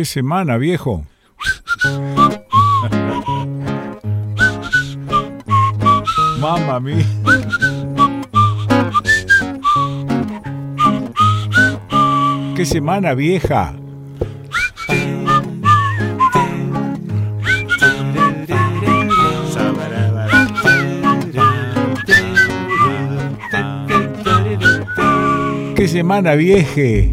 ¿Qué 0.00 0.06
semana, 0.06 0.56
viejo? 0.56 1.04
Mamma 6.38 6.80
mía. 6.80 7.04
¿Qué 12.56 12.64
semana, 12.64 13.12
vieja? 13.12 13.74
¿Qué 25.76 25.88
semana, 25.88 26.34
vieje? 26.36 27.12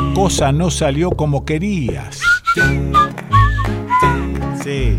La 0.00 0.14
cosa 0.14 0.52
no 0.52 0.70
salió 0.70 1.10
como 1.10 1.44
querías. 1.44 2.20
Sí. 4.62 4.96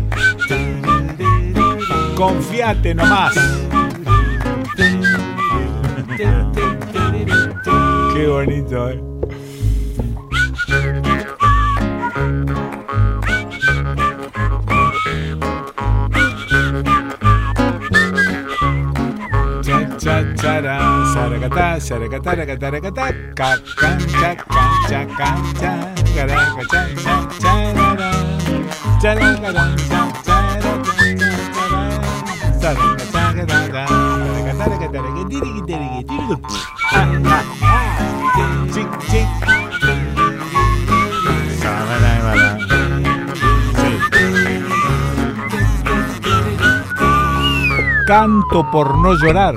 Confiate 2.14 2.94
nomás. 2.94 3.32
Qué 8.12 8.26
bonito, 8.26 8.90
¿eh? 8.90 9.10
saracatá, 20.36 21.80
saracatá, 21.80 21.80
saracatá, 21.80 22.36
charara, 22.36 22.58
saracatá, 23.34 24.59
Canto 48.06 48.68
por 48.72 48.98
no 48.98 49.14
llorar. 49.14 49.54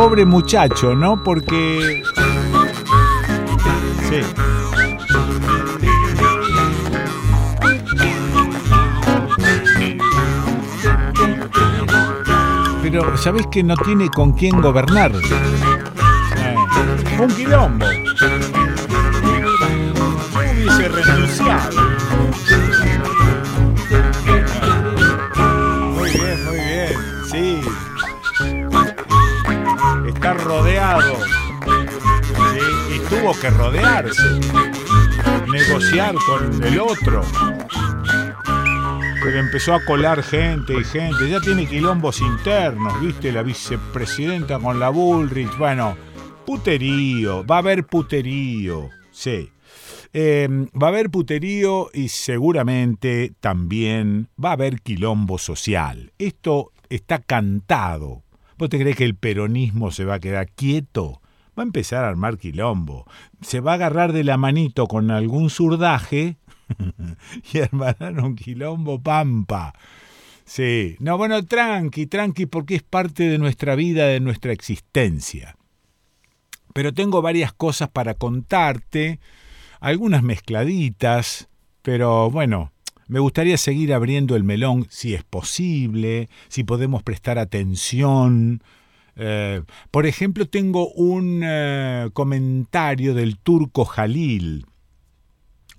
Pobre 0.00 0.24
muchacho, 0.24 0.94
¿no? 0.94 1.22
Porque... 1.22 2.02
Sí. 4.08 4.20
Pero, 12.80 13.14
¿sabés 13.18 13.46
que 13.48 13.62
no 13.62 13.76
tiene 13.76 14.08
con 14.08 14.32
quién 14.32 14.62
gobernar? 14.62 15.12
Eh, 15.12 16.56
un 17.20 17.28
quilombo. 17.34 17.84
Que 33.40 33.50
rodearse. 33.50 34.22
Negociar 35.50 36.14
con 36.26 36.62
el 36.62 36.78
otro. 36.78 37.22
Pero 39.22 39.38
empezó 39.38 39.74
a 39.74 39.84
colar 39.84 40.22
gente 40.22 40.74
y 40.78 40.84
gente. 40.84 41.28
Ya 41.28 41.40
tiene 41.40 41.66
quilombos 41.66 42.20
internos, 42.20 43.00
¿viste? 43.00 43.32
La 43.32 43.42
vicepresidenta 43.42 44.58
con 44.58 44.78
la 44.78 44.90
Bullrich. 44.90 45.56
Bueno, 45.56 45.96
puterío. 46.44 47.44
Va 47.46 47.56
a 47.56 47.58
haber 47.60 47.86
puterío. 47.86 48.90
Sí. 49.10 49.50
Eh, 50.12 50.48
va 50.50 50.88
a 50.88 50.90
haber 50.90 51.10
puterío 51.10 51.88
y 51.94 52.08
seguramente 52.08 53.32
también 53.40 54.28
va 54.42 54.50
a 54.50 54.54
haber 54.54 54.82
quilombo 54.82 55.38
social. 55.38 56.12
Esto 56.18 56.72
está 56.90 57.20
cantado. 57.20 58.22
¿Vos 58.58 58.68
te 58.68 58.78
crees 58.78 58.96
que 58.96 59.04
el 59.04 59.14
peronismo 59.14 59.90
se 59.90 60.04
va 60.04 60.14
a 60.14 60.20
quedar 60.20 60.48
quieto? 60.50 61.22
Va 61.58 61.62
a 61.62 61.66
empezar 61.66 62.04
a 62.04 62.08
armar 62.08 62.38
quilombo. 62.38 63.06
Se 63.40 63.60
va 63.60 63.72
a 63.72 63.74
agarrar 63.74 64.12
de 64.12 64.24
la 64.24 64.36
manito 64.36 64.86
con 64.86 65.10
algún 65.10 65.50
surdaje 65.50 66.36
y 67.52 67.58
armarán 67.58 68.20
un 68.20 68.34
quilombo 68.36 69.02
pampa. 69.02 69.74
Sí, 70.44 70.96
no, 70.98 71.16
bueno, 71.16 71.44
tranqui, 71.44 72.06
tranqui, 72.06 72.46
porque 72.46 72.74
es 72.74 72.82
parte 72.82 73.28
de 73.28 73.38
nuestra 73.38 73.76
vida, 73.76 74.06
de 74.06 74.20
nuestra 74.20 74.52
existencia. 74.52 75.56
Pero 76.72 76.92
tengo 76.92 77.22
varias 77.22 77.52
cosas 77.52 77.88
para 77.88 78.14
contarte, 78.14 79.20
algunas 79.78 80.22
mezcladitas, 80.22 81.48
pero 81.82 82.30
bueno, 82.30 82.72
me 83.06 83.20
gustaría 83.20 83.56
seguir 83.56 83.92
abriendo 83.92 84.36
el 84.36 84.44
melón 84.44 84.86
si 84.88 85.14
es 85.14 85.24
posible, 85.24 86.28
si 86.48 86.64
podemos 86.64 87.02
prestar 87.02 87.38
atención. 87.38 88.62
Eh, 89.22 89.62
por 89.90 90.06
ejemplo, 90.06 90.48
tengo 90.48 90.90
un 90.92 91.42
eh, 91.44 92.08
comentario 92.14 93.12
del 93.12 93.36
turco 93.36 93.84
Jalil. 93.84 94.64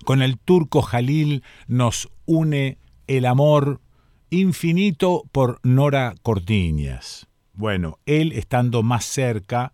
Con 0.05 0.21
el 0.21 0.37
turco 0.37 0.83
Jalil 0.83 1.43
nos 1.67 2.07
une 2.27 2.77
el 3.07 3.25
amor 3.25 3.81
infinito 4.29 5.23
por 5.31 5.59
Nora 5.63 6.13
Cortiñas. 6.21 7.27
Bueno, 7.53 7.97
él 8.05 8.31
estando 8.31 8.83
más 8.83 9.05
cerca 9.05 9.71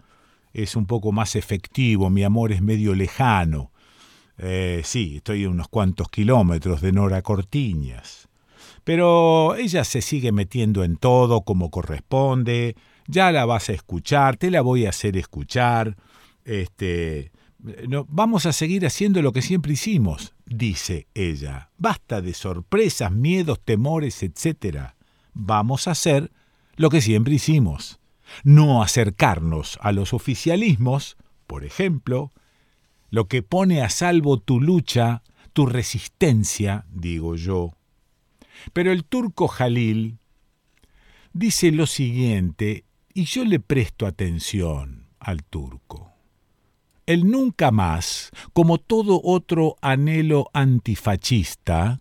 es 0.54 0.78
un 0.78 0.86
poco 0.86 1.12
más 1.12 1.36
efectivo, 1.36 2.10
mi 2.10 2.24
amor 2.24 2.54
es 2.54 2.62
medio 2.62 2.96
lejano. 2.96 3.74
Eh, 4.38 4.82
sí, 4.86 5.18
estoy 5.18 5.44
a 5.44 5.50
unos 5.50 5.68
cuantos 5.68 6.08
kilómetros 6.08 6.80
de 6.80 6.94
Nora 6.94 7.22
Cortiñas. 7.22 8.30
Pero 8.86 9.56
ella 9.56 9.84
se 9.84 10.02
sigue 10.02 10.32
metiendo 10.32 10.86
en 10.86 10.96
todo 10.96 11.42
como 11.42 11.70
corresponde, 11.70 12.78
ya 13.08 13.32
la 13.32 13.46
vas 13.46 13.70
a 13.70 13.74
escuchar, 13.74 14.38
te 14.38 14.52
la 14.52 14.62
voy 14.62 14.86
a 14.86 14.90
hacer 14.90 15.18
escuchar. 15.18 15.98
Este, 16.44 17.32
no, 17.88 18.06
vamos 18.10 18.46
a 18.46 18.54
seguir 18.54 18.86
haciendo 18.86 19.22
lo 19.22 19.32
que 19.32 19.42
siempre 19.42 19.74
hicimos, 19.74 20.34
dice 20.46 21.08
ella. 21.14 21.72
Basta 21.78 22.22
de 22.22 22.34
sorpresas, 22.34 23.12
miedos, 23.12 23.60
temores, 23.64 24.22
etc. 24.24 24.92
Vamos 25.34 25.88
a 25.88 25.92
hacer 25.92 26.32
lo 26.76 26.90
que 26.90 27.02
siempre 27.02 27.36
hicimos. 27.36 28.00
No 28.44 28.84
acercarnos 28.84 29.80
a 29.82 29.92
los 29.92 30.14
oficialismos, 30.14 31.18
por 31.48 31.64
ejemplo, 31.64 32.34
lo 33.10 33.28
que 33.28 33.42
pone 33.42 33.82
a 33.82 33.90
salvo 33.90 34.38
tu 34.38 34.60
lucha, 34.60 35.24
tu 35.54 35.66
resistencia, 35.66 36.86
digo 36.92 37.36
yo. 37.36 37.74
Pero 38.74 38.92
el 38.92 39.06
turco 39.06 39.48
Jalil 39.48 40.18
dice 41.34 41.72
lo 41.72 41.86
siguiente, 41.86 42.84
y 43.18 43.26
yo 43.26 43.46
le 43.46 43.60
presto 43.60 44.06
atención 44.06 45.08
al 45.20 45.44
turco. 45.44 46.14
El 47.08 47.28
nunca 47.28 47.72
más, 47.72 48.30
como 48.54 48.78
todo 48.78 49.20
otro 49.24 49.76
anhelo 49.82 50.52
antifascista, 50.54 52.00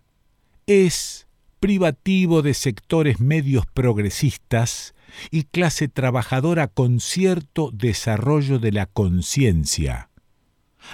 es 0.67 1.27
privativo 1.59 2.43
de 2.43 2.53
sectores 2.53 3.19
medios 3.19 3.65
progresistas 3.65 4.93
y 5.31 5.45
clase 5.45 5.87
trabajadora 5.87 6.67
con 6.67 6.99
cierto 6.99 7.71
desarrollo 7.73 8.59
de 8.59 8.73
la 8.73 8.85
conciencia. 8.85 10.11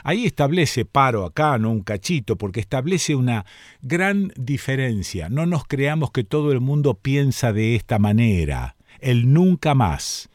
Ahí 0.05 0.25
establece 0.25 0.85
paro 0.85 1.25
acá, 1.25 1.57
no 1.57 1.69
un 1.69 1.81
cachito, 1.81 2.37
porque 2.37 2.61
establece 2.61 3.13
una 3.15 3.45
gran 3.81 4.31
diferencia. 4.37 5.27
No 5.27 5.45
nos 5.45 5.65
creamos 5.65 6.11
que 6.11 6.23
todo 6.23 6.53
el 6.53 6.61
mundo 6.61 6.93
piensa 6.93 7.51
de 7.51 7.75
esta 7.75 7.99
manera. 7.99 8.77
El 9.03 9.33
nunca 9.33 9.75
más 9.75 10.29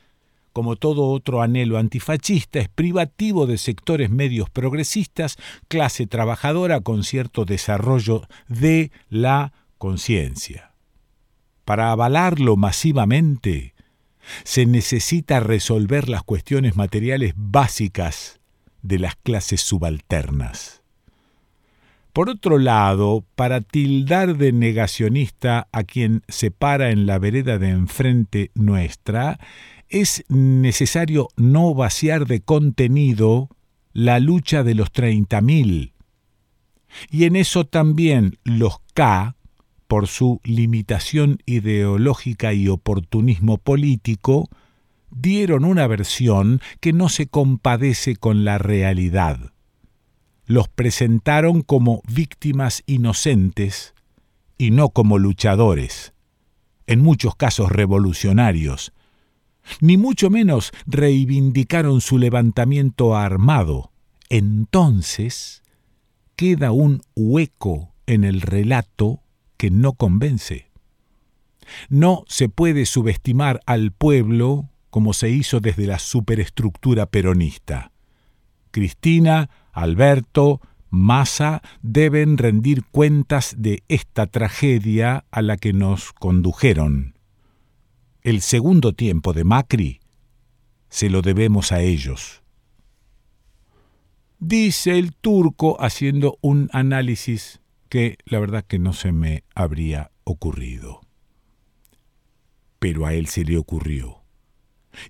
como 0.58 0.74
todo 0.74 1.10
otro 1.10 1.40
anhelo 1.40 1.78
antifascista, 1.78 2.58
es 2.58 2.68
privativo 2.68 3.46
de 3.46 3.58
sectores 3.58 4.10
medios 4.10 4.50
progresistas, 4.50 5.36
clase 5.68 6.08
trabajadora 6.08 6.80
con 6.80 7.04
cierto 7.04 7.44
desarrollo 7.44 8.26
de 8.48 8.90
la 9.08 9.52
conciencia. 9.78 10.72
Para 11.64 11.92
avalarlo 11.92 12.56
masivamente, 12.56 13.74
Se 14.42 14.66
necesita 14.66 15.38
resolver 15.38 16.08
las 16.08 16.24
cuestiones 16.24 16.74
materiales 16.76 17.34
básicas 17.36 18.40
de 18.82 18.98
las 18.98 19.14
clases 19.14 19.60
subalternas. 19.60 20.82
Por 22.18 22.30
otro 22.30 22.58
lado, 22.58 23.24
para 23.36 23.60
tildar 23.60 24.36
de 24.36 24.50
negacionista 24.50 25.68
a 25.70 25.84
quien 25.84 26.24
se 26.26 26.50
para 26.50 26.90
en 26.90 27.06
la 27.06 27.20
vereda 27.20 27.58
de 27.58 27.68
enfrente 27.68 28.50
nuestra, 28.56 29.38
es 29.88 30.24
necesario 30.28 31.28
no 31.36 31.74
vaciar 31.74 32.26
de 32.26 32.40
contenido 32.40 33.50
la 33.92 34.18
lucha 34.18 34.64
de 34.64 34.74
los 34.74 34.92
30.000. 34.92 35.92
Y 37.08 37.24
en 37.24 37.36
eso 37.36 37.66
también 37.66 38.36
los 38.42 38.80
K, 38.94 39.36
por 39.86 40.08
su 40.08 40.40
limitación 40.42 41.38
ideológica 41.46 42.52
y 42.52 42.66
oportunismo 42.66 43.58
político, 43.58 44.48
dieron 45.12 45.64
una 45.64 45.86
versión 45.86 46.60
que 46.80 46.92
no 46.92 47.10
se 47.10 47.28
compadece 47.28 48.16
con 48.16 48.44
la 48.44 48.58
realidad. 48.58 49.52
Los 50.48 50.66
presentaron 50.66 51.60
como 51.60 52.00
víctimas 52.08 52.82
inocentes 52.86 53.92
y 54.56 54.70
no 54.70 54.88
como 54.88 55.18
luchadores, 55.18 56.14
en 56.86 57.00
muchos 57.00 57.36
casos 57.36 57.70
revolucionarios, 57.70 58.94
ni 59.82 59.98
mucho 59.98 60.30
menos 60.30 60.72
reivindicaron 60.86 62.00
su 62.00 62.16
levantamiento 62.16 63.14
armado. 63.14 63.92
Entonces 64.30 65.62
queda 66.34 66.72
un 66.72 67.02
hueco 67.14 67.92
en 68.06 68.24
el 68.24 68.40
relato 68.40 69.20
que 69.58 69.70
no 69.70 69.92
convence. 69.92 70.70
No 71.90 72.24
se 72.26 72.48
puede 72.48 72.86
subestimar 72.86 73.60
al 73.66 73.92
pueblo 73.92 74.70
como 74.88 75.12
se 75.12 75.28
hizo 75.28 75.60
desde 75.60 75.86
la 75.86 75.98
superestructura 75.98 77.04
peronista. 77.04 77.92
Cristina, 78.70 79.50
Alberto, 79.78 80.60
Massa 80.90 81.62
deben 81.82 82.38
rendir 82.38 82.82
cuentas 82.84 83.54
de 83.58 83.84
esta 83.88 84.26
tragedia 84.26 85.24
a 85.30 85.42
la 85.42 85.56
que 85.56 85.72
nos 85.72 86.12
condujeron. 86.12 87.14
El 88.22 88.40
segundo 88.40 88.92
tiempo 88.92 89.32
de 89.32 89.44
Macri 89.44 90.00
se 90.88 91.10
lo 91.10 91.22
debemos 91.22 91.70
a 91.70 91.80
ellos. 91.80 92.42
Dice 94.40 94.98
el 94.98 95.14
turco 95.14 95.80
haciendo 95.80 96.38
un 96.40 96.70
análisis 96.72 97.60
que 97.88 98.18
la 98.24 98.40
verdad 98.40 98.64
que 98.66 98.78
no 98.78 98.92
se 98.92 99.12
me 99.12 99.44
habría 99.54 100.10
ocurrido. 100.24 101.02
Pero 102.78 103.06
a 103.06 103.14
él 103.14 103.28
se 103.28 103.44
le 103.44 103.58
ocurrió. 103.58 104.22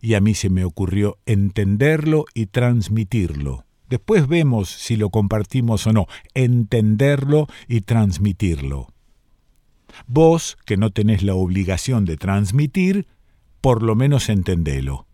Y 0.02 0.14
a 0.14 0.20
mí 0.20 0.34
se 0.34 0.50
me 0.50 0.64
ocurrió 0.64 1.18
entenderlo 1.24 2.26
y 2.34 2.46
transmitirlo. 2.46 3.64
Después 3.88 4.28
vemos 4.28 4.68
si 4.68 4.96
lo 4.96 5.10
compartimos 5.10 5.86
o 5.86 5.92
no. 5.92 6.06
Entenderlo 6.34 7.46
y 7.66 7.80
transmitirlo. 7.82 8.88
Vos, 10.06 10.58
que 10.66 10.76
no 10.76 10.90
tenés 10.90 11.22
la 11.22 11.34
obligación 11.34 12.04
de 12.04 12.16
transmitir, 12.16 13.06
por 13.60 13.82
lo 13.82 13.94
menos 13.94 14.28
entendelo. 14.28 15.06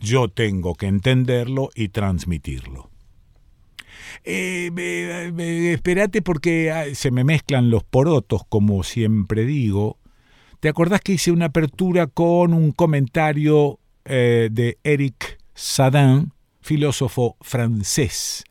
Yo 0.00 0.28
tengo 0.28 0.74
que 0.74 0.86
entenderlo 0.86 1.70
y 1.74 1.88
transmitirlo. 1.88 2.90
Eh, 4.24 5.72
espérate 5.72 6.20
porque 6.22 6.70
ah, 6.70 6.84
se 6.94 7.10
me 7.10 7.24
mezclan 7.24 7.70
los 7.70 7.84
porotos, 7.84 8.42
como 8.48 8.82
siempre 8.82 9.44
digo. 9.44 9.98
¿Te 10.58 10.68
acordás 10.68 11.00
que 11.00 11.12
hice 11.12 11.30
una 11.30 11.46
apertura 11.46 12.06
con 12.06 12.52
un 12.52 12.72
comentario 12.72 13.78
eh, 14.04 14.48
de 14.50 14.78
Eric 14.84 15.38
Sadin, 15.54 16.32
filósofo 16.70 17.36
francés, 17.40 18.44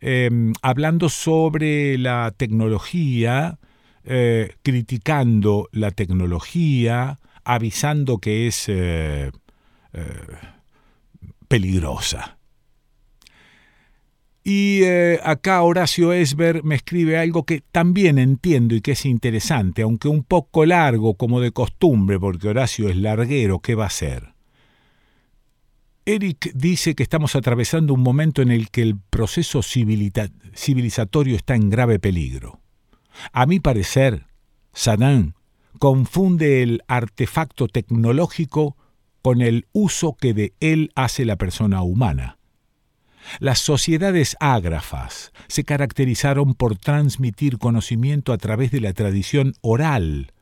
em, 0.00 0.52
hablando 0.62 1.08
sobre 1.08 1.98
la 1.98 2.32
tecnología, 2.36 3.58
eh, 4.04 4.54
criticando 4.62 5.68
la 5.72 5.90
tecnología, 5.90 7.18
avisando 7.42 8.18
que 8.18 8.46
es 8.46 8.68
eh, 8.68 9.32
eh, 9.92 10.02
peligrosa. 11.48 12.38
Y 14.44 14.84
acá 15.24 15.60
Horacio 15.62 16.12
Esber 16.12 16.62
me 16.62 16.76
escribe 16.76 17.18
algo 17.18 17.42
que 17.42 17.60
también 17.72 18.18
entiendo 18.18 18.76
y 18.76 18.80
que 18.80 18.92
es 18.92 19.04
interesante, 19.04 19.82
aunque 19.82 20.06
un 20.06 20.22
poco 20.22 20.64
largo 20.64 21.14
como 21.14 21.40
de 21.40 21.50
costumbre, 21.50 22.20
porque 22.20 22.46
Horacio 22.48 22.88
es 22.88 22.96
larguero, 22.96 23.58
¿qué 23.58 23.74
va 23.74 23.86
a 23.86 23.90
ser? 23.90 24.37
Eric 26.08 26.52
dice 26.54 26.94
que 26.94 27.02
estamos 27.02 27.36
atravesando 27.36 27.92
un 27.92 28.00
momento 28.00 28.40
en 28.40 28.50
el 28.50 28.70
que 28.70 28.80
el 28.80 28.98
proceso 28.98 29.60
civilizatorio 29.62 31.36
está 31.36 31.54
en 31.54 31.68
grave 31.68 31.98
peligro. 31.98 32.62
A 33.30 33.44
mi 33.44 33.60
parecer, 33.60 34.24
Saddam 34.72 35.34
confunde 35.78 36.62
el 36.62 36.82
artefacto 36.88 37.68
tecnológico 37.68 38.78
con 39.20 39.42
el 39.42 39.66
uso 39.72 40.16
que 40.18 40.32
de 40.32 40.54
él 40.60 40.92
hace 40.94 41.26
la 41.26 41.36
persona 41.36 41.82
humana. 41.82 42.38
Las 43.38 43.58
sociedades 43.58 44.34
ágrafas 44.40 45.30
se 45.46 45.64
caracterizaron 45.64 46.54
por 46.54 46.78
transmitir 46.78 47.58
conocimiento 47.58 48.32
a 48.32 48.38
través 48.38 48.70
de 48.70 48.80
la 48.80 48.94
tradición 48.94 49.52
oral. 49.60 50.32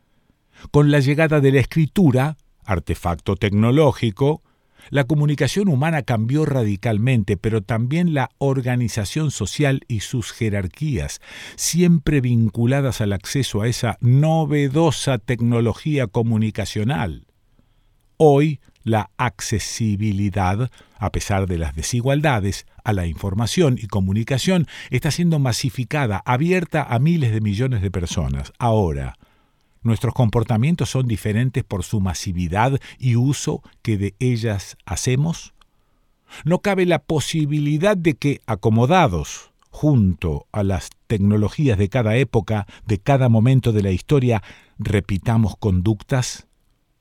Con 0.71 0.93
la 0.93 1.01
llegada 1.01 1.41
de 1.41 1.51
la 1.51 1.59
escritura, 1.59 2.37
artefacto 2.65 3.35
tecnológico, 3.35 4.45
la 4.91 5.05
comunicación 5.05 5.69
humana 5.69 6.03
cambió 6.03 6.44
radicalmente, 6.44 7.37
pero 7.37 7.62
también 7.62 8.15
la 8.15 8.31
organización 8.38 9.31
social 9.31 9.83
y 9.88 10.00
sus 10.00 10.33
jerarquías, 10.33 11.21
siempre 11.56 12.21
vinculadas 12.21 13.00
al 13.00 13.12
acceso 13.12 13.62
a 13.62 13.69
esa 13.69 13.99
novedosa 14.00 15.19
tecnología 15.19 16.06
comunicacional. 16.06 17.27
Hoy, 18.17 18.61
la 18.83 19.11
accesibilidad, 19.17 20.71
a 20.97 21.11
pesar 21.11 21.47
de 21.47 21.59
las 21.59 21.75
desigualdades, 21.75 22.67
a 22.85 22.93
la 22.93 23.06
información 23.06 23.79
y 23.83 23.88
comunicación 23.88 24.67
está 24.91 25.11
siendo 25.11 25.40
masificada, 25.40 26.23
abierta 26.25 26.85
a 26.85 26.99
miles 27.00 27.33
de 27.33 27.40
millones 27.40 27.83
de 27.83 27.90
personas. 27.90 28.52
Ahora, 28.59 29.19
Nuestros 29.87 30.14
comportamientos 30.14 30.90
son 30.90 31.07
diferentes 31.07 31.62
por 31.62 31.85
su 31.85 32.00
masividad 32.00 32.81
y 32.99 33.14
uso 33.14 33.62
que 33.83 33.97
de 33.97 34.16
ellas 34.19 34.76
hacemos. 34.85 35.55
No 36.45 36.59
cabe 36.59 36.87
la 36.87 36.99
posibilidad 36.99 37.97
de 37.97 38.14
que, 38.14 38.40
acomodados 38.47 39.52
junto 39.71 40.49
a 40.50 40.64
las 40.64 40.90
tecnologías 41.07 41.78
de 41.78 41.88
cada 41.88 42.16
época, 42.16 42.66
de 42.85 42.99
cada 42.99 43.28
momento 43.28 43.71
de 43.71 43.85
la 43.85 43.93
historia, 43.93 44.43
repitamos 44.76 45.55
conductas. 45.57 46.49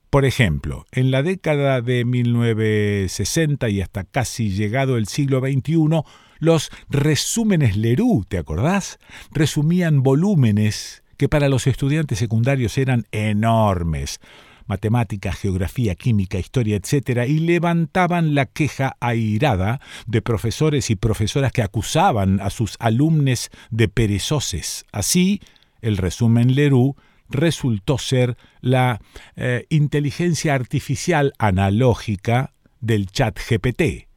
Por 0.08 0.24
ejemplo, 0.24 0.84
en 0.92 1.10
la 1.10 1.24
década 1.24 1.80
de 1.80 2.04
1960 2.04 3.68
y 3.68 3.80
hasta 3.80 4.04
casi 4.04 4.50
llegado 4.50 4.96
el 4.96 5.08
siglo 5.08 5.40
XXI, 5.40 6.04
los 6.38 6.70
resúmenes 6.88 7.76
Leroux, 7.76 8.24
¿te 8.28 8.38
acordás? 8.38 9.00
Resumían 9.32 10.04
volúmenes 10.04 11.02
que 11.16 11.28
para 11.28 11.48
los 11.48 11.66
estudiantes 11.66 12.18
secundarios 12.18 12.78
eran 12.78 13.06
enormes, 13.12 14.20
matemática, 14.66 15.32
geografía, 15.32 15.94
química, 15.94 16.38
historia, 16.38 16.76
etc., 16.76 17.28
y 17.28 17.38
levantaban 17.40 18.34
la 18.34 18.46
queja 18.46 18.96
airada 19.00 19.80
de 20.06 20.22
profesores 20.22 20.90
y 20.90 20.96
profesoras 20.96 21.52
que 21.52 21.62
acusaban 21.62 22.40
a 22.40 22.50
sus 22.50 22.76
alumnos 22.78 23.50
de 23.70 23.88
perezosos. 23.88 24.84
Así, 24.92 25.40
el 25.80 25.96
resumen 25.96 26.54
Leroux 26.54 26.96
resultó 27.28 27.98
ser 27.98 28.36
la 28.60 29.00
eh, 29.36 29.66
inteligencia 29.68 30.54
artificial 30.54 31.32
analógica 31.38 32.52
del 32.80 33.06
chat 33.06 33.38
GPT. 33.38 34.08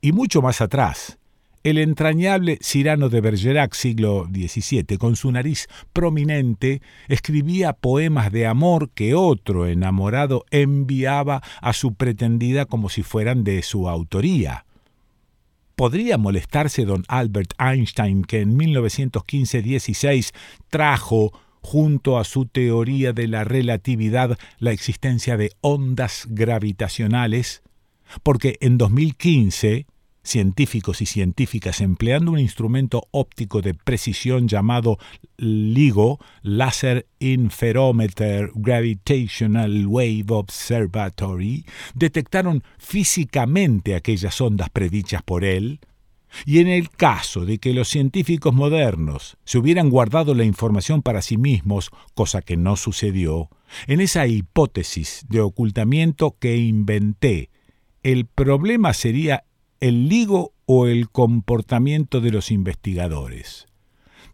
Y 0.00 0.12
mucho 0.12 0.42
más 0.42 0.60
atrás, 0.60 1.18
el 1.64 1.78
entrañable 1.78 2.58
Cyrano 2.62 3.08
de 3.08 3.22
Bergerac, 3.22 3.72
siglo 3.72 4.28
XVII, 4.30 4.98
con 4.98 5.16
su 5.16 5.32
nariz 5.32 5.66
prominente, 5.94 6.82
escribía 7.08 7.72
poemas 7.72 8.30
de 8.30 8.46
amor 8.46 8.90
que 8.90 9.14
otro 9.14 9.66
enamorado 9.66 10.44
enviaba 10.50 11.42
a 11.62 11.72
su 11.72 11.94
pretendida 11.94 12.66
como 12.66 12.90
si 12.90 13.02
fueran 13.02 13.44
de 13.44 13.62
su 13.62 13.88
autoría. 13.88 14.66
¿Podría 15.74 16.18
molestarse 16.18 16.84
don 16.84 17.02
Albert 17.08 17.54
Einstein 17.58 18.24
que 18.24 18.42
en 18.42 18.58
1915-16 18.58 20.32
trajo 20.68 21.32
junto 21.62 22.18
a 22.18 22.24
su 22.24 22.44
teoría 22.44 23.14
de 23.14 23.26
la 23.26 23.42
relatividad 23.42 24.38
la 24.58 24.72
existencia 24.72 25.38
de 25.38 25.50
ondas 25.62 26.26
gravitacionales? 26.28 27.62
Porque 28.22 28.58
en 28.60 28.76
2015 28.76 29.86
científicos 30.24 31.02
y 31.02 31.06
científicas 31.06 31.80
empleando 31.80 32.32
un 32.32 32.38
instrumento 32.38 33.06
óptico 33.10 33.62
de 33.62 33.74
precisión 33.74 34.48
llamado 34.48 34.98
LIGO, 35.36 36.18
Laser 36.42 37.06
Interferometer 37.20 38.50
Gravitational 38.54 39.86
Wave 39.86 40.24
Observatory, 40.28 41.64
detectaron 41.94 42.64
físicamente 42.78 43.94
aquellas 43.94 44.40
ondas 44.40 44.70
predichas 44.70 45.22
por 45.22 45.44
él, 45.44 45.80
y 46.46 46.58
en 46.58 46.66
el 46.66 46.90
caso 46.90 47.44
de 47.44 47.58
que 47.58 47.74
los 47.74 47.88
científicos 47.88 48.52
modernos 48.52 49.36
se 49.44 49.58
hubieran 49.58 49.88
guardado 49.88 50.34
la 50.34 50.44
información 50.44 51.02
para 51.02 51.22
sí 51.22 51.36
mismos, 51.36 51.90
cosa 52.14 52.42
que 52.42 52.56
no 52.56 52.76
sucedió, 52.76 53.50
en 53.86 54.00
esa 54.00 54.26
hipótesis 54.26 55.24
de 55.28 55.40
ocultamiento 55.40 56.36
que 56.38 56.56
inventé, 56.56 57.50
el 58.02 58.26
problema 58.26 58.92
sería 58.92 59.44
el 59.84 60.08
ligo 60.08 60.54
o 60.64 60.86
el 60.86 61.10
comportamiento 61.10 62.22
de 62.22 62.30
los 62.30 62.50
investigadores. 62.50 63.66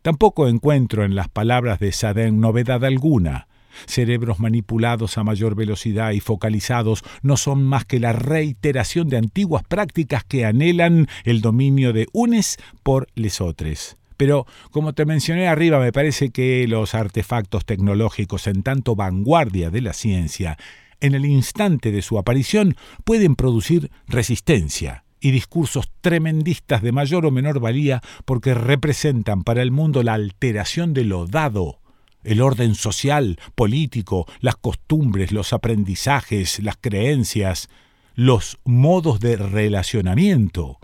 Tampoco 0.00 0.46
encuentro 0.46 1.04
en 1.04 1.16
las 1.16 1.28
palabras 1.28 1.80
de 1.80 1.90
Sadén 1.90 2.38
novedad 2.38 2.84
alguna. 2.84 3.48
Cerebros 3.86 4.38
manipulados 4.38 5.18
a 5.18 5.24
mayor 5.24 5.56
velocidad 5.56 6.12
y 6.12 6.20
focalizados 6.20 7.02
no 7.22 7.36
son 7.36 7.64
más 7.64 7.84
que 7.84 7.98
la 7.98 8.12
reiteración 8.12 9.08
de 9.08 9.16
antiguas 9.16 9.64
prácticas 9.64 10.22
que 10.22 10.44
anhelan 10.44 11.08
el 11.24 11.40
dominio 11.40 11.92
de 11.92 12.06
unes 12.12 12.56
por 12.84 13.08
lesotres. 13.16 13.96
Pero, 14.16 14.46
como 14.70 14.92
te 14.92 15.04
mencioné 15.04 15.48
arriba, 15.48 15.80
me 15.80 15.90
parece 15.90 16.30
que 16.30 16.64
los 16.68 16.94
artefactos 16.94 17.64
tecnológicos 17.64 18.46
en 18.46 18.62
tanto 18.62 18.94
vanguardia 18.94 19.70
de 19.70 19.80
la 19.80 19.94
ciencia, 19.94 20.58
en 21.00 21.16
el 21.16 21.26
instante 21.26 21.90
de 21.90 22.02
su 22.02 22.20
aparición, 22.20 22.76
pueden 23.04 23.34
producir 23.34 23.90
resistencia, 24.06 25.02
y 25.20 25.30
discursos 25.30 25.90
tremendistas 26.00 26.82
de 26.82 26.92
mayor 26.92 27.26
o 27.26 27.30
menor 27.30 27.60
valía 27.60 28.02
porque 28.24 28.54
representan 28.54 29.42
para 29.42 29.62
el 29.62 29.70
mundo 29.70 30.02
la 30.02 30.14
alteración 30.14 30.94
de 30.94 31.04
lo 31.04 31.26
dado, 31.26 31.78
el 32.24 32.40
orden 32.40 32.74
social, 32.74 33.38
político, 33.54 34.26
las 34.40 34.56
costumbres, 34.56 35.32
los 35.32 35.52
aprendizajes, 35.52 36.62
las 36.62 36.76
creencias, 36.80 37.68
los 38.14 38.58
modos 38.64 39.20
de 39.20 39.36
relacionamiento. 39.36 40.78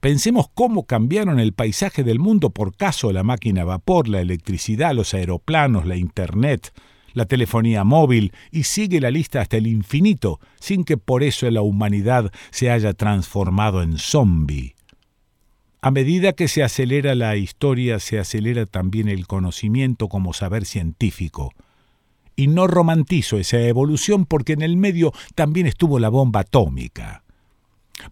Pensemos 0.00 0.48
cómo 0.52 0.84
cambiaron 0.84 1.40
el 1.40 1.54
paisaje 1.54 2.04
del 2.04 2.18
mundo 2.18 2.50
por 2.50 2.76
caso 2.76 3.10
la 3.12 3.22
máquina 3.22 3.62
a 3.62 3.64
vapor, 3.64 4.08
la 4.08 4.20
electricidad, 4.20 4.94
los 4.94 5.14
aeroplanos, 5.14 5.86
la 5.86 5.96
Internet, 5.96 6.74
la 7.14 7.24
telefonía 7.24 7.84
móvil 7.84 8.32
y 8.50 8.64
sigue 8.64 9.00
la 9.00 9.10
lista 9.10 9.40
hasta 9.40 9.56
el 9.56 9.66
infinito, 9.66 10.40
sin 10.60 10.84
que 10.84 10.98
por 10.98 11.22
eso 11.22 11.50
la 11.50 11.62
humanidad 11.62 12.30
se 12.50 12.70
haya 12.70 12.92
transformado 12.92 13.82
en 13.82 13.98
zombie. 13.98 14.74
A 15.80 15.90
medida 15.90 16.32
que 16.32 16.48
se 16.48 16.62
acelera 16.62 17.14
la 17.14 17.36
historia, 17.36 17.98
se 17.98 18.18
acelera 18.18 18.66
también 18.66 19.08
el 19.08 19.26
conocimiento 19.26 20.08
como 20.08 20.32
saber 20.32 20.64
científico. 20.64 21.52
Y 22.36 22.46
no 22.48 22.66
romantizo 22.66 23.38
esa 23.38 23.60
evolución 23.60 24.24
porque 24.24 24.54
en 24.54 24.62
el 24.62 24.76
medio 24.76 25.12
también 25.34 25.66
estuvo 25.66 25.98
la 25.98 26.08
bomba 26.08 26.40
atómica. 26.40 27.23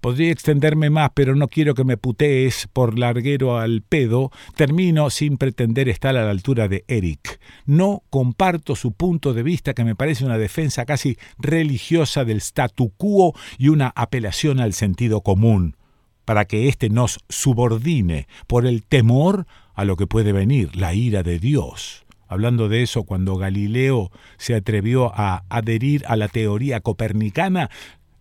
Podría 0.01 0.31
extenderme 0.33 0.91
más, 0.91 1.11
pero 1.15 1.35
no 1.35 1.49
quiero 1.49 1.75
que 1.75 1.85
me 1.85 1.97
putees 1.97 2.69
por 2.73 2.99
larguero 2.99 3.59
al 3.59 3.83
pedo. 3.83 4.31
Termino 4.57 5.11
sin 5.11 5.37
pretender 5.37 5.89
estar 5.89 6.17
a 6.17 6.25
la 6.25 6.31
altura 6.31 6.69
de 6.69 6.85
Eric. 6.89 7.41
No 7.67 8.03
comparto 8.11 8.77
su 8.77 8.93
punto 8.93 9.35
de 9.35 9.43
vista, 9.43 9.75
que 9.75 9.85
me 9.85 9.95
parece 9.95 10.25
una 10.25 10.39
defensa 10.39 10.85
casi 10.85 11.17
religiosa 11.39 12.25
del 12.25 12.41
statu 12.41 12.93
quo 12.97 13.35
y 13.59 13.69
una 13.69 13.93
apelación 13.95 14.61
al 14.61 14.73
sentido 14.73 15.21
común, 15.21 15.77
para 16.25 16.45
que 16.45 16.69
éste 16.69 16.89
nos 16.89 17.19
subordine 17.29 18.27
por 18.47 18.67
el 18.67 18.83
temor 18.83 19.47
a 19.75 19.85
lo 19.85 19.97
que 19.97 20.07
puede 20.07 20.33
venir, 20.33 20.77
la 20.77 20.95
ira 20.95 21.23
de 21.23 21.39
Dios. 21.39 22.05
Hablando 22.33 22.71
de 22.71 22.83
eso, 22.83 23.03
cuando 23.03 23.37
Galileo 23.37 24.11
se 24.39 24.55
atrevió 24.55 25.13
a 25.15 25.45
adherir 25.51 26.05
a 26.07 26.17
la 26.17 26.29
teoría 26.29 26.81
copernicana, 26.81 27.69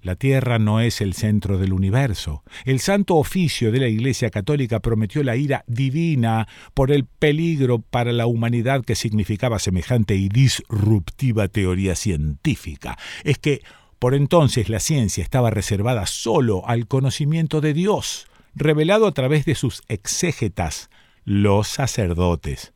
la 0.01 0.15
Tierra 0.15 0.57
no 0.57 0.81
es 0.81 0.99
el 0.99 1.13
centro 1.13 1.57
del 1.59 1.73
universo. 1.73 2.43
El 2.65 2.79
Santo 2.79 3.15
Oficio 3.15 3.71
de 3.71 3.79
la 3.79 3.87
Iglesia 3.87 4.31
Católica 4.31 4.79
prometió 4.79 5.23
la 5.23 5.35
ira 5.35 5.63
divina 5.67 6.47
por 6.73 6.91
el 6.91 7.05
peligro 7.05 7.79
para 7.79 8.11
la 8.11 8.25
humanidad 8.25 8.83
que 8.83 8.95
significaba 8.95 9.59
semejante 9.59 10.15
y 10.15 10.27
disruptiva 10.27 11.47
teoría 11.47 11.95
científica. 11.95 12.97
Es 13.23 13.37
que 13.37 13.61
por 13.99 14.15
entonces 14.15 14.69
la 14.69 14.79
ciencia 14.79 15.23
estaba 15.23 15.51
reservada 15.51 16.07
solo 16.07 16.67
al 16.67 16.87
conocimiento 16.87 17.61
de 17.61 17.75
Dios, 17.75 18.27
revelado 18.55 19.05
a 19.05 19.11
través 19.11 19.45
de 19.45 19.53
sus 19.53 19.83
exégetas, 19.87 20.89
los 21.23 21.67
sacerdotes. 21.67 22.73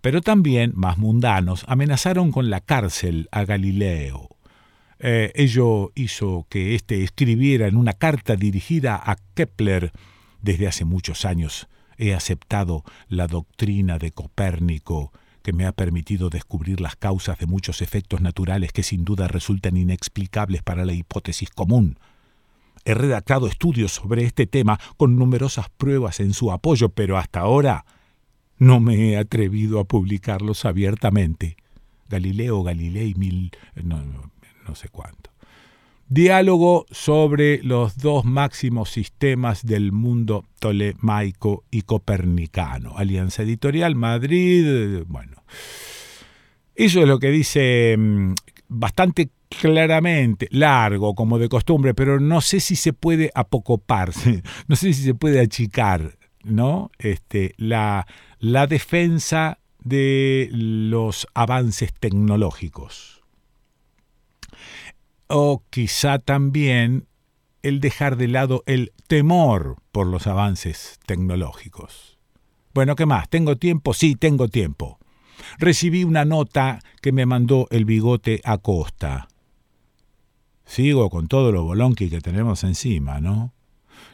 Pero 0.00 0.20
también, 0.20 0.72
más 0.74 0.98
mundanos, 0.98 1.64
amenazaron 1.68 2.32
con 2.32 2.50
la 2.50 2.60
cárcel 2.60 3.28
a 3.30 3.44
Galileo. 3.44 4.28
Eh, 5.04 5.32
ello 5.34 5.90
hizo 5.96 6.46
que 6.48 6.76
éste 6.76 7.02
escribiera 7.02 7.66
en 7.66 7.76
una 7.76 7.92
carta 7.92 8.36
dirigida 8.36 8.94
a 8.94 9.16
Kepler 9.34 9.90
desde 10.40 10.68
hace 10.68 10.84
muchos 10.84 11.24
años. 11.24 11.66
He 11.98 12.14
aceptado 12.14 12.84
la 13.08 13.26
doctrina 13.26 13.98
de 13.98 14.12
Copérnico 14.12 15.12
que 15.42 15.52
me 15.52 15.66
ha 15.66 15.72
permitido 15.72 16.30
descubrir 16.30 16.80
las 16.80 16.94
causas 16.94 17.36
de 17.38 17.46
muchos 17.46 17.82
efectos 17.82 18.20
naturales 18.20 18.72
que 18.72 18.84
sin 18.84 19.04
duda 19.04 19.26
resultan 19.26 19.76
inexplicables 19.76 20.62
para 20.62 20.84
la 20.84 20.92
hipótesis 20.92 21.50
común. 21.50 21.98
He 22.84 22.94
redactado 22.94 23.48
estudios 23.48 23.90
sobre 23.90 24.22
este 24.22 24.46
tema 24.46 24.78
con 24.96 25.16
numerosas 25.16 25.68
pruebas 25.68 26.20
en 26.20 26.32
su 26.32 26.52
apoyo, 26.52 26.90
pero 26.90 27.18
hasta 27.18 27.40
ahora 27.40 27.84
no 28.56 28.78
me 28.78 29.10
he 29.10 29.16
atrevido 29.16 29.80
a 29.80 29.84
publicarlos 29.84 30.64
abiertamente. 30.64 31.56
Galileo 32.08 32.62
Galilei 32.62 33.14
mil 33.14 33.50
no 33.82 34.31
sé 34.74 34.88
cuánto. 34.88 35.32
Diálogo 36.12 36.84
sobre 36.90 37.62
los 37.62 37.96
dos 37.96 38.26
máximos 38.26 38.90
sistemas 38.90 39.64
del 39.64 39.92
mundo 39.92 40.44
tolemaico 40.58 41.64
y 41.70 41.82
copernicano. 41.82 42.98
Alianza 42.98 43.44
Editorial 43.44 43.94
Madrid. 43.94 45.04
Bueno, 45.06 45.42
eso 46.74 47.00
es 47.00 47.08
lo 47.08 47.18
que 47.18 47.30
dice 47.30 47.96
mm, 47.96 48.34
bastante 48.68 49.30
claramente, 49.48 50.48
largo 50.50 51.14
como 51.14 51.38
de 51.38 51.48
costumbre, 51.48 51.94
pero 51.94 52.20
no 52.20 52.42
sé 52.42 52.60
si 52.60 52.76
se 52.76 52.92
puede 52.92 53.30
apocoparse, 53.34 54.42
no 54.68 54.76
sé 54.76 54.92
si 54.92 55.04
se 55.04 55.14
puede 55.14 55.40
achicar, 55.40 56.18
¿no? 56.44 56.90
Este, 56.98 57.54
la, 57.56 58.06
la 58.38 58.66
defensa 58.66 59.60
de 59.82 60.50
los 60.52 61.26
avances 61.32 61.94
tecnológicos 61.94 63.21
o 65.28 65.62
quizá 65.70 66.18
también 66.18 67.06
el 67.62 67.80
dejar 67.80 68.16
de 68.16 68.28
lado 68.28 68.62
el 68.66 68.92
temor 69.06 69.76
por 69.92 70.06
los 70.06 70.26
avances 70.26 70.98
tecnológicos. 71.06 72.18
Bueno, 72.74 72.96
¿qué 72.96 73.06
más? 73.06 73.28
¿Tengo 73.28 73.56
tiempo? 73.56 73.94
Sí, 73.94 74.16
tengo 74.16 74.48
tiempo. 74.48 74.98
Recibí 75.58 76.04
una 76.04 76.24
nota 76.24 76.80
que 77.00 77.12
me 77.12 77.26
mandó 77.26 77.66
el 77.70 77.84
bigote 77.84 78.40
a 78.44 78.58
costa. 78.58 79.28
Sigo 80.64 81.10
con 81.10 81.28
todo 81.28 81.52
lo 81.52 81.64
bolonqui 81.64 82.08
que 82.08 82.20
tenemos 82.20 82.64
encima, 82.64 83.20
¿no? 83.20 83.52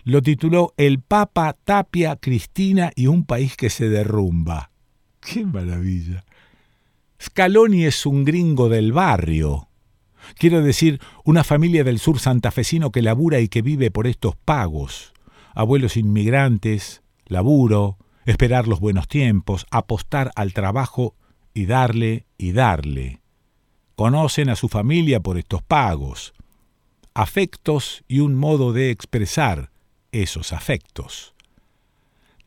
Lo 0.04 0.22
tituló 0.22 0.74
El 0.76 1.00
Papa 1.00 1.52
Tapia, 1.52 2.16
Cristina 2.16 2.90
y 2.96 3.06
un 3.06 3.24
país 3.24 3.56
que 3.56 3.70
se 3.70 3.88
derrumba. 3.88 4.70
¡Qué 5.20 5.44
maravilla! 5.44 6.24
Scaloni 7.20 7.84
es 7.84 8.06
un 8.06 8.24
gringo 8.24 8.68
del 8.68 8.92
barrio, 8.92 9.67
Quiero 10.36 10.62
decir, 10.62 11.00
una 11.24 11.44
familia 11.44 11.84
del 11.84 11.98
sur 11.98 12.18
santafesino 12.18 12.90
que 12.90 13.02
labura 13.02 13.40
y 13.40 13.48
que 13.48 13.62
vive 13.62 13.90
por 13.90 14.06
estos 14.06 14.36
pagos. 14.36 15.12
Abuelos 15.54 15.96
inmigrantes, 15.96 17.02
laburo, 17.26 17.98
esperar 18.24 18.68
los 18.68 18.80
buenos 18.80 19.08
tiempos, 19.08 19.66
apostar 19.70 20.30
al 20.36 20.52
trabajo 20.52 21.14
y 21.54 21.66
darle 21.66 22.26
y 22.36 22.52
darle. 22.52 23.20
Conocen 23.96 24.48
a 24.48 24.56
su 24.56 24.68
familia 24.68 25.20
por 25.20 25.38
estos 25.38 25.62
pagos. 25.62 26.34
Afectos 27.14 28.04
y 28.06 28.20
un 28.20 28.34
modo 28.34 28.72
de 28.72 28.90
expresar 28.90 29.70
esos 30.12 30.52
afectos. 30.52 31.34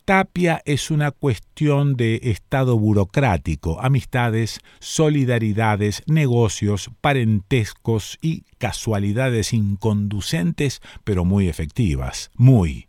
Tapia 0.05 0.61
es 0.65 0.89
una 0.89 1.11
cuestión 1.11 1.95
de 1.95 2.19
estado 2.23 2.77
burocrático, 2.77 3.79
amistades, 3.81 4.59
solidaridades, 4.79 6.03
negocios, 6.07 6.89
parentescos 7.01 8.17
y 8.21 8.43
casualidades 8.57 9.53
inconducentes 9.53 10.81
pero 11.03 11.23
muy 11.23 11.47
efectivas, 11.47 12.31
muy. 12.35 12.87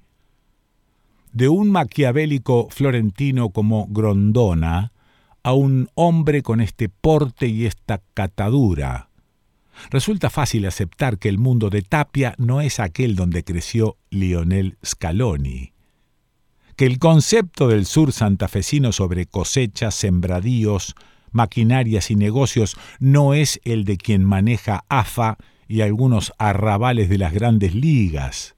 De 1.33 1.49
un 1.49 1.71
maquiavélico 1.71 2.69
florentino 2.71 3.51
como 3.51 3.87
Grondona 3.89 4.93
a 5.43 5.53
un 5.53 5.89
hombre 5.95 6.43
con 6.43 6.61
este 6.61 6.89
porte 6.89 7.47
y 7.47 7.67
esta 7.67 8.01
catadura. 8.15 9.09
resulta 9.91 10.31
fácil 10.31 10.67
aceptar 10.67 11.19
que 11.19 11.29
el 11.29 11.39
mundo 11.39 11.71
de 11.71 11.83
Tapia 11.83 12.35
no 12.39 12.61
es 12.61 12.79
aquel 12.79 13.17
donde 13.17 13.43
creció 13.43 13.97
Lionel 14.11 14.77
Scaloni, 14.85 15.72
que 16.77 16.87
el 16.87 16.99
concepto 16.99 17.69
del 17.69 17.87
sur 17.87 18.13
santafesino 18.13 18.93
sobre 18.93 19.27
cosechas, 19.27 19.95
sembradíos, 19.95 20.95
maquinarias 21.33 22.11
y 22.11 22.17
negocios 22.17 22.77
no 22.99 23.35
es 23.35 23.61
el 23.65 23.85
de 23.85 23.97
quien 23.97 24.25
maneja 24.25 24.85
AFA 24.89 25.39
y 25.69 25.81
algunos 25.81 26.33
arrabales 26.39 27.09
de 27.09 27.19
las 27.19 27.33
grandes 27.33 27.75
ligas. 27.75 28.55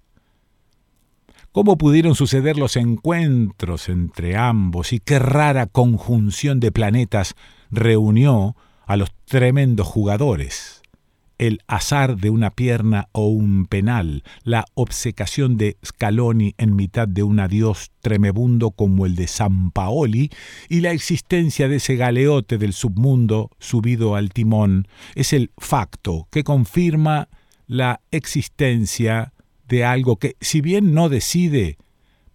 ¿Cómo 1.53 1.79
pudieron 1.79 2.17
suceder 2.17 2.59
los 2.59 2.77
encuentros 2.77 3.89
entre 3.89 4.37
ambos 4.37 4.93
y 4.93 4.99
qué 4.99 5.21
rara 5.21 5.67
conjunción 5.67 6.59
de 6.59 6.73
planetas 6.73 7.37
reunió 7.71 8.57
a 8.87 8.97
los 8.97 9.13
tremendos 9.27 9.87
jugadores? 9.87 10.84
El 11.39 11.61
azar 11.67 12.17
de 12.17 12.31
una 12.31 12.51
pierna 12.51 13.09
o 13.13 13.29
un 13.29 13.67
penal, 13.67 14.23
la 14.43 14.65
obsecación 14.75 15.57
de 15.57 15.77
Scaloni 15.85 16.55
en 16.59 16.77
mitad 16.77 17.09
de 17.09 17.23
un 17.23 17.41
adiós 17.41 17.91
tremebundo 18.01 18.71
como 18.71 19.07
el 19.07 19.17
de 19.17 19.27
San 19.27 19.71
Paoli, 19.71 20.31
y 20.69 20.81
la 20.81 20.93
existencia 20.93 21.69
de 21.69 21.77
ese 21.77 21.97
galeote 21.97 22.59
del 22.59 22.73
submundo 22.73 23.51
subido 23.59 24.17
al 24.17 24.31
timón, 24.31 24.87
es 25.15 25.33
el 25.33 25.51
facto 25.59 26.29
que 26.31 26.45
confirma 26.45 27.29
la 27.67 28.01
existencia 28.11 29.33
de 29.69 29.85
algo 29.85 30.17
que, 30.17 30.37
si 30.41 30.61
bien 30.61 30.95
no 30.95 31.09
decide, 31.09 31.79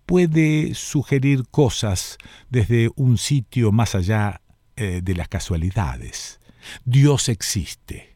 puede 0.06 0.74
sugerir 0.74 1.44
cosas 1.52 2.18
desde 2.50 2.90
un 2.96 3.18
sitio 3.18 3.72
más 3.72 3.94
allá 3.94 4.42
eh, 4.76 5.02
de 5.04 5.14
las 5.14 5.28
casualidades. 5.28 6.40
Dios 6.84 7.30
existe 7.30 8.09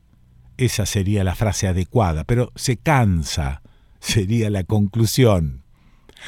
esa 0.57 0.85
sería 0.85 1.23
la 1.23 1.35
frase 1.35 1.67
adecuada, 1.67 2.23
pero 2.23 2.51
se 2.55 2.77
cansa, 2.77 3.61
sería 3.99 4.49
la 4.49 4.63
conclusión. 4.63 5.63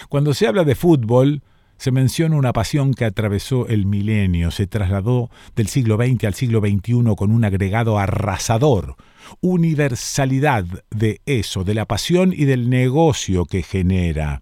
Cuando 0.10 0.34
se 0.34 0.48
habla 0.48 0.64
de 0.64 0.76
fútbol, 0.76 1.44
se 1.78 1.92
menciona 1.92 2.38
una 2.38 2.54
pasión 2.54 2.94
que 2.94 3.06
atravesó 3.06 3.68
el 3.68 3.86
milenio, 3.86 4.52
se 4.52 4.68
trasladó 4.68 5.30
del 5.56 5.68
siglo 5.68 5.98
XX 5.98 6.24
al 6.26 6.34
siglo 6.34 6.60
XXI 6.62 7.16
con 7.18 7.32
un 7.32 7.44
agregado 7.44 8.00
arrasador, 8.00 8.96
universalidad 9.42 10.66
de 10.90 11.22
eso, 11.26 11.64
de 11.64 11.74
la 11.74 11.86
pasión 11.86 12.34
y 12.34 12.46
del 12.46 12.70
negocio 12.70 13.46
que 13.46 13.62
genera. 13.62 14.42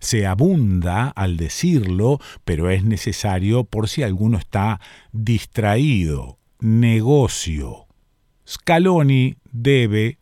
Se 0.00 0.26
abunda 0.26 1.08
al 1.08 1.36
decirlo, 1.36 2.20
pero 2.44 2.70
es 2.70 2.84
necesario 2.84 3.64
por 3.64 3.88
si 3.88 4.02
alguno 4.02 4.38
está 4.38 4.80
distraído. 5.12 6.38
Negocio. 6.60 7.89
Scaloni 8.50 9.36
debe, 9.52 10.18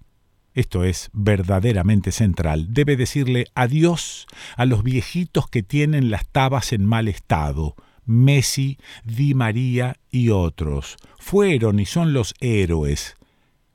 esto 0.52 0.84
es 0.84 1.08
verdaderamente 1.14 2.12
central, 2.12 2.74
debe 2.74 2.98
decirle 2.98 3.46
adiós 3.54 4.26
a 4.58 4.66
los 4.66 4.82
viejitos 4.82 5.48
que 5.48 5.62
tienen 5.62 6.10
las 6.10 6.28
tabas 6.28 6.74
en 6.74 6.84
mal 6.84 7.08
estado, 7.08 7.74
Messi, 8.04 8.76
Di 9.02 9.32
María 9.32 9.96
y 10.10 10.28
otros. 10.28 10.96
Fueron 11.18 11.80
y 11.80 11.86
son 11.86 12.12
los 12.12 12.34
héroes, 12.40 13.16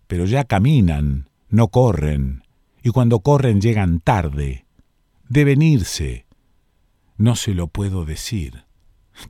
pero 0.05 0.25
ya 0.25 0.43
caminan, 0.43 1.29
no 1.49 1.69
corren, 1.69 2.43
y 2.83 2.91
cuando 2.91 3.21
corren 3.21 3.59
llegan 3.59 4.01
tarde. 4.01 4.67
Deben 5.29 5.63
irse. 5.63 6.27
No 7.17 7.35
se 7.35 7.55
lo 7.55 7.69
puedo 7.69 8.05
decir. 8.05 8.65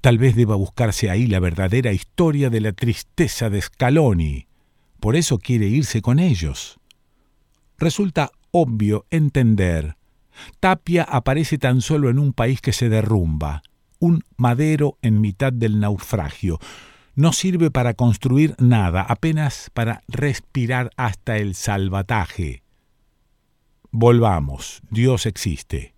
Tal 0.02 0.18
vez 0.18 0.36
deba 0.36 0.56
buscarse 0.56 1.10
ahí 1.10 1.28
la 1.28 1.40
verdadera 1.40 1.94
historia 1.94 2.50
de 2.50 2.60
la 2.60 2.74
tristeza 2.74 3.50
de 3.50 3.62
Scaloni 3.62 4.48
por 5.04 5.18
eso 5.18 5.38
quiere 5.38 5.68
irse 5.68 6.02
con 6.02 6.18
ellos. 6.18 6.80
Resulta 7.78 8.32
obvio 8.52 9.06
entender. 9.10 9.98
Tapia 10.62 11.04
aparece 11.04 11.58
tan 11.58 11.82
solo 11.82 12.10
en 12.10 12.18
un 12.18 12.32
país 12.32 12.62
que 12.62 12.72
se 12.72 12.88
derrumba, 12.88 13.64
un 14.00 14.24
madero 14.38 14.98
en 15.02 15.20
mitad 15.20 15.52
del 15.52 15.82
naufragio. 15.82 16.58
No 17.16 17.34
sirve 17.34 17.70
para 17.70 17.96
construir 17.96 18.56
nada, 18.60 19.02
apenas 19.02 19.70
para 19.74 20.04
respirar 20.08 20.90
hasta 20.96 21.36
el 21.36 21.54
salvataje. 21.56 22.64
Volvamos, 23.92 24.82
Dios 24.90 25.26
existe. 25.26 25.96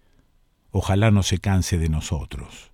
Ojalá 0.72 1.12
no 1.12 1.22
se 1.22 1.38
canse 1.38 1.78
de 1.78 1.89
nosotros. 1.89 2.72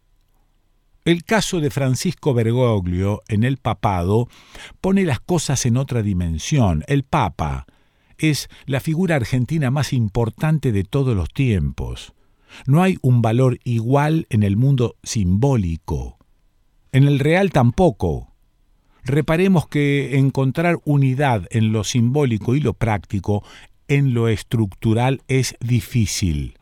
El 1.04 1.24
caso 1.24 1.62
de 1.62 1.72
Francisco 1.72 2.36
Bergoglio 2.36 3.24
en 3.28 3.44
el 3.44 3.58
papado 3.58 4.30
pone 4.82 5.04
las 5.04 5.20
cosas 5.20 5.66
en 5.66 5.78
otra 5.78 6.04
dimensión. 6.04 6.84
El 6.86 7.02
Papa 7.02 7.66
es 8.20 8.50
la 8.68 8.80
figura 8.80 9.16
argentina 9.16 9.72
más 9.72 9.94
importante 9.94 10.72
de 10.72 10.84
todos 10.84 11.16
los 11.16 11.30
tiempos. 11.30 12.14
No 12.68 12.84
hay 12.84 13.00
un 13.02 13.24
valor 13.24 13.58
igual 13.64 14.28
en 14.30 14.44
el 14.44 14.58
mundo 14.58 14.96
simbólico. 15.02 16.20
En 16.92 17.06
el 17.06 17.18
real 17.18 17.50
tampoco. 17.50 18.36
Reparemos 19.04 19.68
que 19.68 20.20
encontrar 20.20 20.78
unidad 20.86 21.48
en 21.50 21.72
lo 21.72 21.84
simbólico 21.84 22.54
y 22.54 22.60
lo 22.60 22.74
práctico, 22.74 23.44
en 23.88 24.14
lo 24.14 24.28
estructural, 24.28 25.24
es 25.28 25.56
difícil. 25.62 26.60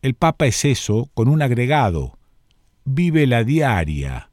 El 0.00 0.14
Papa 0.14 0.46
es 0.46 0.64
eso 0.64 1.10
con 1.14 1.26
un 1.26 1.42
agregado 1.42 2.17
vive 2.88 3.26
la 3.26 3.44
diaria, 3.44 4.30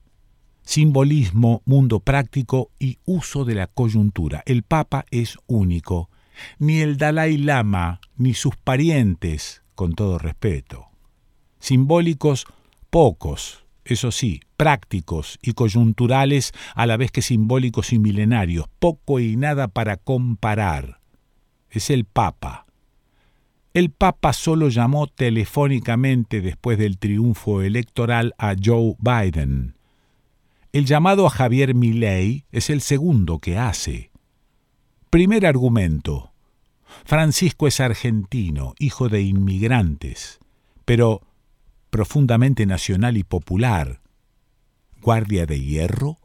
simbolismo, 0.63 1.61
mundo 1.65 1.99
práctico 1.99 2.71
y 2.79 2.99
uso 3.05 3.43
de 3.43 3.55
la 3.55 3.67
coyuntura. 3.67 4.43
El 4.45 4.63
Papa 4.63 5.05
es 5.11 5.37
único. 5.45 6.09
Ni 6.57 6.79
el 6.79 6.97
Dalai 6.97 7.37
Lama, 7.37 7.99
ni 8.17 8.33
sus 8.33 8.55
parientes, 8.55 9.61
con 9.73 9.93
todo 9.93 10.19
respeto. 10.19 10.87
Simbólicos, 11.59 12.45
pocos, 12.89 13.65
eso 13.83 14.11
sí, 14.11 14.41
prácticos 14.57 15.37
y 15.41 15.53
coyunturales 15.53 16.51
a 16.75 16.85
la 16.85 16.97
vez 16.97 17.11
que 17.11 17.21
simbólicos 17.21 17.93
y 17.93 17.99
milenarios, 17.99 18.67
poco 18.79 19.19
y 19.19 19.35
nada 19.35 19.67
para 19.67 19.97
comparar. 19.97 20.99
Es 21.69 21.89
el 21.89 22.05
Papa 22.05 22.64
el 23.75 23.89
Papa 23.91 24.31
solo 24.31 24.69
llamó 24.69 25.07
telefónicamente 25.07 26.39
después 26.39 26.77
del 26.77 26.97
triunfo 26.97 27.61
electoral 27.61 28.33
a 28.37 28.55
Joe 28.55 28.95
Biden. 28.99 29.75
El 30.71 30.85
llamado 30.85 31.27
a 31.27 31.29
Javier 31.29 31.75
Milei 31.75 32.45
es 32.53 32.69
el 32.69 32.79
segundo 32.79 33.39
que 33.39 33.57
hace. 33.57 34.11
Primer 35.09 35.45
argumento. 35.45 36.31
Francisco 37.03 37.67
es 37.67 37.81
argentino, 37.81 38.75
hijo 38.79 39.09
de 39.09 39.23
inmigrantes, 39.23 40.39
pero 40.85 41.21
profundamente 41.89 42.65
nacional 42.65 43.17
y 43.17 43.25
popular. 43.25 43.99
¿Guardia 45.01 45.45
de 45.45 45.59
hierro? 45.59 46.17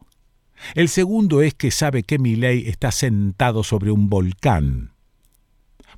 El 0.73 0.87
segundo 0.87 1.41
es 1.41 1.53
que 1.53 1.69
sabe 1.69 2.03
que 2.03 2.17
Milei 2.17 2.69
está 2.69 2.93
sentado 2.93 3.65
sobre 3.65 3.91
un 3.91 4.07
volcán 4.07 4.90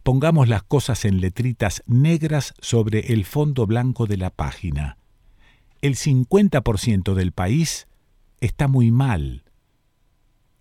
pongamos 0.04 0.50
las 0.50 0.64
cosas 0.64 1.06
en 1.06 1.22
letritas 1.22 1.82
negras 1.88 2.54
sobre 2.60 3.14
el 3.14 3.26
fondo 3.26 3.66
blanco 3.66 4.06
de 4.06 4.18
la 4.18 4.30
página. 4.30 4.98
El 5.82 5.96
50% 5.96 7.14
del 7.14 7.32
país 7.32 7.88
está 8.42 8.68
muy 8.68 8.92
mal. 8.92 9.44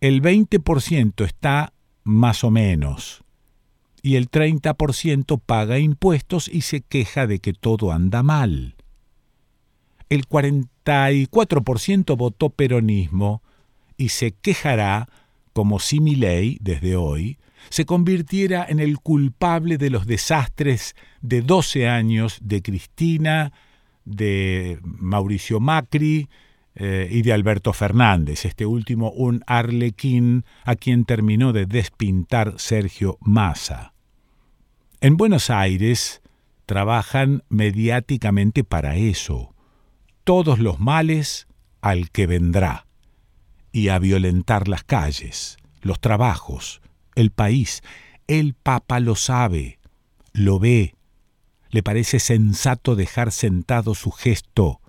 El 0.00 0.22
20% 0.22 1.24
está 1.24 1.72
más 2.05 2.44
o 2.44 2.50
menos. 2.50 3.24
Y 4.00 4.16
el 4.16 4.31
30% 4.31 5.40
paga 5.44 5.78
impuestos 5.78 6.48
y 6.48 6.62
se 6.62 6.81
queja 6.81 7.26
de 7.26 7.38
que 7.38 7.52
todo 7.52 7.92
anda 7.92 8.22
mal. 8.22 8.74
El 10.09 10.28
44% 10.28 12.16
votó 12.16 12.50
peronismo 12.50 13.42
y 13.96 14.09
se 14.09 14.33
quejará, 14.33 15.09
como 15.52 15.78
si 15.78 16.00
mi 16.00 16.16
ley 16.16 16.59
desde 16.61 16.96
hoy, 16.96 17.38
se 17.68 17.85
convirtiera 17.85 18.64
en 18.68 18.81
el 18.81 18.98
culpable 18.98 19.79
de 19.79 19.90
los 19.90 20.07
desastres 20.07 20.94
de 21.20 21.42
12 21.42 21.88
años 21.88 22.38
de 22.42 22.62
Cristina, 22.62 23.53
de 24.05 24.79
Mauricio 24.83 25.61
Macri 25.61 26.29
eh, 26.75 27.09
y 27.11 27.22
de 27.22 27.33
Alberto 27.33 27.72
Fernández, 27.72 28.44
este 28.44 28.66
último 28.66 29.11
un 29.11 29.42
arlequín 29.46 30.44
a 30.64 30.75
quien 30.75 31.05
terminó 31.05 31.53
de 31.53 31.66
despintar 31.66 32.55
Sergio 32.57 33.18
Massa. 33.20 33.92
En 35.01 35.16
Buenos 35.16 35.51
Aires 35.51 36.22
trabajan 36.66 37.42
mediáticamente 37.48 38.64
para 38.64 38.96
eso, 38.96 39.55
todos 40.25 40.59
los 40.59 40.81
males 40.81 41.46
al 41.81 42.11
que 42.11 42.27
vendrá, 42.27 42.87
y 43.72 43.88
a 43.88 43.98
violentar 43.98 44.68
las 44.68 44.85
calles, 44.85 45.57
los 45.81 46.01
trabajos, 46.01 46.81
el 47.14 47.31
país. 47.31 47.83
El 48.27 48.55
Papa 48.55 49.01
lo 49.01 49.16
sabe, 49.16 49.79
lo 50.33 50.59
ve. 50.59 50.94
Le 51.70 51.83
parece 51.83 52.20
sensato 52.20 52.96
dejar 52.96 53.33
sentado 53.33 53.94
su 53.94 54.11
gesto. 54.11 54.81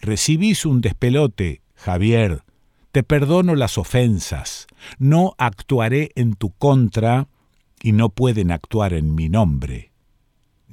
Recibís 0.00 0.66
un 0.66 0.80
despelote, 0.80 1.62
Javier. 1.74 2.42
te 2.90 3.02
perdono 3.02 3.54
las 3.54 3.78
ofensas, 3.78 4.66
no 4.98 5.34
actuaré 5.38 6.10
en 6.14 6.34
tu 6.34 6.50
contra 6.50 7.26
y 7.82 7.92
no 7.92 8.10
pueden 8.10 8.50
actuar 8.50 8.92
en 8.92 9.14
mi 9.14 9.30
nombre. 9.30 9.92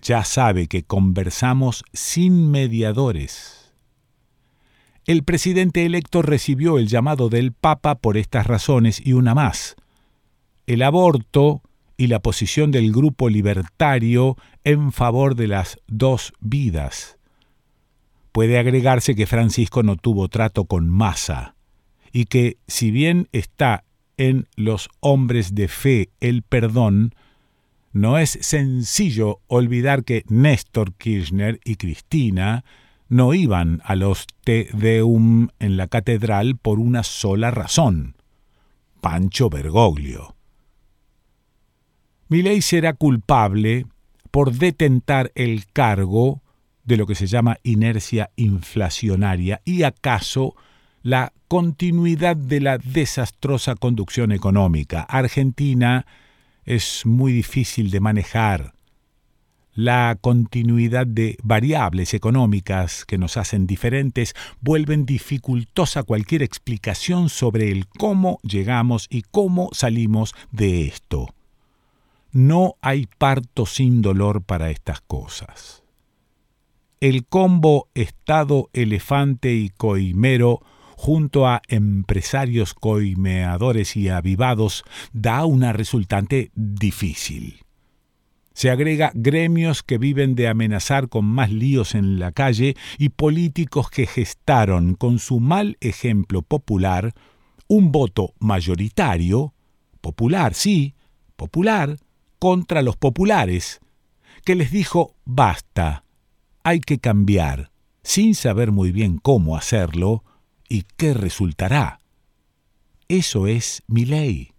Ya 0.01 0.23
sabe 0.23 0.67
que 0.67 0.83
conversamos 0.83 1.83
sin 1.93 2.51
mediadores. 2.51 3.73
El 5.05 5.23
presidente 5.23 5.85
electo 5.85 6.21
recibió 6.21 6.77
el 6.77 6.87
llamado 6.87 7.29
del 7.29 7.51
Papa 7.51 7.95
por 7.95 8.17
estas 8.17 8.45
razones 8.45 9.01
y 9.03 9.13
una 9.13 9.33
más. 9.33 9.75
El 10.69 10.83
aborto 10.83 11.63
y 11.97 12.05
la 12.05 12.19
posición 12.19 12.69
del 12.69 12.91
grupo 12.91 13.27
libertario 13.27 14.37
en 14.63 14.91
favor 14.91 15.33
de 15.33 15.47
las 15.47 15.79
dos 15.87 16.31
vidas. 16.41 17.17
Puede 18.31 18.59
agregarse 18.59 19.15
que 19.15 19.25
Francisco 19.25 19.81
no 19.81 19.95
tuvo 19.95 20.27
trato 20.27 20.65
con 20.65 20.87
Massa 20.87 21.55
y 22.11 22.25
que, 22.25 22.57
si 22.67 22.91
bien 22.91 23.29
está 23.31 23.83
en 24.17 24.47
los 24.55 24.89
hombres 24.99 25.55
de 25.55 25.69
fe 25.69 26.11
el 26.19 26.43
perdón, 26.43 27.15
no 27.91 28.19
es 28.19 28.37
sencillo 28.39 29.39
olvidar 29.47 30.03
que 30.03 30.23
Néstor 30.27 30.93
Kirchner 30.93 31.59
y 31.65 31.77
Cristina 31.77 32.63
no 33.07 33.33
iban 33.33 33.81
a 33.85 33.95
los 33.95 34.27
Te 34.43 34.69
Deum 34.73 35.47
en 35.57 35.77
la 35.77 35.87
catedral 35.87 36.57
por 36.57 36.77
una 36.77 37.01
sola 37.01 37.49
razón, 37.49 38.17
Pancho 39.01 39.49
Bergoglio. 39.49 40.35
Milei 42.29 42.61
será 42.61 42.93
culpable 42.93 43.87
por 44.29 44.53
detentar 44.53 45.31
el 45.33 45.65
cargo 45.73 46.43
de 46.83 46.95
lo 46.95 47.07
que 47.07 47.15
se 47.15 47.25
llama 47.25 47.57
inercia 47.63 48.29
inflacionaria 48.35 49.61
y 49.65 49.81
acaso 49.81 50.55
la 51.01 51.33
continuidad 51.47 52.35
de 52.35 52.61
la 52.61 52.77
desastrosa 52.77 53.73
conducción 53.73 54.31
económica. 54.31 55.01
Argentina 55.01 56.05
es 56.65 57.03
muy 57.03 57.33
difícil 57.33 57.89
de 57.89 57.99
manejar. 57.99 58.73
La 59.73 60.15
continuidad 60.21 61.07
de 61.07 61.35
variables 61.41 62.13
económicas 62.13 63.05
que 63.05 63.17
nos 63.17 63.37
hacen 63.37 63.65
diferentes 63.65 64.35
vuelven 64.61 65.07
dificultosa 65.07 66.03
cualquier 66.03 66.43
explicación 66.43 67.29
sobre 67.29 67.71
el 67.71 67.87
cómo 67.87 68.37
llegamos 68.43 69.07
y 69.09 69.23
cómo 69.23 69.69
salimos 69.73 70.35
de 70.51 70.85
esto. 70.85 71.33
No 72.31 72.75
hay 72.81 73.07
parto 73.17 73.65
sin 73.65 74.01
dolor 74.01 74.43
para 74.43 74.69
estas 74.69 75.01
cosas. 75.01 75.83
El 76.99 77.25
combo 77.25 77.89
Estado, 77.93 78.69
elefante 78.73 79.53
y 79.53 79.69
coimero 79.69 80.61
junto 80.95 81.47
a 81.47 81.61
empresarios 81.69 82.73
coimeadores 82.73 83.95
y 83.95 84.09
avivados, 84.09 84.83
da 85.13 85.45
una 85.45 85.71
resultante 85.71 86.51
difícil. 86.55 87.63
Se 88.53 88.69
agrega 88.69 89.11
gremios 89.15 89.81
que 89.81 89.97
viven 89.97 90.35
de 90.35 90.49
amenazar 90.49 91.07
con 91.07 91.23
más 91.23 91.49
líos 91.49 91.95
en 91.95 92.19
la 92.19 92.33
calle 92.33 92.75
y 92.97 93.09
políticos 93.09 93.89
que 93.89 94.05
gestaron 94.05 94.95
con 94.95 95.19
su 95.19 95.39
mal 95.39 95.77
ejemplo 95.79 96.41
popular 96.41 97.13
un 97.69 97.91
voto 97.93 98.33
mayoritario, 98.39 99.53
popular, 100.01 100.53
sí, 100.53 100.95
popular, 101.37 101.95
contra 102.39 102.81
los 102.81 102.95
populares, 102.97 103.81
que 104.45 104.55
les 104.55 104.71
dijo 104.71 105.15
basta, 105.25 106.03
hay 106.63 106.79
que 106.79 106.99
cambiar, 106.99 107.71
sin 108.01 108.33
saber 108.33 108.71
muy 108.71 108.91
bien 108.91 109.17
cómo 109.17 109.55
hacerlo, 109.55 110.23
¿Y 110.71 110.83
qué 110.97 111.15
resultará? 111.15 111.99
Eso 113.07 113.47
es 113.47 113.81
mi 113.87 114.05
ley. 114.05 114.51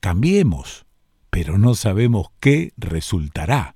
Cambiemos, 0.00 0.84
pero 1.30 1.56
no 1.56 1.74
sabemos 1.74 2.26
qué 2.40 2.74
resultará. 2.76 3.74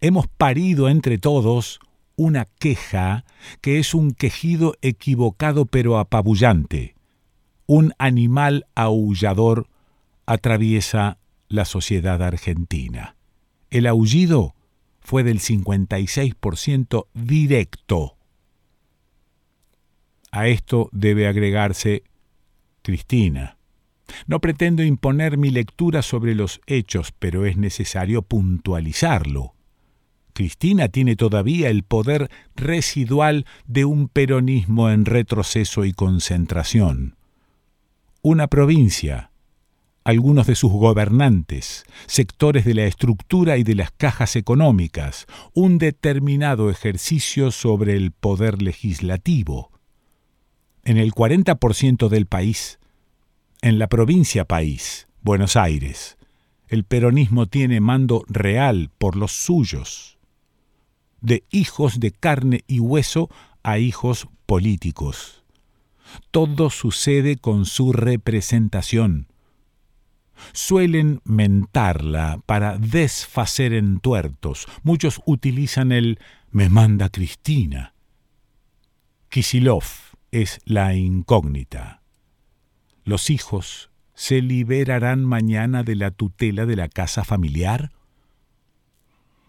Hemos 0.00 0.28
parido 0.28 0.88
entre 0.88 1.18
todos 1.18 1.80
una 2.14 2.44
queja 2.44 3.24
que 3.60 3.80
es 3.80 3.94
un 3.94 4.12
quejido 4.12 4.74
equivocado 4.80 5.66
pero 5.66 5.98
apabullante. 5.98 6.94
Un 7.66 7.92
animal 7.98 8.66
aullador 8.76 9.66
atraviesa 10.24 11.18
la 11.48 11.64
sociedad 11.64 12.22
argentina. 12.22 13.16
El 13.70 13.86
aullido 13.86 14.54
fue 15.00 15.24
del 15.24 15.40
56% 15.40 17.06
directo. 17.14 18.16
A 20.30 20.48
esto 20.48 20.88
debe 20.92 21.26
agregarse 21.26 22.04
Cristina. 22.82 23.56
No 24.26 24.40
pretendo 24.40 24.82
imponer 24.82 25.36
mi 25.38 25.50
lectura 25.50 26.02
sobre 26.02 26.34
los 26.34 26.60
hechos, 26.66 27.12
pero 27.18 27.46
es 27.46 27.56
necesario 27.56 28.22
puntualizarlo. 28.22 29.54
Cristina 30.32 30.88
tiene 30.88 31.16
todavía 31.16 31.68
el 31.68 31.82
poder 31.82 32.30
residual 32.54 33.44
de 33.66 33.84
un 33.84 34.08
peronismo 34.08 34.90
en 34.90 35.04
retroceso 35.04 35.84
y 35.84 35.92
concentración. 35.92 37.16
Una 38.22 38.46
provincia, 38.46 39.30
algunos 40.08 40.46
de 40.46 40.54
sus 40.54 40.72
gobernantes, 40.72 41.84
sectores 42.06 42.64
de 42.64 42.72
la 42.72 42.86
estructura 42.86 43.58
y 43.58 43.62
de 43.62 43.74
las 43.74 43.90
cajas 43.90 44.36
económicas, 44.36 45.26
un 45.52 45.76
determinado 45.76 46.70
ejercicio 46.70 47.50
sobre 47.50 47.94
el 47.94 48.12
poder 48.12 48.62
legislativo, 48.62 49.70
en 50.82 50.96
el 50.96 51.12
40% 51.12 52.08
del 52.08 52.24
país, 52.24 52.78
en 53.60 53.78
la 53.78 53.88
provincia 53.88 54.46
país, 54.46 55.08
Buenos 55.20 55.56
Aires, 55.56 56.16
el 56.68 56.84
peronismo 56.84 57.44
tiene 57.44 57.82
mando 57.82 58.24
real 58.28 58.90
por 58.96 59.14
los 59.14 59.32
suyos, 59.32 60.16
de 61.20 61.44
hijos 61.50 62.00
de 62.00 62.12
carne 62.12 62.64
y 62.66 62.80
hueso 62.80 63.28
a 63.62 63.76
hijos 63.78 64.26
políticos. 64.46 65.44
Todo 66.30 66.70
sucede 66.70 67.36
con 67.36 67.66
su 67.66 67.92
representación. 67.92 69.26
Suelen 70.52 71.20
mentarla 71.24 72.40
para 72.46 72.78
desfacer 72.78 73.72
en 73.72 74.00
tuertos. 74.00 74.66
Muchos 74.82 75.20
utilizan 75.26 75.92
el 75.92 76.18
me 76.50 76.68
manda 76.68 77.08
Cristina. 77.08 77.94
Kisilov 79.28 79.84
es 80.30 80.60
la 80.64 80.94
incógnita. 80.94 82.02
¿Los 83.04 83.30
hijos 83.30 83.90
se 84.14 84.42
liberarán 84.42 85.24
mañana 85.24 85.82
de 85.82 85.96
la 85.96 86.10
tutela 86.10 86.66
de 86.66 86.76
la 86.76 86.88
casa 86.88 87.24
familiar? 87.24 87.90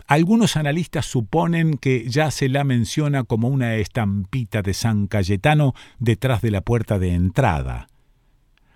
Algunos 0.09 0.57
analistas 0.57 1.05
suponen 1.05 1.77
que 1.77 2.09
ya 2.09 2.31
se 2.31 2.49
la 2.49 2.63
menciona 2.63 3.23
como 3.23 3.47
una 3.47 3.75
estampita 3.75 4.61
de 4.61 4.73
San 4.73 5.07
Cayetano 5.07 5.75
detrás 5.99 6.41
de 6.41 6.51
la 6.51 6.61
puerta 6.61 6.97
de 6.97 7.13
entrada. 7.13 7.87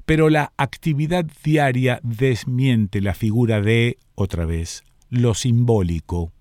Pero 0.05 0.29
la 0.29 0.53
actividad 0.57 1.25
diaria 1.43 1.99
desmiente 2.03 3.01
la 3.01 3.13
figura 3.13 3.61
de, 3.61 3.97
otra 4.15 4.45
vez, 4.45 4.83
lo 5.09 5.33
simbólico. 5.33 6.31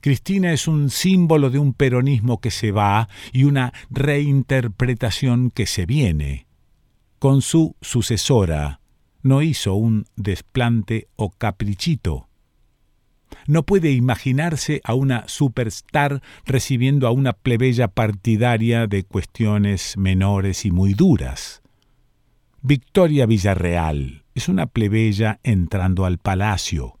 Cristina 0.00 0.52
es 0.52 0.66
un 0.66 0.90
símbolo 0.90 1.50
de 1.50 1.58
un 1.58 1.74
peronismo 1.74 2.40
que 2.40 2.50
se 2.50 2.72
va 2.72 3.08
y 3.32 3.44
una 3.44 3.72
reinterpretación 3.90 5.50
que 5.50 5.66
se 5.66 5.86
viene. 5.86 6.46
Con 7.20 7.40
su 7.40 7.76
sucesora 7.80 8.80
no 9.22 9.42
hizo 9.42 9.74
un 9.74 10.06
desplante 10.16 11.06
o 11.14 11.30
caprichito. 11.30 12.28
No 13.46 13.62
puede 13.62 13.92
imaginarse 13.92 14.80
a 14.84 14.94
una 14.94 15.26
superstar 15.28 16.20
recibiendo 16.44 17.06
a 17.06 17.12
una 17.12 17.32
plebeya 17.32 17.88
partidaria 17.88 18.88
de 18.88 19.04
cuestiones 19.04 19.96
menores 19.96 20.64
y 20.64 20.72
muy 20.72 20.94
duras. 20.94 21.61
Victoria 22.62 23.26
Villarreal 23.26 24.24
es 24.34 24.48
una 24.48 24.66
plebeya 24.66 25.40
entrando 25.42 26.04
al 26.04 26.18
palacio 26.18 26.98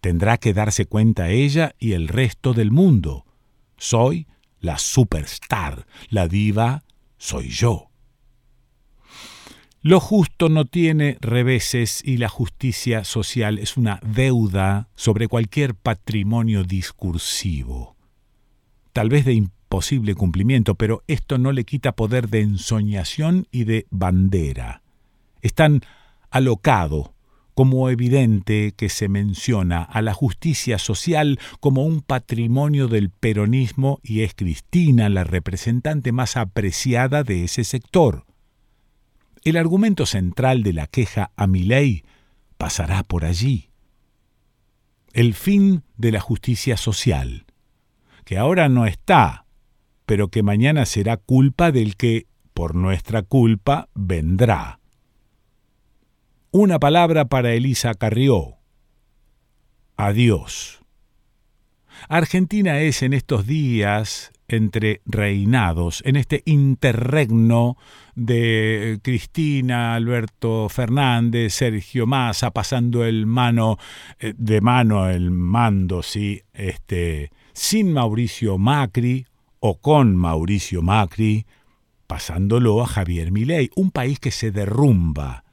tendrá 0.00 0.38
que 0.38 0.54
darse 0.54 0.86
cuenta 0.86 1.30
ella 1.30 1.74
y 1.78 1.92
el 1.92 2.08
resto 2.08 2.52
del 2.54 2.70
mundo. 2.70 3.26
Soy 3.76 4.26
la 4.58 4.78
superstar, 4.78 5.86
la 6.08 6.28
diva 6.28 6.84
soy 7.18 7.48
yo. 7.48 7.90
Lo 9.82 9.98
justo 10.00 10.50
no 10.50 10.66
tiene 10.66 11.16
reveses 11.20 12.02
y 12.04 12.18
la 12.18 12.28
justicia 12.28 13.04
social 13.04 13.58
es 13.58 13.78
una 13.78 13.98
deuda 14.02 14.88
sobre 14.94 15.26
cualquier 15.26 15.74
patrimonio 15.74 16.64
discursivo. 16.64 17.96
Tal 18.92 19.08
vez 19.08 19.24
de 19.24 19.32
imposible 19.70 20.16
cumplimiento, 20.16 20.74
pero 20.74 21.04
esto 21.06 21.38
no 21.38 21.52
le 21.52 21.62
quita 21.62 21.92
poder 21.92 22.28
de 22.28 22.40
ensoñación 22.40 23.46
y 23.52 23.62
de 23.64 23.86
bandera. 23.90 24.82
Es 25.42 25.54
tan 25.54 25.82
alocado 26.28 27.14
como 27.54 27.88
evidente 27.88 28.72
que 28.76 28.88
se 28.88 29.08
menciona 29.08 29.82
a 29.82 30.02
la 30.02 30.12
justicia 30.12 30.80
social 30.80 31.38
como 31.60 31.84
un 31.84 32.00
patrimonio 32.00 32.88
del 32.88 33.10
peronismo 33.10 34.00
y 34.02 34.22
es 34.22 34.34
Cristina 34.34 35.08
la 35.08 35.22
representante 35.22 36.10
más 36.10 36.36
apreciada 36.36 37.22
de 37.22 37.44
ese 37.44 37.62
sector. 37.62 38.24
El 39.44 39.56
argumento 39.56 40.04
central 40.04 40.64
de 40.64 40.72
la 40.72 40.88
queja 40.88 41.30
a 41.36 41.46
mi 41.46 41.62
ley 41.62 42.02
pasará 42.58 43.04
por 43.04 43.24
allí. 43.24 43.70
El 45.12 45.34
fin 45.34 45.84
de 45.96 46.10
la 46.10 46.20
justicia 46.20 46.76
social, 46.76 47.46
que 48.24 48.36
ahora 48.36 48.68
no 48.68 48.86
está, 48.86 49.39
pero 50.10 50.26
que 50.26 50.42
mañana 50.42 50.86
será 50.86 51.18
culpa 51.18 51.70
del 51.70 51.94
que, 51.96 52.26
por 52.52 52.74
nuestra 52.74 53.22
culpa, 53.22 53.88
vendrá. 53.94 54.80
Una 56.50 56.80
palabra 56.80 57.26
para 57.26 57.52
Elisa 57.52 57.94
Carrió. 57.94 58.56
Adiós. 59.96 60.80
Argentina 62.08 62.80
es 62.80 63.04
en 63.04 63.12
estos 63.12 63.46
días 63.46 64.32
entre 64.48 65.00
reinados, 65.06 66.02
en 66.04 66.16
este 66.16 66.42
interregno 66.44 67.76
de 68.16 68.98
Cristina, 69.04 69.94
Alberto 69.94 70.68
Fernández, 70.68 71.54
Sergio 71.54 72.08
Massa, 72.08 72.50
pasando 72.50 73.04
el 73.04 73.26
mano 73.26 73.78
eh, 74.18 74.34
de 74.36 74.60
mano 74.60 75.08
el 75.08 75.30
mando, 75.30 76.02
sí, 76.02 76.42
este, 76.52 77.30
sin 77.52 77.92
Mauricio 77.92 78.58
Macri 78.58 79.24
o 79.60 79.80
con 79.80 80.16
Mauricio 80.16 80.82
Macri, 80.82 81.46
pasándolo 82.06 82.82
a 82.82 82.86
Javier 82.86 83.30
Milei, 83.30 83.70
un 83.76 83.90
país 83.90 84.18
que 84.18 84.30
se 84.30 84.50
derrumba 84.50 85.44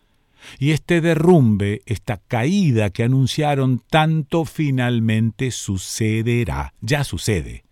y 0.59 0.71
este 0.71 1.01
derrumbe, 1.01 1.81
esta 1.85 2.17
caída 2.17 2.89
que 2.89 3.03
anunciaron 3.03 3.81
tanto 3.89 4.45
finalmente 4.45 5.51
sucederá, 5.51 6.73
ya 6.81 7.03
sucede. 7.03 7.63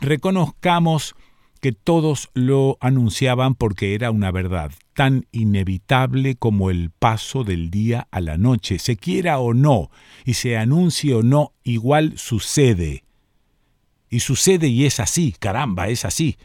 Reconozcamos 0.00 1.14
que 1.60 1.72
todos 1.72 2.30
lo 2.32 2.78
anunciaban 2.80 3.54
porque 3.54 3.94
era 3.94 4.10
una 4.10 4.30
verdad 4.30 4.72
tan 4.94 5.26
inevitable 5.30 6.36
como 6.36 6.70
el 6.70 6.90
paso 6.90 7.44
del 7.44 7.70
día 7.70 8.08
a 8.10 8.20
la 8.20 8.38
noche, 8.38 8.78
se 8.78 8.96
quiera 8.96 9.38
o 9.38 9.52
no, 9.52 9.90
y 10.24 10.34
se 10.34 10.56
anuncie 10.56 11.14
o 11.14 11.22
no, 11.22 11.52
igual 11.64 12.14
sucede. 12.16 13.04
Y 14.10 14.20
sucede 14.20 14.66
y 14.66 14.84
es 14.84 14.98
así, 14.98 15.32
caramba, 15.38 15.88
es 15.88 16.04
así. 16.04 16.36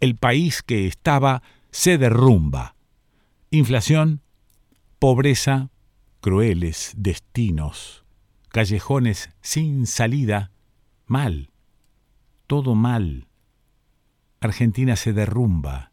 El 0.00 0.16
país 0.16 0.62
que 0.62 0.86
estaba 0.86 1.42
se 1.70 1.98
derrumba. 1.98 2.74
Inflación, 3.50 4.22
pobreza, 4.98 5.70
crueles 6.22 6.94
destinos, 6.96 8.04
callejones 8.48 9.30
sin 9.42 9.86
salida, 9.86 10.50
mal, 11.06 11.50
todo 12.46 12.74
mal. 12.74 13.28
Argentina 14.40 14.96
se 14.96 15.12
derrumba. 15.12 15.92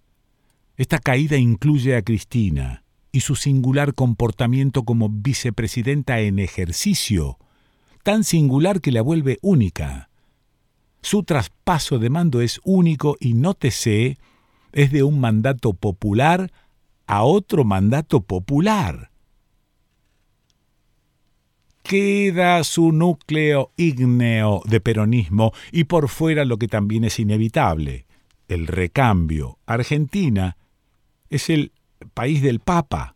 Esta 0.78 1.00
caída 1.00 1.38
incluye 1.38 1.98
a 1.98 2.02
Cristina 2.02 2.84
y 3.12 3.22
su 3.22 3.36
singular 3.36 3.94
comportamiento 3.94 4.84
como 4.84 5.10
vicepresidenta 5.10 6.22
en 6.22 6.40
ejercicio, 6.40 7.38
tan 8.04 8.24
singular 8.24 8.80
que 8.80 8.92
la 8.92 9.02
vuelve 9.02 9.40
única. 9.42 10.09
Su 11.02 11.24
traspaso 11.24 12.00
de 12.00 12.10
mando 12.10 12.42
es 12.42 12.60
único 12.64 13.16
y 13.20 13.34
nótese, 13.34 14.18
es 14.72 14.92
de 14.92 15.04
un 15.04 15.20
mandato 15.20 15.74
popular 15.74 16.52
a 17.08 17.24
otro 17.24 17.64
mandato 17.64 18.22
popular. 18.22 19.10
Queda 21.82 22.64
su 22.64 22.92
núcleo 22.92 23.72
ígneo 23.78 24.62
de 24.66 24.80
peronismo 24.80 25.54
y 25.72 25.86
por 25.86 26.08
fuera 26.08 26.46
lo 26.46 26.58
que 26.58 26.68
también 26.68 27.04
es 27.04 27.20
inevitable, 27.20 28.06
el 28.48 28.68
recambio. 28.68 29.58
Argentina 29.66 30.58
es 31.30 31.50
el 31.50 31.72
país 32.14 32.44
del 32.44 32.60
Papa, 32.60 33.16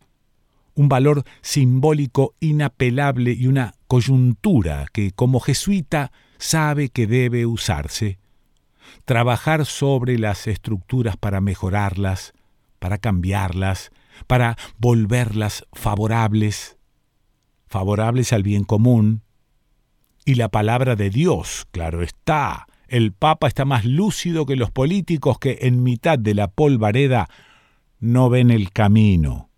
un 0.74 0.88
valor 0.88 1.22
simbólico 1.40 2.34
inapelable 2.40 3.32
y 3.32 3.46
una 3.46 3.74
coyuntura 3.86 4.86
que 4.92 5.12
como 5.12 5.38
jesuita 5.38 6.10
sabe 6.38 6.88
que 6.88 7.06
debe 7.06 7.46
usarse. 7.46 8.18
Trabajar 9.04 9.66
sobre 9.66 10.18
las 10.18 10.46
estructuras 10.46 11.16
para 11.16 11.40
mejorarlas, 11.40 12.32
para 12.78 12.98
cambiarlas, 12.98 13.90
para 14.26 14.56
volverlas 14.78 15.66
favorables, 15.72 16.76
favorables 17.66 18.32
al 18.32 18.42
bien 18.42 18.64
común. 18.64 19.22
Y 20.24 20.36
la 20.36 20.48
palabra 20.48 20.96
de 20.96 21.10
Dios, 21.10 21.66
claro 21.70 22.02
está, 22.02 22.66
el 22.88 23.12
Papa 23.12 23.48
está 23.48 23.64
más 23.64 23.84
lúcido 23.84 24.46
que 24.46 24.56
los 24.56 24.70
políticos 24.70 25.38
que 25.38 25.58
en 25.62 25.82
mitad 25.82 26.18
de 26.18 26.34
la 26.34 26.48
polvareda 26.48 27.28
no 27.98 28.28
ven 28.28 28.50
el 28.50 28.70
camino. 28.70 29.50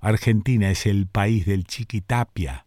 Argentina 0.00 0.70
es 0.70 0.86
el 0.86 1.06
país 1.06 1.46
del 1.46 1.64
chiquitapia. 1.64 2.65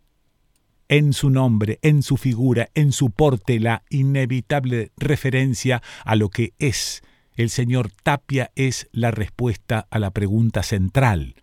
En 0.92 1.14
su 1.14 1.30
nombre, 1.30 1.78
en 1.84 2.02
su 2.02 2.18
figura, 2.18 2.70
en 2.74 2.92
su 2.92 3.12
porte, 3.12 3.60
la 3.60 3.84
inevitable 3.92 4.92
referencia 4.98 5.84
a 6.04 6.16
lo 6.16 6.30
que 6.30 6.54
es 6.58 7.04
el 7.36 7.52
señor 7.52 7.92
Tapia 8.04 8.52
es 8.56 8.90
la 8.92 9.12
respuesta 9.12 9.88
a 9.92 10.00
la 10.00 10.10
pregunta 10.10 10.64
central. 10.64 11.36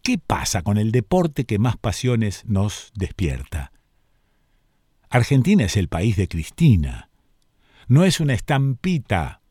¿Qué 0.00 0.16
pasa 0.16 0.62
con 0.62 0.78
el 0.78 0.92
deporte 0.92 1.44
que 1.44 1.58
más 1.58 1.76
pasiones 1.76 2.44
nos 2.46 2.92
despierta? 2.94 3.72
Argentina 5.10 5.64
es 5.64 5.76
el 5.76 5.88
país 5.88 6.16
de 6.16 6.28
Cristina. 6.28 7.10
No 7.88 8.04
es 8.04 8.20
una 8.20 8.32
estampita 8.32 9.42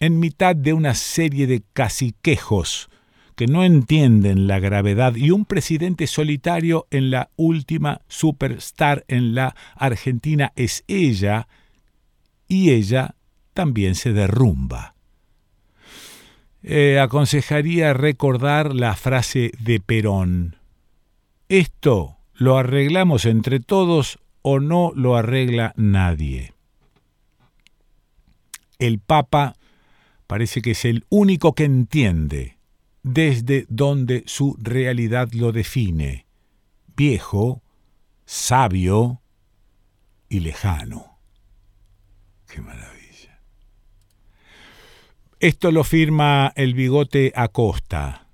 en 0.00 0.18
mitad 0.18 0.56
de 0.56 0.72
una 0.72 0.94
serie 0.94 1.46
de 1.46 1.62
caciquejos 1.72 2.88
que 3.36 3.46
no 3.46 3.64
entienden 3.64 4.46
la 4.46 4.58
gravedad 4.58 5.14
y 5.14 5.30
un 5.30 5.44
presidente 5.44 6.06
solitario 6.06 6.86
en 6.90 7.10
la 7.10 7.28
última 7.36 8.00
superstar 8.08 9.04
en 9.08 9.34
la 9.34 9.54
Argentina 9.76 10.52
es 10.56 10.84
ella 10.88 11.46
y 12.48 12.70
ella 12.70 13.14
también 13.52 13.94
se 13.94 14.14
derrumba. 14.14 14.94
Eh, 16.62 16.98
aconsejaría 16.98 17.92
recordar 17.92 18.74
la 18.74 18.96
frase 18.96 19.52
de 19.60 19.80
Perón. 19.80 20.56
Esto 21.48 22.16
lo 22.34 22.56
arreglamos 22.56 23.26
entre 23.26 23.60
todos 23.60 24.18
o 24.40 24.60
no 24.60 24.92
lo 24.94 25.14
arregla 25.14 25.74
nadie. 25.76 26.54
El 28.78 28.98
Papa 28.98 29.56
parece 30.26 30.62
que 30.62 30.70
es 30.72 30.86
el 30.86 31.04
único 31.10 31.54
que 31.54 31.64
entiende 31.64 32.55
desde 33.06 33.66
donde 33.68 34.24
su 34.26 34.56
realidad 34.60 35.30
lo 35.30 35.52
define, 35.52 36.26
viejo, 36.96 37.62
sabio 38.24 39.22
y 40.28 40.40
lejano. 40.40 41.20
Qué 42.48 42.60
maravilla. 42.60 43.40
Esto 45.38 45.70
lo 45.70 45.84
firma 45.84 46.52
el 46.56 46.74
bigote 46.74 47.32
Acosta, 47.36 48.26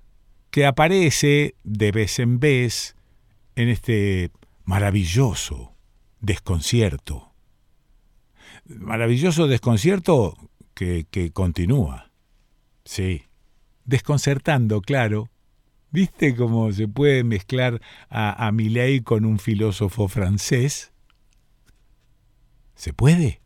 que 0.49 0.65
aparece 0.65 1.53
de 1.63 1.91
vez 1.91 2.17
en 2.17 2.39
vez 2.39 2.95
en 3.55 3.69
este 3.69 4.31
maravilloso 4.63 5.75
desconcierto. 6.19 7.31
Maravilloso 8.65 9.45
desconcierto 9.45 10.35
que, 10.73 11.05
que 11.11 11.31
continúa. 11.31 12.11
Sí, 12.85 13.27
desconcertando, 13.85 14.81
claro. 14.81 15.29
¿Viste 15.91 16.35
cómo 16.35 16.71
se 16.71 16.87
puede 16.87 17.23
mezclar 17.23 17.79
a, 18.09 18.47
a 18.47 18.51
con 19.03 19.25
un 19.25 19.37
filósofo 19.37 20.07
francés? 20.07 20.91
¿Se 22.75 22.93
puede? 22.93 23.41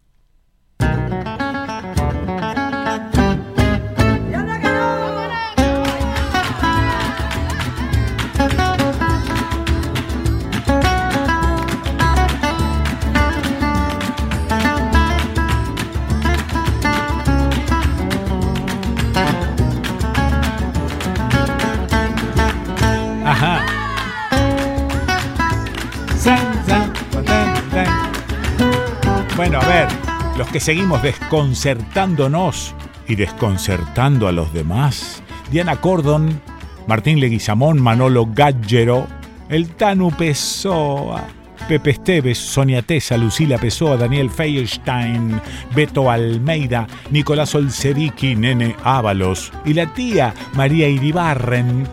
Bueno, 29.37 29.59
a 29.61 29.67
ver, 29.67 29.87
los 30.35 30.47
que 30.47 30.59
seguimos 30.59 31.03
desconcertándonos 31.03 32.73
y 33.07 33.13
desconcertando 33.13 34.27
a 34.27 34.31
los 34.31 34.51
demás, 34.51 35.21
Diana 35.51 35.75
Cordon, 35.75 36.41
Martín 36.87 37.19
Leguizamón, 37.19 37.79
Manolo 37.79 38.25
Gaggero, 38.33 39.05
el 39.47 39.69
Tanu 39.69 40.09
Pessoa, 40.09 41.27
Pepe 41.67 41.91
Esteves, 41.91 42.39
Sonia 42.39 42.81
Tesa, 42.81 43.15
Lucila 43.15 43.59
Pessoa, 43.59 43.95
Daniel 43.95 44.31
Feierstein, 44.31 45.39
Beto 45.75 46.09
Almeida, 46.09 46.87
Nicolás 47.11 47.53
Olsevicki, 47.53 48.35
Nene 48.35 48.75
Ábalos 48.83 49.53
y 49.65 49.75
la 49.75 49.93
tía 49.93 50.33
María 50.53 50.89
Iribarren, 50.89 51.87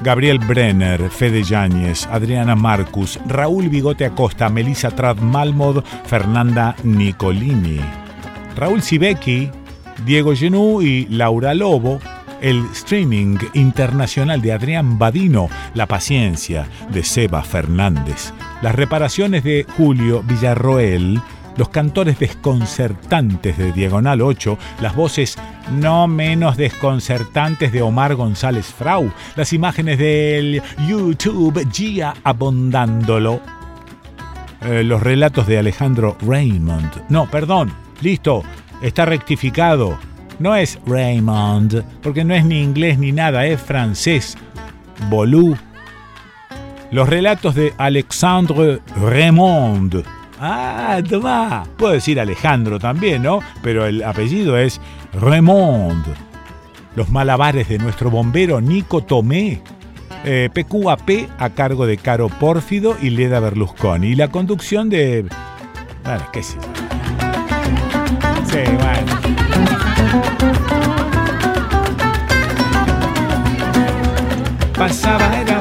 Gabriel 0.00 0.38
Brenner, 0.38 1.10
Fede 1.10 1.42
Yáñez, 1.42 2.06
Adriana 2.06 2.54
Marcus, 2.54 3.18
Raúl 3.26 3.68
Bigote 3.68 4.04
Acosta, 4.04 4.48
Melissa 4.48 4.90
Trad 4.90 5.18
Malmod, 5.18 5.82
Fernanda 6.06 6.76
Nicolini, 6.84 7.80
Raúl 8.56 8.82
Sibeki, 8.82 9.50
Diego 10.04 10.34
Genú 10.34 10.82
y 10.82 11.06
Laura 11.06 11.54
Lobo, 11.54 12.00
el 12.40 12.64
streaming 12.72 13.38
internacional 13.54 14.40
de 14.40 14.52
Adrián 14.52 14.98
Badino, 14.98 15.48
La 15.74 15.86
paciencia 15.86 16.68
de 16.92 17.02
Seba 17.02 17.42
Fernández, 17.42 18.32
las 18.62 18.74
reparaciones 18.74 19.42
de 19.42 19.66
Julio 19.76 20.22
Villarroel, 20.22 21.20
los 21.58 21.68
cantores 21.70 22.20
desconcertantes 22.20 23.58
de 23.58 23.72
Diagonal 23.72 24.22
8, 24.22 24.56
las 24.80 24.94
voces 24.94 25.36
no 25.72 26.06
menos 26.06 26.56
desconcertantes 26.56 27.72
de 27.72 27.82
Omar 27.82 28.14
González 28.14 28.66
Frau, 28.66 29.12
las 29.34 29.52
imágenes 29.52 29.98
del 29.98 30.62
YouTube 30.86 31.68
Gia 31.72 32.14
abondándolo, 32.22 33.40
eh, 34.62 34.84
los 34.84 35.02
relatos 35.02 35.48
de 35.48 35.58
Alejandro 35.58 36.16
Raymond. 36.22 37.02
No, 37.08 37.28
perdón, 37.28 37.72
listo, 38.00 38.44
está 38.80 39.04
rectificado. 39.04 39.98
No 40.38 40.54
es 40.54 40.78
Raymond, 40.86 41.82
porque 42.00 42.24
no 42.24 42.34
es 42.34 42.44
ni 42.44 42.62
inglés 42.62 43.00
ni 43.00 43.10
nada, 43.10 43.44
es 43.44 43.60
francés. 43.60 44.38
Bolú. 45.10 45.56
Los 46.92 47.08
relatos 47.08 47.56
de 47.56 47.74
Alexandre 47.76 48.80
Raymond 48.96 50.04
Ah, 50.40 51.00
toma. 51.08 51.64
Puedo 51.76 51.92
decir 51.92 52.20
Alejandro 52.20 52.78
también, 52.78 53.22
¿no? 53.22 53.40
Pero 53.62 53.86
el 53.86 54.02
apellido 54.02 54.56
es 54.56 54.80
Raymond. 55.12 56.04
Los 56.94 57.10
malabares 57.10 57.68
de 57.68 57.78
nuestro 57.78 58.10
bombero 58.10 58.60
Nico 58.60 59.02
Tomé. 59.02 59.60
Eh, 60.24 60.50
PQAP 60.52 61.30
a 61.38 61.50
cargo 61.50 61.86
de 61.86 61.96
Caro 61.96 62.28
Pórfido 62.28 62.96
y 63.00 63.10
Leda 63.10 63.40
Berlusconi. 63.40 64.08
Y 64.08 64.14
la 64.14 64.28
conducción 64.28 64.88
de. 64.88 65.26
Bueno, 66.04 66.24
qué 66.32 66.42
sé. 66.42 66.58
Sí, 68.44 68.58
bueno. 68.78 69.18
Pasaba, 74.76 75.40
era 75.40 75.57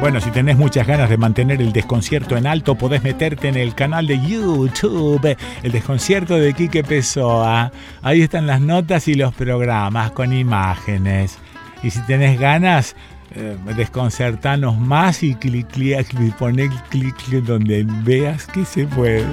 bueno, 0.00 0.18
si 0.20 0.30
tenés 0.30 0.56
muchas 0.56 0.86
ganas 0.86 1.10
de 1.10 1.18
mantener 1.18 1.60
el 1.60 1.72
desconcierto 1.72 2.36
en 2.38 2.46
alto, 2.46 2.74
podés 2.74 3.02
meterte 3.02 3.48
en 3.48 3.56
el 3.56 3.74
canal 3.74 4.06
de 4.06 4.18
YouTube, 4.18 5.36
el 5.62 5.72
desconcierto 5.72 6.36
de 6.36 6.54
Quique 6.54 6.82
Pessoa. 6.82 7.70
Ahí 8.00 8.22
están 8.22 8.46
las 8.46 8.62
notas 8.62 9.08
y 9.08 9.14
los 9.14 9.34
programas 9.34 10.12
con 10.12 10.32
imágenes. 10.32 11.38
Y 11.82 11.90
si 11.90 12.00
tenés 12.06 12.40
ganas, 12.40 12.96
eh, 13.34 13.56
desconcertanos 13.76 14.78
más 14.78 15.22
y 15.22 15.34
clic, 15.34 15.68
clic, 15.68 16.08
clic, 16.08 16.34
poné 16.34 16.70
clic, 16.88 17.14
clic 17.16 17.44
donde 17.44 17.84
veas 18.02 18.46
que 18.46 18.64
se 18.64 18.86
puede. 18.86 19.26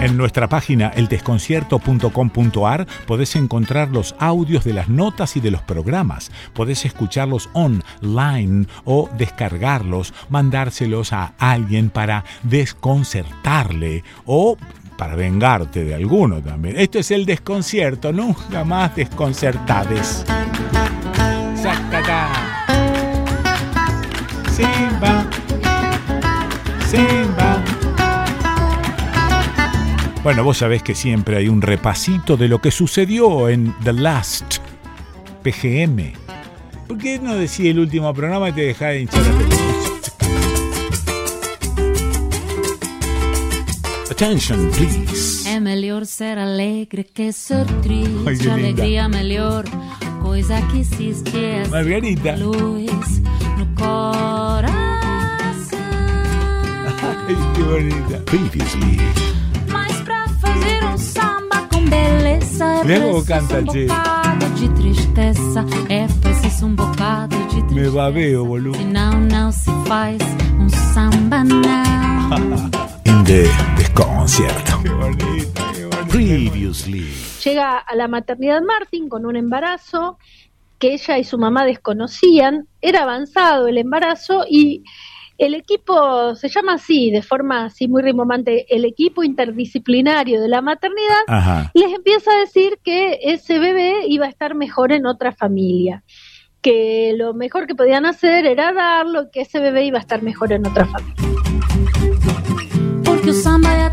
En 0.00 0.16
nuestra 0.16 0.48
página 0.48 0.88
eldesconcierto.com.ar 0.94 2.86
podés 3.06 3.34
encontrar 3.34 3.88
los 3.88 4.14
audios 4.20 4.62
de 4.62 4.72
las 4.72 4.88
notas 4.88 5.36
y 5.36 5.40
de 5.40 5.50
los 5.50 5.60
programas. 5.62 6.30
Podés 6.52 6.84
escucharlos 6.84 7.50
online 7.52 8.66
o 8.84 9.10
descargarlos, 9.18 10.14
mandárselos 10.28 11.12
a 11.12 11.34
alguien 11.38 11.90
para 11.90 12.24
desconcertarle 12.44 14.04
o 14.24 14.56
para 14.96 15.16
vengarte 15.16 15.82
de 15.84 15.96
alguno 15.96 16.40
también. 16.40 16.76
Esto 16.78 17.00
es 17.00 17.10
el 17.10 17.26
desconcierto, 17.26 18.12
nunca 18.12 18.64
más 18.64 18.94
desconcertades. 18.94 20.24
Simba. 24.54 25.26
Simba. 26.86 27.37
Bueno, 30.28 30.44
vos 30.44 30.58
sabés 30.58 30.82
que 30.82 30.94
siempre 30.94 31.38
hay 31.38 31.48
un 31.48 31.62
repasito 31.62 32.36
de 32.36 32.48
lo 32.48 32.60
que 32.60 32.70
sucedió 32.70 33.48
en 33.48 33.74
The 33.82 33.94
Last 33.94 34.56
PGM. 35.42 36.12
¿Por 36.86 36.98
qué 36.98 37.18
no 37.18 37.34
decía 37.34 37.70
el 37.70 37.78
último 37.78 38.12
programa 38.12 38.50
y 38.50 38.52
te 38.52 38.60
dejaba 38.60 38.90
de 38.90 39.00
hinchar 39.00 39.22
la 39.22 39.32
Attention, 44.10 44.70
please. 44.72 45.48
É 45.48 45.60
melhor 45.60 46.04
ser 46.04 46.38
alegre 46.38 47.04
que 47.04 47.32
ser 47.32 47.64
triste. 47.80 48.50
Alegria 48.50 49.08
melhor, 49.08 49.64
coisa 50.20 50.60
que 50.68 50.84
se 50.84 51.08
esquece. 51.08 51.70
Margarita. 51.70 52.36
Luz 52.36 53.22
no 53.56 53.66
coração. 53.74 54.68
Ai, 57.02 57.54
que 57.54 57.62
bonita. 57.62 58.22
Previously. 58.26 59.37
Beleza 61.88 62.64
é 62.64 62.84
preciso 62.84 63.26
canta, 63.26 63.58
um 63.58 63.64
bocado 63.64 64.46
de 64.54 64.68
tristeza 64.70 65.64
É 65.88 66.06
preciso 66.20 66.66
um 66.66 66.74
bocado 66.74 67.36
de 67.36 67.62
tristeza. 67.62 67.74
Me 67.74 67.90
babeo, 67.90 68.44
boludo. 68.44 68.78
Senão 68.78 69.20
não 69.20 69.52
se 69.52 69.70
faz 69.86 70.18
um 70.60 70.68
samba 70.68 71.44
não. 71.44 71.60
In 73.06 73.24
the 73.24 73.44
desconcierto. 73.76 74.82
Qué 74.82 74.88
bonito, 74.90 75.62
qué 75.74 75.84
bonito. 75.86 76.08
Previously. 76.08 77.08
Llega 77.44 77.78
a 77.78 77.94
la 77.94 78.08
maternidad 78.08 78.62
Martin 78.62 79.08
con 79.08 79.24
un 79.26 79.36
embarazo 79.36 80.18
que 80.78 80.94
ella 80.94 81.18
y 81.18 81.24
su 81.24 81.38
mamá 81.38 81.64
desconocían, 81.64 82.68
era 82.80 83.02
avanzado 83.02 83.66
el 83.66 83.78
embarazo 83.78 84.44
y 84.48 84.84
el 85.38 85.54
equipo 85.54 86.34
se 86.34 86.48
llama 86.48 86.74
así, 86.74 87.10
de 87.10 87.22
forma 87.22 87.66
así 87.66 87.86
muy 87.86 88.02
rimomante, 88.02 88.66
el 88.74 88.84
equipo 88.84 89.22
interdisciplinario 89.22 90.40
de 90.40 90.48
la 90.48 90.60
maternidad, 90.60 91.70
les 91.74 91.94
empieza 91.94 92.32
a 92.32 92.40
decir 92.40 92.78
que 92.82 93.20
ese 93.22 93.60
bebé 93.60 94.06
iba 94.08 94.26
a 94.26 94.28
estar 94.28 94.56
mejor 94.56 94.92
en 94.92 95.06
otra 95.06 95.32
familia, 95.32 96.02
que 96.60 97.14
lo 97.16 97.34
mejor 97.34 97.68
que 97.68 97.76
podían 97.76 98.04
hacer 98.04 98.46
era 98.46 98.72
darlo, 98.72 99.30
que 99.30 99.42
ese 99.42 99.60
bebé 99.60 99.84
iba 99.84 99.98
a 99.98 100.02
estar 100.02 100.22
mejor 100.22 100.52
en 100.52 100.66
otra 100.66 100.86
familia. 100.86 101.47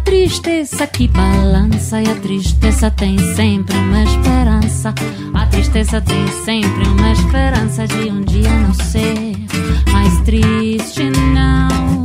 Tristeza 0.06 0.88
que 0.88 1.08
balança 1.08 2.02
E 2.02 2.10
a 2.10 2.16
tristeza 2.22 2.92
tem 2.92 3.18
sempre 3.36 3.76
uma 3.76 4.04
esperança. 4.04 4.94
A 5.34 5.46
tristeza 5.48 6.00
tem 6.00 6.28
sempre 6.46 6.88
uma 6.88 7.12
esperança 7.12 7.88
De 7.88 8.10
um 8.10 8.22
dia 8.22 8.50
não 8.50 8.74
ser 8.74 9.36
mais 9.92 10.22
triste, 10.22 11.04
não. 11.34 12.04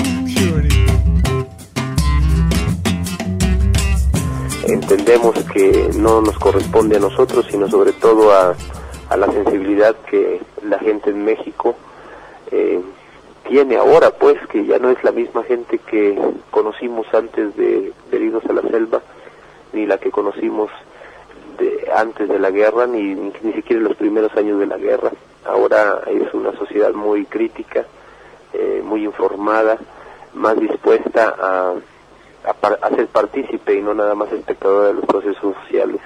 Entendemos 4.66 5.34
que 5.52 5.98
no 5.98 6.22
nos 6.22 6.36
corresponde 6.38 6.96
a 6.96 7.00
nosotros, 7.00 7.46
sino 7.50 7.68
sobre 7.68 7.92
todo 7.92 8.30
a, 8.30 8.54
a 9.10 9.16
la 9.16 9.26
sensibilidad 9.26 9.94
que 10.08 10.40
la 10.62 10.78
gente 10.78 11.10
en 11.10 11.24
México 11.24 11.74
eh, 12.52 12.80
tiene 13.50 13.76
ahora, 13.76 14.12
pues, 14.12 14.38
que 14.46 14.64
ya 14.64 14.78
no 14.78 14.90
es 14.90 15.02
la 15.02 15.10
misma 15.10 15.42
gente 15.42 15.78
que 15.78 16.16
conocimos 16.52 17.04
antes 17.12 17.56
de, 17.56 17.92
de 18.12 18.40
a 18.48 18.52
la 18.52 18.62
selva, 18.62 19.02
ni 19.72 19.86
la 19.86 19.98
que 19.98 20.12
conocimos 20.12 20.70
de, 21.58 21.90
antes 21.96 22.28
de 22.28 22.38
la 22.38 22.52
guerra, 22.52 22.86
ni, 22.86 23.12
ni, 23.16 23.52
siquiera 23.52 23.82
en 23.82 23.88
los 23.88 23.96
primeros 23.96 24.32
años 24.36 24.60
de 24.60 24.66
la 24.66 24.78
guerra. 24.78 25.10
Ahora 25.44 26.00
es 26.06 26.32
una 26.32 26.52
sociedad 26.52 26.92
muy 26.92 27.24
crítica, 27.24 27.84
eh, 28.52 28.82
muy 28.84 29.04
informada, 29.04 29.78
más 30.34 30.56
dispuesta 30.60 31.34
a, 31.36 31.74
a, 32.44 32.88
ser 32.90 33.08
partícipe 33.08 33.76
y 33.76 33.82
no 33.82 33.94
nada 33.94 34.14
más 34.14 34.30
espectadora 34.30 34.88
de 34.88 34.94
los 34.94 35.06
procesos 35.06 35.56
sociales. 35.64 36.00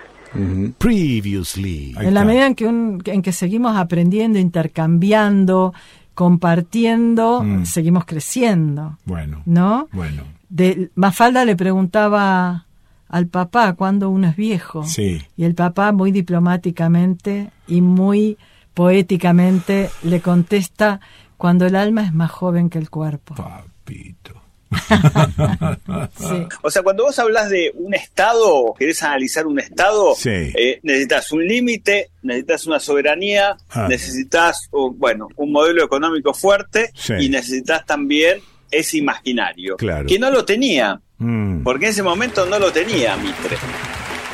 Previously. 0.78 1.94
En 2.00 2.14
la 2.14 2.24
medida 2.24 2.46
en 2.46 2.54
que, 2.54 2.64
en 2.64 3.22
que 3.22 3.32
seguimos 3.32 3.76
aprendiendo, 3.76 4.38
intercambiando, 4.38 5.74
compartiendo, 6.14 7.42
mm. 7.42 7.66
seguimos 7.66 8.04
creciendo. 8.04 8.98
Bueno. 9.04 9.42
¿No? 9.44 9.88
Bueno. 9.92 10.22
De, 10.48 10.90
Mafalda 10.94 11.44
le 11.44 11.56
preguntaba 11.56 12.66
al 13.08 13.26
papá 13.26 13.74
cuando 13.74 14.10
uno 14.10 14.28
es 14.28 14.36
viejo. 14.36 14.84
Sí. 14.84 15.22
Y 15.36 15.44
el 15.44 15.54
papá 15.54 15.92
muy 15.92 16.12
diplomáticamente 16.12 17.50
y 17.66 17.80
muy 17.80 18.38
poéticamente 18.74 19.90
le 20.02 20.20
contesta 20.20 21.00
cuando 21.36 21.66
el 21.66 21.76
alma 21.76 22.02
es 22.02 22.14
más 22.14 22.30
joven 22.30 22.70
que 22.70 22.78
el 22.78 22.90
cuerpo. 22.90 23.34
Papito. 23.34 24.43
O 26.62 26.70
sea, 26.70 26.82
cuando 26.82 27.04
vos 27.04 27.18
hablas 27.18 27.50
de 27.50 27.72
un 27.74 27.94
estado, 27.94 28.74
querés 28.78 29.02
analizar 29.02 29.46
un 29.46 29.58
estado, 29.58 30.14
Sí. 30.16 30.30
eh, 30.30 30.80
necesitas 30.82 31.30
un 31.32 31.46
límite, 31.46 32.10
necesitas 32.22 32.66
una 32.66 32.80
soberanía, 32.80 33.56
Ah. 33.70 33.86
necesitas, 33.88 34.68
un- 34.70 34.98
bueno, 34.98 35.28
un 35.36 35.52
modelo 35.52 35.84
económico 35.84 36.32
fuerte 36.34 36.90
Sí. 36.94 37.14
y 37.20 37.28
necesitas 37.28 37.84
también 37.86 38.40
ese 38.70 38.98
imaginario, 38.98 39.76
Claro. 39.76 40.06
que 40.06 40.18
no 40.18 40.30
lo 40.30 40.44
tenía, 40.44 41.00
Mm. 41.18 41.62
porque 41.62 41.86
en 41.86 41.90
ese 41.92 42.02
momento 42.02 42.44
no 42.46 42.58
lo 42.58 42.72
tenía 42.72 43.16
Mitre. 43.16 43.56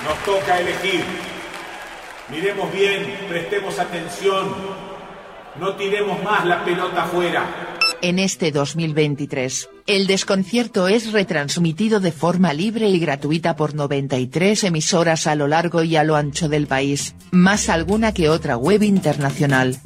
Nos 0.05 0.19
toca 0.25 0.59
elegir. 0.61 1.03
Miremos 2.31 2.73
bien, 2.73 3.19
prestemos 3.29 3.79
atención. 3.79 4.55
No 5.59 5.75
tiremos 5.75 6.23
más 6.23 6.45
la 6.47 6.65
pelota 6.65 7.03
afuera. 7.03 7.77
En 8.03 8.19
este 8.19 8.51
2023, 8.51 9.69
el 9.87 10.07
desconcierto 10.07 10.89
es 10.89 11.13
retransmitido 11.13 12.01
de 12.01 12.13
forma 12.13 12.55
libre 12.55 12.89
y 12.89 12.99
gratuita 12.99 13.57
por 13.57 13.75
93 13.75 14.65
emisoras 14.65 15.27
a 15.27 15.35
lo 15.35 15.47
largo 15.47 15.83
y 15.83 15.97
a 15.97 16.05
lo 16.05 16.17
ancho 16.17 16.49
del 16.49 16.67
país, 16.67 17.15
más 17.31 17.69
alguna 17.69 18.13
que 18.13 18.31
otra 18.31 18.57
web 18.57 18.83
internacional. 18.83 19.77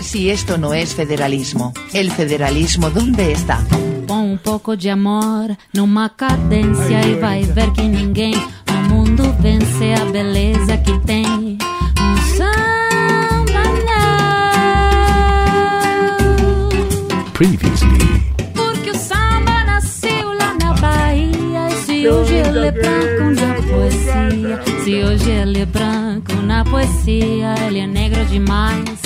Si 0.00 0.30
esto 0.30 0.56
no 0.56 0.72
es 0.72 0.94
federalismo, 0.94 1.74
¿el 1.92 2.12
federalismo 2.12 2.90
dónde 2.90 3.32
está? 3.32 3.58
Com 4.06 4.32
um 4.32 4.36
pouco 4.36 4.76
de 4.76 4.90
amor, 4.90 5.56
numa 5.72 6.10
cadência 6.10 7.00
e 7.06 7.14
vai 7.14 7.42
ver 7.42 7.72
que 7.72 7.82
ninguém 7.82 8.34
mundo 8.88 9.34
vence 9.40 9.94
a 9.94 10.04
beleza 10.04 10.76
que 10.78 10.98
tem. 11.06 11.58
Previously. 17.34 17.98
Porque 18.54 18.90
o 18.90 18.94
samba 18.94 19.64
nasceu 19.64 20.32
lá 20.34 20.54
na 20.54 20.72
Bahia. 20.74 21.68
E 21.68 21.84
se 21.84 22.08
hoje 22.08 22.34
ele 22.34 22.68
é 22.68 22.70
branco 22.70 23.24
na 23.34 23.54
poesia, 23.54 24.62
se 24.84 25.02
hoje 25.02 25.30
ele 25.30 25.60
é 25.62 25.66
branco 25.66 26.32
na 26.46 26.64
poesia, 26.64 27.56
ele 27.66 27.80
é 27.80 27.86
negro 27.88 28.24
demais 28.26 29.02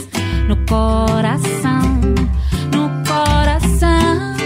no 0.47 0.57
coração, 0.67 2.01
no 2.71 2.91
coração, 3.09 4.37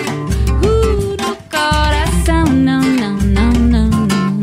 uh, 0.62 1.16
no 1.20 1.36
coração, 1.50 2.44
não, 2.54 2.82
não, 2.82 3.16
não, 3.16 3.50
não, 3.50 3.90
não. 3.90 4.42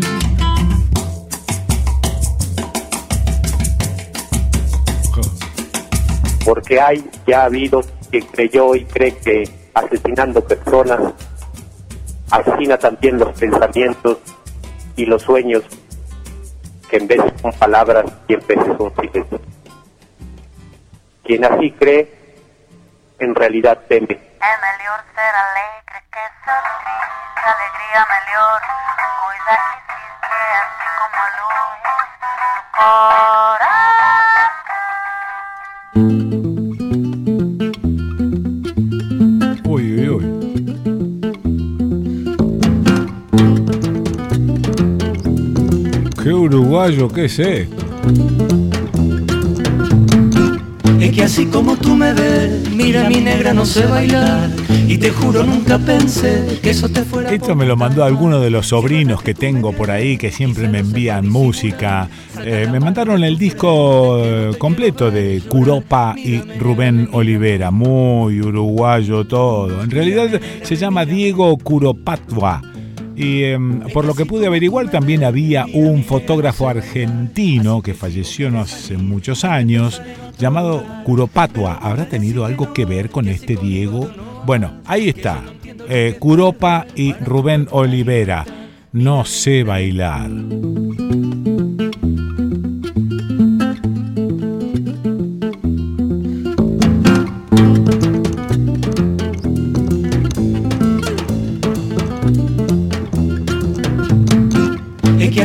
porque 6.44 6.78
hay 6.80 7.02
ya 7.28 7.44
ha 7.44 7.46
habido 7.46 7.99
quien 8.10 8.26
creyó 8.28 8.76
y 8.76 8.86
cree 8.86 9.16
que 9.18 9.44
asesinando 9.74 10.44
personas 10.46 11.14
asesina 12.32 12.78
también 12.78 13.18
los 13.18 13.38
pensamientos 13.40 14.18
y 14.96 15.06
los 15.06 15.22
sueños 15.22 15.64
que 16.90 16.98
en 16.98 17.08
vez 17.08 17.22
son 17.42 17.52
palabras 17.54 18.06
y 18.28 18.34
en 18.34 18.48
vez 18.48 18.60
son 18.78 18.94
silencio. 18.96 19.40
Quien 21.24 21.46
así 21.46 21.72
cree, 21.72 22.12
en 23.20 23.36
realidad 23.36 23.80
teme. 23.88 24.20
É 24.42 24.56
melhor 24.58 25.00
ser 25.14 25.36
alegre 25.36 26.00
que 26.12 26.24
sorrir, 26.46 27.04
que 27.36 27.48
alegria 27.54 28.02
melhor, 28.16 28.60
coisa 29.22 29.54
que 29.66 29.74
existe 29.80 30.38
assim 30.64 30.92
como 30.98 31.22
luz 31.38 31.60
no 31.84 31.98
coração. 36.40 36.49
Qué 46.30 46.34
uruguayo 46.36 47.08
que 47.08 47.26
es 47.26 47.40
esto. 47.40 47.76
Es 51.02 51.12
que 51.12 51.24
así 51.24 51.48
como 51.48 51.76
tú 51.76 51.96
me 51.96 52.14
ves, 52.14 52.70
mira 52.70 53.10
mi 53.10 53.16
negra 53.16 53.52
no 53.52 53.66
sé 53.66 53.88
bailar 53.88 54.52
y 54.88 55.00
te 55.00 55.10
juro 55.10 55.44
nunca 55.44 55.80
pensé 55.80 56.60
que 56.62 56.70
eso 56.70 56.88
te 56.88 57.02
fuera 57.02 57.34
Esto 57.34 57.56
me 57.56 57.66
lo 57.66 57.76
mandó 57.76 58.04
alguno 58.04 58.40
de 58.40 58.52
los 58.52 58.68
sobrinos 58.68 59.24
que 59.24 59.34
tengo 59.34 59.74
por 59.74 59.90
ahí 59.90 60.20
que 60.20 60.32
siempre 60.32 60.68
me 60.68 60.80
envían 60.80 61.28
música. 61.28 62.08
Eh, 62.44 62.68
me 62.72 62.80
mandaron 62.80 63.24
el 63.24 63.40
disco 63.40 64.22
eh, 64.24 64.52
completo 64.60 65.10
de 65.10 65.42
Curopa 65.50 66.14
y 66.16 66.38
Rubén 66.60 67.10
Olivera, 67.12 67.72
muy 67.72 68.40
uruguayo 68.40 69.26
todo. 69.26 69.82
En 69.82 69.90
realidad 69.90 70.40
se 70.62 70.76
llama 70.76 71.06
Diego 71.06 71.58
Curopatua. 71.58 72.62
Y 73.20 73.44
em, 73.44 73.82
por 73.92 74.06
lo 74.06 74.16
que 74.16 74.26
pude 74.26 74.48
averiguar 74.48 74.90
también 74.90 75.26
había 75.26 75.66
un 75.74 76.06
fotógrafo 76.06 76.70
argentino 76.70 77.82
que 77.82 77.94
falleció 77.94 78.50
no 78.50 78.62
hace 78.62 78.96
muchos 78.96 79.44
años 79.44 80.02
llamado 80.38 80.86
Curopatua. 81.04 81.80
¿Habrá 81.82 82.08
tenido 82.08 82.46
algo 82.46 82.72
que 82.72 82.86
ver 82.86 83.10
con 83.10 83.28
este 83.28 83.58
Diego? 83.58 84.10
Bueno, 84.46 84.80
ahí 84.86 85.10
está. 85.10 85.44
Eh, 85.90 86.16
Curopa 86.18 86.88
y 86.96 87.12
Rubén 87.12 87.68
Olivera. 87.72 88.46
No 88.94 89.26
sé 89.26 89.64
bailar. 89.64 90.32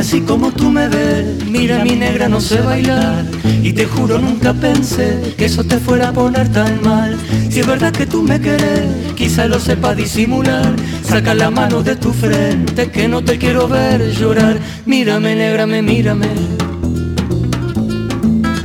Así 0.05 0.21
como 0.21 0.51
tú 0.51 0.69
me 0.69 0.87
ves, 0.87 1.25
mira 1.47 1.83
mi 1.83 1.95
negra 1.95 2.29
no 2.29 2.39
sé 2.39 2.61
bailar 2.61 3.25
y 3.63 3.73
te 3.73 3.85
juro 3.85 4.19
nunca 4.19 4.53
pensé 4.53 5.33
que 5.35 5.45
eso 5.45 5.63
te 5.63 5.79
fuera 5.79 6.09
a 6.09 6.13
poner 6.13 6.47
tan 6.51 6.79
mal. 6.83 7.17
Si 7.49 7.61
es 7.61 7.65
verdad 7.65 7.91
que 7.91 8.05
tú 8.05 8.21
me 8.21 8.39
querés, 8.39 8.85
quizá 9.15 9.47
lo 9.47 9.59
sepa 9.59 9.95
disimular. 9.95 10.75
Saca 11.01 11.33
la 11.33 11.49
mano 11.49 11.81
de 11.81 11.95
tu 11.95 12.13
frente 12.13 12.91
que 12.91 13.07
no 13.07 13.23
te 13.23 13.39
quiero 13.39 13.67
ver 13.67 14.11
llorar. 14.11 14.59
Mírame, 14.85 15.35
negrame, 15.35 15.81
mírame. 15.81 16.29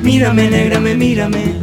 Mírame, 0.02 0.50
negrame, 0.50 0.94
mírame. 0.94 1.59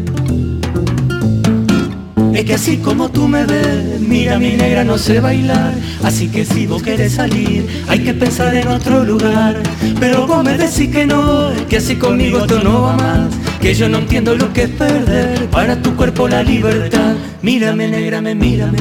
Es 2.37 2.45
que 2.45 2.53
así 2.53 2.77
como 2.77 3.09
tú 3.09 3.27
me 3.27 3.47
ves, 3.47 3.99
mira 3.99 4.37
mi 4.37 4.51
negra 4.51 4.83
no 4.83 4.99
sé 4.99 5.19
bailar. 5.19 5.73
Así 6.03 6.27
que 6.27 6.45
si 6.45 6.67
vos 6.67 6.83
querés 6.83 7.13
salir, 7.13 7.65
hay 7.87 8.03
que 8.03 8.13
pensar 8.13 8.55
en 8.55 8.67
otro 8.67 9.03
lugar. 9.03 9.59
Pero 9.99 10.27
vos 10.27 10.43
me 10.43 10.55
decís 10.55 10.89
que 10.89 11.07
no, 11.07 11.49
que 11.67 11.77
así 11.77 11.95
conmigo 11.95 12.41
esto 12.41 12.61
no 12.61 12.83
va 12.83 12.95
más. 12.95 13.33
Que 13.59 13.73
yo 13.73 13.89
no 13.89 13.97
entiendo 13.97 14.35
lo 14.35 14.53
que 14.53 14.65
es 14.65 14.69
perder 14.69 15.49
para 15.49 15.81
tu 15.81 15.95
cuerpo 15.95 16.27
la 16.27 16.43
libertad. 16.43 17.15
Mírame, 17.41 17.87
negrame, 17.87 18.35
mírame 18.35 18.77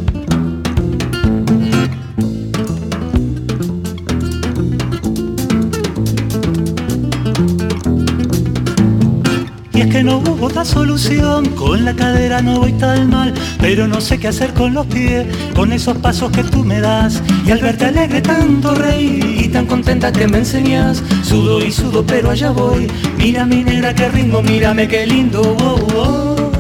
hubo 10.31 10.47
otra 10.47 10.65
solución, 10.65 11.47
con 11.51 11.85
la 11.85 11.95
cadera 11.95 12.43
no 12.43 12.61
voy 12.61 12.73
tan 12.73 13.11
mal, 13.11 13.35
pero 13.61 13.87
no 13.89 14.01
sé 14.01 14.19
qué 14.19 14.29
hacer 14.29 14.53
con 14.53 14.75
los 14.75 14.87
pies, 14.87 15.27
con 15.55 15.73
esos 15.73 15.97
pasos 15.99 16.31
que 16.33 16.45
tú 16.45 16.65
me 16.65 16.81
das. 16.81 17.23
Y 17.47 17.51
al 17.51 17.61
verte 17.61 17.87
alegre 17.87 18.21
tanto 18.21 18.75
reír 18.75 19.25
y 19.25 19.49
tan 19.49 19.67
contenta 19.67 20.13
que 20.13 20.29
me 20.29 20.39
enseñas, 20.39 21.03
sudo 21.23 21.65
y 21.65 21.73
sudo 21.73 22.05
pero 22.05 22.31
allá 22.31 22.51
voy. 22.51 22.91
Mira 23.19 23.47
mi 23.47 23.65
negra 23.65 23.95
qué 23.95 24.09
ritmo, 24.09 24.43
mírame 24.43 24.89
qué 24.89 25.07
lindo. 25.07 25.43
Oh, 25.43 25.79
oh, 25.97 26.53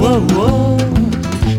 oh, 0.00 0.26
oh. 0.36 0.71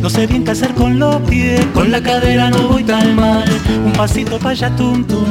No 0.04 0.10
sé 0.10 0.28
bien 0.28 0.44
qué 0.44 0.52
hacer 0.52 0.74
con 0.74 1.00
los 1.00 1.16
pies, 1.22 1.66
con 1.74 1.90
la 1.90 2.04
cadera 2.04 2.50
no 2.50 2.68
voy 2.68 2.84
tan 2.84 3.16
mal. 3.16 3.46
Un 3.86 3.94
pasito 3.94 4.38
para 4.38 4.50
allá, 4.50 4.76
tum 4.76 5.02
tum, 5.06 5.24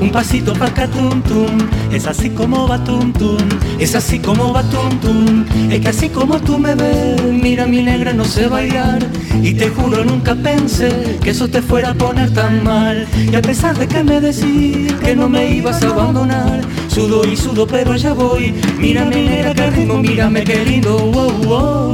un 0.00 0.12
pasito 0.12 0.52
para 0.52 0.66
acá, 0.66 0.86
tum 0.86 1.20
tum. 1.22 1.58
Es 1.90 2.06
así 2.06 2.30
como 2.30 2.68
va 2.68 2.78
tum 2.84 3.12
tum, 3.12 3.38
es 3.80 3.96
así 3.96 4.20
como 4.20 4.52
va 4.52 4.62
tum 4.62 5.00
tum. 5.00 5.44
Es 5.68 5.80
que 5.80 5.88
así 5.88 6.08
como 6.10 6.38
tú 6.38 6.60
me 6.60 6.76
ves, 6.76 7.20
mira 7.24 7.66
mi 7.66 7.82
negra 7.82 8.12
no 8.12 8.24
sé 8.24 8.46
bailar. 8.46 9.00
Y 9.42 9.54
te 9.54 9.68
juro 9.68 10.04
nunca 10.04 10.36
pensé 10.36 11.18
que 11.20 11.30
eso 11.30 11.48
te 11.48 11.60
fuera 11.60 11.90
a 11.90 11.94
poner 11.94 12.32
tan 12.32 12.62
mal. 12.62 13.08
Y 13.32 13.34
a 13.34 13.42
pesar 13.42 13.76
de 13.76 13.88
que 13.88 14.04
me 14.04 14.20
decís 14.20 14.92
que 15.04 15.16
no 15.16 15.28
me 15.28 15.56
ibas 15.56 15.82
a 15.82 15.88
abandonar, 15.88 16.60
sudo 16.86 17.24
y 17.24 17.36
sudo 17.36 17.66
pero 17.66 17.94
allá 17.94 18.12
voy. 18.12 18.54
Mira 18.78 19.06
mi 19.06 19.22
negra 19.22 19.54
qué 19.54 19.70
ritmo, 19.70 19.98
mírame 19.98 20.44
qué. 20.44 20.80
Wow, 20.86 21.32
wow, 21.42 21.92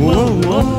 wow, 0.00 0.40
wow. 0.42 0.77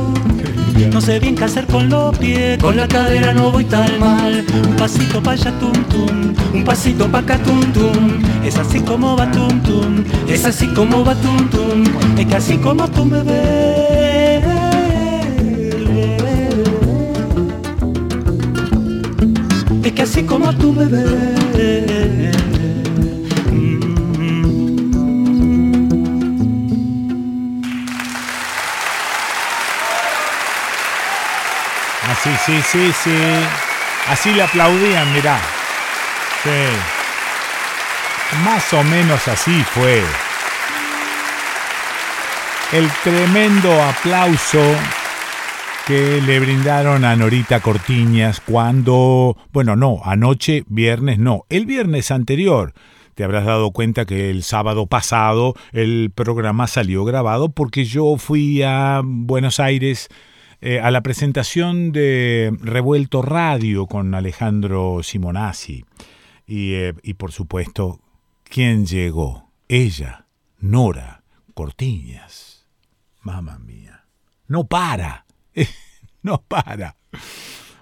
No 0.87 1.01
sé 1.01 1.19
bien 1.19 1.35
qué 1.35 1.43
hacer 1.43 1.65
con 1.67 1.89
los 1.89 2.17
pies, 2.17 2.57
con 2.57 2.77
la 2.77 2.87
cadera 2.87 3.33
no 3.33 3.51
voy 3.51 3.65
tan 3.65 3.99
mal. 3.99 4.45
Un 4.67 4.75
pasito 4.75 5.21
pa' 5.21 5.31
allá 5.31 5.51
tum 5.59 5.73
tum, 5.89 6.33
un 6.53 6.63
pasito 6.63 7.07
pa' 7.11 7.19
acá 7.19 7.37
tum 7.39 7.61
tum. 7.73 8.21
Es 8.43 8.57
así 8.57 8.79
como 8.79 9.15
va 9.15 9.29
tum 9.29 9.59
tum, 9.61 10.03
es 10.27 10.45
así 10.45 10.67
como 10.67 11.03
va 11.03 11.15
tum 11.15 11.49
tum. 11.49 11.83
Es 12.17 12.25
que 12.25 12.35
así 12.35 12.57
como 12.57 12.87
tú 12.89 13.05
me 13.05 13.21
ves. 13.23 14.43
Es 19.83 19.91
que 19.91 20.01
así 20.01 20.23
como 20.23 20.53
tú 20.53 20.73
me 20.73 20.85
ves. 20.85 21.38
Sí, 32.49 32.61
sí, 32.63 32.91
sí. 33.03 33.17
Así 34.07 34.33
le 34.33 34.43
aplaudían, 34.43 35.13
mirá. 35.13 35.39
Sí. 36.43 36.49
Más 38.43 38.73
o 38.73 38.83
menos 38.83 39.27
así 39.27 39.63
fue. 39.63 40.03
El 42.71 42.89
tremendo 43.03 43.83
aplauso 43.83 44.61
que 45.87 46.21
le 46.21 46.39
brindaron 46.39 47.03
a 47.03 47.15
Norita 47.15 47.59
Cortiñas 47.61 48.41
cuando, 48.41 49.35
bueno, 49.51 49.75
no, 49.75 50.01
anoche, 50.03 50.63
viernes 50.67 51.17
no, 51.17 51.45
el 51.49 51.65
viernes 51.65 52.11
anterior. 52.11 52.73
Te 53.15 53.23
habrás 53.23 53.45
dado 53.45 53.71
cuenta 53.71 54.05
que 54.05 54.29
el 54.29 54.43
sábado 54.43 54.85
pasado 54.87 55.55
el 55.73 56.11
programa 56.13 56.67
salió 56.67 57.03
grabado 57.05 57.49
porque 57.49 57.85
yo 57.85 58.17
fui 58.17 58.61
a 58.61 59.01
Buenos 59.03 59.59
Aires 59.59 60.09
eh, 60.61 60.79
a 60.79 60.91
la 60.91 61.01
presentación 61.01 61.91
de 61.91 62.51
Revuelto 62.61 63.21
Radio 63.21 63.87
con 63.87 64.13
Alejandro 64.13 65.01
Simonazzi. 65.03 65.85
Y, 66.45 66.73
eh, 66.73 66.93
y 67.01 67.13
por 67.13 67.31
supuesto, 67.31 68.01
¿quién 68.43 68.85
llegó? 68.85 69.51
Ella, 69.69 70.25
Nora 70.59 71.23
Cortiñas. 71.53 72.67
Mamma 73.21 73.59
mía. 73.59 74.05
No 74.47 74.65
para. 74.65 75.25
no 76.23 76.43
para. 76.47 76.97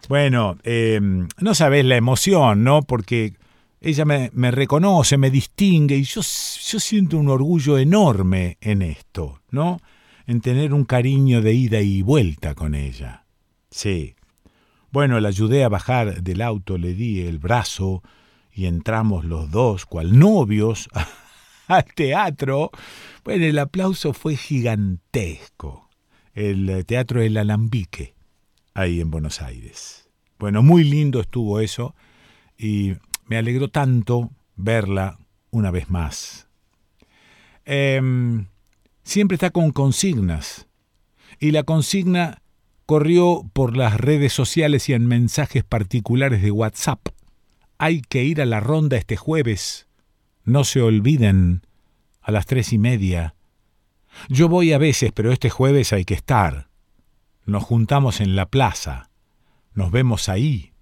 Bueno, 0.08 0.58
eh, 0.64 1.00
no 1.02 1.56
sabes 1.56 1.84
la 1.84 1.96
emoción, 1.96 2.64
¿no? 2.64 2.82
Porque 2.84 3.34
ella 3.82 4.06
me, 4.06 4.30
me, 4.34 4.52
reconoce, 4.52 5.18
me 5.18 5.32
distingue 5.32 5.96
y 5.96 6.04
yo, 6.04 6.22
yo 6.22 6.80
siento 6.80 7.18
un 7.18 7.30
orgullo 7.30 7.78
enorme 7.78 8.58
en 8.62 8.82
esto, 8.82 9.42
¿no? 9.50 9.80
En 10.28 10.42
tener 10.42 10.74
un 10.74 10.84
cariño 10.84 11.42
de 11.42 11.54
ida 11.54 11.80
y 11.80 12.02
vuelta 12.02 12.54
con 12.54 12.76
ella. 12.76 13.26
Sí. 13.72 14.16
Bueno, 14.92 15.22
la 15.22 15.30
ayudé 15.30 15.64
a 15.64 15.70
bajar 15.70 16.22
del 16.22 16.42
auto, 16.42 16.78
le 16.78 16.94
di 16.94 17.22
el 17.22 17.40
brazo 17.40 18.04
y 18.52 18.66
entramos 18.66 19.24
los 19.24 19.50
dos, 19.52 19.86
cual 19.86 20.20
novios, 20.20 20.90
al 21.68 21.86
teatro. 21.86 22.72
Bueno, 23.24 23.46
el 23.46 23.58
aplauso 23.58 24.12
fue 24.12 24.36
gigantesco. 24.36 25.90
El 26.34 26.86
teatro 26.86 27.22
El 27.22 27.38
Alambique 27.38 28.14
ahí 28.74 29.00
en 29.00 29.10
Buenos 29.10 29.42
Aires. 29.42 30.10
Bueno, 30.38 30.62
muy 30.62 30.84
lindo 30.84 31.22
estuvo 31.22 31.62
eso 31.62 31.96
y 32.58 32.96
me 33.28 33.38
alegró 33.38 33.70
tanto 33.70 34.30
verla 34.58 35.18
una 35.52 35.72
vez 35.72 35.90
más. 35.90 36.50
Eh, 37.66 38.02
siempre 39.08 39.36
está 39.36 39.52
con 39.52 39.72
consignas 39.72 40.68
y 41.40 41.52
la 41.52 41.64
consigna 41.64 42.42
corrió 42.86 43.50
por 43.54 43.78
las 43.78 43.96
redes 43.96 44.34
sociales 44.34 44.90
y 44.90 44.94
en 44.94 45.08
mensajes 45.08 45.64
particulares 45.64 46.42
de 46.42 46.52
WhatsApp. 46.52 47.08
Hay 47.78 48.02
que 48.02 48.26
ir 48.26 48.42
a 48.42 48.46
la 48.46 48.60
ronda 48.60 48.98
este 48.98 49.16
jueves. 49.16 49.88
No 50.44 50.66
se 50.66 50.82
olviden. 50.82 51.66
A 52.22 52.32
las 52.32 52.46
tres 52.46 52.74
y 52.74 52.78
media. 52.78 53.36
Yo 54.28 54.50
voy 54.50 54.74
a 54.74 54.78
veces, 54.78 55.14
pero 55.14 55.32
este 55.32 55.50
jueves 55.50 55.94
hay 55.94 56.04
que 56.04 56.14
estar. 56.14 56.68
Nos 57.46 57.64
juntamos 57.64 58.20
en 58.20 58.36
la 58.36 58.48
plaza. 58.48 59.10
Nos 59.74 59.92
vemos 59.92 60.28
ahí. 60.28 60.74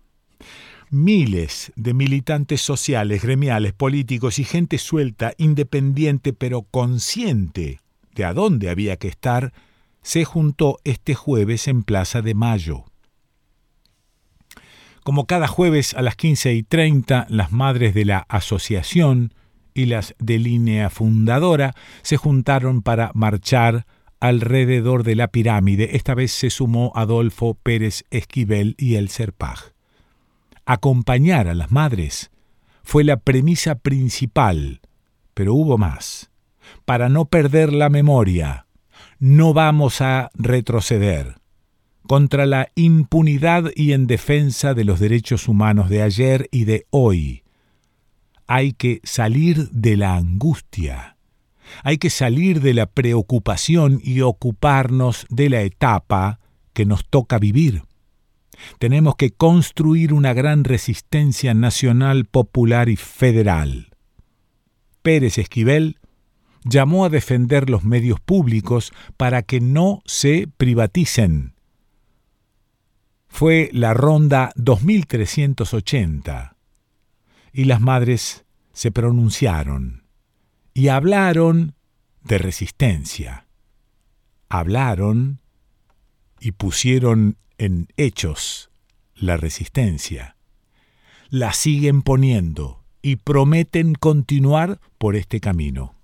Miles 0.89 1.71
de 1.76 1.93
militantes 1.93 2.61
sociales, 2.61 3.21
gremiales, 3.21 3.73
políticos 3.73 4.39
y 4.39 4.43
gente 4.45 4.80
suelta, 4.80 5.34
independiente 5.38 6.34
pero 6.34 6.63
consciente 6.63 7.84
de 8.16 8.26
a 8.26 8.34
dónde 8.34 8.70
había 8.70 8.97
que 8.97 9.07
estar, 9.07 9.53
se 10.01 10.26
juntó 10.26 10.80
este 10.84 11.13
jueves 11.13 11.68
en 11.68 11.84
Plaza 11.84 12.22
de 12.22 12.34
Mayo. 12.34 12.86
Como 15.03 15.28
cada 15.28 15.47
jueves 15.47 15.93
a 15.93 16.01
las 16.01 16.16
15 16.16 16.53
y 16.53 16.63
30, 16.63 17.28
las 17.30 17.51
madres 17.51 17.93
de 17.93 18.05
la 18.05 18.26
asociación 18.28 19.34
y 19.76 19.86
las 19.86 20.16
de 20.18 20.39
línea 20.39 20.89
fundadora 20.89 21.76
se 22.01 22.18
juntaron 22.18 22.82
para 22.82 23.11
marchar 23.13 23.86
alrededor 24.20 25.03
de 25.03 25.16
la 25.16 25.28
pirámide. 25.28 25.95
Esta 25.95 26.16
vez 26.16 26.32
se 26.32 26.49
sumó 26.49 26.91
Adolfo 26.95 27.53
Pérez 27.53 28.05
Esquivel 28.09 28.76
y 28.80 28.95
el 28.95 29.09
Serpaj. 29.09 29.74
Acompañar 30.66 31.47
a 31.47 31.53
las 31.53 31.72
madres 31.72 32.32
fue 32.84 33.03
la 33.03 33.18
premisa 33.18 33.76
principal, 33.76 34.82
pero 35.34 35.53
hubo 35.53 35.78
más. 35.78 36.32
Para 36.86 37.09
no 37.09 37.26
perder 37.26 37.74
la 37.74 37.89
memoria, 37.89 38.68
no 39.20 39.53
vamos 39.53 40.01
a 40.01 40.30
retroceder 40.34 41.36
contra 42.07 42.45
la 42.45 42.70
impunidad 42.76 43.72
y 43.76 43.93
en 43.93 44.07
defensa 44.07 44.74
de 44.74 44.84
los 44.84 44.99
derechos 44.99 45.47
humanos 45.47 45.89
de 45.89 46.01
ayer 46.01 46.47
y 46.51 46.66
de 46.66 46.86
hoy. 46.91 47.43
Hay 48.47 48.74
que 48.74 49.01
salir 49.03 49.70
de 49.72 49.97
la 49.97 50.16
angustia, 50.16 51.18
hay 51.84 51.97
que 51.97 52.11
salir 52.11 52.61
de 52.61 52.74
la 52.74 52.86
preocupación 52.86 53.99
y 54.03 54.22
ocuparnos 54.22 55.26
de 55.30 55.49
la 55.49 55.61
etapa 55.61 56.39
que 56.74 56.86
nos 56.86 57.07
toca 57.07 57.39
vivir. 57.39 57.84
Tenemos 58.80 59.16
que 59.16 59.32
construir 59.32 60.13
una 60.13 60.34
gran 60.34 60.63
resistencia 60.63 61.53
nacional, 61.53 62.26
popular 62.26 62.88
y 62.89 62.95
federal. 62.95 63.89
Pérez 65.01 65.38
Esquivel 65.38 65.97
llamó 66.66 67.05
a 67.05 67.09
defender 67.09 67.70
los 67.70 67.86
medios 67.86 68.20
públicos 68.20 68.91
para 69.16 69.43
que 69.43 69.61
no 69.61 70.01
se 70.05 70.49
privaticen. 70.57 71.53
Fue 73.28 73.70
la 73.72 73.93
ronda 73.93 74.51
2380 74.55 76.57
y 77.53 77.66
las 77.66 77.80
madres 77.80 78.45
se 78.74 78.91
pronunciaron 78.91 80.03
y 80.74 80.89
hablaron 80.89 81.76
de 82.24 82.38
resistencia. 82.38 83.47
Hablaron 84.49 85.39
y 86.39 86.51
pusieron 86.51 87.38
en 87.57 87.88
hechos 87.95 88.70
la 89.16 89.38
resistencia. 89.38 90.36
La 91.30 91.53
siguen 91.53 92.01
poniendo 92.01 92.84
y 93.01 93.18
prometen 93.18 93.95
continuar 93.95 94.80
por 94.97 95.16
este 95.16 95.39
camino. 95.39 95.94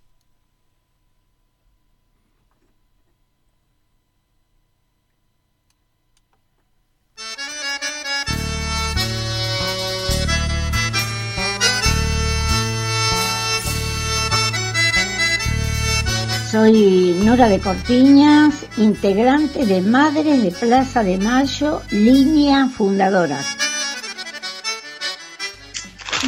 Soy 16.52 17.16
Nora 17.24 17.48
de 17.48 17.60
Cortiñas, 17.60 18.66
integrante 18.76 19.66
de 19.66 19.80
Madres 19.80 20.44
de 20.44 20.52
Plaza 20.52 21.02
de 21.02 21.18
Mayo, 21.18 21.82
línea 21.92 22.68
fundadora. 22.68 23.40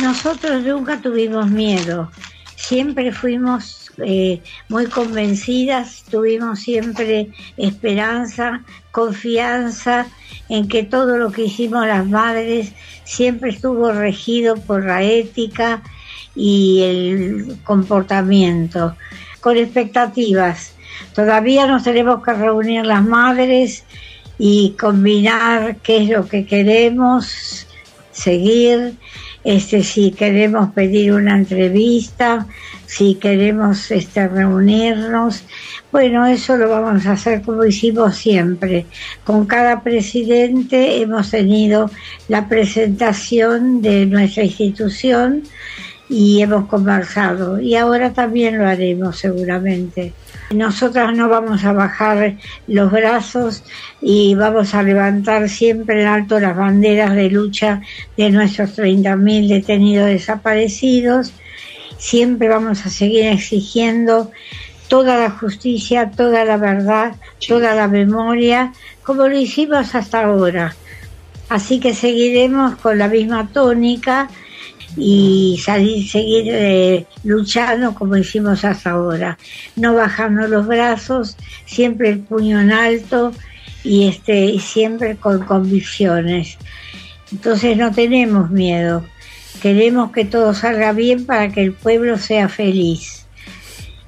Nosotros 0.01 0.63
nunca 0.63 1.01
tuvimos 1.01 1.51
miedo, 1.51 2.09
siempre 2.55 3.11
fuimos 3.11 3.91
eh, 3.97 4.41
muy 4.69 4.85
convencidas, 4.85 6.05
tuvimos 6.09 6.61
siempre 6.61 7.33
esperanza, 7.57 8.63
confianza 8.91 10.05
en 10.47 10.69
que 10.69 10.83
todo 10.83 11.17
lo 11.17 11.33
que 11.33 11.47
hicimos 11.47 11.85
las 11.85 12.07
madres 12.07 12.71
siempre 13.03 13.49
estuvo 13.49 13.91
regido 13.91 14.55
por 14.55 14.85
la 14.85 15.03
ética 15.03 15.83
y 16.33 16.81
el 16.81 17.57
comportamiento 17.65 18.95
con 19.43 19.57
expectativas. 19.57 20.73
Todavía 21.13 21.67
nos 21.67 21.83
tenemos 21.83 22.23
que 22.23 22.33
reunir 22.33 22.85
las 22.85 23.03
madres 23.03 23.83
y 24.39 24.73
combinar 24.79 25.75
qué 25.83 26.03
es 26.03 26.09
lo 26.09 26.25
que 26.29 26.45
queremos 26.45 27.67
seguir, 28.11 28.93
este, 29.43 29.83
si 29.83 30.11
queremos 30.11 30.71
pedir 30.71 31.11
una 31.11 31.35
entrevista, 31.35 32.47
si 32.85 33.15
queremos 33.15 33.91
este, 33.91 34.29
reunirnos. 34.29 35.43
Bueno, 35.91 36.25
eso 36.25 36.55
lo 36.55 36.69
vamos 36.69 37.05
a 37.05 37.11
hacer 37.11 37.41
como 37.41 37.65
hicimos 37.65 38.15
siempre. 38.15 38.85
Con 39.25 39.45
cada 39.45 39.83
presidente 39.83 41.01
hemos 41.01 41.31
tenido 41.31 41.91
la 42.29 42.47
presentación 42.47 43.81
de 43.81 44.05
nuestra 44.05 44.43
institución 44.43 45.43
y 46.13 46.43
hemos 46.43 46.67
conversado 46.67 47.59
y 47.59 47.75
ahora 47.75 48.13
también 48.13 48.59
lo 48.59 48.67
haremos 48.67 49.17
seguramente. 49.17 50.13
Nosotras 50.51 51.17
no 51.17 51.27
vamos 51.27 51.65
a 51.65 51.73
bajar 51.73 52.37
los 52.67 52.91
brazos 52.91 53.63
y 53.99 54.35
vamos 54.35 54.75
a 54.75 54.83
levantar 54.83 55.49
siempre 55.49 56.03
en 56.03 56.07
alto 56.07 56.39
las 56.39 56.55
banderas 56.55 57.15
de 57.15 57.31
lucha 57.31 57.81
de 58.15 58.29
nuestros 58.29 58.77
30.000 58.77 59.47
detenidos 59.47 60.05
desaparecidos. 60.05 61.33
Siempre 61.97 62.47
vamos 62.47 62.85
a 62.85 62.91
seguir 62.91 63.25
exigiendo 63.25 64.29
toda 64.87 65.17
la 65.17 65.31
justicia, 65.31 66.11
toda 66.11 66.45
la 66.45 66.57
verdad, 66.57 67.15
toda 67.47 67.73
la 67.73 67.87
memoria, 67.87 68.71
como 69.01 69.27
lo 69.27 69.35
hicimos 69.35 69.95
hasta 69.95 70.25
ahora 70.25 70.75
Así 71.49 71.79
que 71.79 71.93
seguiremos 71.93 72.77
con 72.77 72.97
la 72.97 73.07
misma 73.07 73.47
tónica 73.53 74.27
y 74.95 75.59
salir, 75.63 76.07
seguir 76.07 76.45
eh, 76.47 77.05
luchando 77.23 77.95
como 77.95 78.17
hicimos 78.17 78.63
hasta 78.63 78.91
ahora, 78.91 79.37
no 79.75 79.95
bajando 79.95 80.47
los 80.47 80.67
brazos, 80.67 81.37
siempre 81.65 82.09
el 82.09 82.19
puño 82.19 82.59
en 82.59 82.71
alto 82.71 83.31
y 83.83 84.07
este 84.07 84.45
y 84.45 84.59
siempre 84.59 85.15
con 85.15 85.45
convicciones. 85.45 86.57
Entonces 87.31 87.77
no 87.77 87.91
tenemos 87.91 88.51
miedo, 88.51 89.05
queremos 89.61 90.11
que 90.11 90.25
todo 90.25 90.53
salga 90.53 90.91
bien 90.91 91.25
para 91.25 91.49
que 91.49 91.63
el 91.63 91.73
pueblo 91.73 92.17
sea 92.17 92.47
feliz 92.49 93.25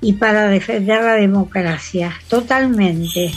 y 0.02 0.14
para 0.14 0.48
defender 0.50 1.04
la 1.04 1.14
democracia, 1.14 2.14
totalmente. 2.30 3.32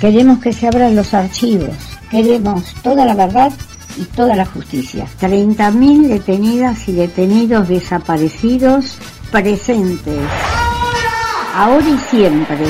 Queremos 0.00 0.40
que 0.40 0.52
se 0.52 0.66
abran 0.66 0.96
los 0.96 1.14
archivos, 1.14 1.76
queremos 2.10 2.74
toda 2.82 3.04
la 3.04 3.14
verdad 3.14 3.52
y 3.96 4.04
toda 4.04 4.36
la 4.36 4.46
justicia. 4.46 5.06
30.000 5.20 6.08
detenidas 6.08 6.88
y 6.88 6.92
detenidos 6.92 7.68
desaparecidos 7.68 8.96
presentes. 9.30 10.20
Ahora 11.54 11.88
y 11.88 11.98
siempre. 11.98 12.66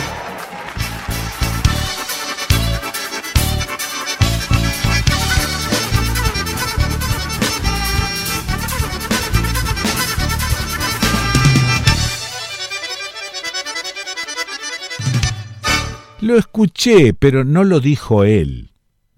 Lo 16.20 16.36
escuché, 16.36 17.14
pero 17.14 17.44
no 17.44 17.64
lo 17.64 17.80
dijo 17.80 18.24
él. 18.24 18.70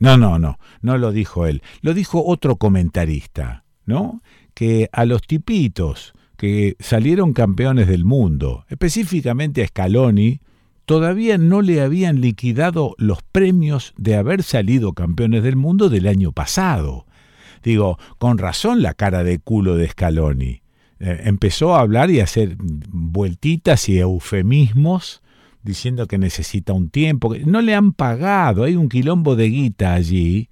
No, 0.02 0.16
no, 0.16 0.36
no, 0.40 0.58
no 0.80 0.98
lo 0.98 1.12
dijo 1.12 1.46
él. 1.46 1.62
Lo 1.80 1.94
dijo 1.94 2.24
otro 2.26 2.56
comentarista, 2.56 3.62
¿no? 3.86 4.20
Que 4.52 4.88
a 4.90 5.04
los 5.04 5.22
tipitos 5.22 6.12
que 6.36 6.74
salieron 6.80 7.32
campeones 7.32 7.86
del 7.86 8.04
mundo, 8.04 8.64
específicamente 8.68 9.62
a 9.62 9.68
Scaloni, 9.68 10.40
todavía 10.86 11.38
no 11.38 11.62
le 11.62 11.80
habían 11.82 12.20
liquidado 12.20 12.96
los 12.98 13.22
premios 13.22 13.94
de 13.96 14.16
haber 14.16 14.42
salido 14.42 14.92
campeones 14.92 15.44
del 15.44 15.54
mundo 15.54 15.88
del 15.88 16.08
año 16.08 16.32
pasado. 16.32 17.06
Digo, 17.62 17.96
con 18.18 18.38
razón 18.38 18.82
la 18.82 18.94
cara 18.94 19.22
de 19.22 19.38
culo 19.38 19.76
de 19.76 19.88
Scaloni. 19.88 20.62
Eh, 20.98 21.20
empezó 21.26 21.76
a 21.76 21.80
hablar 21.80 22.10
y 22.10 22.18
a 22.18 22.24
hacer 22.24 22.56
vueltitas 22.58 23.88
y 23.88 24.00
eufemismos 24.00 25.22
diciendo 25.62 26.06
que 26.06 26.18
necesita 26.18 26.72
un 26.72 26.90
tiempo. 26.90 27.34
No 27.44 27.60
le 27.62 27.74
han 27.74 27.92
pagado, 27.92 28.64
hay 28.64 28.76
un 28.76 28.88
quilombo 28.88 29.36
de 29.36 29.48
guita 29.48 29.94
allí 29.94 30.48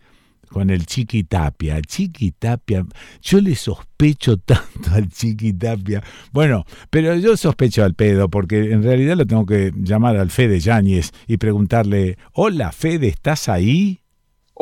con 0.50 0.70
el 0.70 0.84
Chiqui 0.84 1.24
Tapia. 1.24 1.80
Chiqui 1.80 2.32
Tapia, 2.32 2.84
yo 3.22 3.40
le 3.40 3.54
sospecho 3.54 4.36
tanto 4.38 4.90
al 4.92 5.08
Chiqui 5.08 5.52
Tapia. 5.52 6.02
Bueno, 6.32 6.64
pero 6.90 7.14
yo 7.16 7.36
sospecho 7.36 7.84
al 7.84 7.94
pedo 7.94 8.28
porque 8.28 8.72
en 8.72 8.82
realidad 8.82 9.16
lo 9.16 9.26
tengo 9.26 9.46
que 9.46 9.72
llamar 9.76 10.16
al 10.16 10.30
Fede 10.30 10.60
Yáñez 10.60 11.12
y 11.26 11.38
preguntarle, 11.38 12.18
hola 12.32 12.72
Fede, 12.72 13.08
¿estás 13.08 13.48
ahí? 13.48 14.00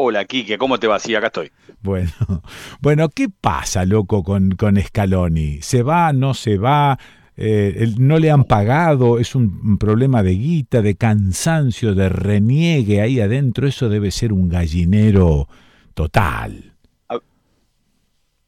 Hola, 0.01 0.25
Quique, 0.27 0.59
¿cómo 0.59 0.79
te 0.79 0.87
va? 0.87 1.01
Sí, 1.01 1.13
acá 1.17 1.27
estoy. 1.27 1.51
Bueno, 1.81 2.13
bueno, 2.81 3.09
¿qué 3.09 3.29
pasa, 3.29 3.85
loco, 3.85 4.23
con, 4.23 4.53
con 4.53 4.81
Scaloni? 4.81 5.61
¿Se 5.61 5.83
va, 5.83 6.13
no 6.13 6.35
se 6.35 6.57
va? 6.57 6.99
Eh, 7.41 7.95
no 7.99 8.19
le 8.19 8.33
han 8.33 8.43
pagado, 8.43 9.21
es 9.21 9.37
un 9.37 9.79
problema 9.79 10.25
de 10.25 10.33
guita, 10.33 10.83
de 10.83 10.97
cansancio, 10.97 11.95
de 11.95 12.09
reniegue 12.09 13.01
ahí 13.01 13.21
adentro, 13.21 13.69
eso 13.69 13.89
debe 13.89 14.11
ser 14.11 14.33
un 14.33 14.49
gallinero 14.49 15.47
total. 15.95 16.75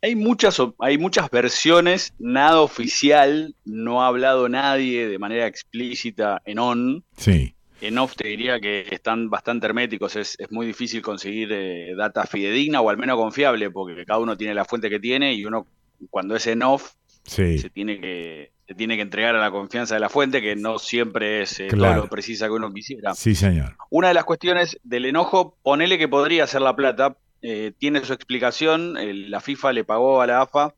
Hay 0.02 0.16
muchas, 0.16 0.60
hay 0.80 0.98
muchas 0.98 1.30
versiones, 1.30 2.14
nada 2.18 2.62
oficial, 2.62 3.54
no 3.64 4.02
ha 4.02 4.08
hablado 4.08 4.48
nadie 4.48 5.06
de 5.06 5.18
manera 5.20 5.46
explícita 5.46 6.42
en 6.44 6.58
on. 6.58 7.04
Sí. 7.16 7.54
En 7.80 7.96
off 7.96 8.16
te 8.16 8.26
diría 8.26 8.58
que 8.58 8.86
están 8.90 9.30
bastante 9.30 9.66
herméticos, 9.66 10.16
es, 10.16 10.36
muy 10.50 10.66
difícil 10.66 11.00
conseguir 11.00 11.52
eh, 11.52 11.94
data 11.96 12.24
fidedigna 12.26 12.80
o 12.80 12.90
al 12.90 12.98
menos 12.98 13.16
confiable, 13.16 13.70
porque 13.70 14.04
cada 14.04 14.18
uno 14.18 14.36
tiene 14.36 14.54
la 14.54 14.64
fuente 14.64 14.90
que 14.90 14.98
tiene 14.98 15.32
y 15.32 15.44
uno 15.44 15.64
cuando 16.10 16.34
es 16.34 16.46
en 16.48 16.64
off 16.64 16.94
se 17.24 17.70
tiene 17.70 18.00
que 18.00 18.50
se 18.70 18.76
tiene 18.76 18.94
que 18.94 19.02
entregar 19.02 19.34
a 19.34 19.40
la 19.40 19.50
confianza 19.50 19.94
de 19.94 20.00
la 20.00 20.08
fuente, 20.08 20.40
que 20.40 20.54
no 20.54 20.78
siempre 20.78 21.42
es 21.42 21.58
eh, 21.58 21.66
todo 21.70 21.92
lo 21.92 22.08
precisa 22.08 22.46
que 22.46 22.52
uno 22.52 22.72
quisiera. 22.72 23.16
Sí, 23.16 23.34
señor. 23.34 23.74
Una 23.90 24.06
de 24.06 24.14
las 24.14 24.22
cuestiones 24.22 24.78
del 24.84 25.06
enojo, 25.06 25.56
ponele 25.64 25.98
que 25.98 26.06
podría 26.06 26.46
ser 26.46 26.60
la 26.60 26.76
plata, 26.76 27.16
eh, 27.42 27.72
tiene 27.76 28.04
su 28.04 28.12
explicación, 28.12 28.94
la 29.28 29.40
FIFA 29.40 29.72
le 29.72 29.82
pagó 29.82 30.22
a 30.22 30.28
la 30.28 30.42
AFA 30.42 30.72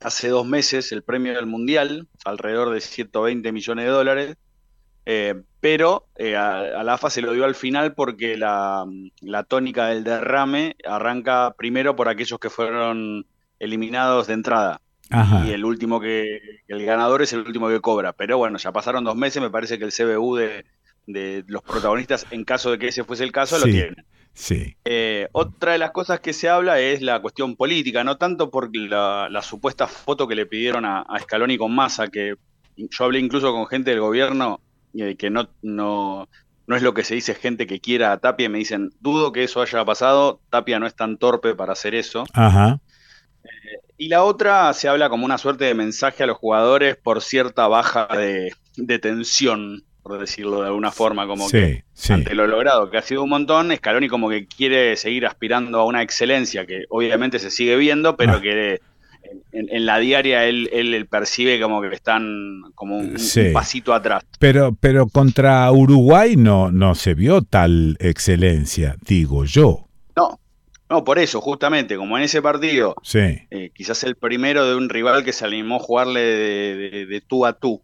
hace 0.00 0.26
dos 0.26 0.44
meses 0.44 0.90
el 0.90 1.04
premio 1.04 1.34
del 1.34 1.46
Mundial, 1.46 2.08
alrededor 2.24 2.70
de 2.70 2.80
120 2.80 3.52
millones 3.52 3.84
de 3.84 3.90
dólares, 3.92 4.36
eh, 5.06 5.40
pero 5.60 6.08
a, 6.18 6.82
la 6.82 6.94
AFA 6.94 7.10
se 7.10 7.22
lo 7.22 7.32
dio 7.32 7.44
al 7.44 7.54
final 7.54 7.94
porque 7.94 8.36
la, 8.36 8.86
la 9.20 9.44
tónica 9.44 9.86
del 9.86 10.02
derrame 10.02 10.74
arranca 10.84 11.54
primero 11.56 11.94
por 11.94 12.08
aquellos 12.08 12.40
que 12.40 12.50
fueron 12.50 13.24
eliminados 13.60 14.26
de 14.26 14.34
entrada. 14.34 14.80
Y 15.46 15.50
el 15.50 15.64
último 15.64 16.00
que, 16.00 16.40
el 16.68 16.84
ganador 16.84 17.22
es 17.22 17.32
el 17.32 17.40
último 17.40 17.68
que 17.68 17.80
cobra. 17.80 18.12
Pero 18.12 18.38
bueno, 18.38 18.58
ya 18.58 18.72
pasaron 18.72 19.04
dos 19.04 19.16
meses, 19.16 19.42
me 19.42 19.50
parece 19.50 19.78
que 19.78 19.84
el 19.84 19.92
CBU 19.92 20.36
de, 20.36 21.44
los 21.46 21.62
protagonistas, 21.62 22.26
en 22.30 22.44
caso 22.44 22.70
de 22.70 22.78
que 22.78 22.88
ese 22.88 23.04
fuese 23.04 23.24
el 23.24 23.32
caso, 23.32 23.58
lo 23.58 23.64
tienen. 23.64 24.04
Sí. 24.32 24.76
Eh, 24.84 25.28
otra 25.32 25.72
de 25.72 25.78
las 25.78 25.92
cosas 25.92 26.20
que 26.20 26.32
se 26.32 26.48
habla 26.48 26.80
es 26.80 27.02
la 27.02 27.20
cuestión 27.20 27.54
política, 27.54 28.02
no 28.02 28.16
tanto 28.16 28.50
por 28.50 28.74
la, 28.74 29.40
supuesta 29.42 29.86
foto 29.86 30.26
que 30.26 30.34
le 30.34 30.46
pidieron 30.46 30.84
a, 30.84 31.04
Scaloni 31.20 31.56
con 31.56 31.74
Massa, 31.74 32.08
que 32.08 32.34
yo 32.76 33.04
hablé 33.04 33.20
incluso 33.20 33.52
con 33.52 33.66
gente 33.66 33.90
del 33.90 34.00
gobierno 34.00 34.60
eh, 34.94 35.16
que 35.16 35.30
no, 35.30 35.48
no, 35.62 36.28
no 36.66 36.76
es 36.76 36.82
lo 36.82 36.94
que 36.94 37.04
se 37.04 37.14
dice 37.14 37.34
gente 37.34 37.66
que 37.66 37.80
quiera 37.80 38.12
a 38.12 38.18
Tapia, 38.18 38.48
me 38.48 38.58
dicen, 38.58 38.92
dudo 39.00 39.32
que 39.32 39.44
eso 39.44 39.60
haya 39.60 39.84
pasado, 39.84 40.40
Tapia 40.50 40.78
no 40.78 40.86
es 40.86 40.94
tan 40.94 41.18
torpe 41.18 41.54
para 41.54 41.72
hacer 41.72 41.94
eso. 41.94 42.24
Ajá. 42.32 42.80
Y 43.96 44.08
la 44.08 44.24
otra 44.24 44.72
se 44.72 44.88
habla 44.88 45.08
como 45.08 45.24
una 45.24 45.38
suerte 45.38 45.64
de 45.64 45.74
mensaje 45.74 46.24
a 46.24 46.26
los 46.26 46.36
jugadores 46.36 46.96
por 46.96 47.22
cierta 47.22 47.68
baja 47.68 48.08
de, 48.08 48.98
tensión, 48.98 49.84
por 50.02 50.18
decirlo 50.18 50.60
de 50.60 50.66
alguna 50.66 50.90
forma, 50.90 51.26
como 51.26 51.48
que 51.48 51.84
ante 52.08 52.34
lo 52.34 52.46
logrado, 52.46 52.90
que 52.90 52.98
ha 52.98 53.02
sido 53.02 53.22
un 53.22 53.30
montón, 53.30 53.74
Scaloni 53.74 54.08
como 54.08 54.28
que 54.28 54.46
quiere 54.46 54.96
seguir 54.96 55.26
aspirando 55.26 55.78
a 55.78 55.84
una 55.84 56.02
excelencia 56.02 56.66
que 56.66 56.84
obviamente 56.88 57.38
se 57.38 57.50
sigue 57.50 57.76
viendo, 57.76 58.16
pero 58.16 58.34
ah. 58.34 58.40
que 58.40 58.80
en, 59.52 59.86
la 59.86 59.98
diaria 59.98 60.44
él, 60.44 60.68
él, 60.72 61.06
percibe 61.06 61.60
como 61.60 61.80
que 61.80 61.94
están 61.94 62.62
como 62.74 62.98
un, 62.98 63.16
pasito 63.52 63.94
atrás. 63.94 64.24
Pero, 64.38 64.76
pero 64.78 65.06
contra 65.06 65.70
Uruguay 65.70 66.36
no, 66.36 66.70
no 66.70 66.94
se 66.94 67.14
vio 67.14 67.42
tal 67.42 67.96
excelencia, 68.00 68.96
digo 69.06 69.44
yo. 69.44 69.86
No, 70.94 71.02
por 71.02 71.18
eso, 71.18 71.40
justamente, 71.40 71.96
como 71.96 72.16
en 72.16 72.22
ese 72.22 72.40
partido, 72.40 72.94
eh, 73.14 73.72
quizás 73.74 74.04
el 74.04 74.14
primero 74.14 74.64
de 74.64 74.76
un 74.76 74.88
rival 74.88 75.24
que 75.24 75.32
se 75.32 75.44
animó 75.44 75.74
a 75.74 75.80
jugarle 75.80 76.20
de, 76.20 77.20
tú 77.26 77.44
a 77.44 77.54
tú. 77.54 77.82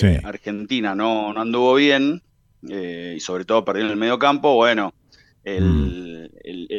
Eh, 0.00 0.20
Argentina 0.22 0.94
no, 0.94 1.32
no 1.32 1.40
anduvo 1.40 1.74
bien, 1.74 2.22
eh, 2.70 3.14
y 3.16 3.18
sobre 3.18 3.44
todo 3.44 3.64
perdió 3.64 3.84
en 3.84 3.90
el 3.90 3.96
medio 3.96 4.20
campo, 4.20 4.54
bueno, 4.54 4.94
el, 5.42 6.30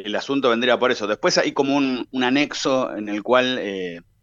mm. 0.08 0.16
asunto 0.16 0.52
vendría 0.52 0.80
por 0.80 0.94
eso. 0.94 1.06
Después 1.06 1.38
hay 1.38 1.52
como 1.52 1.76
un, 1.76 2.08
anexo 2.24 2.96
en 2.96 3.10
el 3.10 3.22
cual 3.22 3.62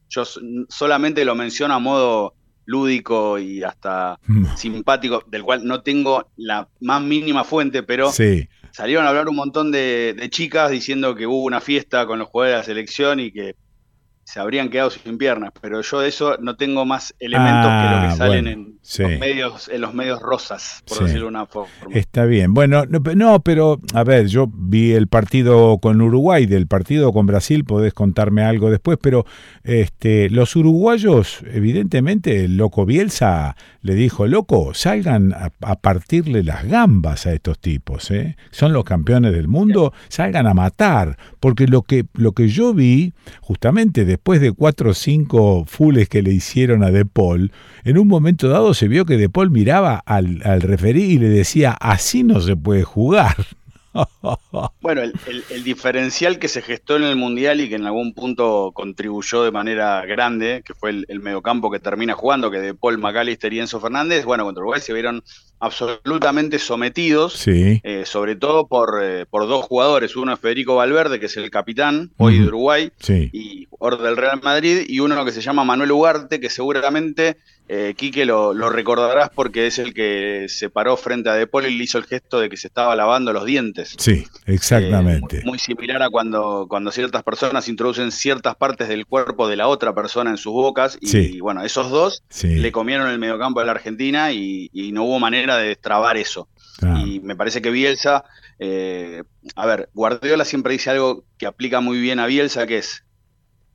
yo 0.09 0.25
solamente 0.71 1.27
lo 1.27 1.35
menciono 1.35 1.75
a 1.75 1.79
modo 1.79 2.37
lúdico 2.65 3.39
y 3.39 3.63
hasta 3.63 4.19
mm. 4.27 4.57
simpático, 4.57 5.23
del 5.27 5.43
cual 5.43 5.67
no 5.67 5.83
tengo 5.83 6.31
la 6.37 6.71
más 6.81 7.03
mínima 7.03 7.45
fuente, 7.45 7.83
pero 7.83 8.11
sí 8.11 8.49
salieron 8.75 9.07
a 9.07 9.11
hablar 9.11 9.29
un 9.29 9.37
montón 9.37 9.71
de, 9.71 10.17
chicas 10.31 10.69
diciendo 10.69 11.15
que 11.15 11.29
hubo 11.29 11.45
una 11.45 11.61
fiesta 11.61 12.07
con 12.07 12.19
los 12.19 12.27
jugadores 12.27 12.55
de 12.55 12.59
la 12.59 12.65
selección 12.65 13.21
y 13.21 13.31
que 13.31 13.55
se 14.25 14.41
habrían 14.41 14.69
quedado 14.69 14.91
sin 14.91 15.17
piernas, 15.17 15.53
pero 15.61 15.81
yo 15.81 16.01
de 16.01 16.09
eso 16.09 16.39
no 16.41 16.57
tengo 16.57 16.85
más 16.85 17.15
elementos 17.21 17.71
que 17.71 17.95
lo 17.95 18.01
que 18.01 18.07
ah, 18.07 18.15
salen 18.17 18.49
en, 18.49 18.74
los 18.99 19.19
medios, 19.19 19.69
en 19.69 19.81
los 19.81 19.95
medios 19.95 20.21
rosas, 20.21 20.83
por 20.87 21.01
decirlo 21.01 21.23
de 21.23 21.29
una 21.29 21.47
forma. 21.47 21.73
Está 21.93 22.27
bien. 22.27 22.53
Bueno, 22.53 22.85
no, 22.87 23.41
pero 23.41 23.81
a 23.95 24.05
ver, 24.05 24.27
yo 24.27 24.47
vi 24.53 24.93
el 24.93 25.09
partido 25.09 25.79
con 25.79 26.01
Uruguay, 26.01 26.47
del 26.47 26.67
partido 26.67 27.13
con 27.13 27.27
Brasil, 27.27 27.65
podés 27.65 27.95
contarme 27.95 28.43
algo 28.43 28.71
después, 28.71 28.99
pero 29.01 29.25
este, 29.63 30.29
los 30.29 30.55
uruguayos, 30.55 31.41
evidentemente, 31.51 32.45
el 32.45 32.57
loco 32.57 32.85
Bielsa 32.85 33.57
le 33.81 33.95
dijo, 33.95 34.27
loco, 34.27 34.75
salgan 34.75 35.33
a, 35.33 35.51
partirle 35.77 36.43
las 36.43 36.65
gambas 36.67 37.27
a 37.27 37.33
estos 37.33 37.59
tipos, 37.59 38.11
¿eh? 38.11 38.37
son 38.51 38.73
los 38.73 38.85
campeones 38.85 39.33
del 39.33 39.49
mundo, 39.49 39.93
salgan 40.09 40.47
a 40.47 40.55
matar, 40.55 41.17
porque 41.41 41.67
lo 41.67 41.83
que, 41.83 42.07
lo 42.15 42.33
que 42.33 42.49
yo 42.49 42.75
vi, 42.75 43.13
justamente 43.41 44.05
después 44.05 44.41
de 44.41 44.53
cuatro 44.53 44.91
o 44.91 44.95
cinco 44.95 45.65
fules 45.67 46.09
que 46.09 46.23
le 46.23 46.33
hicieron 46.33 46.83
a 46.83 46.91
De 46.91 47.05
Paul, 47.05 47.53
en 47.85 47.99
un 47.99 48.09
momento 48.09 48.49
dado 48.49 48.74
se 48.75 48.89
vio 48.89 49.05
que 49.07 49.17
De 49.17 49.29
Paul 49.29 49.51
miraba 49.51 50.03
al, 50.05 50.41
al 50.45 50.61
referí 50.61 51.05
y 51.05 51.19
le 51.19 51.29
decía, 51.29 51.73
así 51.81 52.23
no 52.23 52.41
se 52.41 52.57
puede 52.57 52.83
jugar. 52.85 53.37
bueno, 54.81 55.03
el, 55.03 55.13
el- 55.29 55.45
el 55.51 55.63
diferencial 55.63 56.41
que 56.41 56.49
se 56.49 56.63
gestó 56.63 56.97
en 56.97 57.05
el 57.05 57.15
Mundial 57.15 57.61
y 57.61 57.69
que 57.69 57.77
en 57.77 57.87
algún 57.87 58.13
punto 58.13 58.73
contribuyó 58.75 59.45
de 59.45 59.53
manera 59.53 60.05
grande, 60.05 60.63
que 60.67 60.75
fue 60.75 60.91
el, 60.91 61.05
el 61.09 61.21
mediocampo 61.21 61.71
que 61.71 61.79
termina 61.79 62.15
jugando, 62.15 62.51
que 62.51 62.59
de 62.59 62.75
Paul 62.75 62.99
McAllister 62.99 63.53
y 63.53 63.61
Enzo 63.61 63.81
Fernández, 63.81 64.25
bueno, 64.25 64.45
contra 64.45 64.63
Uruguay 64.63 64.81
se 64.81 64.93
vieron 64.93 65.23
absolutamente 65.61 66.59
sometidos, 66.59 67.35
Sí. 67.35 67.81
eh, 67.85 68.03
sobre 68.05 68.37
todo 68.37 68.67
por, 68.67 69.01
eh, 69.03 69.27
por 69.27 69.47
dos 69.47 69.65
jugadores. 69.65 70.17
Uno 70.17 70.33
es 70.35 70.41
Federico 70.41 70.75
Valverde, 70.77 71.21
que 71.21 71.27
es 71.27 71.37
el 71.37 71.51
capitán 71.51 72.11
hoy 72.17 72.39
de. 72.41 72.47
Uruguay, 72.49 72.91
Sí. 72.99 73.31
y 73.33 73.67
jugador 73.71 74.03
del 74.03 74.17
Real 74.17 74.41
Madrid, 74.43 74.83
y 74.89 75.01
uno 75.01 75.25
que 75.25 75.33
se 75.33 75.41
llama 75.41 75.65
Manuel 75.65 75.93
Ugarte, 75.93 76.41
que 76.41 76.51
seguramente, 76.51 77.39
eh, 77.69 77.95
Quique, 77.97 78.27
lo, 78.27 78.53
lo 78.53 78.69
recordarás 78.69 79.31
porque 79.35 79.67
es 79.67 79.79
el 79.79 79.95
que 79.95 80.47
se 80.49 80.69
paró 80.69 80.97
frente 80.99 81.31
a 81.31 81.35
De 81.35 81.47
Paul 81.47 81.67
y 81.67 81.77
le 81.79 81.85
hizo 81.85 81.97
el 81.99 82.05
gesto 82.05 82.39
de 82.39 82.49
que 82.51 82.57
se 82.59 82.67
estaba 82.67 82.95
lavando 82.95 83.33
los 83.33 83.45
dientes. 83.47 83.95
Sí, 83.99 84.27
exactamente. 84.47 85.39
Eh, 85.39 85.43
muy 85.45 85.59
similar 85.59 86.03
a 86.03 86.11
cuando, 86.11 86.67
cuando 86.69 86.91
ciertas 86.91 87.23
personas 87.23 87.69
introducen 87.69 88.13
ciertas 88.13 88.57
partes 88.57 88.89
del 88.89 89.07
cuerpo 89.07 89.49
de 89.49 89.57
la 89.57 89.69
otra 89.69 89.95
persona 89.95 90.31
en 90.31 90.37
sus 90.37 90.53
bocas, 90.53 90.99
y, 91.01 91.07
Sí. 91.07 91.41
bueno, 91.41 91.63
esos 91.65 91.91
dos 91.91 92.23
Sí. 92.29 92.49
le 92.57 92.71
comieron 92.73 93.09
el 93.09 93.19
mediocampo 93.19 93.61
de 93.61 93.67
la 93.67 93.73
Argentina 93.73 94.33
y, 94.33 94.69
y 94.73 94.93
no 94.93 95.05
hubo 95.05 95.19
manera 95.19 95.57
de 95.57 95.69
destrabar 95.69 96.17
eso. 96.17 96.49
Ah, 96.83 97.03
Y 97.07 97.21
me 97.21 97.37
parece 97.37 97.63
que 97.63 97.71
Bielsa, 97.71 98.25
eh, 98.59 99.23
a 99.57 99.65
ver, 99.67 99.89
Guardiola 99.95 100.45
siempre 100.45 100.73
dice 100.73 100.91
algo 100.91 101.25
que 101.39 101.47
aplica 101.47 101.81
muy 101.81 101.99
bien 102.01 102.19
a 102.19 102.27
Bielsa, 102.27 102.67
que 102.67 102.79
es, 102.79 103.05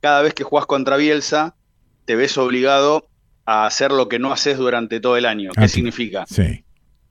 cada 0.00 0.22
vez 0.22 0.32
que 0.34 0.44
jugás 0.44 0.66
contra 0.66 0.96
Bielsa, 0.96 1.56
te 2.04 2.14
ves 2.16 2.36
obligado 2.38 3.08
a 3.46 3.66
hacer 3.66 3.90
lo 3.92 4.08
que 4.08 4.18
no 4.18 4.32
haces 4.32 4.58
durante 4.58 5.00
todo 5.00 5.16
el 5.16 5.26
año. 5.26 5.50
¿Qué 5.54 5.64
Ah, 5.64 5.68
significa? 5.68 6.24
sí. 6.26 6.64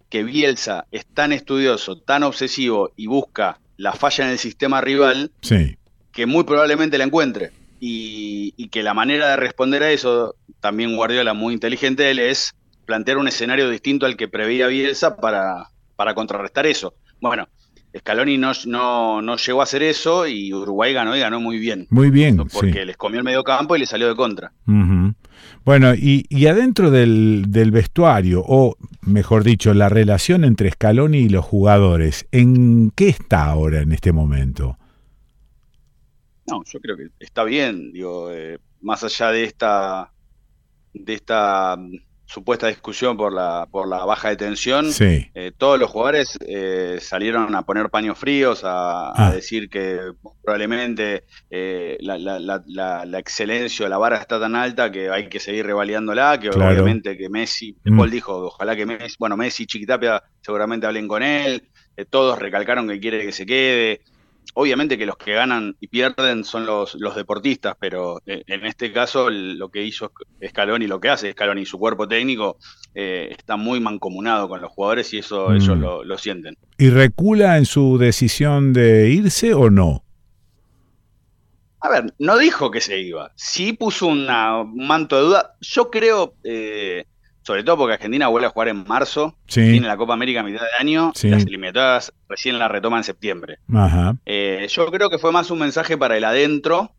Que 0.10 0.24
Bielsa 0.24 0.86
es 0.92 1.06
tan 1.06 1.32
estudioso, 1.34 1.98
tan 2.00 2.24
obsesivo 2.24 2.92
y 2.96 3.06
busca 3.08 3.60
la 3.78 3.94
falla 3.94 4.26
en 4.26 4.32
el 4.32 4.40
sistema 4.40 4.82
rival 4.82 5.32
Sí. 5.42 5.78
que 6.12 6.26
muy 6.26 6.44
probablemente 6.46 6.98
la 6.98 7.04
encuentre. 7.04 7.52
Y, 7.80 8.54
y 8.58 8.70
que 8.70 8.82
la 8.84 8.94
manera 8.94 9.30
de 9.30 9.36
responder 9.38 9.84
a 9.84 9.92
eso, 9.92 10.36
también 10.60 10.96
Guardiola 10.96 11.34
muy 11.34 11.54
inteligente 11.54 12.10
él, 12.10 12.20
es 12.20 12.54
plantear 12.86 13.18
un 13.18 13.28
escenario 13.28 13.70
distinto 13.70 14.06
al 14.08 14.18
que 14.18 14.28
preveía 14.28 14.68
Bielsa 14.68 15.16
para, 15.18 15.70
para 15.96 16.14
contrarrestar 16.16 16.66
eso. 16.66 16.96
Bueno, 17.22 17.48
Scaloni 17.98 18.38
no, 18.38 18.52
no, 18.66 19.22
no 19.22 19.38
llegó 19.38 19.62
a 19.62 19.64
hacer 19.64 19.84
eso 19.84 20.28
y 20.28 20.52
Uruguay 20.54 20.92
ganó 20.92 21.16
y 21.16 21.20
ganó 21.20 21.40
muy 21.40 21.58
bien. 21.60 21.86
Muy 21.92 22.10
bien, 22.10 22.38
Porque 22.38 22.74
sí. 22.74 22.86
les 22.86 22.98
comió 22.98 23.20
el 23.20 23.24
medio 23.24 23.44
campo 23.44 23.76
y 23.76 23.80
le 23.80 23.86
salió 23.86 24.08
de 24.10 24.16
contra. 24.16 24.52
Bueno, 25.70 25.94
y, 25.94 26.26
y 26.30 26.48
adentro 26.48 26.90
del, 26.90 27.46
del 27.50 27.70
vestuario, 27.70 28.44
o 28.44 28.76
mejor 29.04 29.44
dicho, 29.44 29.72
la 29.76 29.88
relación 29.88 30.44
entre 30.44 30.72
Scaloni 30.72 31.20
y 31.20 31.30
los 31.30 31.46
jugadores, 31.46 32.28
¿en 32.32 32.90
qué 32.90 33.10
está 33.10 33.46
ahora 33.46 33.82
en 33.82 33.92
este 33.92 34.12
momento? 34.12 34.80
No, 36.48 36.64
yo 36.66 36.80
creo 36.80 36.98
que 36.98 37.10
está 37.20 37.44
bien, 37.44 37.92
digo, 37.92 38.32
eh, 38.32 38.58
más 38.82 39.04
allá 39.04 39.30
de 39.30 39.44
esta, 39.44 40.12
de 40.96 41.14
esta 41.14 41.78
supuesta 42.30 42.68
discusión 42.68 43.18
por 43.18 43.34
la, 43.34 43.68
por 43.72 43.88
la 43.90 44.06
baja 44.06 44.30
de 44.30 44.36
tensión, 44.38 44.94
Sí. 44.94 45.30
eh, 45.34 45.52
todos 45.58 45.80
los 45.80 45.90
jugadores 45.90 46.38
eh, 46.48 47.00
salieron 47.02 47.56
a 47.56 47.64
poner 47.64 47.90
paños 47.90 48.20
fríos, 48.20 48.64
a, 48.64 49.10
a 49.10 49.30
Ah. 49.30 49.32
decir 49.34 49.68
que 49.68 50.00
probablemente 50.44 51.24
eh, 51.50 51.98
la, 52.02 52.20
la, 52.20 52.40
la, 52.40 52.62
la, 52.68 53.06
la 53.06 53.20
excelencia 53.20 53.86
o 53.86 53.90
la 53.90 53.98
vara 53.98 54.18
está 54.18 54.40
tan 54.40 54.56
alta 54.56 54.92
que 54.92 55.10
hay 55.10 55.28
que 55.28 55.40
seguir 55.40 55.66
revalidándola, 55.66 56.40
que 56.40 56.50
Claro. 56.50 56.72
obviamente 56.72 57.18
que 57.18 57.30
Messi, 57.30 57.76
Mm. 57.84 57.98
Paul 57.98 58.12
dijo, 58.12 58.34
ojalá 58.46 58.76
que 58.76 58.86
Messi, 58.86 59.16
bueno, 59.20 59.36
Messi, 59.36 59.66
Chiquitapia 59.66 60.22
seguramente 60.42 60.86
hablen 60.86 61.08
con 61.08 61.24
él, 61.24 61.68
eh, 61.98 62.06
todos 62.06 62.38
recalcaron 62.38 62.88
que 62.88 63.00
quiere 63.00 63.26
que 63.26 63.32
se 63.32 63.46
quede. 63.46 64.02
Obviamente 64.56 64.98
que 64.98 65.06
los 65.06 65.16
que 65.18 65.34
ganan 65.34 65.76
y 65.80 65.88
pierden 65.88 66.44
son 66.44 66.66
los, 66.66 66.96
los 66.96 67.16
deportistas, 67.16 67.76
pero 67.80 68.20
eh, 68.26 68.44
en 68.48 68.66
este 68.66 68.92
caso 68.92 69.30
lo 69.30 69.70
que 69.70 69.84
hizo 69.84 70.12
Scaloni, 70.46 70.88
lo 70.88 71.00
que 71.00 71.10
hace 71.10 71.32
Scaloni 71.32 71.62
y 71.62 71.66
su 71.66 71.78
cuerpo 71.78 72.08
técnico 72.08 72.58
eh, 72.96 73.28
está 73.32 73.58
muy 73.58 73.80
mancomunado 73.80 74.50
con 74.50 74.60
los 74.62 74.72
jugadores 74.72 75.14
y 75.14 75.20
eso 75.20 75.50
Mm. 75.50 75.56
ellos 75.56 75.78
lo, 75.78 76.04
lo 76.04 76.18
sienten. 76.18 76.56
¿Y 76.78 76.90
recula 76.90 77.58
en 77.58 77.66
su 77.66 77.98
decisión 78.00 78.74
de 78.74 79.10
irse 79.12 79.54
o 79.54 79.70
no? 79.70 80.04
A 81.82 81.90
ver, 81.90 82.14
no 82.20 82.38
dijo 82.38 82.72
que 82.72 82.82
se 82.82 83.00
iba, 83.00 83.32
sí 83.36 83.72
puso 83.74 84.08
una- 84.08 84.62
un 84.62 84.86
manto 84.86 85.16
de 85.16 85.22
duda. 85.24 85.56
Yo 85.62 85.90
creo, 85.90 86.34
eh, 86.44 87.06
sobre 87.50 87.64
todo 87.64 87.78
porque 87.78 87.96
Argentina 87.96 88.28
vuelve 88.28 88.46
a 88.46 88.52
jugar 88.52 88.68
en 88.68 88.84
marzo, 88.88 89.36
Sí. 89.48 89.62
tiene 89.72 89.88
la 89.88 89.98
Copa 89.98 90.14
América 90.14 90.42
a 90.42 90.44
mitad 90.44 90.62
de 90.62 90.68
año, 90.80 91.12
Sí. 91.16 91.30
las 91.30 91.44
eliminatorias 91.48 92.14
recién 92.28 92.60
la 92.60 92.68
retoma 92.68 92.98
en 92.98 93.04
septiembre. 93.04 93.58
Ajá. 93.74 94.16
Eh, 94.28 94.68
yo 94.70 94.86
creo 94.92 95.10
que 95.10 95.18
fue 95.18 95.32
más 95.32 95.50
un 95.50 95.58
mensaje 95.58 95.98
para 95.98 96.16
el 96.16 96.24
adentro. 96.26 96.92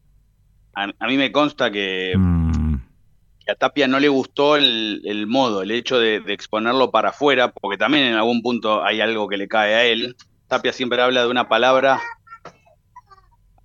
A, 0.74 0.88
a 0.98 1.06
mí 1.06 1.16
me 1.16 1.30
consta 1.30 1.70
que, 1.70 2.14
Mm, 2.16 2.74
que 3.46 3.52
a 3.52 3.54
Tapia 3.54 3.86
no 3.86 4.00
le 4.00 4.08
gustó 4.08 4.56
el, 4.56 5.02
el 5.04 5.28
modo, 5.28 5.62
el 5.62 5.70
hecho 5.70 6.00
de, 6.00 6.18
de 6.18 6.32
exponerlo 6.32 6.90
para 6.90 7.10
afuera, 7.10 7.52
porque 7.52 7.78
también 7.78 8.06
en 8.06 8.14
algún 8.14 8.42
punto 8.42 8.84
hay 8.84 9.00
algo 9.00 9.28
que 9.28 9.36
le 9.36 9.46
cae 9.46 9.74
a 9.74 9.84
él. 9.84 10.16
Tapia 10.48 10.72
siempre 10.72 11.00
habla 11.00 11.22
de 11.22 11.28
una 11.28 11.48
palabra, 11.48 12.00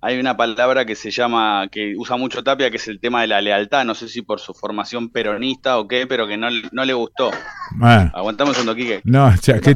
hay 0.06 0.20
una 0.20 0.36
palabra 0.36 0.84
que 0.84 0.94
se 0.94 1.10
llama, 1.10 1.66
que 1.68 1.94
usa 1.96 2.16
mucho 2.16 2.44
Tapia, 2.44 2.70
que 2.70 2.76
es 2.76 2.86
el 2.86 3.00
tema 3.00 3.22
de 3.22 3.26
la 3.26 3.40
lealtad, 3.40 3.84
no 3.84 3.92
sé 3.96 4.06
si 4.08 4.22
por 4.22 4.38
su 4.38 4.54
formación 4.54 5.10
peronista 5.10 5.78
o 5.78 5.88
qué, 5.88 6.06
pero 6.06 6.28
que 6.28 6.36
no, 6.36 6.46
no 6.70 6.84
le 6.84 6.92
gustó. 6.92 7.32
ah, 7.82 8.12
Aguantamos 8.14 8.56
un 8.60 8.66
toquique. 8.66 9.00
no, 9.02 9.26
o 9.26 9.36
sea, 9.36 9.58
¿qué 9.58 9.74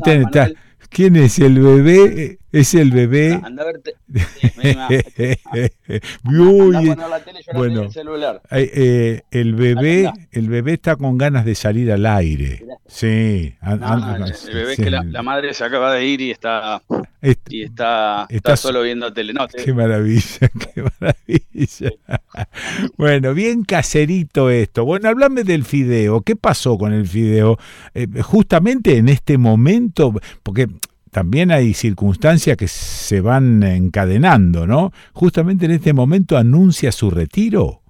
¿quién 0.89 1.17
es 1.17 1.39
el 1.41 1.59
bebé? 1.59 2.39
¿Es 2.53 2.75
el 2.75 2.91
bebé? 2.91 3.41
Anda 3.43 3.63
a 3.63 3.67
verte. 3.67 3.95
Sí, 4.41 4.49
vení, 4.57 4.75
ma. 4.77 4.89
Uy, 6.25 6.77
Anda 6.77 6.93
a 6.93 6.95
poner 6.97 7.09
la 7.11 7.21
tele, 7.25 7.41
yo 7.47 7.53
no 7.53 7.59
bueno. 7.59 7.83
el 7.83 7.93
celular. 7.93 8.43
eh, 8.51 8.71
eh, 8.75 9.23
el 9.31 9.55
bebé, 9.55 10.11
el 10.33 10.49
bebé 10.49 10.73
está 10.75 10.97
con 10.97 11.17
ganas 11.17 11.45
de 11.45 11.55
salir 11.55 11.93
al 11.93 12.05
aire. 12.07 12.65
Sí, 12.89 13.55
No, 13.63 13.73
el, 14.25 14.33
bebé 14.53 14.71
es 14.73 14.77
sí. 14.77 14.83
que 14.83 14.91
la, 14.91 15.05
la 15.05 15.23
madre 15.23 15.55
se 15.55 15.63
acaba 15.63 15.95
de 15.95 16.05
ir 16.05 16.21
y 16.21 16.31
está 16.33 16.83
Est- 17.23 17.53
y 17.53 17.63
está, 17.63 18.23
Está 18.29 18.37
está 18.37 18.57
so- 18.57 18.69
solo 18.69 18.83
viendo 18.83 19.13
tele. 19.13 19.33
No, 19.33 19.47
te- 19.47 19.65
Qué 19.65 19.73
maravilla, 19.73 20.49
qué 20.75 20.83
maravilla. 21.01 21.93
Bueno, 22.97 23.35
bien 23.35 23.63
caserito 23.63 24.51
esto. 24.51 24.85
Bueno, 24.85 25.09
hablame 25.09 25.45
del 25.45 25.65
fideo. 25.65 26.23
¿Qué 26.23 26.35
pasó 26.37 26.77
con 26.79 26.93
el 26.93 27.07
fideo? 27.07 27.59
Eh, 27.95 28.09
justamente 28.23 28.97
en 28.97 29.09
este 29.09 29.39
momento, 29.39 30.13
porque 30.43 30.69
también 31.11 31.51
hay 31.51 31.75
circunstancias 31.75 32.57
que 32.57 32.69
se 32.69 33.21
van 33.21 33.63
encadenando, 33.63 34.67
¿no? 34.67 34.93
Justamente 35.13 35.67
en 35.67 35.73
este 35.73 35.93
momento 35.93 36.37
anuncia 36.37 36.93
su 36.93 37.11
retiro. 37.11 37.83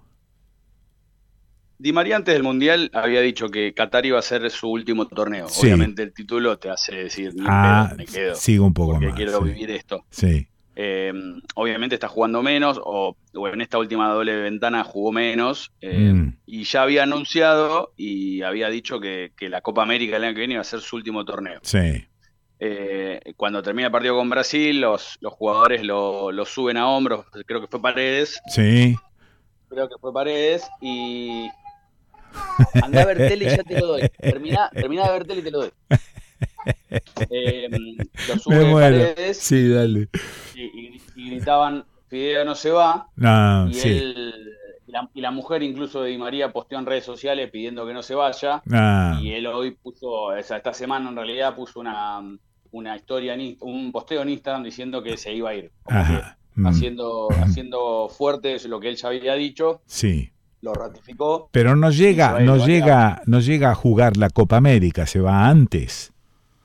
Di 1.78 1.92
María 1.94 2.16
antes 2.16 2.34
del 2.34 2.42
Mundial 2.42 2.90
había 2.92 3.22
dicho 3.22 3.48
que 3.48 3.72
Qatar 3.72 4.04
iba 4.04 4.18
a 4.18 4.22
ser 4.22 4.50
su 4.50 4.68
último 4.70 5.06
torneo. 5.08 5.48
Sí. 5.48 5.66
Obviamente 5.66 6.02
el 6.02 6.12
título 6.12 6.58
te 6.58 6.68
hace 6.68 6.94
decir, 6.94 7.32
ni 7.34 7.44
Ah, 7.46 7.94
me 7.96 8.04
quedo, 8.04 8.34
sigo 8.34 8.66
un 8.66 8.74
poco 8.74 8.92
porque 8.92 9.06
más. 9.08 9.16
quiero 9.16 9.38
sí. 9.38 9.44
vivir 9.44 9.70
esto. 9.70 10.04
Sí, 10.10 10.46
Eh, 10.76 11.12
obviamente 11.56 11.94
está 11.96 12.08
jugando 12.08 12.42
menos, 12.42 12.78
o, 12.82 13.16
o 13.34 13.48
en 13.48 13.60
esta 13.60 13.76
última 13.78 14.08
doble 14.10 14.34
ventana 14.36 14.84
jugó 14.84 15.10
menos, 15.12 15.72
eh, 15.80 16.12
Mm. 16.12 16.36
y 16.46 16.64
ya 16.64 16.82
había 16.82 17.02
anunciado 17.02 17.92
y 17.96 18.42
había 18.42 18.68
dicho 18.70 19.00
que, 19.00 19.32
que 19.36 19.48
la 19.48 19.60
Copa 19.62 19.82
América 19.82 20.16
el 20.16 20.24
año 20.24 20.34
que 20.34 20.40
viene 20.40 20.54
iba 20.54 20.60
a 20.60 20.64
ser 20.64 20.80
su 20.80 20.96
último 20.96 21.24
torneo. 21.24 21.60
sí. 21.62 22.06
Eh, 22.62 23.20
cuando 23.38 23.62
termina 23.62 23.86
el 23.86 23.92
partido 23.92 24.16
con 24.16 24.28
Brasil, 24.28 24.80
los, 24.82 25.16
los 25.20 25.32
jugadores 25.32 25.82
lo, 25.82 26.30
lo 26.30 26.44
suben 26.44 26.76
a 26.76 26.88
hombros, 26.90 27.24
creo 27.46 27.60
que 27.62 27.66
fue 27.68 27.80
Paredes, 27.80 28.38
Sí. 28.48 28.94
creo 29.70 29.88
que 29.88 29.94
fue 29.98 30.12
Paredes, 30.12 30.68
y 30.82 31.48
anda 32.82 33.02
a 33.02 33.06
ver 33.06 33.16
tele 33.16 33.46
y 33.46 33.56
ya 33.56 33.62
te 33.64 33.80
lo 33.80 33.86
doy. 33.86 34.02
Termina, 34.20 34.68
termina 34.74 35.06
de 35.06 35.12
ver 35.12 35.26
tele 35.26 35.40
y 35.40 35.44
te 35.44 35.50
lo 35.50 35.58
doy. 35.60 35.70
Eh, 37.30 37.68
lo 38.28 38.38
sube 38.38 38.64
muero. 38.64 38.96
Paredes 38.98 39.38
Sí, 39.38 39.68
dale. 39.68 40.08
y, 40.54 40.62
y- 40.62 41.02
y 41.14 41.30
gritaban, 41.30 41.84
Fideo 42.08 42.44
no 42.44 42.54
se 42.54 42.70
va, 42.70 43.08
No, 43.16 43.68
y 43.68 43.74
sí. 43.74 43.88
él 43.88 44.50
y 44.86 44.92
la, 44.92 45.08
y 45.14 45.20
la 45.20 45.30
mujer 45.30 45.62
incluso 45.62 46.02
de 46.02 46.10
Di 46.10 46.18
María 46.18 46.52
posteó 46.52 46.78
en 46.78 46.86
redes 46.86 47.04
sociales 47.04 47.50
pidiendo 47.50 47.86
que 47.86 47.92
no 47.92 48.02
se 48.02 48.14
vaya. 48.14 48.62
Ah, 48.72 49.18
Y 49.22 49.32
él 49.32 49.46
hoy 49.46 49.72
puso, 49.72 50.10
o 50.10 50.42
sea, 50.42 50.56
esta 50.56 50.72
semana 50.72 51.08
en 51.10 51.16
realidad 51.16 51.54
puso 51.54 51.78
una, 51.80 52.20
una 52.72 52.96
historia, 52.96 53.34
en 53.34 53.56
un 53.60 53.92
posteo 53.92 54.22
en 54.22 54.28
Instagram 54.30 54.62
diciendo 54.64 55.02
que 55.02 55.16
se 55.16 55.32
iba 55.32 55.50
a 55.50 55.54
ir. 55.54 55.70
Ajá. 55.86 56.36
Mm, 56.54 56.66
haciendo, 56.66 57.28
haciendo 57.42 58.08
fuerte 58.08 58.56
lo 58.68 58.80
que 58.80 58.88
él 58.88 58.96
ya 58.96 59.08
había 59.08 59.34
dicho, 59.34 59.82
Sí. 59.86 60.30
lo 60.62 60.74
ratificó. 60.74 61.48
Pero 61.52 61.76
no 61.76 61.90
llega, 61.90 62.40
no 62.40 62.56
llega, 62.66 63.22
no 63.26 63.40
llega 63.40 63.70
a 63.70 63.74
jugar 63.74 64.16
la 64.16 64.30
Copa 64.30 64.56
América, 64.56 65.06
se 65.06 65.20
va 65.20 65.46
antes. 65.48 66.12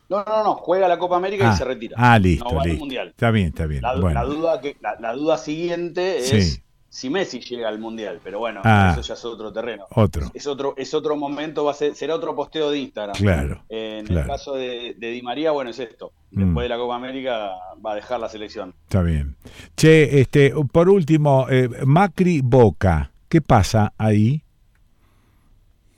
No, 0.09 0.23
no, 0.23 0.43
no, 0.43 0.53
juega 0.55 0.87
la 0.87 0.99
Copa 0.99 1.17
América 1.17 1.49
Ah, 1.49 1.53
y 1.53 1.57
se 1.57 1.65
retira. 1.65 1.95
ah, 1.97 2.19
listo, 2.19 2.45
no 2.51 2.63
listo. 2.63 2.79
Mundial. 2.79 3.07
Está 3.09 3.31
bien, 3.31 3.47
está 3.47 3.65
bien. 3.65 3.81
La, 3.81 3.95
du- 3.95 4.01
bueno, 4.01 4.19
la 4.21 4.25
duda 4.27 4.61
que, 4.61 4.77
la, 4.81 4.95
la 4.99 5.13
duda 5.13 5.37
siguiente 5.37 6.17
es 6.19 6.29
Sí. 6.29 6.61
Si 6.95 7.09
Messi 7.09 7.41
llega 7.41 7.67
al 7.67 7.77
Mundial, 7.77 8.21
pero 8.23 8.39
bueno, 8.39 8.61
Ah. 8.63 8.91
eso 8.93 9.01
ya 9.01 9.15
es 9.15 9.25
otro 9.25 9.51
terreno. 9.51 9.85
Otro. 9.95 10.31
Es 10.33 10.47
otro, 10.47 10.75
es 10.77 10.93
otro 10.93 11.17
momento, 11.17 11.65
va 11.65 11.71
a 11.71 11.73
ser, 11.73 11.93
será 11.93 12.15
otro 12.15 12.33
posteo 12.33 12.71
de 12.71 12.79
Instagram. 12.79 13.17
Claro, 13.17 13.63
En 13.67 14.05
claro. 14.05 14.21
el 14.21 14.27
caso 14.27 14.53
de, 14.55 14.95
de 14.97 15.11
Di 15.11 15.21
María, 15.21 15.51
bueno, 15.51 15.71
es 15.71 15.79
esto. 15.79 16.13
Mm. 16.31 16.45
Después 16.45 16.63
de 16.63 16.69
la 16.69 16.77
Copa 16.77 16.95
América 16.95 17.51
va 17.85 17.91
a 17.91 17.95
dejar 17.95 18.21
la 18.21 18.29
selección. 18.29 18.73
Está 18.85 19.01
bien. 19.01 19.35
Che, 19.75 20.21
este, 20.21 20.53
por 20.71 20.87
último, 20.87 21.47
eh, 21.49 21.67
Macri 21.85 22.39
Boca, 22.41 23.11
¿qué 23.27 23.41
pasa 23.41 23.91
ahí? 23.97 24.41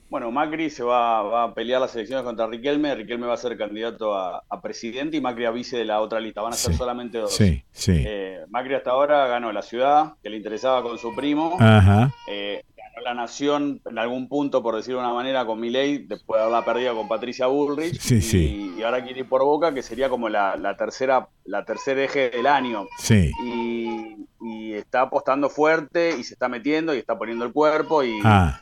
Bueno, 0.10 0.32
Macri 0.32 0.70
se 0.70 0.84
va, 0.84 1.22
va 1.22 1.44
a 1.44 1.54
pelear 1.54 1.82
las 1.82 1.94
elecciones 1.96 2.24
contra 2.24 2.48
Riquelme. 2.48 2.96
Riquelme 2.96 3.28
va 3.28 3.34
a 3.34 3.38
ser 3.38 3.58
candidato 3.58 4.16
a, 4.16 4.42
a 4.50 4.62
presidente 4.62 5.18
y 5.18 5.22
Macri 5.22 5.44
a 5.46 5.52
vice 5.52 5.76
de 5.78 5.84
la 5.86 6.00
otra 6.00 6.20
lista. 6.22 6.42
Van 6.42 6.54
a 6.54 6.56
ser 6.56 6.72
Sí, 6.72 6.78
solamente 6.78 7.18
dos. 7.18 7.34
sí, 7.34 7.62
sí. 7.72 8.04
Eh, 8.06 8.40
Macri 8.50 8.76
hasta 8.76 8.92
ahora 8.92 9.28
ganó 9.28 9.52
la 9.52 9.62
ciudad, 9.62 10.14
que 10.24 10.30
le 10.30 10.38
interesaba 10.38 10.82
con 10.82 10.98
su 10.98 11.14
primo. 11.14 11.58
Ajá. 11.60 12.12
Eh, 12.30 12.64
ganó 12.78 13.02
la 13.04 13.14
nación 13.16 13.82
en 13.86 13.98
algún 13.98 14.30
punto, 14.30 14.64
por 14.64 14.78
decirlo 14.78 15.02
de 15.02 15.06
una 15.08 15.14
manera, 15.14 15.46
con 15.46 15.60
Milei, 15.60 15.98
después 16.08 16.38
de 16.40 16.44
haberla 16.46 16.64
perdido 16.64 16.96
con 16.96 17.10
Patricia 17.10 17.48
Bullrich. 17.48 18.00
Sí, 18.00 18.16
y, 18.16 18.22
sí. 18.22 18.76
y 18.78 18.84
ahora 18.84 19.04
quiere 19.04 19.20
ir 19.20 19.28
por 19.28 19.44
Boca, 19.44 19.74
que 19.74 19.84
sería 19.84 20.08
como 20.08 20.30
la, 20.30 20.56
la 20.56 20.78
tercera, 20.78 21.28
la 21.44 21.66
tercer 21.66 22.00
eje 22.00 22.30
del 22.30 22.48
año. 22.48 22.86
Sí. 22.98 23.30
Y, 23.44 24.16
y 24.42 24.74
está 24.74 25.02
apostando 25.02 25.50
fuerte 25.50 26.16
y 26.18 26.24
se 26.24 26.34
está 26.36 26.48
metiendo 26.48 26.96
y 26.96 27.00
está 27.00 27.18
poniendo 27.18 27.44
el 27.44 27.52
cuerpo 27.52 28.04
y, 28.04 28.20
Ah, 28.24 28.58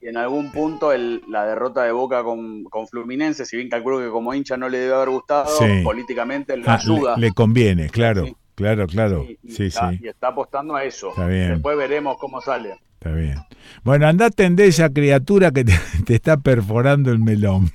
y 0.00 0.08
en 0.08 0.16
algún 0.16 0.50
punto 0.52 0.92
el- 0.92 1.22
la 1.28 1.44
derrota 1.44 1.82
de 1.84 1.92
Boca 1.92 2.22
con, 2.22 2.64
con 2.64 2.86
Fluminense, 2.86 3.44
si 3.44 3.56
bien 3.56 3.68
calculo 3.68 3.98
que 3.98 4.08
como 4.10 4.32
hincha 4.34 4.56
no 4.56 4.68
le 4.68 4.78
debe 4.78 4.94
haber 4.94 5.10
gustado, 5.10 5.46
Sí. 5.58 5.82
políticamente 5.82 6.56
lo 6.56 6.70
ah, 6.70 6.74
ayuda. 6.74 7.16
le, 7.16 7.26
le 7.28 7.32
conviene, 7.32 7.88
claro, 7.88 8.26
claro, 8.54 8.86
claro. 8.86 9.24
y, 9.28 9.38
y 9.42 9.52
Sí, 9.52 9.66
está, 9.66 9.90
sí, 9.90 9.98
y 10.02 10.08
está 10.08 10.28
apostando 10.28 10.76
a 10.76 10.84
eso. 10.84 11.10
Está 11.10 11.26
bien. 11.26 11.48
Después 11.54 11.76
veremos 11.76 12.16
cómo 12.18 12.40
sale. 12.40 12.76
está 13.00 13.10
bien. 13.12 13.36
Bueno, 13.84 14.06
anda 14.08 14.26
a 14.26 14.28
atender 14.28 14.66
esa 14.68 14.88
criatura 14.90 15.50
que 15.50 15.64
te, 15.64 15.72
te 16.06 16.14
está 16.14 16.36
perforando 16.36 17.10
el 17.10 17.18
melón. 17.18 17.70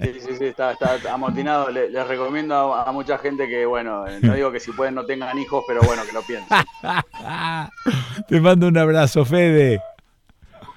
Sí, 0.00 0.12
sí, 0.20 0.36
sí, 0.38 0.44
está, 0.46 0.72
está 0.72 1.12
amotinado. 1.12 1.70
Le- 1.70 1.88
les 1.90 2.06
recomiendo 2.08 2.74
a, 2.74 2.88
a 2.88 2.92
mucha 2.92 3.18
gente 3.18 3.46
que, 3.48 3.64
bueno, 3.66 4.04
no 4.20 4.34
digo 4.34 4.50
que 4.50 4.58
si 4.60 4.72
pueden 4.72 4.94
no 4.94 5.04
tengan 5.06 5.38
hijos, 5.38 5.64
pero 5.66 5.80
bueno, 5.82 6.02
que 6.04 6.12
lo 6.12 6.22
piensen. 6.22 6.56
Te 8.28 8.40
mando 8.40 8.66
un 8.68 8.76
abrazo, 8.78 9.24
Fede. 9.24 9.80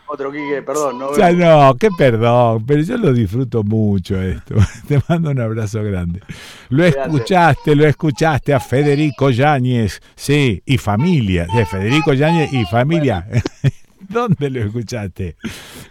Otro 0.07 0.31
Quique, 0.31 0.61
perdón, 0.61 0.99
no 0.99 1.17
Ya 1.17 1.31
no, 1.31 1.75
qué 1.75 1.89
perdón, 1.97 2.63
pero 2.65 2.81
yo 2.81 2.97
lo 2.97 3.11
disfruto 3.11 3.63
mucho 3.63 4.21
esto. 4.21 4.55
Te 4.87 5.01
mando 5.07 5.31
un 5.31 5.39
abrazo 5.39 5.83
grande. 5.83 6.21
Lo 6.69 6.85
escuchaste, 6.85 7.75
lo 7.75 7.87
escuchaste 7.87 8.53
a 8.53 8.59
Federico 8.59 9.31
Yáñez, 9.31 10.01
sí, 10.15 10.61
y 10.65 10.77
familia, 10.77 11.47
de 11.55 11.65
Federico 11.65 12.13
Yáñez 12.13 12.53
y 12.53 12.65
familia. 12.65 13.27
¿Dónde 14.09 14.49
lo 14.51 14.61
escuchaste? 14.61 15.37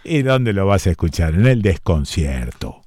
¿Y 0.03 0.21
dónde 0.21 0.53
lo 0.53 0.65
vas 0.65 0.87
a 0.87 0.91
escuchar? 0.91 1.33
En 1.33 1.47
el 1.47 1.61
desconcierto. 1.61 2.81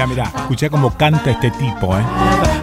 Mira, 0.00 0.06
mira, 0.06 0.32
escucha 0.34 0.70
cómo 0.70 0.96
canta 0.96 1.30
este 1.30 1.50
tipo, 1.50 1.94
¿eh? 1.94 2.02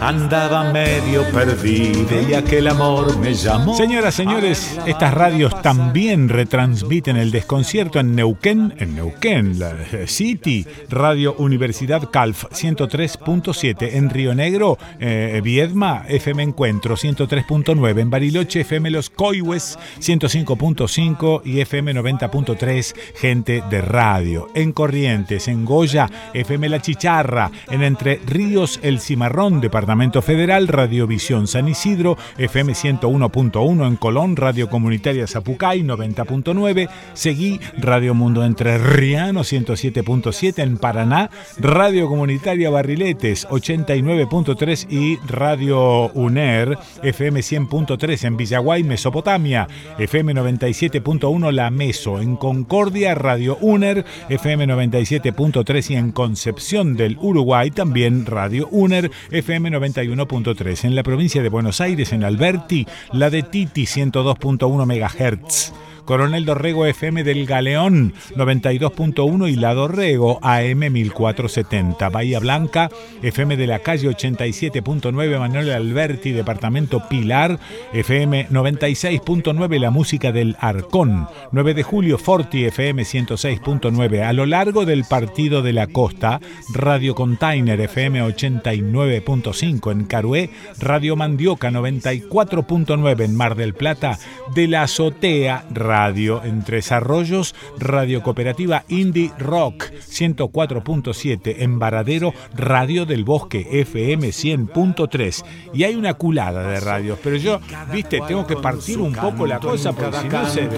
Andaba 0.01 0.71
medio 0.71 1.23
perdido 1.31 2.19
y 2.27 2.33
aquel 2.33 2.67
amor 2.67 3.15
me 3.19 3.35
llamó. 3.35 3.75
Señoras, 3.75 4.15
señores, 4.15 4.79
estas 4.87 5.13
radios 5.13 5.61
también 5.61 6.29
retransmiten 6.29 7.15
el 7.15 7.29
desconcierto 7.29 7.99
en 7.99 8.15
Neuquén, 8.15 8.73
en 8.77 8.95
Neuquén, 8.95 9.59
la 9.59 9.71
eh, 9.91 10.07
City, 10.07 10.65
Radio 10.89 11.35
Universidad 11.37 12.09
Calf 12.09 12.45
103.7, 12.45 13.89
en 13.93 14.09
Río 14.09 14.33
Negro, 14.33 14.79
eh, 14.99 15.39
Viedma, 15.43 16.05
FM 16.07 16.41
Encuentro 16.41 16.95
103.9, 16.95 17.99
en 17.99 18.09
Bariloche, 18.09 18.61
FM 18.61 18.89
Los 18.89 19.11
Coihues 19.11 19.77
105.5 19.99 21.41
y 21.45 21.59
FM 21.59 21.93
90.3, 21.93 22.95
gente 23.15 23.63
de 23.69 23.81
radio. 23.81 24.47
En 24.55 24.71
Corrientes, 24.71 25.47
en 25.47 25.65
Goya, 25.65 26.09
FM 26.33 26.69
La 26.69 26.81
Chicharra, 26.81 27.26
en 27.69 27.83
Entre 27.83 28.21
Ríos, 28.25 28.79
El 28.83 28.99
Cimarrón, 28.99 29.59
Departamento 29.59 30.21
Federal, 30.21 30.67
Radiovisión 30.67 31.47
San 31.47 31.67
Isidro, 31.67 32.17
FM 32.37 32.73
101.1 32.73 33.87
en 33.87 33.95
Colón, 33.97 34.35
Radio 34.35 34.69
Comunitaria 34.69 35.27
Zapucay 35.27 35.81
90.9, 35.83 36.89
Seguí, 37.13 37.59
Radio 37.77 38.13
Mundo 38.13 38.45
Entre 38.45 38.77
Riano 38.77 39.41
107.7 39.41 40.63
en 40.63 40.77
Paraná, 40.77 41.29
Radio 41.57 42.07
Comunitaria 42.07 42.69
Barriletes 42.69 43.47
89.3 43.49 44.87
y 44.89 45.17
Radio 45.27 46.09
UNER, 46.13 46.77
FM 47.03 47.41
100.3 47.41 48.23
en 48.25 48.37
Villaguay, 48.37 48.83
Mesopotamia, 48.83 49.67
FM 49.99 50.33
97.1 50.33 51.51
La 51.51 51.69
Meso, 51.71 52.21
en 52.21 52.37
Concordia, 52.37 53.15
Radio 53.15 53.57
UNER, 53.61 54.05
FM 54.29 54.67
97.3 54.67 55.91
y 55.91 55.95
en 55.95 56.11
Concepción 56.11 56.95
del 56.95 57.16
Uruguay 57.21 57.71
también 57.71 58.25
Radio 58.25 58.67
UNER, 58.71 59.11
FM 59.31 59.71
91.3. 59.71 60.85
En 60.85 60.95
la 60.95 61.03
provincia 61.03 61.41
de 61.41 61.49
Buenos 61.49 61.81
Aires, 61.81 62.13
en 62.13 62.23
Alberti, 62.23 62.87
la 63.11 63.29
de 63.29 63.43
Titi 63.43 63.85
102.1 63.85 64.85
MHz. 64.85 65.86
Coronel 66.07 66.45
Dorrego 66.45 66.85
FM 66.85 67.25
del 67.25 67.45
Galeón 67.45 68.13
92.1 68.33 69.51
y 69.51 69.57
La 69.57 69.73
Dorrego 69.73 70.39
AM 70.41 70.79
1470. 70.79 72.07
Bahía 72.07 72.39
Blanca 72.39 72.89
FM 73.21 73.57
de 73.57 73.67
la 73.67 73.79
calle 73.79 74.09
87.9 74.09 75.37
Manuel 75.37 75.69
Alberti, 75.69 76.31
Departamento 76.31 77.03
Pilar 77.09 77.59
FM 77.91 78.47
96.9 78.47 79.79
La 79.81 79.91
Música 79.91 80.31
del 80.31 80.55
Arcón. 80.61 81.27
9 81.51 81.73
de 81.73 81.83
julio 81.83 82.17
Forti 82.17 82.63
FM 82.63 83.03
106.9. 83.03 84.23
A 84.23 84.31
lo 84.31 84.45
largo 84.45 84.85
del 84.85 85.03
Partido 85.03 85.61
de 85.61 85.73
la 85.73 85.87
Costa, 85.87 86.39
Radio 86.73 87.15
Container 87.15 87.81
FM 87.81 88.23
89.5 88.23 89.91
en 89.91 90.05
Carué, 90.05 90.51
Radio 90.79 91.17
Mandioca 91.17 91.69
94.9 91.69 93.25
en 93.25 93.35
Mar 93.35 93.55
del 93.55 93.73
Plata, 93.73 94.17
de 94.55 94.69
la 94.69 94.83
Azotea 94.83 95.65
Radio 95.69 95.96
en 95.97 96.63
Tres 96.63 96.91
Arroyos, 96.91 97.55
Radio 97.79 98.21
Cooperativa 98.21 98.83
Indie 98.87 99.31
Rock 99.39 99.85
104.7 99.91 101.55
en 101.57 101.79
Varadero, 101.79 102.35
Radio 102.55 103.07
del 103.07 103.23
Bosque 103.23 103.67
FM 103.71 104.27
100.3 104.27 105.43
y 105.73 105.85
hay 105.85 105.95
una 105.95 106.13
culada 106.13 106.67
de 106.67 106.79
radios, 106.79 107.17
pero 107.23 107.35
yo, 107.37 107.59
viste, 107.91 108.21
tengo 108.27 108.45
que 108.45 108.57
partir 108.57 108.99
un 108.99 109.11
poco 109.11 109.47
la 109.47 109.59
cosa 109.59 109.91
porque 109.91 110.19
si 110.19 110.27
no 110.29 110.45
se... 110.47 110.69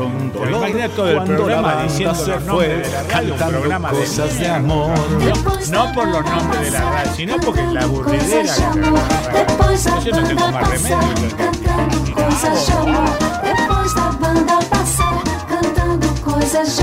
Imagina 0.47 0.87
todo 0.87 1.09
el 1.09 1.23
programa 1.23 1.83
diciendo 1.83 2.25
los 2.25 2.45
nombres 2.45 2.87
de 2.87 2.91
la 2.91 3.03
radio, 3.03 3.33
un 3.33 3.39
programa 3.39 3.91
de 3.91 3.99
cosas 3.99 4.39
de 4.39 4.47
amor. 4.47 4.99
no, 5.69 5.93
por 5.93 6.07
los 6.07 6.23
nombres 6.23 6.61
de 6.61 6.71
la 6.71 6.91
radio, 6.91 7.11
sino 7.13 7.35
porque 7.39 7.61
la 7.61 7.81
aburridera 7.81 8.55
que 9.33 10.05
Yo 10.05 10.11
no 10.11 10.27
tengo 10.27 10.51
más 10.51 10.69
remedio. 10.69 11.29
Coisas 12.15 12.67
de 12.67 12.73
amor, 12.73 13.09
depois 13.43 13.93
da 13.95 14.11
banda 14.11 14.59
passar, 14.69 14.78
cantando 14.78 14.78
coisas. 16.49 16.77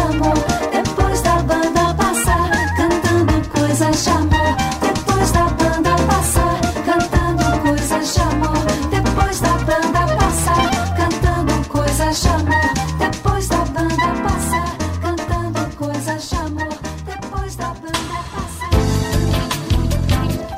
Depois 0.72 1.20
da 1.22 1.42
banda 1.42 1.94
passar, 1.94 2.50
cantando 2.76 3.48
coisas 3.48 4.04
de 4.04 4.10
amor. 4.10 4.56
Depois 4.80 5.32
da 5.32 5.44
banda 5.44 5.96
passar, 6.06 6.60
cantando 6.84 7.60
coisas 7.62 8.14
de 8.14 8.20
amor. 8.20 8.66
Depois 8.90 9.40
da 9.40 9.58
banda 9.58 10.06
passar, 10.16 10.70
cantando 10.96 11.68
coisas 11.68 12.22
de 12.22 12.28
amor. 12.28 12.72
Depois 12.98 13.48
da 13.48 13.64
banda 13.64 14.08
passar, 14.22 14.76
cantando 15.02 15.76
coisas 15.76 16.30
de 16.30 16.36
amor. 16.36 16.78
Depois 17.04 17.56
da 17.56 17.66
banda 17.66 18.18
passar. 18.32 18.70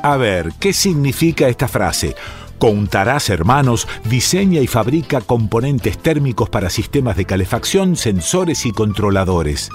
A 0.03 0.17
ver, 0.17 0.53
¿qué 0.59 0.71
significa 0.71 1.47
esta 1.49 1.67
frase? 1.67 2.15
Contarás 2.59 3.29
Hermanos 3.29 3.87
diseña 4.03 4.59
y 4.59 4.67
fabrica 4.67 5.21
componentes 5.21 5.97
térmicos 5.97 6.49
para 6.49 6.69
sistemas 6.69 7.15
de 7.15 7.25
calefacción, 7.25 7.95
sensores 7.95 8.65
y 8.65 8.73
controladores. 8.73 9.69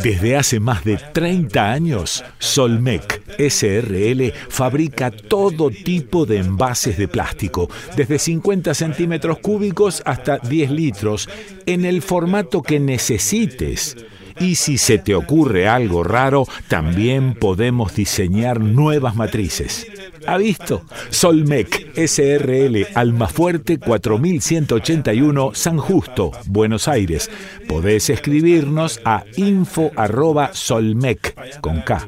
Desde 0.03 0.37
hace 0.37 0.59
más 0.59 0.83
de 0.83 0.97
30 0.97 1.71
años, 1.71 2.23
Solmec 2.37 3.21
SRL 3.37 4.33
fabrica 4.49 5.11
todo 5.11 5.69
tipo 5.69 6.25
de 6.25 6.39
envases 6.39 6.97
de 6.97 7.07
plástico, 7.07 7.69
desde 7.95 8.19
50 8.19 8.73
centímetros 8.73 9.39
cúbicos 9.39 10.01
hasta 10.05 10.37
10 10.37 10.71
litros, 10.71 11.29
en 11.65 11.85
el 11.85 12.01
formato 12.01 12.61
que 12.61 12.79
necesites. 12.79 13.97
Y 14.39 14.55
si 14.55 14.77
se 14.77 14.97
te 14.97 15.15
ocurre 15.15 15.67
algo 15.67 16.03
raro, 16.03 16.45
también 16.67 17.33
podemos 17.33 17.93
diseñar 17.93 18.61
nuevas 18.61 19.15
matrices. 19.15 19.85
¿Ha 20.29 20.37
visto? 20.37 20.83
Solmec 21.09 21.91
SRL 21.97 22.89
Almafuerte 22.93 23.79
4181 23.79 25.55
San 25.55 25.79
Justo, 25.79 26.31
Buenos 26.45 26.87
Aires. 26.87 27.31
Podés 27.67 28.11
escribirnos 28.11 29.01
a 29.05 29.23
info 29.37 29.89
arroba 29.95 30.51
solmec 30.53 31.59
con 31.61 31.81
K, 31.81 32.07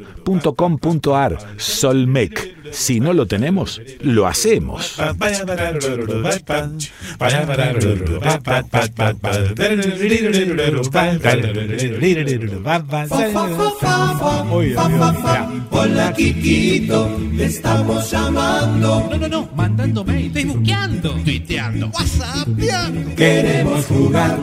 Solmec. 1.58 2.61
Si 2.72 3.00
no 3.00 3.14
lo 3.14 3.26
tenemos, 3.26 3.82
lo 4.02 4.28
hacemos. 4.28 4.98
Hola 15.74 16.14
Kikito, 16.14 17.18
te 17.38 17.46
estamos 17.46 18.12
llamando. 18.12 19.08
No, 19.10 19.18
no, 19.18 19.28
no, 19.28 19.50
mandando 19.56 20.04
mail, 20.04 20.32
facebookeando, 20.32 21.12
tuiteando. 21.24 21.92
Queremos 23.16 23.86
jugar. 23.86 24.40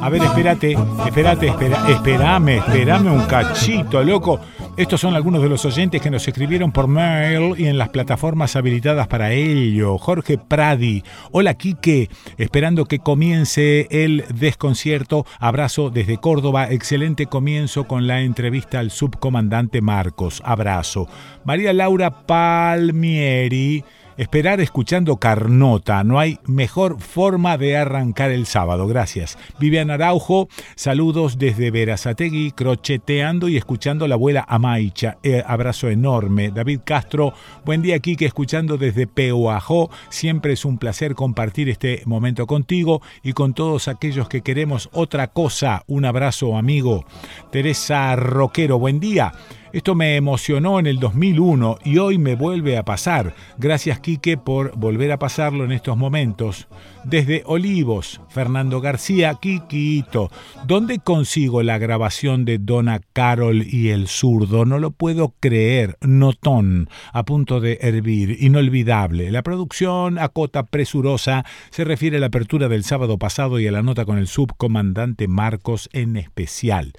A 0.00 0.08
ver, 0.10 0.22
espérate, 0.22 0.76
espérate, 1.06 1.48
espera, 1.48 1.90
espérame, 1.90 2.48
espérame 2.58 3.12
un 3.12 3.22
cachito, 3.26 4.02
loco. 4.02 4.40
Estos 4.78 5.00
son 5.00 5.16
algunos 5.16 5.42
de 5.42 5.48
los 5.48 5.64
oyentes 5.64 6.00
que 6.00 6.08
nos 6.08 6.28
escribieron 6.28 6.70
por 6.70 6.86
mail 6.86 7.56
y 7.58 7.66
en 7.66 7.78
las 7.78 7.88
plataformas 7.88 8.54
habilitadas 8.54 9.08
para 9.08 9.32
ello. 9.32 9.98
Jorge 9.98 10.38
Pradi. 10.38 11.02
Hola, 11.32 11.54
Quique. 11.54 12.08
Esperando 12.36 12.84
que 12.84 13.00
comience 13.00 13.88
el 13.90 14.24
desconcierto. 14.32 15.26
Abrazo 15.40 15.90
desde 15.90 16.18
Córdoba. 16.18 16.70
Excelente 16.70 17.26
comienzo 17.26 17.88
con 17.88 18.06
la 18.06 18.20
entrevista 18.20 18.78
al 18.78 18.92
subcomandante 18.92 19.80
Marcos. 19.80 20.40
Abrazo. 20.44 21.08
María 21.44 21.72
Laura 21.72 22.24
Palmieri. 22.24 23.82
Esperar 24.18 24.60
escuchando 24.60 25.18
Carnota, 25.18 26.02
no 26.02 26.18
hay 26.18 26.40
mejor 26.44 27.00
forma 27.00 27.56
de 27.56 27.76
arrancar 27.76 28.32
el 28.32 28.46
sábado. 28.46 28.88
Gracias. 28.88 29.38
Vivian 29.60 29.92
Araujo, 29.92 30.48
saludos 30.74 31.38
desde 31.38 31.70
Verazategui, 31.70 32.50
crocheteando 32.50 33.48
y 33.48 33.56
escuchando 33.56 34.08
la 34.08 34.16
abuela 34.16 34.44
Amaicha. 34.48 35.18
Eh, 35.22 35.44
abrazo 35.46 35.88
enorme. 35.88 36.50
David 36.50 36.80
Castro, 36.84 37.32
buen 37.64 37.80
día 37.80 38.00
Kike, 38.00 38.26
escuchando 38.26 38.76
desde 38.76 39.06
Pehuajó. 39.06 39.88
Siempre 40.08 40.54
es 40.54 40.64
un 40.64 40.78
placer 40.78 41.14
compartir 41.14 41.68
este 41.68 42.02
momento 42.04 42.48
contigo 42.48 43.00
y 43.22 43.34
con 43.34 43.54
todos 43.54 43.86
aquellos 43.86 44.28
que 44.28 44.42
queremos 44.42 44.90
otra 44.92 45.28
cosa. 45.28 45.84
Un 45.86 46.04
abrazo 46.04 46.56
amigo. 46.56 47.04
Teresa 47.52 48.16
Roquero, 48.16 48.80
buen 48.80 48.98
día. 48.98 49.32
Esto 49.72 49.94
me 49.94 50.16
emocionó 50.16 50.78
en 50.78 50.86
el 50.86 50.98
2001 50.98 51.78
y 51.84 51.98
hoy 51.98 52.16
me 52.16 52.36
vuelve 52.36 52.78
a 52.78 52.84
pasar. 52.84 53.34
Gracias 53.58 54.00
Quique 54.00 54.38
por 54.38 54.74
volver 54.76 55.12
a 55.12 55.18
pasarlo 55.18 55.64
en 55.64 55.72
estos 55.72 55.96
momentos. 55.96 56.68
Desde 57.04 57.42
Olivos, 57.44 58.20
Fernando 58.30 58.80
García, 58.80 59.34
Quiquito. 59.40 60.30
¿Dónde 60.66 61.00
consigo 61.00 61.62
la 61.62 61.76
grabación 61.76 62.46
de 62.46 62.58
Donna 62.58 63.00
Carol 63.12 63.62
y 63.62 63.90
el 63.90 64.08
zurdo? 64.08 64.64
No 64.64 64.78
lo 64.78 64.90
puedo 64.90 65.34
creer. 65.38 65.98
Notón, 66.00 66.88
a 67.12 67.24
punto 67.24 67.60
de 67.60 67.78
hervir. 67.82 68.42
Inolvidable. 68.42 69.30
La 69.30 69.42
producción, 69.42 70.18
a 70.18 70.28
cota 70.28 70.64
presurosa, 70.64 71.44
se 71.70 71.84
refiere 71.84 72.16
a 72.16 72.20
la 72.20 72.26
apertura 72.26 72.68
del 72.68 72.84
sábado 72.84 73.18
pasado 73.18 73.60
y 73.60 73.66
a 73.66 73.72
la 73.72 73.82
nota 73.82 74.06
con 74.06 74.16
el 74.16 74.28
subcomandante 74.28 75.28
Marcos 75.28 75.90
en 75.92 76.16
especial. 76.16 76.94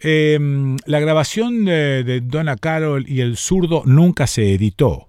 Eh, 0.00 0.38
la 0.86 1.00
grabación 1.00 1.64
de, 1.64 2.04
de, 2.04 2.20
Donna 2.20 2.56
Carol 2.56 3.04
y 3.08 3.20
el 3.20 3.36
zurdo 3.36 3.82
nunca 3.84 4.26
se 4.26 4.54
editó. 4.54 5.08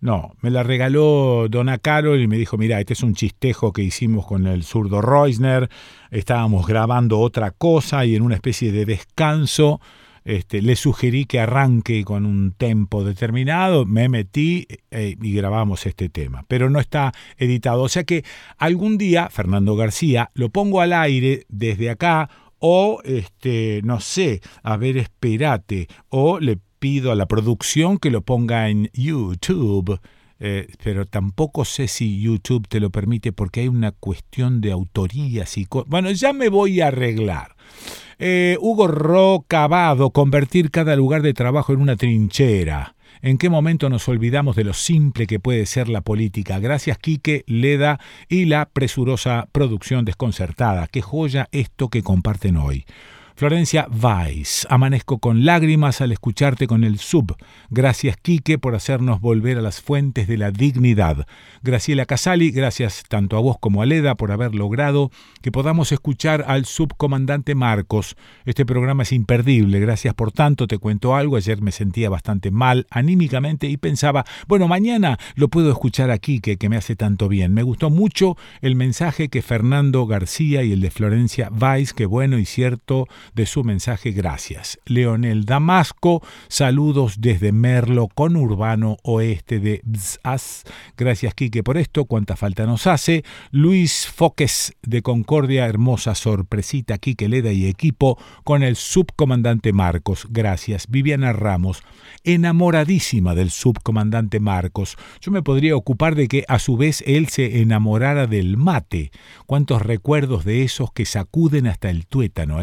No, 0.00 0.36
me 0.42 0.50
la 0.50 0.62
regaló 0.62 1.48
Donna 1.50 1.78
Carol 1.78 2.20
y 2.20 2.28
me 2.28 2.36
dijo, 2.36 2.56
mira, 2.56 2.78
este 2.78 2.92
es 2.92 3.02
un 3.02 3.14
chistejo 3.14 3.72
que 3.72 3.82
hicimos 3.82 4.26
con 4.26 4.46
el 4.46 4.62
zurdo 4.62 5.00
Reusner, 5.00 5.68
estábamos 6.12 6.68
grabando 6.68 7.18
otra 7.18 7.50
cosa 7.50 8.04
y 8.04 8.14
en 8.14 8.22
una 8.22 8.36
especie 8.36 8.70
de 8.70 8.84
descanso 8.84 9.80
este, 10.28 10.60
le 10.60 10.76
sugerí 10.76 11.24
que 11.24 11.40
arranque 11.40 12.04
con 12.04 12.26
un 12.26 12.52
tempo 12.52 13.02
determinado, 13.02 13.86
me 13.86 14.10
metí 14.10 14.68
eh, 14.90 15.16
y 15.20 15.32
grabamos 15.32 15.86
este 15.86 16.10
tema, 16.10 16.44
pero 16.46 16.68
no 16.68 16.80
está 16.80 17.14
editado. 17.38 17.82
O 17.82 17.88
sea 17.88 18.04
que 18.04 18.24
algún 18.58 18.98
día, 18.98 19.30
Fernando 19.30 19.74
García, 19.74 20.30
lo 20.34 20.50
pongo 20.50 20.82
al 20.82 20.92
aire 20.92 21.46
desde 21.48 21.88
acá 21.88 22.28
o 22.58 23.00
este 23.04 23.80
no 23.84 24.00
sé, 24.00 24.40
a 24.62 24.76
ver, 24.76 24.96
espérate, 24.96 25.88
o 26.08 26.40
le 26.40 26.58
pido 26.78 27.12
a 27.12 27.14
la 27.14 27.26
producción 27.26 27.98
que 27.98 28.10
lo 28.10 28.22
ponga 28.22 28.68
en 28.68 28.90
YouTube. 28.92 30.00
Eh, 30.40 30.68
pero 30.84 31.04
tampoco 31.04 31.64
sé 31.64 31.88
si 31.88 32.20
YouTube 32.20 32.68
te 32.68 32.78
lo 32.78 32.90
permite 32.90 33.32
porque 33.32 33.62
hay 33.62 33.68
una 33.68 33.90
cuestión 33.90 34.60
de 34.60 34.70
autorías 34.70 35.58
y 35.58 35.66
bueno 35.88 36.12
ya 36.12 36.32
me 36.32 36.48
voy 36.48 36.80
a 36.80 36.86
arreglar 36.86 37.56
eh, 38.20 38.56
Hugo 38.60 38.86
Rocabado 38.86 40.10
convertir 40.10 40.70
cada 40.70 40.94
lugar 40.94 41.22
de 41.22 41.34
trabajo 41.34 41.72
en 41.72 41.80
una 41.80 41.96
trinchera 41.96 42.94
¿En 43.22 43.38
qué 43.38 43.48
momento 43.48 43.88
nos 43.88 44.08
olvidamos 44.08 44.56
de 44.56 44.64
lo 44.64 44.74
simple 44.74 45.26
que 45.26 45.40
puede 45.40 45.66
ser 45.66 45.88
la 45.88 46.00
política? 46.00 46.58
Gracias 46.58 46.98
Quique, 46.98 47.44
Leda 47.46 47.98
y 48.28 48.44
la 48.44 48.68
presurosa 48.68 49.48
producción 49.52 50.04
desconcertada. 50.04 50.86
Qué 50.86 51.02
joya 51.02 51.48
esto 51.52 51.88
que 51.88 52.02
comparten 52.02 52.56
hoy. 52.56 52.84
Florencia 53.38 53.86
Weiss, 54.02 54.66
amanezco 54.68 55.20
con 55.20 55.44
lágrimas 55.44 56.00
al 56.00 56.10
escucharte 56.10 56.66
con 56.66 56.82
el 56.82 56.98
sub. 56.98 57.36
Gracias 57.70 58.16
Quique 58.16 58.58
por 58.58 58.74
hacernos 58.74 59.20
volver 59.20 59.58
a 59.58 59.62
las 59.62 59.80
fuentes 59.80 60.26
de 60.26 60.36
la 60.36 60.50
dignidad. 60.50 61.24
Graciela 61.62 62.04
Casali, 62.04 62.50
gracias 62.50 63.04
tanto 63.08 63.36
a 63.36 63.40
vos 63.40 63.56
como 63.60 63.80
a 63.80 63.86
Leda 63.86 64.16
por 64.16 64.32
haber 64.32 64.56
logrado 64.56 65.12
que 65.40 65.52
podamos 65.52 65.92
escuchar 65.92 66.46
al 66.48 66.64
subcomandante 66.64 67.54
Marcos. 67.54 68.16
Este 68.44 68.66
programa 68.66 69.04
es 69.04 69.12
imperdible, 69.12 69.78
gracias 69.78 70.14
por 70.14 70.32
tanto, 70.32 70.66
te 70.66 70.78
cuento 70.78 71.14
algo, 71.14 71.36
ayer 71.36 71.62
me 71.62 71.70
sentía 71.70 72.10
bastante 72.10 72.50
mal 72.50 72.88
anímicamente 72.90 73.68
y 73.68 73.76
pensaba, 73.76 74.24
bueno, 74.48 74.66
mañana 74.66 75.16
lo 75.36 75.46
puedo 75.46 75.70
escuchar 75.70 76.10
a 76.10 76.18
Quique 76.18 76.56
que 76.56 76.68
me 76.68 76.76
hace 76.76 76.96
tanto 76.96 77.28
bien. 77.28 77.54
Me 77.54 77.62
gustó 77.62 77.88
mucho 77.88 78.36
el 78.62 78.74
mensaje 78.74 79.28
que 79.28 79.42
Fernando 79.42 80.06
García 80.06 80.64
y 80.64 80.72
el 80.72 80.80
de 80.80 80.90
Florencia 80.90 81.52
Weiss, 81.56 81.92
que 81.92 82.04
bueno 82.04 82.36
y 82.40 82.44
cierto, 82.44 83.06
de 83.34 83.46
su 83.46 83.64
mensaje. 83.64 84.12
Gracias. 84.12 84.78
Leonel 84.86 85.44
Damasco, 85.44 86.22
saludos 86.48 87.20
desde 87.20 87.52
Merlo, 87.52 88.08
con 88.08 88.36
Urbano 88.36 88.96
Oeste 89.02 89.60
de 89.60 89.80
Bzaz. 89.84 90.64
Gracias, 90.96 91.34
Quique, 91.34 91.62
por 91.62 91.78
esto. 91.78 92.04
Cuánta 92.04 92.36
falta 92.36 92.66
nos 92.66 92.86
hace. 92.86 93.24
Luis 93.50 94.06
Foques 94.06 94.74
de 94.82 95.02
Concordia, 95.02 95.66
hermosa 95.66 96.14
sorpresita, 96.14 96.98
Quique 96.98 97.28
Leda 97.28 97.52
y 97.52 97.66
equipo, 97.66 98.18
con 98.44 98.62
el 98.62 98.76
subcomandante 98.76 99.72
Marcos. 99.72 100.26
Gracias. 100.30 100.86
Viviana 100.88 101.32
Ramos, 101.32 101.82
enamoradísima 102.24 103.34
del 103.34 103.50
subcomandante 103.50 104.40
Marcos. 104.40 104.96
Yo 105.20 105.30
me 105.30 105.42
podría 105.42 105.76
ocupar 105.76 106.14
de 106.14 106.28
que 106.28 106.44
a 106.48 106.58
su 106.58 106.76
vez 106.76 107.02
él 107.06 107.28
se 107.28 107.60
enamorara 107.60 108.26
del 108.26 108.56
mate. 108.56 109.10
Cuántos 109.46 109.82
recuerdos 109.82 110.44
de 110.44 110.62
esos 110.62 110.92
que 110.92 111.04
sacuden 111.04 111.66
hasta 111.66 111.90
el 111.90 112.06
tuétano. 112.06 112.58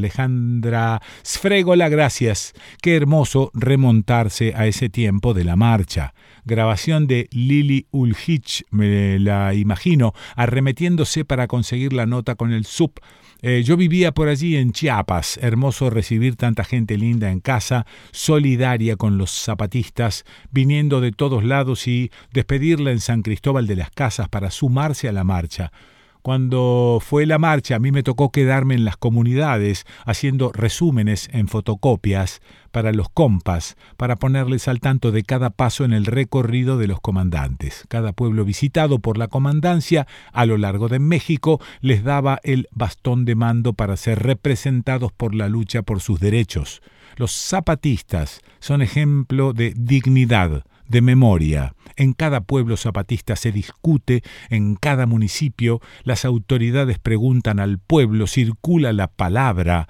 Sfregola, 1.23 1.89
gracias. 1.89 2.53
Qué 2.81 2.95
hermoso 2.95 3.51
remontarse 3.53 4.53
a 4.55 4.67
ese 4.67 4.89
tiempo 4.89 5.33
de 5.33 5.43
la 5.43 5.55
marcha. 5.55 6.13
Grabación 6.45 7.07
de 7.07 7.27
Lili 7.31 7.87
Ulhich, 7.91 8.63
me 8.69 9.19
la 9.19 9.53
imagino, 9.53 10.13
arremetiéndose 10.35 11.25
para 11.25 11.47
conseguir 11.47 11.93
la 11.93 12.05
nota 12.05 12.35
con 12.35 12.53
el 12.53 12.65
sub. 12.65 12.93
Eh, 13.41 13.63
yo 13.63 13.77
vivía 13.77 14.11
por 14.11 14.27
allí 14.27 14.55
en 14.55 14.71
Chiapas, 14.71 15.37
hermoso 15.41 15.89
recibir 15.89 16.35
tanta 16.35 16.63
gente 16.63 16.97
linda 16.97 17.29
en 17.31 17.41
casa, 17.41 17.85
solidaria 18.11 18.95
con 18.95 19.17
los 19.17 19.31
zapatistas, 19.31 20.23
viniendo 20.51 21.01
de 21.01 21.11
todos 21.11 21.43
lados 21.43 21.87
y 21.87 22.11
despedirla 22.33 22.91
en 22.91 22.99
San 22.99 23.21
Cristóbal 23.21 23.67
de 23.67 23.75
las 23.75 23.91
Casas 23.91 24.29
para 24.29 24.51
sumarse 24.51 25.09
a 25.09 25.11
la 25.11 25.23
marcha. 25.23 25.71
Cuando 26.25 26.97
fue 27.03 27.27
la 27.27 27.37
marcha, 27.37 27.75
a 27.75 27.79
mí 27.79 27.91
me 27.91 28.01
tocó 28.01 28.31
quedarme 28.31 28.73
en 28.73 28.83
las 28.83 28.97
comunidades 28.97 29.85
haciendo 30.07 30.51
resúmenes 30.51 31.29
en 31.33 31.47
fotocopias 31.47 32.41
para 32.71 32.91
los 32.93 33.09
compas, 33.09 33.77
para 33.95 34.15
ponerles 34.15 34.67
al 34.67 34.79
tanto 34.79 35.11
de 35.11 35.21
cada 35.21 35.51
paso 35.51 35.85
en 35.85 35.93
el 35.93 36.07
recorrido 36.07 36.79
de 36.79 36.87
los 36.87 36.99
comandantes. 36.99 37.83
Cada 37.89 38.11
pueblo 38.11 38.43
visitado 38.43 38.97
por 38.97 39.19
la 39.19 39.27
comandancia 39.27 40.07
a 40.33 40.47
lo 40.47 40.57
largo 40.57 40.87
de 40.87 40.97
México 40.97 41.61
les 41.81 42.03
daba 42.03 42.39
el 42.41 42.69
bastón 42.71 43.25
de 43.25 43.35
mando 43.35 43.73
para 43.73 43.95
ser 43.95 44.23
representados 44.23 45.11
por 45.11 45.35
la 45.35 45.47
lucha 45.47 45.83
por 45.83 46.01
sus 46.01 46.19
derechos. 46.19 46.81
Los 47.17 47.33
zapatistas 47.33 48.41
son 48.59 48.81
ejemplo 48.81 49.53
de 49.53 49.75
dignidad, 49.77 50.63
de 50.87 51.01
memoria. 51.01 51.73
En 51.95 52.13
cada 52.13 52.41
pueblo 52.41 52.77
zapatista 52.77 53.35
se 53.35 53.51
discute, 53.51 54.23
en 54.49 54.75
cada 54.75 55.05
municipio 55.05 55.81
las 56.03 56.25
autoridades 56.25 56.99
preguntan 56.99 57.59
al 57.59 57.79
pueblo, 57.79 58.27
circula 58.27 58.93
la 58.93 59.07
palabra. 59.07 59.87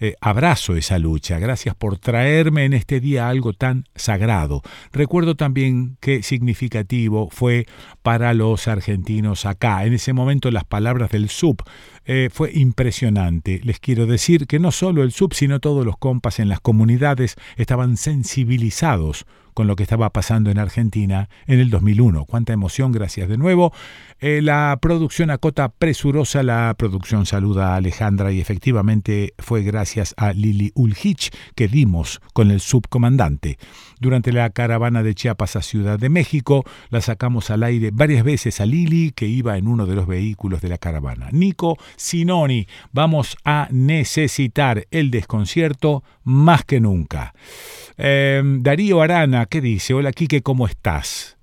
Eh, 0.00 0.14
abrazo 0.20 0.76
esa 0.76 0.96
lucha. 0.98 1.40
Gracias 1.40 1.74
por 1.74 1.98
traerme 1.98 2.64
en 2.64 2.72
este 2.72 3.00
día 3.00 3.28
algo 3.28 3.52
tan 3.52 3.84
sagrado. 3.96 4.62
Recuerdo 4.92 5.34
también 5.34 5.96
qué 6.00 6.22
significativo 6.22 7.30
fue 7.32 7.66
para 8.02 8.32
los 8.32 8.68
argentinos 8.68 9.44
acá. 9.44 9.84
En 9.84 9.94
ese 9.94 10.12
momento 10.12 10.52
las 10.52 10.64
palabras 10.64 11.10
del 11.10 11.28
sub 11.28 11.64
eh, 12.10 12.30
fue 12.32 12.50
impresionante. 12.54 13.60
Les 13.62 13.80
quiero 13.80 14.06
decir 14.06 14.46
que 14.46 14.58
no 14.58 14.72
solo 14.72 15.02
el 15.02 15.12
sub, 15.12 15.34
sino 15.34 15.60
todos 15.60 15.84
los 15.84 15.98
compas 15.98 16.40
en 16.40 16.48
las 16.48 16.58
comunidades 16.58 17.36
estaban 17.56 17.98
sensibilizados 17.98 19.26
con 19.58 19.66
lo 19.66 19.74
que 19.74 19.82
estaba 19.82 20.10
pasando 20.10 20.52
en 20.52 20.58
Argentina 20.58 21.28
en 21.48 21.58
el 21.58 21.68
2001. 21.68 22.26
Cuánta 22.26 22.52
emoción, 22.52 22.92
gracias 22.92 23.28
de 23.28 23.36
nuevo. 23.36 23.72
Eh, 24.20 24.40
la 24.40 24.78
producción 24.80 25.30
acota 25.30 25.68
presurosa, 25.68 26.44
la 26.44 26.72
producción 26.78 27.26
saluda 27.26 27.72
a 27.72 27.74
Alejandra 27.74 28.30
y 28.30 28.40
efectivamente 28.40 29.34
fue 29.36 29.64
gracias 29.64 30.14
a 30.16 30.32
Lili 30.32 30.70
Ulhich 30.76 31.32
que 31.56 31.66
dimos 31.66 32.20
con 32.34 32.52
el 32.52 32.60
subcomandante. 32.60 33.58
Durante 33.98 34.32
la 34.32 34.48
caravana 34.50 35.02
de 35.02 35.16
Chiapas 35.16 35.56
a 35.56 35.62
Ciudad 35.62 35.98
de 35.98 36.08
México, 36.08 36.64
la 36.90 37.00
sacamos 37.00 37.50
al 37.50 37.64
aire 37.64 37.90
varias 37.92 38.22
veces 38.22 38.60
a 38.60 38.66
Lili, 38.66 39.10
que 39.10 39.26
iba 39.26 39.58
en 39.58 39.66
uno 39.66 39.86
de 39.86 39.96
los 39.96 40.06
vehículos 40.06 40.60
de 40.60 40.68
la 40.68 40.78
caravana. 40.78 41.30
Nico 41.32 41.78
Sinoni, 41.98 42.66
vamos 42.92 43.36
a 43.44 43.68
necesitar 43.70 44.86
el 44.90 45.10
desconcierto 45.10 46.04
más 46.22 46.64
que 46.64 46.80
nunca. 46.80 47.34
Eh, 47.98 48.40
Darío 48.44 49.02
Arana, 49.02 49.46
¿qué 49.46 49.60
dice? 49.60 49.94
Hola 49.94 50.12
Quique, 50.12 50.40
¿cómo 50.40 50.66
estás? 50.66 51.36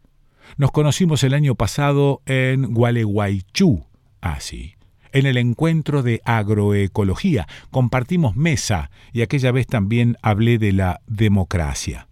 Nos 0.58 0.72
conocimos 0.72 1.24
el 1.24 1.34
año 1.34 1.56
pasado 1.56 2.22
en 2.26 2.74
Gualeguaychú. 2.74 3.84
Ah, 4.22 4.40
sí. 4.40 4.76
En 5.12 5.26
el 5.26 5.38
encuentro 5.38 6.02
de 6.02 6.22
agroecología. 6.24 7.48
Compartimos 7.72 8.38
mesa 8.38 8.90
y 9.12 9.22
aquella 9.22 9.52
vez 9.52 9.68
también 9.68 10.16
hablé 10.22 10.58
de 10.58 10.72
la 10.72 11.02
democracia. 11.08 12.08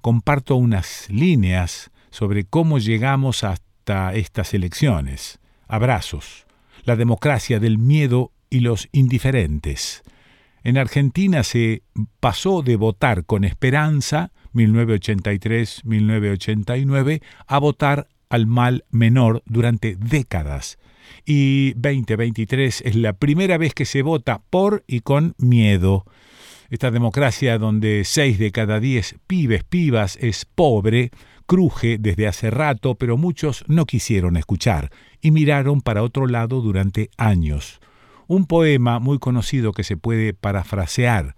Comparto 0.00 0.56
unas 0.56 1.06
líneas 1.10 1.90
sobre 2.10 2.44
cómo 2.44 2.78
llegamos 2.78 3.44
hasta 3.44 4.14
estas 4.14 4.54
elecciones. 4.54 5.38
Abrazos. 5.68 6.46
La 6.84 6.96
democracia 6.96 7.60
del 7.60 7.78
miedo 7.78 8.32
y 8.50 8.60
los 8.60 8.88
indiferentes. 8.92 10.02
En 10.64 10.78
Argentina 10.78 11.42
se 11.42 11.82
pasó 12.20 12.62
de 12.62 12.76
votar 12.76 13.24
con 13.24 13.42
esperanza, 13.44 14.30
1983-1989, 14.54 17.20
a 17.46 17.58
votar 17.58 18.06
al 18.28 18.46
mal 18.46 18.84
menor 18.90 19.42
durante 19.46 19.96
décadas. 19.96 20.78
Y 21.24 21.72
2023 21.74 22.82
es 22.82 22.96
la 22.96 23.12
primera 23.14 23.56
vez 23.58 23.74
que 23.74 23.84
se 23.84 24.02
vota 24.02 24.42
por 24.50 24.84
y 24.86 25.00
con 25.00 25.34
miedo. 25.38 26.04
Esta 26.70 26.90
democracia 26.90 27.58
donde 27.58 28.02
seis 28.04 28.38
de 28.38 28.50
cada 28.50 28.80
diez 28.80 29.16
pibes, 29.26 29.62
pibas 29.64 30.16
es 30.16 30.46
pobre, 30.46 31.10
cruje 31.46 31.98
desde 31.98 32.26
hace 32.26 32.50
rato, 32.50 32.94
pero 32.94 33.16
muchos 33.16 33.64
no 33.68 33.86
quisieron 33.86 34.36
escuchar 34.36 34.90
y 35.20 35.30
miraron 35.30 35.80
para 35.80 36.02
otro 36.02 36.26
lado 36.26 36.60
durante 36.60 37.10
años 37.16 37.80
un 38.32 38.46
poema 38.46 38.98
muy 38.98 39.18
conocido 39.18 39.72
que 39.72 39.84
se 39.84 39.96
puede 39.98 40.32
parafrasear. 40.32 41.34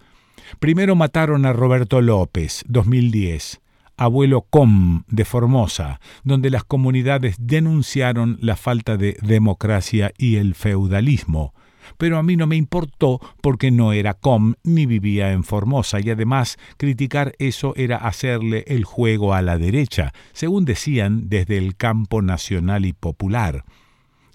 Primero 0.59 0.95
mataron 0.95 1.45
a 1.45 1.51
Roberto 1.51 1.99
López, 2.01 2.63
2010, 2.67 3.61
abuelo 3.97 4.43
Com 4.49 5.03
de 5.07 5.25
Formosa, 5.25 5.99
donde 6.23 6.49
las 6.49 6.63
comunidades 6.63 7.35
denunciaron 7.39 8.37
la 8.41 8.55
falta 8.55 8.95
de 8.95 9.17
democracia 9.21 10.13
y 10.17 10.37
el 10.37 10.55
feudalismo. 10.55 11.53
Pero 11.97 12.17
a 12.17 12.23
mí 12.23 12.35
no 12.35 12.47
me 12.47 12.55
importó 12.55 13.19
porque 13.41 13.71
no 13.71 13.93
era 13.93 14.13
Com 14.13 14.55
ni 14.63 14.85
vivía 14.85 15.31
en 15.31 15.43
Formosa 15.43 15.99
y 15.99 16.09
además 16.09 16.57
criticar 16.77 17.33
eso 17.39 17.73
era 17.75 17.97
hacerle 17.97 18.63
el 18.67 18.83
juego 18.83 19.33
a 19.33 19.41
la 19.41 19.57
derecha, 19.57 20.13
según 20.33 20.65
decían 20.65 21.29
desde 21.29 21.57
el 21.57 21.75
campo 21.75 22.21
nacional 22.21 22.85
y 22.85 22.93
popular. 22.93 23.63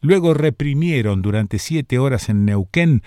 Luego 0.00 0.32
reprimieron 0.34 1.20
durante 1.22 1.58
siete 1.58 1.98
horas 1.98 2.28
en 2.28 2.44
Neuquén 2.46 3.02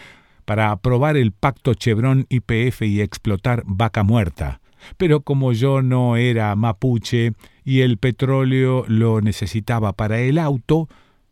para 0.46 0.72
aprobar 0.72 1.18
el 1.18 1.32
pacto 1.32 1.74
Chevron-IPF 1.74 2.84
y 2.84 3.02
explotar 3.02 3.64
vaca 3.66 4.04
muerta. 4.04 4.60
Pero 4.98 5.22
como 5.22 5.54
yo 5.54 5.82
no 5.82 6.18
era 6.18 6.56
mapuche 6.56 7.34
y 7.64 7.82
el 7.82 7.98
petróleo 7.98 8.86
lo 8.88 9.22
necesitaba 9.22 9.94
para 9.94 10.20
el 10.20 10.38
auto, 10.38 10.90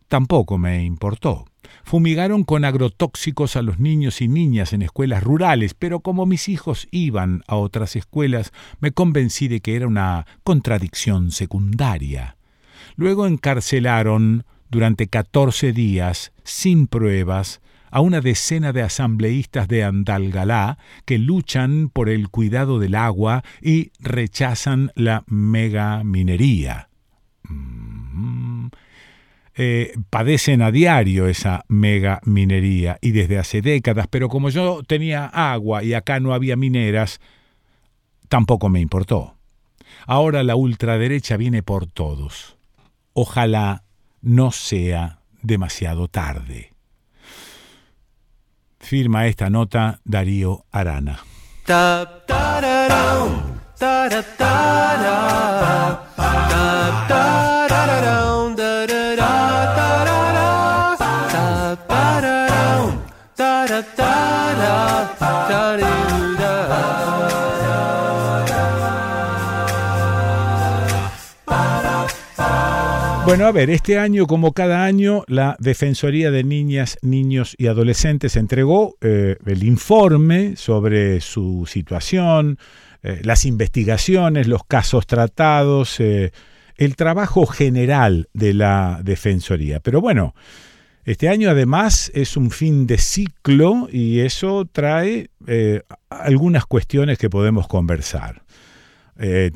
tampoco 0.08 0.58
me 0.58 0.84
importó. 0.84 1.46
Fumigaron 1.84 2.44
con 2.44 2.66
agrotóxicos 2.66 3.56
a 3.56 3.62
los 3.62 3.80
niños 3.80 4.22
y 4.22 4.28
niñas 4.28 4.74
en 4.74 4.82
escuelas 4.82 5.24
rurales, 5.24 5.74
pero 5.74 6.00
como 6.00 6.26
mis 6.26 6.50
hijos 6.50 6.88
iban 6.92 7.44
a 7.48 7.56
otras 7.56 7.96
escuelas, 7.96 8.52
me 8.80 8.92
convencí 8.92 9.48
de 9.48 9.62
que 9.62 9.76
era 9.76 9.88
una 9.88 10.26
contradicción 10.44 11.32
secundaria. 11.32 12.38
Luego 12.96 13.28
encarcelaron 13.28 14.46
durante 14.70 15.08
14 15.08 15.74
días, 15.74 16.32
sin 16.44 16.88
pruebas, 16.88 17.62
a 17.92 18.00
una 18.00 18.22
decena 18.22 18.72
de 18.72 18.82
asambleístas 18.82 19.68
de 19.68 19.84
Andalgalá 19.84 20.78
que 21.06 21.18
luchan 21.18 21.90
por 21.90 22.10
el 22.10 22.30
cuidado 22.30 22.80
del 22.80 22.96
agua 22.96 23.44
y 23.62 23.92
rechazan 24.00 24.92
la 24.96 25.24
megaminería. 25.28 26.91
Eh, 29.56 29.94
padecen 30.10 30.62
a 30.62 30.72
diario 30.72 31.28
esa 31.28 31.66
megaminería 31.68 32.98
y 33.02 33.12
desde 33.12 33.38
hace 33.38 33.62
décadas, 33.62 34.08
pero 34.10 34.30
como 34.30 34.50
yo 34.50 34.82
tenía 34.84 35.26
agua 35.26 35.84
y 35.84 35.94
acá 35.94 36.22
no 36.22 36.34
había 36.34 36.56
mineras, 36.56 37.20
tampoco 38.30 38.70
me 38.70 38.80
importó. 38.80 39.36
Ahora 40.06 40.44
la 40.44 40.56
ultraderecha 40.56 41.36
viene 41.36 41.64
por 41.64 41.86
todos. 41.86 42.58
Ojalá 43.14 43.84
no 44.22 44.52
sea 44.52 45.20
demasiado 45.42 46.08
tarde. 46.08 46.74
Firma 48.80 49.28
esta 49.28 49.50
nota 49.50 50.00
Darío 50.06 50.66
Arana. 50.72 51.20
Bueno, 73.32 73.46
a 73.46 73.54
ver, 73.54 73.70
este 73.70 73.98
año, 73.98 74.28
como 74.28 74.52
cada 74.52 74.84
año, 74.84 75.24
la 75.28 75.56
Defensoría 75.58 76.32
de 76.32 76.44
Niñas, 76.44 76.98
Niños 77.02 77.56
y 77.58 77.68
Adolescentes 77.68 78.36
entregó 78.36 78.98
eh, 79.00 79.38
el 79.46 79.64
informe 79.64 80.58
sobre 80.58 81.22
su 81.22 81.66
situación, 81.66 82.58
eh, 83.04 83.22
las 83.24 83.46
investigaciones, 83.46 84.48
los 84.48 84.66
casos 84.66 85.08
tratados, 85.08 86.02
eh, 86.02 86.34
el 86.76 86.98
trabajo 86.98 87.46
general 87.46 88.28
de 88.34 88.54
la 88.54 89.00
Defensoría. 89.02 89.80
Pero 89.80 90.02
bueno, 90.02 90.36
este 91.06 91.30
año 91.30 91.50
además 91.50 92.12
es 92.14 92.36
un 92.36 92.52
fin 92.52 92.86
de 92.86 92.98
ciclo 92.98 93.88
y 93.90 94.20
eso 94.20 94.68
trae 94.70 95.30
algunas 96.10 96.66
cuestiones 96.66 97.18
que 97.18 97.30
podemos 97.30 97.70
conversar. 97.70 98.44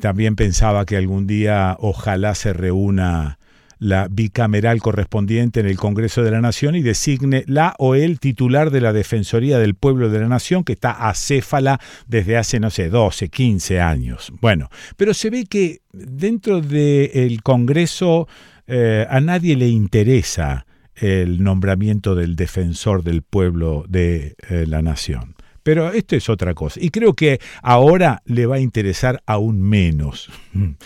también 0.00 0.34
pensaba 0.34 0.86
que 0.86 0.96
algún 0.96 1.26
día 1.26 1.76
ojalá 1.78 2.34
se 2.34 2.54
reúna 2.54 3.38
la 3.78 4.08
bicameral 4.10 4.80
correspondiente 4.80 5.60
en 5.60 5.66
el 5.66 5.76
Congreso 5.76 6.22
de 6.22 6.30
la 6.30 6.40
Nación 6.40 6.76
y 6.76 6.82
designe 6.82 7.44
la 7.46 7.74
o 7.78 7.94
el 7.94 8.20
titular 8.20 8.70
de 8.70 8.80
la 8.80 8.92
Defensoría 8.92 9.58
del 9.58 9.74
Pueblo 9.74 10.08
de 10.08 10.20
la 10.20 10.28
Nación, 10.28 10.64
que 10.64 10.72
está 10.72 11.08
acéfala 11.08 11.80
desde 12.06 12.36
hace, 12.36 12.60
no 12.60 12.70
sé, 12.70 12.88
12, 12.88 13.28
15 13.28 13.80
años. 13.80 14.32
Bueno, 14.40 14.70
pero 14.96 15.14
se 15.14 15.30
ve 15.30 15.44
que 15.44 15.80
dentro 15.92 16.60
del 16.60 17.42
Congreso 17.42 18.28
eh, 18.66 19.06
a 19.08 19.20
nadie 19.20 19.56
le 19.56 19.68
interesa 19.68 20.66
el 20.94 21.42
nombramiento 21.42 22.14
del 22.14 22.36
defensor 22.36 23.02
del 23.02 23.22
pueblo 23.22 23.84
de 23.88 24.34
eh, 24.48 24.64
la 24.66 24.80
nación. 24.80 25.34
Pero 25.62 25.92
esto 25.92 26.16
es 26.16 26.28
otra 26.28 26.54
cosa. 26.54 26.80
Y 26.80 26.90
creo 26.90 27.14
que 27.14 27.40
ahora 27.60 28.22
le 28.24 28.46
va 28.46 28.56
a 28.56 28.60
interesar 28.60 29.22
aún 29.26 29.60
menos. 29.60 30.30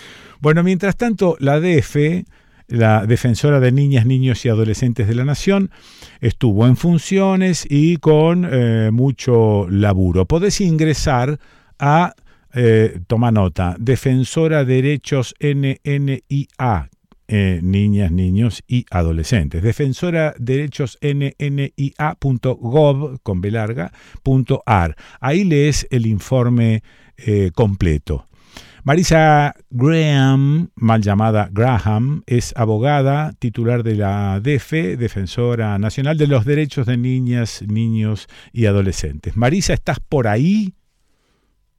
Bueno, 0.43 0.63
mientras 0.63 0.97
tanto, 0.97 1.37
la 1.39 1.61
DF 1.61 2.25
la 2.71 3.05
defensora 3.07 3.61
de 3.61 3.73
niñas, 3.73 4.07
niños 4.07 4.45
y 4.47 4.49
adolescentes 4.49 5.07
de 5.09 5.15
la 5.15 5.25
Nación, 5.25 5.71
estuvo 6.21 6.67
en 6.67 6.77
funciones 6.77 7.67
y 7.69 7.97
con 7.99 8.49
eh, 8.51 8.91
mucho 8.93 9.67
laburo. 9.69 10.25
Podés 10.27 10.61
ingresar 10.61 11.39
a, 11.79 12.15
eh, 12.55 13.01
toma 13.07 13.31
nota, 13.31 13.77
Defensora 13.79 14.65
Derechos 14.65 15.35
NNIA, 15.41 16.89
eh, 17.29 17.61
niñas, 17.63 18.11
niños 18.13 18.63
y 18.67 18.87
adolescentes. 18.91 19.63
Defensora 19.63 20.35
derechos 20.39 20.99
nnia.gov 21.03 21.51
con 23.23 23.41
B 23.41 23.51
larga, 23.51 23.93
punto 24.23 24.63
ar. 24.67 24.97
Ahí 25.21 25.45
lees 25.45 25.87
el 25.91 26.07
informe 26.07 26.83
completo. 27.55 28.30
Marisa 28.83 29.55
Graham, 29.69 30.71
mal 30.75 31.03
llamada 31.03 31.51
Graham, 31.53 32.23
es 32.27 32.55
abogada, 32.57 33.35
titular 33.39 33.83
de 33.83 33.95
la 33.95 34.41
DEFE, 34.41 34.97
Defensora 34.97 35.79
Nacional 35.79 36.17
de 36.17 36.27
los 36.27 36.47
Derechos 36.47 36.87
de 36.87 36.97
Niñas, 36.97 37.63
Niños 37.67 38.27
y 38.55 38.65
Adolescentes. 38.65 39.37
Marisa, 39.37 39.75
¿estás 39.75 40.01
por 40.01 40.27
ahí? 40.27 40.73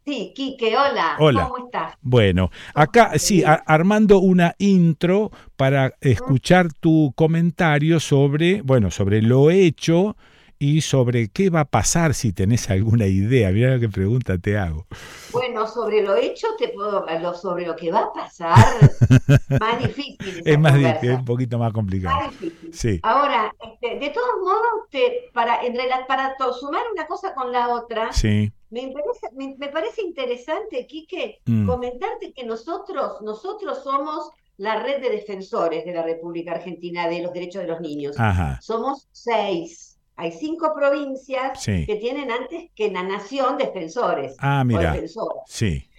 Sí, 0.06 0.32
Quique, 0.36 0.78
hola. 0.78 1.15
Hola. 1.18 1.49
¿Cómo 1.49 1.65
estás? 1.65 1.95
Bueno, 2.02 2.52
acá 2.76 3.18
sí, 3.18 3.44
armando 3.45 4.19
una 4.19 4.53
intro 4.60 5.32
para 5.56 5.95
escuchar 6.02 6.72
tu 6.72 7.14
comentario 7.15 7.99
sobre, 7.99 8.61
bueno, 8.61 8.91
sobre 8.91 9.23
lo 9.23 9.49
hecho 9.49 10.18
y 10.63 10.81
sobre 10.81 11.29
qué 11.29 11.49
va 11.49 11.61
a 11.61 11.65
pasar 11.65 12.13
si 12.13 12.33
tenés 12.33 12.69
alguna 12.69 13.07
idea. 13.07 13.49
Mira 13.49 13.79
qué 13.79 13.89
pregunta 13.89 14.38
te 14.38 14.59
hago. 14.59 14.85
Bueno, 15.31 15.65
sobre 15.67 16.03
lo 16.03 16.15
hecho 16.15 16.45
te 16.59 16.67
puedo 16.67 16.99
hablar, 16.99 17.35
sobre 17.35 17.65
lo 17.65 17.75
que 17.75 17.91
va 17.91 18.01
a 18.01 18.13
pasar, 18.13 18.55
más 19.59 19.79
difícil. 19.79 20.43
Es 20.45 20.59
más 20.59 20.75
difícil, 20.75 21.09
es 21.09 21.17
un 21.17 21.25
poquito 21.25 21.57
más 21.57 21.73
complicado. 21.73 22.15
Más 22.15 22.39
difícil. 22.39 22.69
Sí. 22.73 22.99
Ahora, 23.01 23.51
este, 23.73 23.97
de 23.97 24.09
todos 24.11 24.29
modos, 24.39 24.88
te, 24.91 25.31
para, 25.33 25.65
en 25.65 25.75
para 26.07 26.35
to- 26.38 26.53
sumar 26.53 26.83
una 26.93 27.07
cosa 27.07 27.33
con 27.33 27.51
la 27.51 27.69
otra, 27.69 28.13
Sí. 28.13 28.51
me, 28.69 28.81
interesa- 28.81 29.31
me, 29.35 29.55
me 29.57 29.69
parece 29.69 30.03
interesante, 30.03 30.85
Quique, 30.85 31.39
Mm. 31.47 31.65
comentarte 31.65 32.33
que 32.33 32.43
nosotros, 32.45 33.19
nosotros 33.23 33.81
somos 33.83 34.29
la 34.57 34.83
red 34.83 35.01
de 35.01 35.09
defensores 35.09 35.85
de 35.85 35.93
la 35.93 36.03
República 36.03 36.51
Argentina 36.51 37.07
de 37.07 37.23
los 37.23 37.33
derechos 37.33 37.63
de 37.63 37.67
los 37.67 37.81
niños. 37.81 38.15
Ajá. 38.19 38.59
Somos 38.61 39.07
seis. 39.11 39.90
Hay 40.22 40.31
cinco 40.31 40.73
provincias 40.76 41.61
Sí. 41.64 41.85
que 41.88 41.95
tienen 41.95 42.30
antes 42.30 42.69
que 42.76 42.91
la 42.91 43.02
nación 43.02 43.57
defensores 43.57 44.35
Ah, 44.39 44.64
mira. 44.64 44.91
defensoras. 44.93 45.43
Sí. 45.48 45.89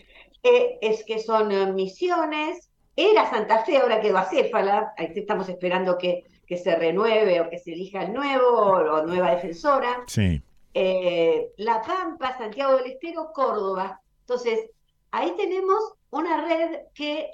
Eh, 0.45 0.79
es 0.81 1.05
que 1.05 1.19
son 1.19 1.51
eh, 1.51 1.73
misiones. 1.73 2.71
Era 2.95 3.29
Santa 3.29 3.65
Fe, 3.65 3.79
ahora 3.79 4.01
quedó 4.01 4.19
acéfala. 4.19 4.93
Ahí 4.97 5.11
estamos 5.17 5.49
esperando 5.49 5.99
que, 5.99 6.25
que 6.47 6.57
se 6.57 6.77
renueve 6.77 7.41
o 7.41 7.51
que 7.51 7.59
se 7.59 7.73
elija 7.73 8.03
el 8.05 8.13
nuevo 8.13 8.47
o, 8.47 8.77
o 9.01 9.07
nueva 9.07 9.31
defensora. 9.35 10.05
Sí. 10.07 10.41
Eh, 10.75 11.51
La 11.57 11.83
Pampa, 11.83 12.37
Santiago 12.39 12.77
del 12.77 12.93
Estero, 12.93 13.31
Córdoba. 13.35 14.01
Entonces, 14.21 14.71
ahí 15.11 15.33
tenemos 15.37 15.95
una 16.11 16.47
red 16.47 16.79
que 16.95 17.29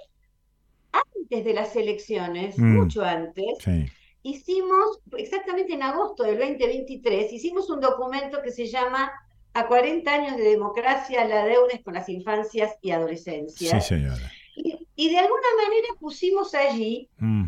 antes 0.93 1.45
de 1.45 1.53
las 1.53 1.77
elecciones, 1.77 2.59
Mm. 2.59 2.77
mucho 2.79 3.03
antes, 3.05 3.59
Sí. 3.61 3.87
Hicimos, 4.29 5.01
exactamente 5.17 5.73
en 5.75 5.83
agosto 5.83 6.23
del 6.25 6.39
2023, 6.39 7.33
hicimos 7.33 7.69
un 7.71 7.81
documento 7.81 8.41
que 8.43 8.51
se 8.53 8.67
llama 8.67 9.11
A 9.55 9.67
40 9.67 10.13
años 10.13 10.37
de 10.37 10.45
democracia, 10.45 11.25
la 11.25 11.45
deuda 11.45 11.73
es 11.73 11.83
con 11.83 11.95
las 11.95 12.09
infancias 12.09 12.73
y 12.83 12.89
Sí, 12.89 12.93
adolescencias. 12.93 13.87
señora. 13.87 14.31
Y, 14.55 14.79
y 14.97 15.11
de 15.11 15.19
alguna 15.19 15.49
manera 15.65 15.89
pusimos 15.99 16.55
allí 16.55 17.09
Mm. 17.19 17.47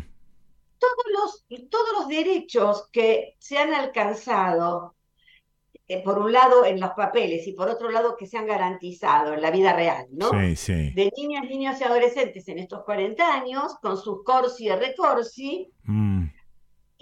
todos 0.79 1.05
los, 1.49 1.69
todos 1.69 1.89
los 1.99 2.07
derechos 2.07 2.89
que 2.91 3.35
se 3.39 3.57
han 3.57 3.73
alcanzado, 3.73 4.95
eh, 5.87 6.01
por 6.03 6.17
un 6.19 6.31
lado 6.31 6.63
en 6.65 6.79
los 6.79 6.91
papeles 6.91 7.45
y 7.47 7.51
por 7.53 7.67
otro 7.69 7.91
lado 7.91 8.15
que 8.17 8.25
se 8.25 8.37
han 8.37 8.47
garantizado 8.47 9.33
en 9.33 9.41
la 9.41 9.51
vida 9.51 9.73
real, 9.73 10.07
¿no? 10.11 10.29
Sí, 10.31 10.55
sí. 10.55 10.91
De 10.91 11.11
niñas, 11.17 11.43
niños 11.49 11.79
y 11.79 11.83
adolescentes 11.83 12.47
en 12.47 12.59
estos 12.59 12.83
40 12.85 13.33
años, 13.33 13.75
con 13.81 13.97
sus 13.97 14.23
corsi 14.23 14.67
y 14.67 14.71
recorsi, 14.71 15.69
Mm. 15.83 16.25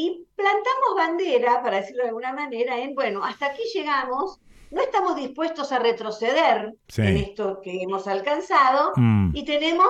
Y 0.01 0.25
plantamos 0.33 0.95
bandera, 0.95 1.61
para 1.61 1.81
decirlo 1.81 2.03
de 2.03 2.09
alguna 2.09 2.31
manera, 2.31 2.79
en, 2.79 2.95
bueno, 2.95 3.21
hasta 3.21 3.47
aquí 3.47 3.63
llegamos, 3.73 4.39
no 4.71 4.81
estamos 4.81 5.17
dispuestos 5.17 5.73
a 5.73 5.79
retroceder 5.79 6.73
Sí. 6.87 7.01
en 7.01 7.17
esto 7.17 7.59
que 7.61 7.81
hemos 7.81 8.07
alcanzado 8.07 8.93
Mm. 8.95 9.31
y 9.35 9.43
tenemos 9.43 9.89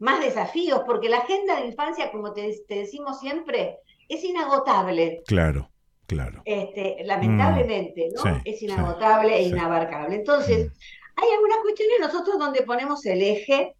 más 0.00 0.20
desafíos, 0.20 0.82
porque 0.84 1.08
la 1.08 1.18
agenda 1.20 1.56
de 1.60 1.66
infancia, 1.68 2.12
como 2.12 2.34
te, 2.34 2.54
te 2.68 2.74
decimos 2.80 3.20
siempre, 3.20 3.78
es 4.06 4.22
inagotable. 4.22 5.22
Claro, 5.26 5.70
claro. 6.06 6.42
Este, 6.44 6.98
lamentablemente, 7.04 8.10
¿no? 8.14 8.22
Sí, 8.22 8.28
es 8.44 8.58
sí, 8.58 8.66
inaagotable 8.66 9.40
e 9.40 9.44
sí. 9.44 9.48
inabarcable. 9.50 10.14
Entonces, 10.16 10.70
hay 11.16 11.30
algunas 11.30 11.58
cuestiones 11.62 11.96
nosotros 12.00 12.38
donde 12.38 12.62
ponemos 12.64 13.04
el 13.06 13.22
eje, 13.22 13.74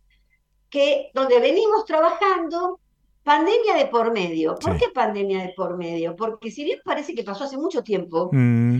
que 0.71 1.11
donde 1.13 1.41
venimos 1.41 1.85
trabajando, 1.85 2.81
pandemia 3.29 3.75
de 3.77 3.87
por 3.87 4.13
medio. 4.13 4.55
¿Por 4.57 4.73
Sí. 4.75 4.81
qué 4.81 4.89
pandemia 4.93 5.43
de 5.43 5.53
por 5.55 5.77
medio? 5.77 6.17
Porque 6.17 6.51
si 6.51 6.65
bien 6.65 6.81
parece 6.85 7.15
que 7.15 7.23
pasó 7.25 7.45
hace 7.45 7.57
mucho 7.59 7.83
tiempo, 7.83 8.31
Mm. 8.33 8.77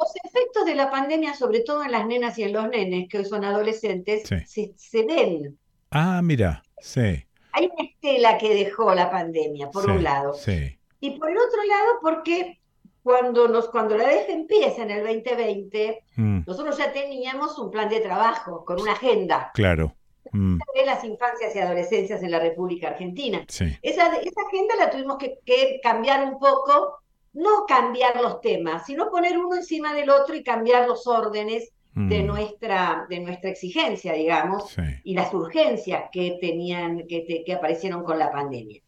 los 0.00 0.12
efectos 0.24 0.64
de 0.64 0.74
la 0.76 0.90
pandemia, 0.90 1.34
sobre 1.34 1.60
todo 1.60 1.82
en 1.82 1.90
las 1.92 2.06
nenas 2.06 2.38
y 2.38 2.44
en 2.44 2.52
los 2.52 2.68
nenes, 2.68 3.08
que 3.08 3.18
hoy 3.18 3.24
son 3.24 3.44
adolescentes, 3.44 4.22
Sí. 4.28 4.36
se, 4.46 4.72
se 4.76 5.04
ven. 5.04 5.58
Ah, 5.90 6.20
mira. 6.22 6.62
Sí. 6.80 7.24
Hay 7.52 7.64
una 7.72 7.84
estela 7.90 8.38
que 8.38 8.54
dejó 8.54 8.94
la 8.94 9.10
pandemia, 9.10 9.70
por 9.70 9.84
sí, 9.84 9.90
un 9.90 10.04
lado. 10.04 10.34
Sí. 10.34 10.78
Y 11.00 11.10
por 11.18 11.30
el 11.30 11.36
otro 11.38 11.62
lado, 11.64 11.90
porque 12.00 12.60
cuando, 13.02 13.48
nos, 13.48 13.68
cuando 13.70 13.96
la 13.96 14.04
DF 14.04 14.28
empieza 14.32 14.82
en 14.82 14.90
el 14.90 15.02
2020, 15.04 16.04
Mm. 16.16 16.40
nosotros 16.46 16.76
ya 16.78 16.92
teníamos 16.92 17.58
un 17.58 17.70
plan 17.70 17.88
de 17.88 18.00
trabajo 18.00 18.64
con 18.64 18.80
una 18.80 18.92
agenda 18.92 19.50
Claro. 19.54 19.94
Mm. 20.32 20.58
de 20.74 20.84
las 20.86 21.02
infancias 21.04 21.54
y 21.56 21.58
adolescencias 21.58 22.22
en 22.22 22.30
la 22.30 22.38
República 22.40 22.88
Argentina. 22.88 23.44
Sí. 23.48 23.64
Esa, 23.82 24.14
esa 24.16 24.40
agenda 24.46 24.76
la 24.76 24.90
tuvimos 24.90 25.16
que, 25.18 25.38
que 25.44 25.80
cambiar 25.82 26.22
un 26.24 26.38
poco, 26.38 26.98
no 27.32 27.64
cambiar 27.66 28.20
los 28.20 28.40
temas, 28.42 28.84
sino 28.86 29.10
poner 29.10 29.38
uno 29.38 29.56
encima 29.56 29.94
del 29.94 30.10
otro 30.10 30.34
y 30.34 30.42
cambiar 30.42 30.86
los 30.86 31.06
órdenes 31.06 31.70
de 31.94 32.22
Mm. 32.22 32.26
nuestra, 32.26 33.06
de 33.08 33.18
nuestra 33.20 33.50
exigencia, 33.50 34.12
digamos, 34.12 34.70
Sí. 34.70 34.82
y 35.04 35.14
las 35.14 35.32
urgencias 35.34 36.04
que 36.12 36.36
tenían, 36.40 37.06
que, 37.08 37.22
te- 37.22 37.42
que 37.44 37.54
aparecieron 37.54 38.04
con 38.04 38.18
la 38.18 38.30
pandemia. 38.30 38.80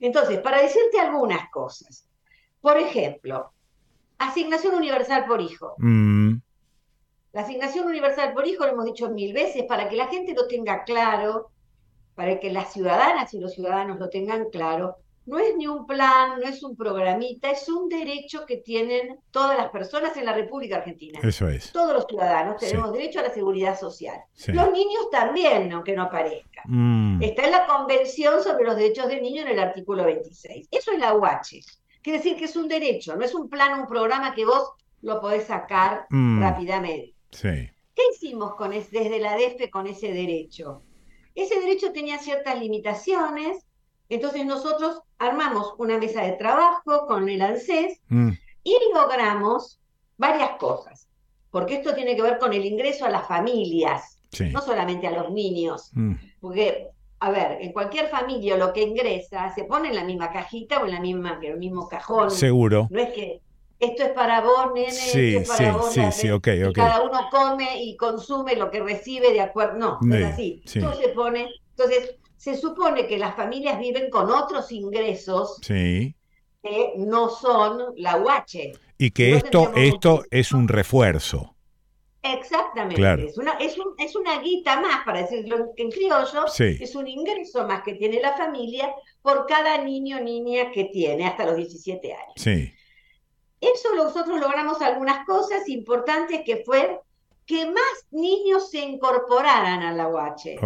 Entonces, 0.00 0.38
para 0.40 0.60
decirte 0.62 1.00
algunas 1.00 1.48
cosas, 1.50 2.06
por 2.60 2.76
ejemplo, 2.78 3.52
asignación 4.18 4.74
universal 4.74 5.24
por 5.26 5.40
hijo. 5.40 5.74
Mm. 5.78 6.34
La 7.34 7.40
asignación 7.42 7.86
universal 7.88 8.32
por 8.32 8.46
hijo, 8.46 8.64
lo 8.64 8.72
hemos 8.72 8.84
dicho 8.84 9.10
mil 9.10 9.32
veces, 9.32 9.64
para 9.64 9.88
que 9.88 9.96
la 9.96 10.06
gente 10.06 10.34
lo 10.34 10.46
tenga 10.46 10.84
claro, 10.84 11.50
para 12.14 12.38
que 12.38 12.50
las 12.52 12.72
ciudadanas 12.72 13.34
y 13.34 13.40
los 13.40 13.52
ciudadanos 13.54 13.98
lo 13.98 14.08
tengan 14.08 14.48
claro, 14.50 14.96
no 15.26 15.38
es 15.38 15.56
ni 15.56 15.66
un 15.66 15.84
plan, 15.86 16.38
no 16.40 16.46
es 16.46 16.62
un 16.62 16.76
programita, 16.76 17.50
es 17.50 17.68
un 17.68 17.88
derecho 17.88 18.44
que 18.46 18.58
tienen 18.58 19.18
todas 19.32 19.56
las 19.58 19.70
personas 19.70 20.16
en 20.16 20.26
la 20.26 20.32
República 20.34 20.76
Argentina. 20.76 21.18
Eso 21.22 21.48
es. 21.48 21.72
Todos 21.72 21.92
los 21.94 22.06
ciudadanos 22.06 22.56
Sí. 22.60 22.66
tenemos 22.68 22.92
derecho 22.92 23.18
a 23.18 23.22
la 23.24 23.30
seguridad 23.34 23.76
social. 23.76 24.20
Sí. 24.34 24.52
Los 24.52 24.70
niños 24.70 25.10
también, 25.10 25.72
aunque 25.72 25.96
no 25.96 26.08
parezca. 26.10 26.62
Mm, 26.66 27.20
Está 27.22 27.46
en 27.46 27.50
la 27.52 27.66
Convención 27.66 28.42
sobre 28.44 28.64
los 28.64 28.76
Derechos 28.76 29.08
del 29.08 29.22
Niño 29.22 29.42
en 29.42 29.48
el 29.48 29.58
artículo 29.58 30.04
26. 30.04 30.68
Eso 30.70 30.92
es 30.92 30.98
la 31.00 31.14
UH. 31.14 31.64
Quiere 32.02 32.18
decir 32.18 32.36
que 32.36 32.44
es 32.44 32.54
un 32.54 32.68
derecho, 32.68 33.16
no 33.16 33.24
es 33.24 33.34
un 33.34 33.48
plan, 33.48 33.80
un 33.80 33.88
programa 33.88 34.34
que 34.34 34.44
vos 34.44 34.72
lo 35.02 35.20
podés 35.20 35.44
sacar 35.46 36.06
Mm. 36.10 36.40
rápidamente. 36.42 37.13
Sí. 37.34 37.70
¿Qué 37.96 38.02
hicimos 38.12 38.54
con 38.56 38.72
es- 38.72 38.90
desde 38.90 39.20
la 39.20 39.36
DEFE 39.36 39.70
con 39.70 39.86
ese 39.86 40.12
derecho? 40.12 40.82
Ese 41.34 41.60
derecho 41.60 41.92
tenía 41.92 42.18
ciertas 42.18 42.58
limitaciones, 42.58 43.64
entonces 44.08 44.44
nosotros 44.46 45.00
armamos 45.18 45.74
una 45.78 45.98
mesa 45.98 46.22
de 46.22 46.32
trabajo 46.32 47.06
con 47.06 47.28
el 47.28 47.40
ANSES 47.42 48.00
Mm, 48.08 48.30
y 48.64 48.76
logramos 48.94 49.80
varias 50.16 50.50
cosas, 50.58 51.08
porque 51.50 51.74
esto 51.74 51.94
tiene 51.94 52.16
que 52.16 52.22
ver 52.22 52.38
con 52.38 52.52
el 52.52 52.64
ingreso 52.64 53.04
a 53.04 53.10
las 53.10 53.26
familias, 53.28 54.18
Sí. 54.32 54.50
no 54.50 54.60
solamente 54.60 55.06
a 55.06 55.12
los 55.12 55.30
niños, 55.30 55.90
mm, 55.94 56.14
porque, 56.40 56.88
a 57.20 57.30
ver, 57.30 57.58
en 57.62 57.72
cualquier 57.72 58.08
familia 58.08 58.56
lo 58.56 58.72
que 58.72 58.82
ingresa 58.82 59.52
se 59.54 59.64
pone 59.64 59.88
en 59.90 59.94
la 59.96 60.04
misma 60.04 60.32
cajita 60.32 60.80
o 60.82 60.86
en 60.86 60.92
la 60.92 61.00
misma, 61.00 61.38
en 61.40 61.52
el 61.52 61.58
mismo 61.58 61.88
cajón. 61.88 62.30
Seguro. 62.30 62.88
No 62.90 63.00
es 63.00 63.10
que 63.12 63.40
esto 63.84 64.02
es 64.04 64.10
para 64.10 64.40
vos, 64.40 64.72
nene, 64.74 64.90
Sí, 64.92 65.36
esto 65.36 65.40
es 65.42 65.48
para 65.48 65.72
sí, 65.72 65.78
vos, 65.78 65.92
sí, 65.92 66.00
sí, 66.12 66.30
ok, 66.30 66.46
y 66.58 66.62
ok. 66.64 66.74
cada 66.74 67.02
uno 67.02 67.28
come 67.30 67.82
y 67.82 67.96
consume 67.96 68.56
lo 68.56 68.70
que 68.70 68.80
recibe 68.80 69.32
de 69.32 69.40
acuerdo. 69.40 69.78
No, 69.78 69.98
no 70.02 70.14
es 70.14 70.20
Sí, 70.20 70.32
así. 70.32 70.62
sí. 70.66 70.80
Todo 70.80 70.94
se 70.94 71.08
pone. 71.10 71.48
Entonces, 71.70 72.16
se 72.36 72.56
supone 72.56 73.06
que 73.06 73.18
las 73.18 73.34
familias 73.36 73.78
viven 73.78 74.10
con 74.10 74.30
otros 74.30 74.70
ingresos 74.72 75.58
Sí. 75.62 76.14
que 76.62 76.92
no 76.96 77.28
son 77.30 77.92
la 77.96 78.16
UH. 78.18 78.72
Y 78.98 79.10
que 79.10 79.30
No 79.30 79.36
esto, 79.38 79.72
esto 79.74 80.22
es 80.30 80.52
un 80.52 80.68
refuerzo. 80.68 81.50
Exactamente. 82.22 82.96
Claro. 82.96 83.22
Es 83.26 83.36
una, 83.36 83.52
es 83.54 83.76
un- 83.78 83.94
es 83.98 84.16
una 84.16 84.40
guita 84.40 84.80
más, 84.80 85.04
para 85.04 85.22
decirlo 85.22 85.72
en 85.76 85.90
criollo, 85.90 86.48
Sí. 86.48 86.78
es 86.80 86.94
un 86.94 87.06
ingreso 87.06 87.66
más 87.66 87.82
que 87.82 87.94
tiene 87.94 88.18
la 88.20 88.34
familia 88.36 88.94
por 89.20 89.44
cada 89.46 89.76
niño 89.78 90.16
o 90.16 90.20
niña 90.20 90.70
que 90.72 90.84
tiene 90.84 91.26
hasta 91.26 91.44
los 91.44 91.56
17 91.56 92.12
años. 92.14 92.32
Sí. 92.36 92.72
Eso 93.72 93.94
nosotros 93.94 94.38
logramos 94.40 94.80
algunas 94.82 95.24
cosas 95.26 95.68
importantes 95.68 96.42
que 96.44 96.62
fue 96.64 97.00
que 97.46 97.66
más 97.66 98.06
niños 98.10 98.70
se 98.70 98.78
incorporaran 98.80 99.82
a 99.82 99.92
la 99.92 100.08
UH. 100.08 100.58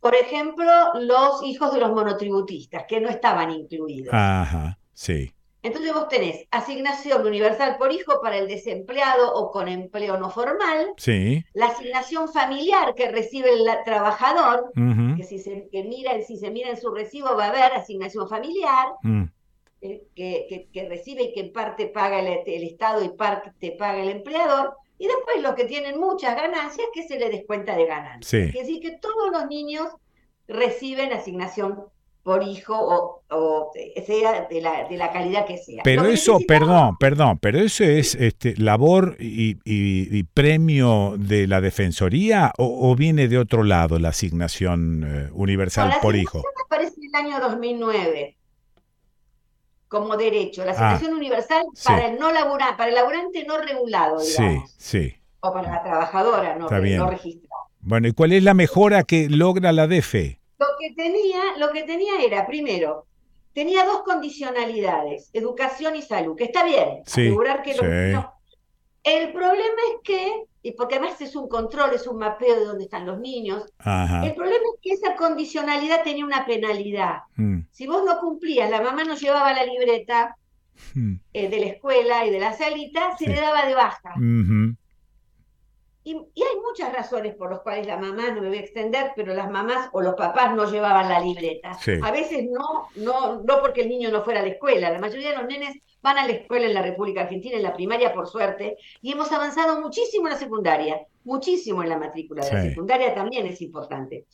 Por 0.00 0.14
ejemplo, 0.14 0.66
los 0.94 1.42
hijos 1.42 1.72
de 1.72 1.80
los 1.80 1.90
monotributistas, 1.90 2.84
que 2.88 3.00
no 3.00 3.08
estaban 3.08 3.50
incluidos. 3.50 4.12
Ajá. 4.14 4.78
Sí. 4.94 5.32
Entonces 5.60 5.92
vos 5.92 6.08
tenés 6.08 6.46
asignación 6.52 7.26
universal 7.26 7.76
por 7.78 7.90
hijo 7.92 8.20
para 8.22 8.36
el 8.36 8.46
desempleado 8.46 9.34
o 9.34 9.50
con 9.50 9.66
empleo 9.66 10.16
no 10.16 10.30
formal, 10.30 10.92
Sí. 10.96 11.44
la 11.52 11.66
asignación 11.66 12.28
familiar 12.32 12.94
que 12.94 13.10
recibe 13.10 13.52
el 13.52 13.66
trabajador, 13.84 14.70
que 15.16 15.24
si 15.24 15.40
se, 15.40 15.68
que 15.70 15.82
mira, 15.82 16.12
si 16.22 16.36
se 16.36 16.50
mira 16.52 16.70
en 16.70 16.76
su 16.80 16.92
recibo 16.92 17.34
va 17.36 17.46
a 17.46 17.48
haber 17.48 17.72
asignación 17.72 18.28
familiar, 18.28 18.86
Mm, 19.02 19.24
eh, 19.80 20.02
que, 20.14 20.46
que- 20.48 20.68
que 20.72 20.88
recibe 20.88 21.22
y 21.24 21.32
que 21.32 21.40
en 21.40 21.52
parte 21.52 21.86
paga 21.86 22.20
el, 22.20 22.40
el 22.46 22.62
Estado 22.64 23.04
y 23.04 23.08
parte 23.10 23.70
paga 23.78 24.02
el 24.02 24.08
empleador, 24.08 24.74
y 24.98 25.06
después 25.06 25.40
los 25.42 25.54
que 25.54 25.64
tienen 25.64 26.00
muchas 26.00 26.34
ganancias, 26.34 26.86
que 26.92 27.06
se 27.06 27.18
les 27.18 27.30
descuenta 27.30 27.76
de 27.76 27.86
ganancias. 27.86 28.26
Sí. 28.28 28.58
Es 28.58 28.66
decir, 28.66 28.80
que 28.80 28.98
todos 28.98 29.30
los 29.30 29.46
niños 29.46 29.86
reciben 30.48 31.12
asignación 31.12 31.78
por 32.24 32.42
hijo 32.42 32.74
o, 32.76 33.22
o, 33.30 33.70
sea 34.04 34.46
de 34.50 34.60
la, 34.60 34.86
de 34.88 34.96
la 34.98 35.10
calidad 35.12 35.46
que 35.46 35.56
sea. 35.56 35.82
Pero 35.82 36.02
que 36.04 36.12
eso, 36.14 36.38
perdón, 36.46 36.96
perdón, 36.98 37.38
pero 37.38 37.58
eso 37.58 37.84
es 37.84 38.14
este, 38.16 38.54
labor 38.56 39.16
y, 39.18 39.52
y- 39.64 40.08
y 40.18 40.22
premio 40.24 41.14
de 41.16 41.46
la 41.46 41.60
Defensoría 41.62 42.52
o, 42.58 42.90
o 42.90 42.94
viene 42.96 43.28
de 43.28 43.38
otro 43.38 43.62
lado 43.62 43.98
la 43.98 44.10
asignación 44.10 45.04
eh, 45.06 45.28
universal 45.32 45.88
la 45.90 46.00
por 46.00 46.16
hijo. 46.16 46.38
asignación 46.38 46.66
aparece 46.66 46.94
en 47.00 47.08
el 47.08 47.14
año 47.34 47.48
2009 47.48 48.36
como 49.88 50.16
derecho, 50.16 50.64
la 50.64 50.72
Ah, 50.72 50.74
asignación 50.92 51.14
universal 51.14 51.64
sí. 51.74 51.84
para 51.86 52.06
el 52.08 52.18
no 52.18 52.30
laburante, 52.32 52.76
para 52.76 52.88
el 52.90 52.94
laburante 52.94 53.44
no 53.44 53.58
regulado, 53.58 54.20
Sí, 54.20 54.42
digamos, 54.42 54.74
sí. 54.76 55.14
o 55.40 55.52
para 55.52 55.70
la 55.70 55.82
trabajadora 55.82 56.56
no, 56.56 56.66
Está 56.66 56.76
re- 56.78 56.82
bien. 56.84 56.98
no 56.98 57.06
registrada. 57.10 57.62
Bueno, 57.80 58.08
¿y 58.08 58.12
cuál 58.12 58.32
es 58.32 58.42
la 58.42 58.54
mejora 58.54 59.02
que 59.04 59.28
logra 59.30 59.72
la 59.72 59.86
DEFE? 59.86 60.40
Lo 60.58 60.66
que 60.78 60.92
tenía, 60.94 61.40
lo 61.58 61.70
que 61.72 61.84
tenía 61.84 62.20
era, 62.22 62.46
primero, 62.46 63.06
tenía 63.54 63.84
dos 63.84 64.02
condicionalidades, 64.02 65.30
educación 65.32 65.96
y 65.96 66.02
salud, 66.02 66.36
que 66.36 66.44
está 66.44 66.64
bien, 66.64 67.02
Sí, 67.06 67.22
asegurar 67.22 67.62
que 67.62 67.70
los 67.74 67.80
sí. 67.80 67.86
niños- 67.86 68.26
El 69.04 69.32
problema 69.32 69.80
es 69.94 70.00
que, 70.04 70.44
y 70.68 70.72
porque 70.72 70.96
además 70.96 71.18
es 71.20 71.34
un 71.34 71.48
control, 71.48 71.94
es 71.94 72.06
un 72.06 72.18
mapeo 72.18 72.54
de 72.58 72.66
dónde 72.66 72.84
están 72.84 73.06
los 73.06 73.18
niños, 73.20 73.64
Ajá. 73.78 74.26
el 74.26 74.34
problema 74.34 74.64
es 74.74 74.80
que 74.82 74.90
esa 74.92 75.16
condicionalidad 75.16 76.02
tenía 76.04 76.26
una 76.26 76.44
penalidad. 76.44 77.20
Mm, 77.36 77.60
Si 77.70 77.86
vos 77.86 78.02
no 78.04 78.18
cumplías, 78.18 78.70
la 78.70 78.82
mamá 78.82 79.02
no 79.04 79.14
llevaba 79.14 79.54
la 79.54 79.64
libreta 79.64 80.36
mm, 80.94 81.14
eh, 81.32 81.48
de 81.48 81.58
la 81.60 81.66
escuela 81.66 82.26
y 82.26 82.30
de 82.30 82.38
la 82.40 82.52
salita, 82.52 83.16
se 83.16 83.24
Sí. 83.24 83.30
le 83.30 83.40
daba 83.40 83.64
de 83.66 83.74
baja. 83.74 84.12
Y, 86.04 86.12
y 86.12 86.42
hay 86.42 86.56
muchas 86.66 86.92
razones 86.92 87.34
por 87.34 87.50
las 87.50 87.60
cuales 87.60 87.86
la 87.86 87.98
mamá, 87.98 88.30
no 88.30 88.40
me 88.40 88.48
voy 88.48 88.58
a 88.58 88.60
extender, 88.60 89.12
pero 89.14 89.34
las 89.34 89.50
mamás 89.50 89.90
o 89.92 90.00
los 90.00 90.14
papás 90.14 90.54
no 90.54 90.70
llevaban 90.70 91.08
la 91.08 91.20
libreta. 91.20 91.74
Sí. 91.74 91.92
A 92.02 92.10
veces 92.10 92.46
no, 92.50 92.88
no, 92.96 93.42
no 93.42 93.60
porque 93.60 93.82
el 93.82 93.88
niño 93.90 94.10
no 94.10 94.22
fuera 94.22 94.40
a 94.40 94.42
la 94.42 94.48
escuela. 94.50 94.90
La 94.90 94.98
mayoría 95.00 95.30
de 95.30 95.36
los 95.36 95.46
nenes 95.46 95.76
van 96.02 96.18
a 96.18 96.26
la 96.26 96.32
escuela 96.32 96.66
en 96.66 96.74
la 96.74 96.82
República 96.82 97.22
Argentina, 97.22 97.56
en 97.56 97.62
la 97.62 97.74
primaria, 97.74 98.12
por 98.14 98.26
suerte, 98.28 98.76
y 99.02 99.12
hemos 99.12 99.30
avanzado 99.32 99.80
muchísimo 99.80 100.26
en 100.28 100.34
la 100.34 100.38
secundaria, 100.38 101.00
muchísimo 101.24 101.82
en 101.82 101.88
la 101.88 101.98
matrícula 101.98 102.44
de 102.44 102.52
la 102.52 102.62
Sí. 102.62 102.68
secundaria 102.70 103.14
también 103.14 103.46
es 103.46 103.60
importante. 103.60 104.26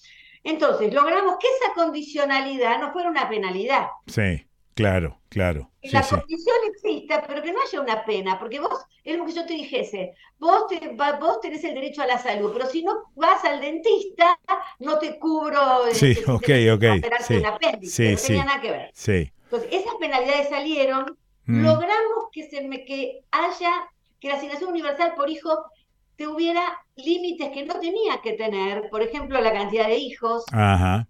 Entonces, 0.42 0.92
logramos 0.92 1.36
que 1.40 1.46
esa 1.48 1.72
condicionalidad 1.74 2.78
no 2.80 2.92
fuera 2.92 3.08
una 3.08 3.28
penalidad. 3.28 3.86
Sí, 4.06 4.46
claro, 4.74 5.18
claro. 5.30 5.70
Que 5.80 5.88
Sí, 5.88 5.94
la 5.94 6.02
sí. 6.02 6.14
condición 6.16 6.56
exista, 6.68 7.22
pero 7.26 7.42
que 7.42 7.52
no 7.52 7.58
haya 7.66 7.80
una 7.80 8.04
pena, 8.04 8.38
porque 8.38 8.60
vos, 8.60 8.84
es 9.02 9.16
lo 9.16 9.24
que 9.24 9.32
yo 9.32 9.46
te 9.46 9.54
dijese, 9.54 10.12
vos, 10.38 10.66
te, 10.68 10.94
vos 11.18 11.40
tenés 11.40 11.64
el 11.64 11.74
derecho 11.74 12.02
a 12.02 12.06
la 12.06 12.18
salud, 12.18 12.50
pero 12.52 12.66
si 12.66 12.82
no 12.84 13.04
vas 13.14 13.42
al 13.44 13.60
dentista, 13.60 14.38
no 14.80 14.98
te 14.98 15.18
cubro. 15.18 15.86
eh, 15.86 15.94
Sí, 15.94 16.14
si 16.14 16.22
ok, 16.30 16.48
ok, 16.74 16.84
sí, 17.20 17.34
sí, 17.88 18.10
no 18.12 18.16
sí. 18.18 18.26
tenía 18.26 18.44
nada 18.44 18.60
que 18.60 18.70
ver. 18.70 18.90
Sí. 18.92 19.32
Entonces, 19.44 19.68
esas 19.72 19.94
penalidades 19.96 20.48
salieron, 20.50 21.16
Mm. 21.46 21.62
logramos 21.64 22.24
que, 22.32 22.48
se 22.48 22.62
me, 22.66 22.84
que 22.84 23.22
haya, 23.30 23.70
que 24.20 24.28
la 24.28 24.36
asignación 24.36 24.70
universal 24.70 25.14
por 25.14 25.28
hijo 25.28 25.64
tuviera 26.16 26.62
límites 26.96 27.50
que 27.50 27.64
no 27.64 27.78
tenía 27.80 28.20
que 28.22 28.32
tener, 28.32 28.88
por 28.90 29.02
ejemplo, 29.02 29.40
la 29.40 29.52
cantidad 29.52 29.86
de 29.86 29.96
hijos, 29.96 30.44
Ajá. 30.52 31.08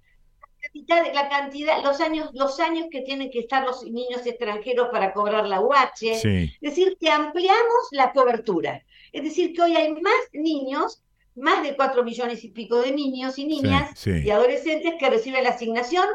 la 1.12 1.28
cantidad, 1.28 1.82
los 1.85 2.01
años, 2.01 2.31
los 2.32 2.59
años 2.59 2.86
que 2.90 3.02
tienen 3.02 3.31
que 3.31 3.40
estar 3.40 3.65
los 3.65 3.85
niños 3.85 4.27
extranjeros 4.27 4.89
para 4.90 5.12
cobrar 5.12 5.47
la 5.47 5.61
UH. 5.61 6.16
Sí. 6.16 6.52
Es 6.61 6.70
decir, 6.74 6.97
que 6.98 7.11
ampliamos 7.11 7.89
la 7.93 8.12
cobertura. 8.12 8.82
Es 9.12 9.23
decir, 9.23 9.52
que 9.52 9.62
hoy 9.62 9.77
hay 9.77 9.93
más 9.93 10.12
niños, 10.32 11.02
más 11.36 11.62
de 11.62 11.77
cuatro 11.77 12.02
millones 12.02 12.43
y 12.44 12.48
pico 12.48 12.81
de 12.81 12.93
niños 12.93 13.39
y 13.39 13.47
niñas 13.47 13.90
sí. 13.94 14.23
y 14.24 14.31
adolescentes 14.31 14.94
que 14.98 15.11
reciben 15.11 15.44
la 15.44 15.51
asignación 15.51 16.06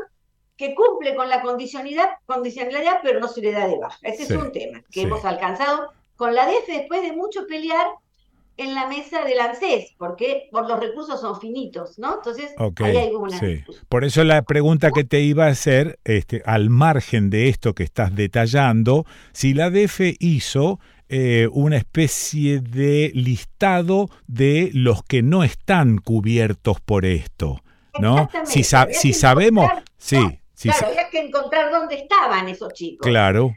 que 0.60 0.76
cumple 0.76 1.16
con 1.16 1.30
la 1.30 1.42
condicionalidad, 1.42 2.10
condicionalidad, 2.26 3.00
pero 3.02 3.20
no 3.22 3.30
se 3.30 3.40
le 3.42 3.52
da 3.54 3.66
de 3.68 3.78
baja. 3.80 3.98
Ese 4.04 4.26
Sí, 4.26 4.34
es 4.34 4.40
un 4.40 4.52
tema 4.52 4.80
que 4.92 5.00
sí. 5.00 5.08
hemos 5.08 5.24
alcanzado 5.24 5.90
con 6.18 6.36
la 6.36 6.46
DEF 6.48 6.68
después 6.68 7.02
de 7.02 7.14
mucho 7.14 7.48
pelear 7.48 7.88
en 8.58 8.76
la 8.76 8.88
mesa 8.88 9.24
del 9.24 9.40
ANSES, 9.40 9.96
porque 9.98 10.50
por 10.52 10.68
los 10.68 10.78
recursos 10.82 11.22
son 11.22 11.40
finitos, 11.40 11.98
¿no? 11.98 12.16
Entonces, 12.16 12.52
ahí 12.84 12.98
hay 12.98 13.14
una 13.16 13.40
sí. 13.40 13.64
Por 13.88 14.04
eso 14.04 14.26
la 14.26 14.42
pregunta 14.42 14.92
que 14.92 15.06
te 15.06 15.22
iba 15.22 15.46
a 15.46 15.50
hacer, 15.52 15.98
este, 16.04 16.42
al 16.46 16.70
margen 16.70 17.30
de 17.30 17.48
esto 17.48 17.74
que 17.74 17.84
estás 17.84 18.14
detallando, 18.14 19.06
si 19.32 19.54
la 19.54 19.70
DEFE 19.70 20.18
hizo 20.20 20.82
eh, 21.08 21.48
una 21.54 21.78
especie 21.78 22.60
de 22.60 23.12
listado 23.16 24.10
de 24.28 24.72
los 24.74 25.04
que 25.04 25.22
no 25.22 25.46
están 25.46 25.98
cubiertos 26.00 26.82
por 26.82 27.06
esto, 27.06 27.62
¿no? 27.98 28.30
Si, 28.44 28.64
sa- 28.66 28.90
si 28.92 29.14
sabemos, 29.14 29.72
sí, 29.98 30.39
sí, 30.60 30.70
claro, 30.70 30.88
había 30.88 31.10
que 31.10 31.20
encontrar 31.20 31.72
dónde 31.72 31.96
estaban 31.96 32.48
esos 32.50 32.74
chicos. 32.74 33.08
claro, 33.08 33.56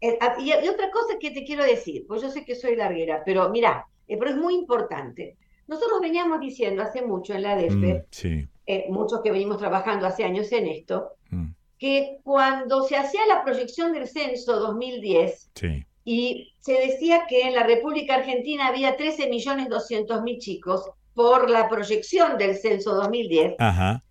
Eh, 0.00 0.16
ah, 0.20 0.34
y, 0.38 0.46
y 0.50 0.68
otra 0.68 0.90
cosa 0.90 1.18
que 1.20 1.30
te 1.30 1.44
quiero 1.44 1.62
decir, 1.64 2.06
pues 2.08 2.22
yo 2.22 2.30
sé 2.30 2.44
que 2.44 2.54
soy 2.54 2.74
larguera, 2.76 3.22
pero 3.24 3.50
mira, 3.50 3.86
eh, 4.08 4.16
pero 4.16 4.30
es 4.30 4.36
muy 4.36 4.54
importante. 4.54 5.36
Nosotros 5.66 6.00
veníamos 6.00 6.40
diciendo 6.40 6.82
hace 6.82 7.02
mucho 7.02 7.34
en 7.34 7.42
la 7.42 7.54
DEFE, 7.56 7.94
Mm, 7.94 8.04
sí, 8.10 8.48
eh, 8.66 8.86
muchos 8.88 9.20
que 9.22 9.30
venimos 9.30 9.58
trabajando 9.58 10.06
hace 10.06 10.24
años 10.24 10.50
en 10.52 10.66
esto, 10.68 11.16
Mm. 11.30 11.48
que 11.78 12.18
cuando 12.24 12.82
se 12.84 12.96
hacía 12.96 13.20
la 13.26 13.42
proyección 13.44 13.92
del 13.92 14.06
censo 14.08 14.58
2010 14.58 15.50
sí, 15.54 15.84
y 16.04 16.54
se 16.60 16.72
decía 16.74 17.26
que 17.28 17.42
en 17.42 17.54
la 17.54 17.62
República 17.64 18.14
Argentina 18.16 18.66
había 18.68 18.96
13.200.000 18.96 20.38
chicos 20.38 20.90
por 21.14 21.50
la 21.50 21.68
proyección 21.68 22.38
del 22.38 22.56
censo 22.56 22.94
2010, 22.94 23.54
ajá, 23.58 24.02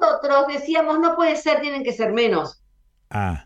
nosotros 0.00 0.46
decíamos 0.48 0.98
no 1.00 1.14
puede 1.16 1.36
ser, 1.36 1.60
tienen 1.60 1.82
que 1.84 1.92
ser 1.92 2.12
menos. 2.12 2.62
Ah, 3.10 3.44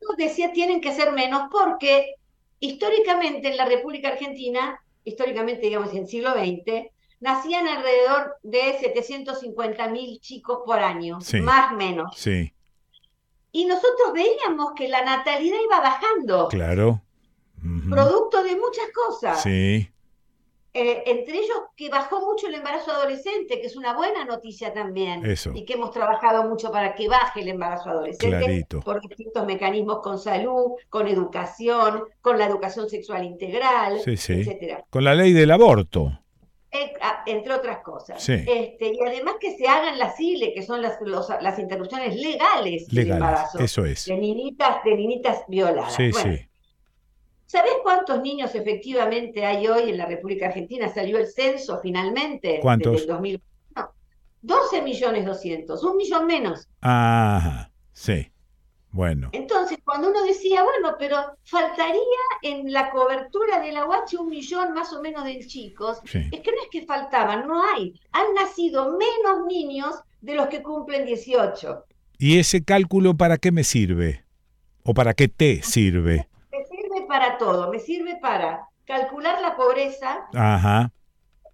Yo 0.00 0.08
decía 0.16 0.52
tienen 0.52 0.80
que 0.80 0.92
ser 0.94 1.12
menos 1.12 1.48
porque 1.50 2.14
históricamente 2.58 3.48
en 3.48 3.56
la 3.56 3.64
República 3.64 4.08
Argentina, 4.08 4.80
históricamente 5.04 5.62
digamos 5.62 5.90
en 5.92 5.98
el 5.98 6.06
siglo 6.08 6.32
XX, 6.32 6.86
nacían 7.20 7.68
alrededor 7.68 8.36
de 8.42 8.78
750 8.80 9.88
mil 9.88 10.20
chicos 10.20 10.60
por 10.64 10.78
año, 10.78 11.20
Sí. 11.20 11.40
más 11.40 11.72
o 11.72 11.76
menos. 11.76 12.16
sí, 12.16 12.52
Y 13.52 13.64
nosotros 13.64 14.12
veíamos 14.14 14.72
que 14.76 14.86
la 14.88 15.04
natalidad 15.04 15.58
iba 15.64 15.80
bajando, 15.80 16.48
claro. 16.48 17.02
Producto 17.90 18.42
de 18.42 18.56
muchas 18.56 18.86
cosas. 18.94 19.42
Sí, 19.42 19.90
Eh, 20.72 21.02
entre 21.06 21.34
ellos 21.38 21.58
que 21.74 21.88
bajó 21.88 22.20
mucho 22.24 22.46
el 22.46 22.54
embarazo 22.54 22.92
adolescente, 22.92 23.60
que 23.60 23.66
es 23.66 23.74
una 23.76 23.92
buena 23.96 24.24
noticia 24.24 24.72
también, 24.72 25.26
Eso. 25.26 25.50
y 25.52 25.64
que 25.64 25.72
hemos 25.72 25.90
trabajado 25.90 26.44
mucho 26.48 26.70
para 26.70 26.94
que 26.94 27.08
baje 27.08 27.40
el 27.40 27.48
embarazo 27.48 27.90
adolescente 27.90 28.38
Clarito. 28.38 28.80
por 28.80 29.00
distintos 29.00 29.44
mecanismos 29.46 29.98
con 30.00 30.18
salud, 30.18 30.74
con 30.88 31.08
educación, 31.08 32.04
con 32.20 32.38
la 32.38 32.46
educación 32.46 32.88
sexual 32.88 33.24
integral, 33.24 33.98
sí, 34.00 34.16
sí. 34.16 34.34
etcétera. 34.34 34.84
Con 34.90 35.02
la 35.04 35.14
ley 35.14 35.32
del 35.32 35.50
aborto. 35.50 36.12
Eh, 36.72 36.92
ah, 37.02 37.24
entre 37.26 37.52
otras 37.52 37.78
cosas. 37.78 38.22
Sí. 38.22 38.34
Este, 38.46 38.92
y 38.94 38.98
además 39.04 39.34
que 39.40 39.56
se 39.56 39.66
hagan 39.66 39.98
las 39.98 40.20
ILE, 40.20 40.54
que 40.54 40.62
son 40.62 40.80
las, 40.80 41.00
los- 41.00 41.28
las 41.40 41.58
interrupciones 41.58 42.14
legales 42.14 42.86
del 42.86 43.08
Legales, 43.08 43.14
embarazo, 43.28 43.58
eso 43.58 43.84
es. 43.84 44.04
de 44.06 44.16
niñitas, 44.16 44.84
de 44.84 44.94
niñitas 44.94 45.42
violadas. 45.48 45.94
Sí, 45.96 46.10
Bueno, 46.12 46.32
sí. 46.36 46.46
¿Sabés 47.50 47.72
cuántos 47.82 48.22
niños 48.22 48.54
efectivamente 48.54 49.44
hay 49.44 49.66
hoy 49.66 49.90
en 49.90 49.98
la 49.98 50.06
República 50.06 50.46
Argentina? 50.46 50.88
Salió 50.88 51.18
el 51.18 51.26
censo 51.26 51.80
finalmente 51.82 52.60
¿Cuántos? 52.62 52.92
desde 52.92 53.06
el 53.06 53.10
2000. 53.10 53.42
No, 53.74 53.90
12 54.42 54.82
millones 54.82 55.26
200, 55.26 55.82
un 55.82 55.96
millón 55.96 56.26
menos. 56.28 56.68
Ajá, 56.80 57.72
sí. 57.92 58.30
Bueno, 58.92 59.30
Entonces, 59.32 59.78
cuando 59.84 60.10
uno 60.10 60.22
decía, 60.22 60.62
bueno, 60.62 60.94
pero 60.96 61.16
faltaría 61.42 62.00
en 62.42 62.72
la 62.72 62.90
cobertura 62.90 63.58
de 63.60 63.72
la 63.72 63.84
UH 63.84 64.20
un 64.20 64.28
millón 64.30 64.72
más 64.72 64.92
o 64.92 65.02
menos 65.02 65.24
de 65.24 65.44
chicos, 65.44 65.98
Sí. 66.04 66.18
es 66.30 66.40
que 66.40 66.52
no 66.52 66.62
es 66.62 66.68
que 66.70 66.86
faltaban, 66.86 67.48
no 67.48 67.64
hay. 67.74 68.00
Han 68.12 68.32
nacido 68.34 68.96
menos 68.96 69.46
niños 69.48 69.96
de 70.20 70.34
los 70.36 70.46
que 70.46 70.62
cumplen 70.62 71.04
18. 71.04 71.84
¿y 72.16 72.38
ese 72.38 72.62
cálculo 72.62 73.16
para 73.16 73.38
qué 73.38 73.50
me 73.50 73.64
sirve? 73.64 74.24
¿O 74.84 74.94
para 74.94 75.14
qué 75.14 75.26
te 75.26 75.62
sirve? 75.62 76.28
Para 77.10 77.38
todo, 77.38 77.72
me 77.72 77.80
sirve 77.80 78.18
para 78.22 78.68
calcular 78.84 79.42
la 79.42 79.56
pobreza, 79.56 80.28
Ajá, 80.32 80.92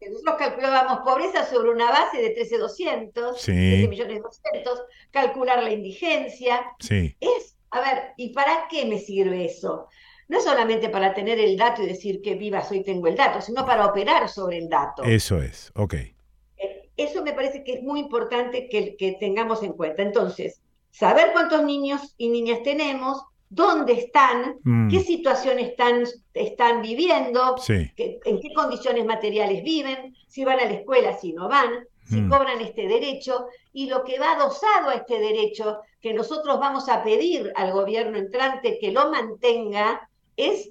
Nosotros 0.06 0.34
calculábamos 0.38 0.98
pobreza 0.98 1.46
sobre 1.46 1.70
una 1.70 1.90
base 1.90 2.18
de 2.18 2.34
13.200, 2.34 3.36
Sí. 3.38 3.52
13 3.52 3.88
millones 3.88 4.22
200, 4.22 4.82
calcular 5.10 5.62
la 5.62 5.70
indigencia. 5.70 6.62
sí, 6.78 7.16
Es, 7.20 7.56
a 7.70 7.80
ver, 7.80 8.12
¿y 8.18 8.34
para 8.34 8.68
qué 8.68 8.84
me 8.84 8.98
sirve 8.98 9.46
eso? 9.46 9.88
No 10.28 10.40
solamente 10.42 10.90
para 10.90 11.14
tener 11.14 11.38
el 11.40 11.56
dato 11.56 11.82
y 11.82 11.86
decir 11.86 12.20
que 12.20 12.34
viva 12.34 12.60
soy 12.62 12.82
tengo 12.84 13.06
el 13.06 13.16
dato, 13.16 13.40
sino 13.40 13.64
para 13.64 13.86
operar 13.86 14.28
sobre 14.28 14.58
el 14.58 14.68
dato. 14.68 15.04
eso 15.04 15.40
es, 15.40 15.72
ok. 15.74 15.94
Eh, 15.94 16.90
Eso 16.98 17.22
me 17.22 17.32
parece 17.32 17.64
que 17.64 17.72
es 17.76 17.82
muy 17.82 18.00
importante 18.00 18.68
que, 18.68 18.94
que 18.96 19.12
tengamos 19.12 19.62
en 19.62 19.72
cuenta. 19.72 20.02
Entonces, 20.02 20.60
saber 20.90 21.32
cuántos 21.32 21.64
niños 21.64 22.14
y 22.18 22.28
niñas 22.28 22.62
tenemos, 22.62 23.24
dónde 23.48 23.92
están, 23.94 24.56
Mm. 24.64 24.88
qué 24.90 25.00
situación 25.00 25.58
están, 25.58 26.04
están 26.34 26.82
viviendo, 26.82 27.56
Sí. 27.58 27.90
que- 27.96 28.18
en 28.24 28.40
qué 28.40 28.52
condiciones 28.54 29.04
materiales 29.04 29.62
viven, 29.62 30.14
si 30.26 30.44
van 30.44 30.58
a 30.60 30.64
la 30.64 30.72
escuela, 30.72 31.16
si 31.16 31.32
no 31.32 31.48
van, 31.48 31.86
si 32.08 32.20
Mm. 32.20 32.28
cobran 32.30 32.60
este 32.60 32.86
derecho 32.88 33.46
y 33.72 33.88
lo 33.88 34.04
que 34.04 34.18
va 34.18 34.32
adosado 34.32 34.90
a 34.90 34.94
este 34.94 35.18
derecho 35.18 35.78
que 36.00 36.12
nosotros 36.14 36.58
vamos 36.60 36.88
a 36.88 37.02
pedir 37.02 37.52
al 37.56 37.72
gobierno 37.72 38.16
entrante 38.18 38.78
que 38.80 38.92
lo 38.92 39.10
mantenga 39.10 40.08
es 40.36 40.70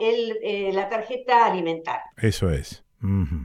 el, 0.00 0.38
eh, 0.42 0.70
la 0.72 0.88
tarjeta 0.88 1.46
alimentar. 1.46 2.00
Eso 2.20 2.50
es. 2.50 2.84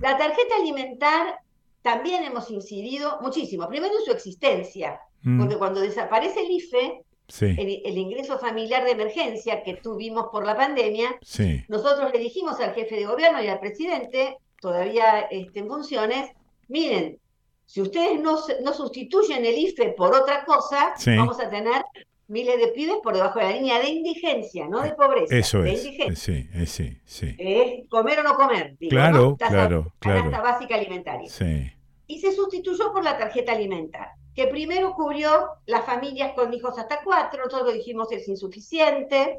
La 0.02 0.18
tarjeta 0.18 0.56
alimentar 0.60 1.40
también 1.82 2.24
hemos 2.24 2.50
incidido 2.52 3.20
muchísimo. 3.22 3.68
Primero 3.70 3.94
en 4.00 4.04
su 4.06 4.12
existencia, 4.12 5.00
Mm. 5.22 5.40
porque 5.40 5.58
cuando 5.58 5.80
desaparece 5.82 6.42
el 6.42 6.52
IFE, 6.52 7.04
Sí, 7.28 7.46
el, 7.58 7.82
el 7.86 7.98
ingreso 7.98 8.38
familiar 8.38 8.84
de 8.84 8.92
emergencia 8.92 9.64
que 9.64 9.76
tuvimos 9.76 10.28
por 10.32 10.46
la 10.46 10.56
pandemia, 10.56 11.18
sí, 11.22 11.64
nosotros 11.68 12.12
le 12.14 12.20
dijimos 12.20 12.60
al 12.60 12.74
jefe 12.74 12.96
de 12.96 13.06
gobierno 13.06 13.42
y 13.42 13.48
al 13.48 13.60
presidente, 13.60 14.38
todavía 14.62 15.22
este, 15.32 15.60
en 15.60 15.68
funciones, 15.68 16.30
miren, 16.68 17.18
si 17.66 17.82
ustedes 17.82 18.20
no, 18.22 18.38
no 18.64 18.74
sustituyen 18.74 19.44
el 19.46 19.58
IFE 19.58 19.94
por 19.98 20.14
otra 20.16 20.46
cosa, 20.46 20.94
Sí. 20.98 21.16
vamos 21.16 21.40
a 21.40 21.50
tener 21.50 21.82
miles 22.28 22.58
de 22.60 22.68
pibes 22.70 22.98
por 23.04 23.14
debajo 23.16 23.40
de 23.40 23.46
la 23.46 23.52
línea 23.54 23.80
de 23.80 23.90
indigencia, 23.90 24.68
no 24.68 24.82
de 24.82 24.92
pobreza, 24.94 25.36
eso 25.36 25.62
de 25.62 25.74
es. 25.74 25.84
indigencia. 25.86 26.34
eh, 26.34 26.66
Sí, 26.66 26.88
sí, 26.88 26.98
sí. 27.06 27.36
Es 27.40 27.90
comer 27.90 28.20
o 28.20 28.24
no 28.24 28.36
comer, 28.36 28.76
digo, 28.80 28.90
Claro, 28.92 29.18
¿no? 29.32 29.36
Tasa- 29.38 29.52
claro, 29.52 29.94
claro. 30.00 30.30
básica 30.32 30.76
alimentaria. 30.76 31.30
Sí, 31.30 31.72
Y 32.08 32.20
se 32.20 32.32
sustituyó 32.34 32.92
por 32.94 33.04
la 33.04 33.18
tarjeta 33.18 33.52
alimentar, 33.54 34.10
que 34.36 34.48
primero 34.48 34.94
cubrió 34.94 35.48
las 35.66 35.86
familias 35.86 36.34
con 36.34 36.54
hijos 36.54 36.78
hasta 36.78 37.02
cuatro, 37.04 37.46
nosotros 37.46 37.74
dijimos 37.74 38.12
es 38.12 38.28
insuficiente, 38.28 39.38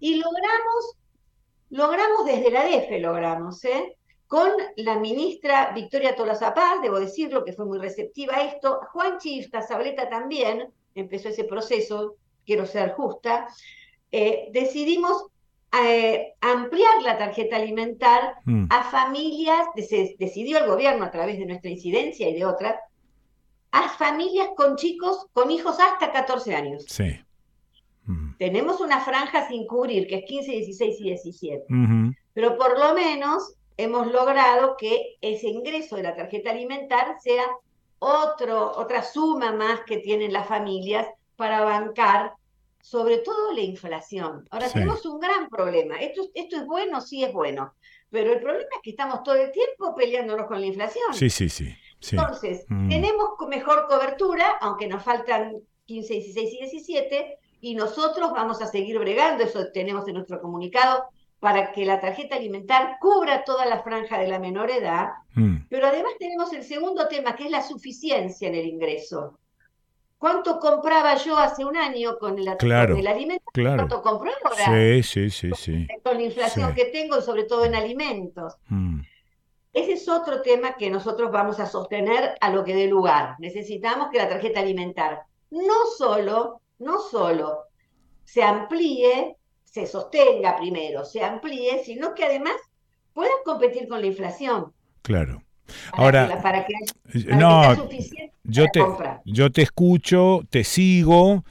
y 0.00 0.14
logramos, 0.14 0.96
logramos 1.68 2.24
desde 2.24 2.50
la 2.50 2.64
DF, 2.64 3.00
logramos, 3.00 3.62
¿eh? 3.64 3.96
Con 4.26 4.50
la 4.76 4.98
ministra 4.98 5.72
Victoria 5.74 6.16
Tolosa 6.16 6.54
Paz, 6.54 6.80
debo 6.80 6.98
decirlo, 7.00 7.44
que 7.44 7.52
fue 7.52 7.66
muy 7.66 7.78
receptiva 7.78 8.36
a 8.36 8.44
esto, 8.44 8.80
Juan 8.92 9.18
Chifta, 9.18 9.60
Sableta 9.60 10.08
también, 10.08 10.72
empezó 10.94 11.28
ese 11.28 11.44
proceso, 11.44 12.16
quiero 12.46 12.64
ser 12.64 12.92
justa, 12.92 13.46
eh, 14.10 14.48
decidimos 14.52 15.26
eh, 15.84 16.34
ampliar 16.40 17.02
la 17.02 17.16
tarjeta 17.16 17.56
alimentar 17.56 18.34
Mm. 18.44 18.66
a 18.70 18.82
familias, 18.84 19.68
se 19.76 20.16
decidió 20.18 20.58
el 20.58 20.66
gobierno 20.66 21.04
a 21.04 21.10
través 21.10 21.38
de 21.38 21.46
nuestra 21.46 21.70
incidencia 21.70 22.28
y 22.28 22.34
de 22.34 22.44
otras, 22.44 22.76
a 23.72 23.88
familias 23.90 24.48
con 24.56 24.76
chicos, 24.76 25.26
con 25.32 25.50
hijos 25.50 25.78
hasta 25.80 26.12
14 26.12 26.54
años. 26.54 26.84
sí. 26.88 27.20
Tenemos 28.38 28.80
una 28.80 29.00
franja 29.00 29.46
sin 29.46 29.66
cubrir, 29.66 30.08
que 30.08 30.16
es 30.16 30.24
15, 30.24 30.50
16 30.50 31.00
y 31.00 31.02
17, 31.04 31.64
Ujú. 31.68 32.12
pero 32.32 32.56
por 32.56 32.76
lo 32.78 32.92
menos 32.94 33.54
hemos 33.76 34.10
logrado 34.10 34.76
que 34.76 35.16
ese 35.20 35.46
ingreso 35.48 35.94
de 35.96 36.02
la 36.04 36.16
tarjeta 36.16 36.50
alimentar 36.50 37.16
sea 37.22 37.44
otro, 38.00 38.72
otra 38.76 39.02
suma 39.02 39.52
más 39.52 39.82
que 39.86 39.98
tienen 39.98 40.32
las 40.32 40.48
familias 40.48 41.06
para 41.36 41.60
bancar 41.60 42.32
sobre 42.80 43.18
todo 43.18 43.52
la 43.52 43.60
inflación. 43.60 44.48
Ahora 44.50 44.68
Sí. 44.68 44.74
tenemos 44.74 45.04
un 45.06 45.20
gran 45.20 45.48
problema. 45.48 46.00
Esto, 46.00 46.22
esto 46.34 46.56
es 46.56 46.64
bueno, 46.66 47.00
sí 47.02 47.22
es 47.22 47.32
bueno, 47.32 47.74
pero 48.08 48.32
el 48.32 48.40
problema 48.40 48.68
es 48.74 48.80
que 48.82 48.90
estamos 48.90 49.22
todo 49.22 49.34
el 49.36 49.52
tiempo 49.52 49.94
peleándonos 49.94 50.46
con 50.46 50.60
la 50.60 50.66
inflación. 50.66 51.12
Sí, 51.14 51.28
sí, 51.30 51.48
sí. 51.50 51.76
Sí. 52.00 52.16
Entonces, 52.16 52.64
Mm. 52.68 52.88
tenemos 52.88 53.30
mejor 53.48 53.86
cobertura, 53.88 54.44
aunque 54.60 54.86
nos 54.88 55.02
faltan 55.02 55.56
15, 55.86 56.14
16 56.14 56.52
y 56.54 56.58
17, 56.58 57.38
y 57.60 57.74
nosotros 57.74 58.32
vamos 58.32 58.60
a 58.62 58.66
seguir 58.66 58.98
bregando, 58.98 59.44
eso 59.44 59.66
tenemos 59.72 60.06
en 60.08 60.14
nuestro 60.14 60.40
comunicado, 60.40 61.04
para 61.40 61.72
que 61.72 61.84
la 61.86 62.00
tarjeta 62.00 62.36
alimentar 62.36 62.96
cubra 63.00 63.44
toda 63.44 63.64
la 63.64 63.82
franja 63.82 64.18
de 64.18 64.28
la 64.28 64.38
menor 64.38 64.70
edad, 64.70 65.08
Mm. 65.34 65.66
pero 65.70 65.86
además 65.86 66.12
tenemos 66.18 66.52
el 66.52 66.62
segundo 66.64 67.08
tema, 67.08 67.34
que 67.36 67.44
es 67.44 67.50
la 67.50 67.62
suficiencia 67.62 68.48
en 68.48 68.54
el 68.56 68.66
ingreso. 68.66 69.38
¿Cuánto 70.18 70.58
compraba 70.58 71.14
yo 71.16 71.38
hace 71.38 71.64
un 71.64 71.78
año 71.78 72.18
con 72.18 72.38
el, 72.38 72.54
Claro, 72.58 72.92
con 72.94 73.00
el 73.00 73.06
alimento? 73.06 73.44
claro. 73.54 73.76
¿Cuánto 73.88 74.02
compro 74.02 74.30
ahora? 74.44 74.64
Sí, 74.66 75.02
sí, 75.02 75.30
sí, 75.30 75.50
sí. 75.56 75.88
Con 76.04 76.16
la 76.18 76.22
inflación 76.24 76.68
Sí. 76.70 76.74
que 76.74 76.84
tengo 76.90 77.22
sobre 77.22 77.44
todo 77.44 77.64
en 77.64 77.74
alimentos. 77.74 78.54
Mm. 78.68 79.00
Ese 79.72 79.92
es 79.92 80.08
otro 80.08 80.42
tema 80.42 80.76
que 80.76 80.90
nosotros 80.90 81.30
vamos 81.30 81.60
a 81.60 81.66
sostener 81.66 82.34
a 82.40 82.50
lo 82.50 82.64
que 82.64 82.74
dé 82.74 82.88
lugar. 82.88 83.36
Necesitamos 83.38 84.08
que 84.10 84.18
la 84.18 84.28
tarjeta 84.28 84.60
alimentar 84.60 85.22
no 85.50 85.86
solo, 85.96 86.60
no 86.78 87.00
solo 87.00 87.64
se 88.24 88.42
amplíe, 88.42 89.36
se 89.64 89.86
sostenga 89.86 90.56
primero, 90.56 91.04
se 91.04 91.22
amplíe, 91.22 91.82
sino 91.84 92.14
que 92.14 92.24
además 92.24 92.54
pueda 93.12 93.30
competir 93.44 93.88
con 93.88 94.00
la 94.00 94.06
inflación. 94.06 94.72
Claro. 95.02 95.42
Para 95.92 96.02
Ahora, 96.04 96.42
para 96.42 96.66
que, 96.66 96.74
para 97.24 97.36
no, 97.36 97.76
suficiente 97.76 98.34
yo 98.42 98.64
para 98.64 98.72
te, 98.72 98.80
comprar. 98.80 99.22
yo 99.24 99.52
te 99.52 99.62
escucho, 99.62 100.40
te 100.50 100.64
sigo 100.64 101.44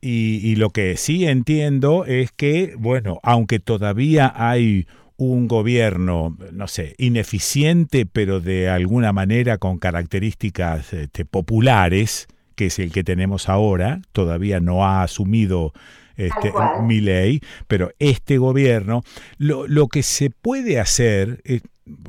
y, 0.00 0.40
y 0.42 0.56
lo 0.56 0.70
que 0.70 0.96
sí 0.96 1.26
entiendo 1.26 2.06
es 2.06 2.32
que, 2.32 2.74
bueno, 2.78 3.18
aunque 3.22 3.58
todavía 3.58 4.32
hay 4.34 4.86
un 5.16 5.48
gobierno, 5.48 6.36
no 6.52 6.68
sé, 6.68 6.94
ineficiente, 6.98 8.06
pero 8.06 8.40
de 8.40 8.68
alguna 8.68 9.12
manera 9.12 9.58
con 9.58 9.78
características 9.78 10.92
este, 10.92 11.24
populares, 11.24 12.26
que 12.54 12.66
es 12.66 12.78
el 12.78 12.92
que 12.92 13.04
tenemos 13.04 13.48
ahora, 13.48 14.00
todavía 14.12 14.60
no 14.60 14.84
ha 14.84 15.02
asumido 15.02 15.72
este, 16.16 16.52
mi 16.82 17.00
ley, 17.00 17.40
pero 17.66 17.90
este 17.98 18.38
gobierno, 18.38 19.02
lo, 19.38 19.66
lo 19.66 19.88
que 19.88 20.02
se 20.02 20.30
puede 20.30 20.80
hacer, 20.80 21.40
eh, 21.44 21.60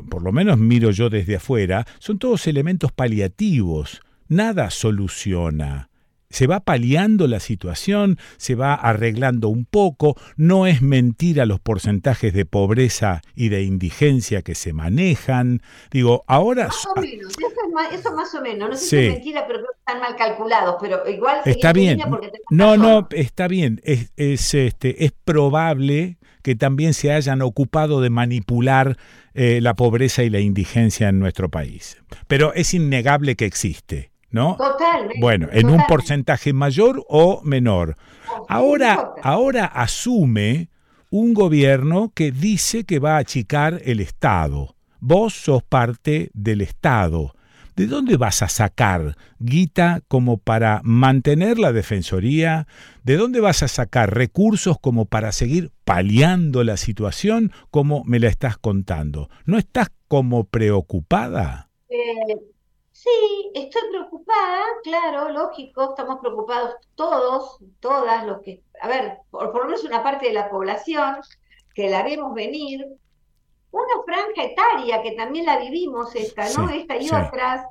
por 0.09 0.21
lo 0.21 0.31
menos 0.31 0.57
miro 0.57 0.91
yo 0.91 1.09
desde 1.09 1.35
afuera, 1.35 1.85
son 1.99 2.17
todos 2.17 2.47
elementos 2.47 2.91
paliativos. 2.91 4.01
Nada 4.27 4.69
soluciona 4.69 5.89
se 6.29 6.47
va 6.47 6.59
paliando 6.59 7.27
la 7.27 7.39
situación, 7.39 8.17
se 8.37 8.55
va 8.55 8.73
arreglando 8.73 9.47
un 9.49 9.65
poco, 9.65 10.15
no 10.35 10.67
es 10.67 10.81
mentira 10.81 11.45
los 11.45 11.59
porcentajes 11.59 12.33
de 12.33 12.45
pobreza 12.45 13.21
y 13.35 13.49
de 13.49 13.63
indigencia 13.63 14.41
que 14.41 14.55
se 14.55 14.73
manejan. 14.73 15.61
Digo, 15.91 16.23
ahora... 16.27 16.67
Más 16.67 16.85
o 16.95 16.99
menos, 16.99 17.33
eso, 17.37 17.47
es 17.47 17.73
más, 17.73 17.93
eso 17.93 18.13
más 18.13 18.35
o 18.35 18.41
menos, 18.41 18.69
no 18.69 18.75
sé 18.75 18.83
Sí. 18.83 18.89
si 18.89 19.05
es 19.05 19.13
mentira, 19.13 19.45
pero 19.47 19.59
están 19.79 20.01
mal 20.01 20.15
calculados, 20.15 20.75
pero 20.81 21.07
igual 21.09 21.39
Está 21.45 21.71
bien. 21.73 21.99
No, 22.49 22.75
razón. 22.75 22.81
no, 22.81 23.07
está 23.11 23.47
bien. 23.47 23.81
Es, 23.83 24.11
es, 24.17 24.53
este, 24.53 25.05
es 25.05 25.11
probable 25.23 26.17
que 26.43 26.55
también 26.55 26.93
se 26.93 27.11
hayan 27.11 27.41
ocupado 27.41 27.99
de 28.01 28.09
manipular 28.09 28.97
eh, 29.33 29.59
la 29.61 29.75
pobreza 29.75 30.23
y 30.23 30.29
la 30.29 30.39
indigencia 30.39 31.09
en 31.09 31.19
nuestro 31.19 31.49
país. 31.49 31.97
Pero 32.27 32.53
es 32.53 32.73
innegable 32.73 33.35
que 33.35 33.45
existe, 33.45 34.11
¿no? 34.29 34.55
Totalmente. 34.57 35.19
Bueno, 35.19 35.47
en 35.51 35.69
un 35.69 35.85
porcentaje 35.87 36.53
mayor 36.53 37.03
o 37.07 37.41
menor. 37.43 37.95
Ahora, 38.47 39.13
ahora 39.23 39.65
asume 39.65 40.69
un 41.09 41.33
gobierno 41.33 42.11
que 42.13 42.31
dice 42.31 42.83
que 42.83 42.99
va 42.99 43.15
a 43.15 43.19
achicar 43.19 43.81
el 43.85 43.99
Estado. 43.99 44.75
Vos 44.99 45.33
sos 45.33 45.63
parte 45.63 46.29
del 46.33 46.61
Estado. 46.61 47.33
¿De 47.75 47.85
dónde 47.85 48.17
vas 48.17 48.41
a 48.41 48.47
sacar 48.47 49.15
guita 49.37 50.01
como 50.07 50.37
para 50.37 50.81
mantener 50.83 51.59
la 51.59 51.71
defensoría? 51.71 52.67
¿De 53.03 53.17
dónde 53.17 53.39
vas 53.39 53.61
a 53.61 53.67
sacar 53.67 54.15
recursos 54.15 54.79
como 54.79 55.05
para 55.05 55.31
seguir 55.31 55.71
paliando 55.85 56.63
la 56.63 56.75
situación 56.75 57.51
como 57.69 58.03
me 58.03 58.19
la 58.19 58.29
estás 58.29 58.57
contando? 58.57 59.29
¿No 59.45 59.59
estás 59.59 59.89
como 60.07 60.45
preocupada? 60.45 61.69
Eh, 61.87 62.56
sí, 63.07 63.51
estoy 63.53 63.81
preocupada, 63.89 64.59
claro, 64.83 65.29
lógico, 65.29 65.89
estamos 65.89 66.19
preocupados 66.19 66.75
todos, 66.95 67.57
todas 67.79 68.25
los 68.25 68.41
que, 68.41 68.61
a 68.81 68.87
ver, 68.87 69.17
por, 69.31 69.51
por 69.51 69.61
lo 69.61 69.65
menos 69.67 69.83
una 69.83 70.03
parte 70.03 70.27
de 70.27 70.33
la 70.33 70.49
población 70.49 71.17
que 71.73 71.89
la 71.89 72.03
vemos 72.03 72.33
venir, 72.33 72.85
una 73.69 74.03
franja 74.05 74.43
etaria 74.43 75.01
que 75.03 75.11
también 75.11 75.45
la 75.45 75.59
vivimos 75.59 76.15
esta, 76.15 76.43
¿no? 76.57 76.67
Sí, 76.69 76.77
Esta 76.79 76.95
y 76.97 77.07
sí. 77.07 77.13
otras, 77.15 77.65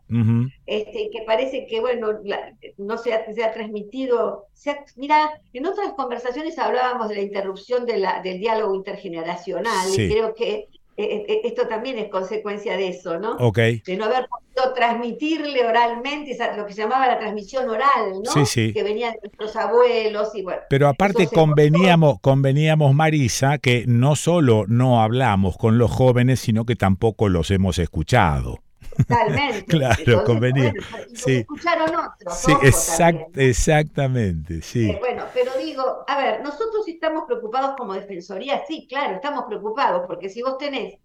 este, 0.67 1.11
que 1.11 1.23
parece 1.27 1.67
que, 1.67 1.81
bueno, 1.81 2.13
la- 2.23 2.53
no 2.77 2.97
se 2.99 3.13
ha, 3.15 3.33
se 3.33 3.43
ha 3.43 3.53
transmitido. 3.53 4.47
se 4.53 4.71
ha- 4.71 4.85
mira, 4.97 5.41
en 5.53 5.67
otras 5.67 5.95
conversaciones 5.95 6.59
hablábamos 6.59 7.09
de 7.09 7.17
la 7.17 7.21
interrupción 7.23 7.87
de 7.87 7.99
la, 7.99 8.21
del 8.23 8.39
diálogo 8.39 8.75
intergeneracional, 8.75 9.89
Sí. 9.89 10.03
y 10.03 10.11
creo 10.11 10.35
que 10.35 10.69
esto 10.97 11.69
también 11.69 11.99
es 11.99 12.09
consecuencia 12.09 12.77
de 12.77 12.89
eso, 12.89 13.19
¿no? 13.19 13.33
Ok. 13.39 13.59
De 13.59 13.97
no 13.99 14.07
haber 14.07 14.27
podido 14.29 14.73
transmitirle 14.75 15.65
oralmente 15.67 16.31
esa- 16.33 16.57
lo 16.57 16.67
que 16.67 16.73
se 16.73 16.83
llamaba 16.83 17.07
la 17.07 17.19
transmisión 17.19 17.69
oral, 17.69 18.23
¿no? 18.25 18.31
Sí, 18.31 18.47
sí. 18.47 18.73
Que 18.73 18.83
venía 18.83 19.11
de 19.13 19.19
nuestros 19.23 19.55
abuelos 19.57 20.31
y 20.35 20.43
bueno. 20.43 20.61
Pero 20.71 20.89
aparte 20.89 21.27
conveníamos, 21.29 22.19
conveníamos, 22.21 22.95
Marisa, 22.95 23.59
que 23.59 23.85
no 23.87 24.17
solo 24.17 24.65
no 24.69 25.03
hablamos 25.03 25.57
con 25.59 25.77
los 25.79 25.91
jóvenes, 25.91 26.41
sino 26.41 26.65
que 26.65 26.77
tampoco 26.77 27.29
los 27.29 27.51
hemos 27.51 27.79
escuchado. 27.79 28.59
Totalmente. 28.97 29.65
Claro, 29.67 29.95
Entonces, 29.99 30.25
convenía. 30.27 30.73
bueno, 30.73 31.07
y 31.09 31.13
lo 31.13 31.19
Sí. 31.19 31.33
escucharon 31.37 31.89
otros. 31.95 32.39
Sí, 32.39 32.53
ojo 32.53 32.63
exact- 32.63 33.19
también. 33.33 33.51
exactamente, 33.51 34.63
sí. 34.63 34.91
Eh, 34.91 34.97
bueno, 35.01 35.25
pero 35.35 35.53
digo, 35.59 36.05
a 36.07 36.19
ver, 36.19 36.41
nosotros 36.43 36.87
estamos 36.89 37.25
preocupados 37.27 37.77
como 37.77 37.95
defensoría, 37.95 38.63
sí, 38.67 38.87
claro, 38.89 39.15
estamos 39.17 39.45
preocupados, 39.47 40.05
porque 40.07 40.29
si 40.29 40.43
vos 40.43 40.59
tenés 40.59 40.99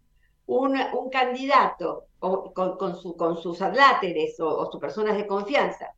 un, 0.45 0.75
un 0.93 1.09
candidato 1.09 2.05
o 2.19 2.53
con, 2.53 2.77
con 2.77 2.95
su- 2.95 3.15
con 3.15 3.37
sus 3.41 3.61
adláteres 3.61 4.39
o, 4.39 4.47
o 4.47 4.71
sus 4.71 4.79
personas 4.81 5.17
de 5.17 5.25
confianza 5.27 5.93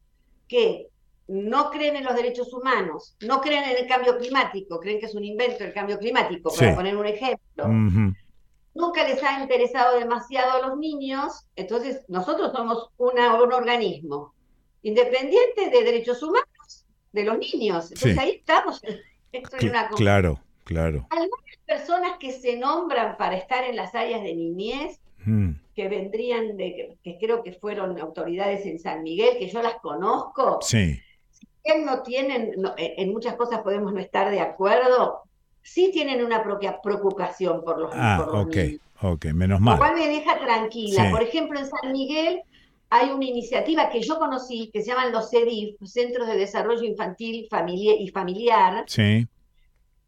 que 0.48 0.88
no 1.28 1.70
creen 1.72 1.95
en 1.95 2.03
los 2.03 2.15
derechos 2.15 2.52
humanos, 2.53 3.15
no 3.22 3.40
creen 3.41 3.64
en 3.64 3.78
el 3.78 3.88
cambio 3.88 4.18
climático, 4.18 4.80
creen 4.80 4.99
que 4.99 5.06
es 5.06 5.15
un 5.15 5.24
invento 5.24 5.64
el 5.64 5.74
cambio 5.74 5.98
climático, 5.98 6.53
para 6.53 6.72
Sí. 6.72 6.76
poner 6.76 6.98
un 6.98 7.06
ejemplo. 7.07 7.65
Nunca 8.73 9.07
les 9.07 9.21
ha 9.23 9.41
interesado 9.41 9.99
demasiado 9.99 10.51
a 10.63 10.67
los 10.67 10.77
niños, 10.77 11.47
entonces 11.55 12.05
nosotros 12.07 12.51
somos 12.51 12.89
una- 12.97 13.41
un 13.41 13.53
organismo 13.53 14.33
independiente 14.81 15.69
de 15.69 15.83
derechos 15.83 16.21
humanos 16.23 16.85
de 17.11 17.23
los 17.23 17.37
niños. 17.37 17.91
Entonces 17.91 18.13
Sí. 18.13 18.19
ahí 18.19 18.31
estamos 18.31 18.81
esto 19.31 19.57
Cl- 19.57 19.69
una 19.69 19.87
cosa. 19.89 19.97
claro, 20.03 20.39
claro. 20.63 21.07
Algunas 21.09 21.57
personas 21.65 22.17
que 22.19 22.31
se 22.31 22.57
nombran 22.57 23.17
para 23.17 23.37
estar 23.37 23.63
en 23.63 23.75
las 23.75 23.93
áreas 23.95 24.21
de 24.23 24.35
niñez, 24.35 24.99
Mm, 25.25 25.51
que 25.73 25.87
vendrían 25.87 26.57
de, 26.57 26.97
que 27.01 27.17
creo 27.17 27.43
que 27.43 27.53
fueron 27.53 27.97
autoridades 27.97 28.65
en 28.65 28.77
San 28.77 29.03
Miguel, 29.03 29.37
que 29.39 29.47
yo 29.47 29.61
las 29.61 29.75
conozco, 29.75 30.59
Sí, 30.61 30.99
que 31.63 31.77
no 31.79 32.03
tienen, 32.03 32.51
no, 32.57 32.73
en 32.77 33.13
muchas 33.13 33.35
cosas 33.35 33.61
podemos 33.61 33.93
no 33.93 34.01
estar 34.01 34.29
de 34.29 34.41
acuerdo, 34.41 35.21
sí 35.64 35.90
tienen 35.91 36.23
una 36.23 36.44
propia 36.44 36.80
preocupación 36.81 37.64
por 37.64 37.80
los, 37.80 37.91
ah, 37.94 38.22
por 38.23 38.34
los 38.35 38.45
ok, 38.48 38.56
niños. 38.56 38.81
ok, 39.02 39.26
menos 39.34 39.60
Lo 39.60 39.65
mal. 39.65 39.77
cual 39.77 39.95
me 39.95 40.07
deja 40.07 40.38
tranquila. 40.40 41.06
Sí. 41.06 41.11
Por 41.11 41.23
ejemplo, 41.23 41.60
en 41.60 41.65
San 41.65 41.91
Miguel 41.91 42.41
hay 42.90 43.10
una 43.10 43.26
iniciativa 43.26 43.90
que 43.90 44.02
yo 44.02 44.19
conocí 44.19 44.69
que 44.72 44.81
se 44.84 44.90
llaman 44.91 45.11
los 45.11 45.30
CEDIF, 45.31 45.77
Centros 45.84 46.27
de 46.27 46.38
Desarrollo 46.38 46.84
Infantil 46.84 47.48
Familia- 47.49 47.95
y 47.99 48.10
Familiar, 48.10 48.84
Sí, 48.88 49.26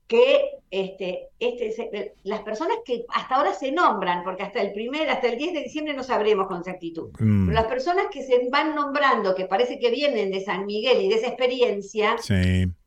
que 0.07 0.51
este, 0.69 1.29
este, 1.39 1.71
se- 1.71 2.13
las 2.23 2.41
personas 2.41 2.77
que 2.85 3.05
hasta 3.09 3.35
ahora 3.35 3.53
se 3.53 3.71
nombran, 3.71 4.23
porque 4.23 4.43
hasta 4.43 4.61
el 4.61 4.71
primer, 4.73 5.09
hasta 5.09 5.27
el 5.29 5.37
10 5.37 5.53
de 5.53 5.63
diciembre 5.63 5.93
no 5.95 6.03
sabremos 6.03 6.47
con 6.47 6.57
exactitud, 6.59 7.09
Mm. 7.19 7.47
pero 7.47 7.55
las 7.55 7.65
personas 7.67 8.05
que 8.11 8.21
se 8.23 8.47
van 8.49 8.75
nombrando, 8.75 9.33
que 9.33 9.45
parece 9.45 9.79
que 9.79 9.89
vienen 9.89 10.31
de 10.31 10.41
San 10.41 10.65
Miguel 10.65 11.01
y 11.01 11.09
de 11.09 11.15
esa 11.15 11.27
experiencia, 11.27 12.17
sí, 12.19 12.33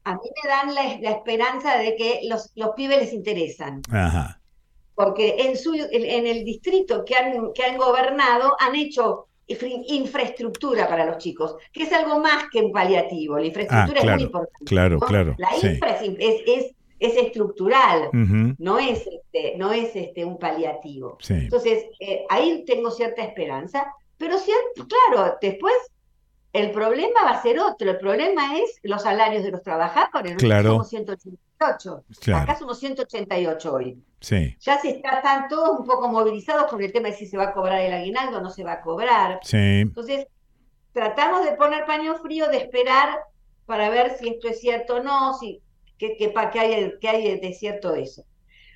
a 0.04 0.12
mí 0.14 0.20
me 0.42 0.48
dan 0.48 0.74
la, 0.74 0.98
la 1.00 1.10
esperanza 1.16 1.76
de 1.78 1.96
que 1.96 2.20
los, 2.28 2.52
los 2.54 2.70
pibes 2.76 2.98
les 2.98 3.12
interesan 3.12 3.82
ajá, 3.90 4.40
porque 4.94 5.36
en, 5.38 5.56
su, 5.56 5.74
en, 5.74 6.26
el 6.26 6.44
distrito 6.44 7.04
que 7.04 7.14
han, 7.14 7.52
que 7.52 7.62
han 7.64 7.76
gobernado 7.78 8.54
han 8.60 8.74
hecho 8.76 9.26
infra- 9.46 9.68
infraestructura 9.88 10.88
para 10.88 11.04
los 11.06 11.18
chicos, 11.18 11.56
que 11.72 11.84
es 11.84 11.92
algo 11.92 12.18
más 12.20 12.44
que 12.50 12.60
un 12.60 12.72
paliativo. 12.72 13.38
La 13.38 13.46
infraestructura 13.46 14.00
Ah, 14.00 14.02
claro, 14.02 14.10
es 14.10 14.16
muy 14.16 14.26
importante. 14.26 14.64
claro, 14.66 14.98
¿no? 15.00 15.06
claro, 15.06 15.34
La 15.38 15.50
sí. 15.52 15.66
infra 15.68 15.90
es, 16.00 16.02
es, 16.18 16.42
es- 16.46 16.74
es 16.98 17.16
estructural, 17.16 18.10
no 18.58 18.78
es, 18.78 19.06
este, 19.06 19.56
no 19.56 19.72
es 19.72 19.94
este, 19.94 20.24
un 20.24 20.38
paliativo. 20.38 21.16
Sí. 21.20 21.34
Entonces, 21.34 21.84
eh, 22.00 22.24
ahí 22.28 22.64
tengo 22.66 22.90
cierta 22.90 23.22
esperanza, 23.22 23.92
pero 24.16 24.38
cierto, 24.38 24.86
claro, 24.86 25.36
después 25.40 25.74
el 26.52 26.70
problema 26.70 27.24
va 27.24 27.30
a 27.30 27.42
ser 27.42 27.60
otro. 27.60 27.90
El 27.90 27.98
problema 27.98 28.58
es 28.58 28.78
los 28.82 29.02
salarios 29.02 29.44
de 29.44 29.50
los 29.50 29.62
trabajadores. 29.62 30.36
Claro. 30.36 30.70
Somos 30.70 30.88
188. 30.88 32.04
Claro. 32.20 32.42
Acá 32.42 32.58
somos 32.58 32.78
188 32.78 33.72
hoy. 33.72 34.02
sí, 34.20 34.56
Ya 34.60 34.78
se 34.80 34.90
está, 34.90 35.16
están 35.16 35.48
todos 35.48 35.78
un 35.80 35.86
poco 35.86 36.08
movilizados 36.08 36.70
con 36.70 36.82
el 36.82 36.92
tema 36.92 37.08
de 37.08 37.14
si 37.14 37.26
se 37.26 37.36
va 37.36 37.44
a 37.44 37.52
cobrar 37.52 37.80
el 37.80 37.92
aguinaldo 37.92 38.38
o 38.38 38.40
no 38.40 38.50
se 38.50 38.64
va 38.64 38.74
a 38.74 38.80
cobrar. 38.80 39.40
sí, 39.42 39.56
Entonces, 39.56 40.26
tratamos 40.92 41.44
de 41.44 41.52
poner 41.52 41.84
paño 41.84 42.16
frío, 42.16 42.48
de 42.48 42.58
esperar 42.58 43.20
para 43.66 43.90
ver 43.90 44.16
si 44.18 44.28
esto 44.28 44.48
es 44.48 44.60
cierto 44.60 44.96
o 44.96 45.02
no, 45.02 45.34
si, 45.34 45.60
que, 45.98 46.16
que, 46.16 46.32
que 46.32 46.58
hay, 46.58 46.98
que 47.00 47.08
hay 47.08 47.40
de 47.40 47.52
cierto 47.52 47.94
eso. 47.94 48.24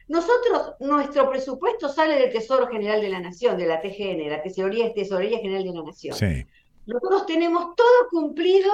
Nosotros, 0.08 0.74
nuestro 0.80 1.30
presupuesto 1.30 1.88
sale 1.88 2.18
del 2.18 2.32
Tesoro 2.32 2.66
General 2.66 3.00
de 3.00 3.08
la 3.08 3.20
Nación, 3.20 3.56
de 3.56 3.66
la 3.66 3.80
TGN, 3.80 4.28
la 4.28 4.42
Tesorería, 4.42 4.92
Tesorería 4.92 5.38
General 5.38 5.64
de 5.64 5.72
la 5.72 5.82
Nación. 5.82 6.14
sí, 6.14 6.44
Nosotros 6.86 7.24
tenemos 7.26 7.74
todo 7.76 8.08
cumplido, 8.10 8.70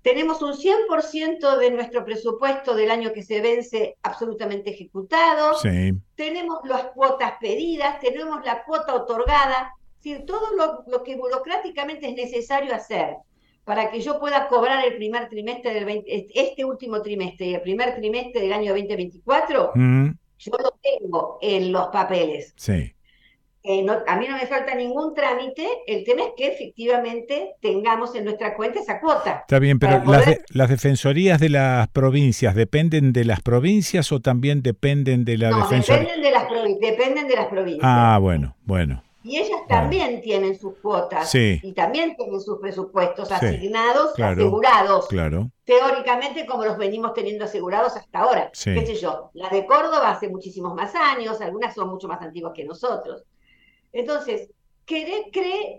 tenemos 0.00 0.42
un 0.42 0.54
100% 0.54 1.58
de 1.58 1.70
nuestro 1.70 2.04
presupuesto 2.04 2.74
del 2.74 2.90
año 2.90 3.12
que 3.12 3.22
se 3.22 3.40
vence 3.40 3.96
absolutamente 4.02 4.70
ejecutado, 4.70 5.54
sí, 5.58 5.92
tenemos 6.16 6.60
las 6.64 6.86
cuotas 6.86 7.34
pedidas, 7.40 8.00
tenemos 8.00 8.44
la 8.44 8.64
cuota 8.64 8.94
otorgada, 8.94 9.74
es 9.98 10.02
decir, 10.02 10.26
todo 10.26 10.56
lo, 10.56 10.82
lo 10.88 11.04
que 11.04 11.14
burocráticamente 11.14 12.08
es 12.08 12.16
necesario 12.16 12.74
hacer 12.74 13.16
para 13.64 13.90
que 13.90 14.00
yo 14.00 14.18
pueda 14.18 14.48
cobrar 14.48 14.84
el 14.84 14.96
primer 14.96 15.28
trimestre 15.28 15.72
del 15.74 15.84
20 15.84 16.26
este 16.34 16.64
último 16.64 17.00
trimestre 17.02 17.46
y 17.46 17.54
el 17.54 17.60
primer 17.62 17.94
trimestre 17.94 18.40
del 18.42 18.52
año 18.52 18.72
2024, 18.72 19.72
Mm, 19.74 20.08
yo 20.38 20.52
lo 20.62 20.74
tengo 20.82 21.38
en 21.40 21.72
los 21.72 21.88
papeles. 21.88 22.52
sí. 22.56 22.92
Eh, 23.64 23.84
no- 23.84 23.98
a 24.08 24.16
mí 24.16 24.26
no 24.28 24.36
me 24.36 24.44
falta 24.48 24.74
ningún 24.74 25.14
trámite, 25.14 25.64
el 25.86 26.02
tema 26.02 26.22
es 26.22 26.30
que 26.36 26.48
efectivamente 26.48 27.52
tengamos 27.60 28.12
en 28.16 28.24
nuestra 28.24 28.56
cuenta 28.56 28.80
esa 28.80 29.00
cuota. 29.00 29.42
Está 29.42 29.60
bien, 29.60 29.78
pero 29.78 29.98
Para 30.02 30.04
las, 30.04 30.24
poder- 30.24 30.38
de- 30.38 30.44
las 30.48 30.68
defensorías 30.68 31.38
de 31.38 31.48
las 31.48 31.86
provincias 31.88 32.56
dependen 32.56 33.12
de 33.12 33.24
las 33.24 33.40
provincias 33.40 34.10
o 34.10 34.18
también 34.18 34.62
dependen 34.62 35.24
de 35.24 35.38
la 35.38 35.50
no, 35.50 35.58
defensoría. 35.58 36.00
dependen 36.00 36.22
de 36.22 36.30
las 36.32 36.44
dependen 36.80 37.28
de 37.28 37.36
las 37.36 37.46
provincias. 37.46 37.84
Ah, 37.84 38.18
bueno, 38.20 38.56
bueno. 38.64 39.04
Y 39.24 39.38
ellas 39.38 39.60
también 39.68 40.20
tienen 40.20 40.58
sus 40.58 40.74
cuotas 40.78 41.30
Sí. 41.30 41.60
y 41.62 41.72
también 41.72 42.16
tienen 42.16 42.40
sus 42.40 42.58
presupuestos 42.58 43.28
Sí, 43.28 43.34
asignados, 43.34 44.12
claro, 44.14 44.40
asegurados, 44.42 45.06
Claro, 45.08 45.50
teóricamente 45.64 46.44
como 46.46 46.64
los 46.64 46.76
venimos 46.76 47.14
teniendo 47.14 47.44
asegurados 47.44 47.96
hasta 47.96 48.18
ahora. 48.20 48.50
Sí. 48.52 48.74
¿Qué 48.74 48.84
sé 48.86 48.94
yo? 48.96 49.30
La 49.34 49.48
de 49.48 49.64
Córdoba 49.66 50.10
hace 50.10 50.28
muchísimos 50.28 50.74
más 50.74 50.94
años, 50.94 51.40
algunas 51.40 51.74
son 51.74 51.88
mucho 51.88 52.08
más 52.08 52.20
antiguas 52.20 52.52
que 52.54 52.64
nosotros. 52.64 53.22
Entonces, 53.92 54.50
cre- 54.86 55.30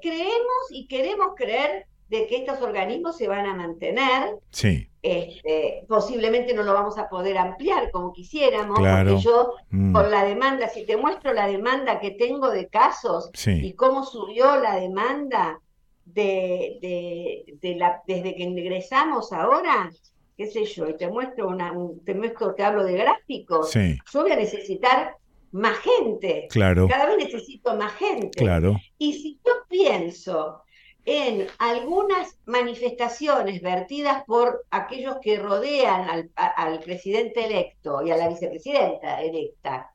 creemos 0.02 0.64
y 0.72 0.88
queremos 0.88 1.34
creer 1.36 1.86
de 2.10 2.28
que 2.28 2.38
estos 2.38 2.62
organismos 2.62 3.18
se 3.18 3.28
van 3.28 3.46
a 3.46 3.54
mantener. 3.56 4.36
Sí. 4.52 4.88
Este, 5.02 5.84
posiblemente 5.88 6.54
no 6.54 6.64
lo 6.64 6.74
vamos 6.74 6.98
a 6.98 7.10
poder 7.10 7.38
ampliar 7.38 7.92
como 7.92 8.14
quisiéramos, 8.14 8.78
Claro. 8.80 9.12
porque 9.12 9.24
yo 9.24 9.54
Mm. 9.70 9.94
con 9.94 10.10
la 10.12 10.24
demanda, 10.24 10.68
si 10.70 10.86
te 10.86 10.96
muestro 10.98 11.34
la 11.34 11.48
demanda 11.48 12.00
que 12.00 12.12
tengo 12.12 12.50
de 12.52 12.68
casos 12.68 13.30
Sí. 13.34 13.52
y 13.52 13.74
cómo 13.74 14.06
subió 14.06 14.56
la 14.62 14.76
demanda 14.76 15.60
de, 16.06 16.78
de- 16.82 17.56
de 17.62 17.76
la, 17.76 18.02
desde 18.08 18.36
que 18.36 18.44
ingresamos 18.44 19.32
ahora, 19.34 19.90
qué 20.38 20.48
sé 20.48 20.66
yo, 20.66 20.88
y 20.90 20.98
te 20.98 21.08
muestro 21.08 21.48
una, 21.48 21.72
un- 21.72 22.04
te 22.06 22.14
muestro, 22.14 22.54
te 22.56 22.64
hablo 22.64 22.84
de 22.84 22.94
gráficos, 22.98 23.72
Sí. 23.72 23.98
yo 24.12 24.22
voy 24.22 24.32
a 24.32 24.36
necesitar 24.36 25.16
más 25.52 25.78
gente. 25.80 26.48
Claro. 26.50 26.88
Cada 26.88 27.06
vez 27.06 27.18
necesito 27.26 27.76
más 27.76 27.94
gente. 27.94 28.30
Claro. 28.40 28.76
Y 28.98 29.14
si 29.14 29.40
yo 29.46 29.52
pienso 29.70 30.62
en 31.06 31.48
algunas 31.60 32.38
manifestaciones 32.46 33.62
vertidas 33.62 34.24
por 34.26 34.66
aquellos 34.72 35.18
que 35.22 35.38
rodean 35.38 36.30
al, 36.36 36.80
presidente 36.80 37.46
electo 37.46 38.02
y 38.06 38.12
a 38.12 38.18
la 38.18 38.30
vicepresidenta 38.30 39.22
electa, 39.22 39.92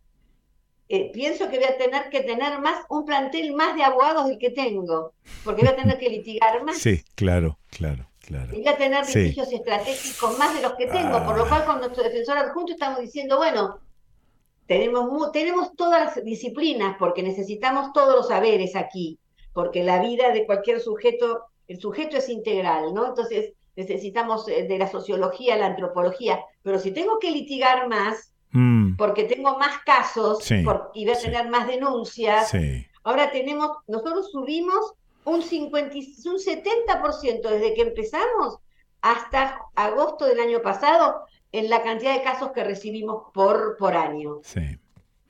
eh, 0.90 1.10
pienso 1.12 1.48
que 1.48 1.58
voy 1.58 1.66
a 1.66 1.78
tener 1.78 2.10
que 2.10 2.20
tener 2.22 2.60
más, 2.60 2.84
un 2.88 3.04
plantel 3.04 3.54
más 3.54 3.74
de 3.76 3.84
abogados 3.84 4.28
del 4.28 4.38
que 4.38 4.50
tengo, 4.50 5.12
porque 5.44 5.62
voy 5.62 5.70
a 5.72 5.76
tener 5.76 5.98
que 5.98 6.08
litigar 6.08 6.62
más. 6.64 6.78
Sí, 6.78 7.02
claro, 7.14 7.58
claro, 7.70 8.08
claro. 8.20 8.54
Y 8.54 8.60
voy 8.62 8.68
a 8.68 8.76
tener 8.76 9.04
Sí. 9.04 9.20
litigios 9.20 9.52
estratégicos 9.52 10.38
más 10.38 10.54
de 10.54 10.62
los 10.62 10.74
que 10.74 10.86
tengo, 10.86 11.24
por 11.24 11.36
lo 11.38 11.48
cual 11.48 11.64
con 11.64 11.78
nuestro 11.78 12.02
defensor 12.02 12.38
adjunto 12.38 12.72
estamos 12.72 13.00
diciendo, 13.00 13.36
bueno, 13.38 13.80
tenemos, 14.66 15.32
tenemos 15.32 15.74
todas 15.74 16.16
las 16.16 16.24
disciplinas 16.24 16.96
porque 16.98 17.22
necesitamos 17.22 17.92
todos 17.94 18.14
los 18.14 18.28
saberes 18.28 18.76
aquí, 18.76 19.18
porque 19.58 19.82
la 19.82 19.98
vida 20.00 20.30
de 20.30 20.46
cualquier 20.46 20.78
sujeto, 20.80 21.46
el 21.66 21.80
sujeto 21.80 22.16
es 22.16 22.28
integral, 22.28 22.94
¿no? 22.94 23.06
Entonces 23.08 23.54
necesitamos 23.74 24.46
eh, 24.46 24.68
de 24.68 24.78
la 24.78 24.86
sociología, 24.86 25.56
la 25.56 25.66
antropología, 25.66 26.38
pero 26.62 26.78
si 26.78 26.92
tengo 26.92 27.18
que 27.18 27.32
litigar 27.32 27.88
más, 27.88 28.32
Mm, 28.52 28.96
porque 28.96 29.24
tengo 29.24 29.58
más 29.58 29.82
casos 29.84 30.42
Sí, 30.44 30.62
por- 30.62 30.90
y 30.94 31.04
voy 31.04 31.14
a 31.14 31.18
tener 31.18 31.48
más 31.50 31.66
denuncias, 31.66 32.48
sí. 32.50 32.86
Ahora 33.02 33.30
tenemos, 33.32 33.68
nosotros 33.88 34.30
subimos 34.30 34.94
un 35.24 35.42
50, 35.42 35.94
y- 35.98 36.14
un 36.28 36.38
70% 36.38 37.50
desde 37.50 37.74
que 37.74 37.82
empezamos 37.82 38.58
hasta 39.02 39.58
agosto 39.74 40.24
del 40.24 40.38
año 40.40 40.62
pasado 40.62 41.24
en 41.52 41.68
la 41.68 41.82
cantidad 41.82 42.14
de 42.14 42.22
casos 42.22 42.52
que 42.52 42.62
recibimos 42.64 43.24
por, 43.34 43.76
por 43.76 43.94
año. 43.96 44.38
Sí. 44.44 44.78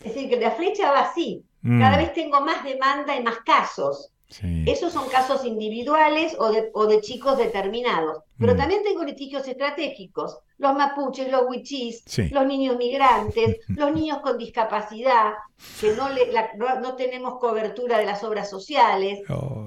Es 0.01 0.15
decir, 0.15 0.29
que 0.31 0.37
la 0.39 0.53
flecha 0.53 0.93
va 0.93 1.01
así. 1.01 1.43
Mm. 1.63 1.81
Cada 1.81 1.97
vez 1.97 2.13
tengo 2.13 2.41
más 2.41 2.63
demanda 2.63 3.17
y 3.17 3.23
más 3.25 3.39
casos. 3.39 4.13
Sí. 4.29 4.65
Esos 4.67 4.93
son 4.93 5.09
casos 5.09 5.45
individuales 5.47 6.37
o 6.39 6.51
de, 6.53 6.71
o 6.75 6.87
de 6.87 7.01
chicos 7.01 7.39
determinados. 7.39 8.23
Pero 8.39 8.55
Mm. 8.55 8.57
también 8.59 8.83
tengo 8.83 9.03
litigios 9.03 9.49
estratégicos. 9.49 10.39
Los 10.59 10.75
mapuches, 10.77 11.31
los 11.31 11.45
huichís, 11.49 12.03
Sí. 12.05 12.29
los 12.29 12.45
niños 12.47 12.77
migrantes, 12.77 13.57
los 13.69 13.93
niños 13.93 14.19
con 14.19 14.37
discapacidad, 14.37 15.33
que 15.81 15.93
no, 15.93 16.09
le, 16.11 16.31
la- 16.33 16.51
no, 16.57 16.79
no 16.81 16.95
tenemos 16.95 17.39
cobertura 17.39 17.97
de 17.99 18.05
las 18.05 18.23
obras 18.23 18.51
sociales. 18.51 19.21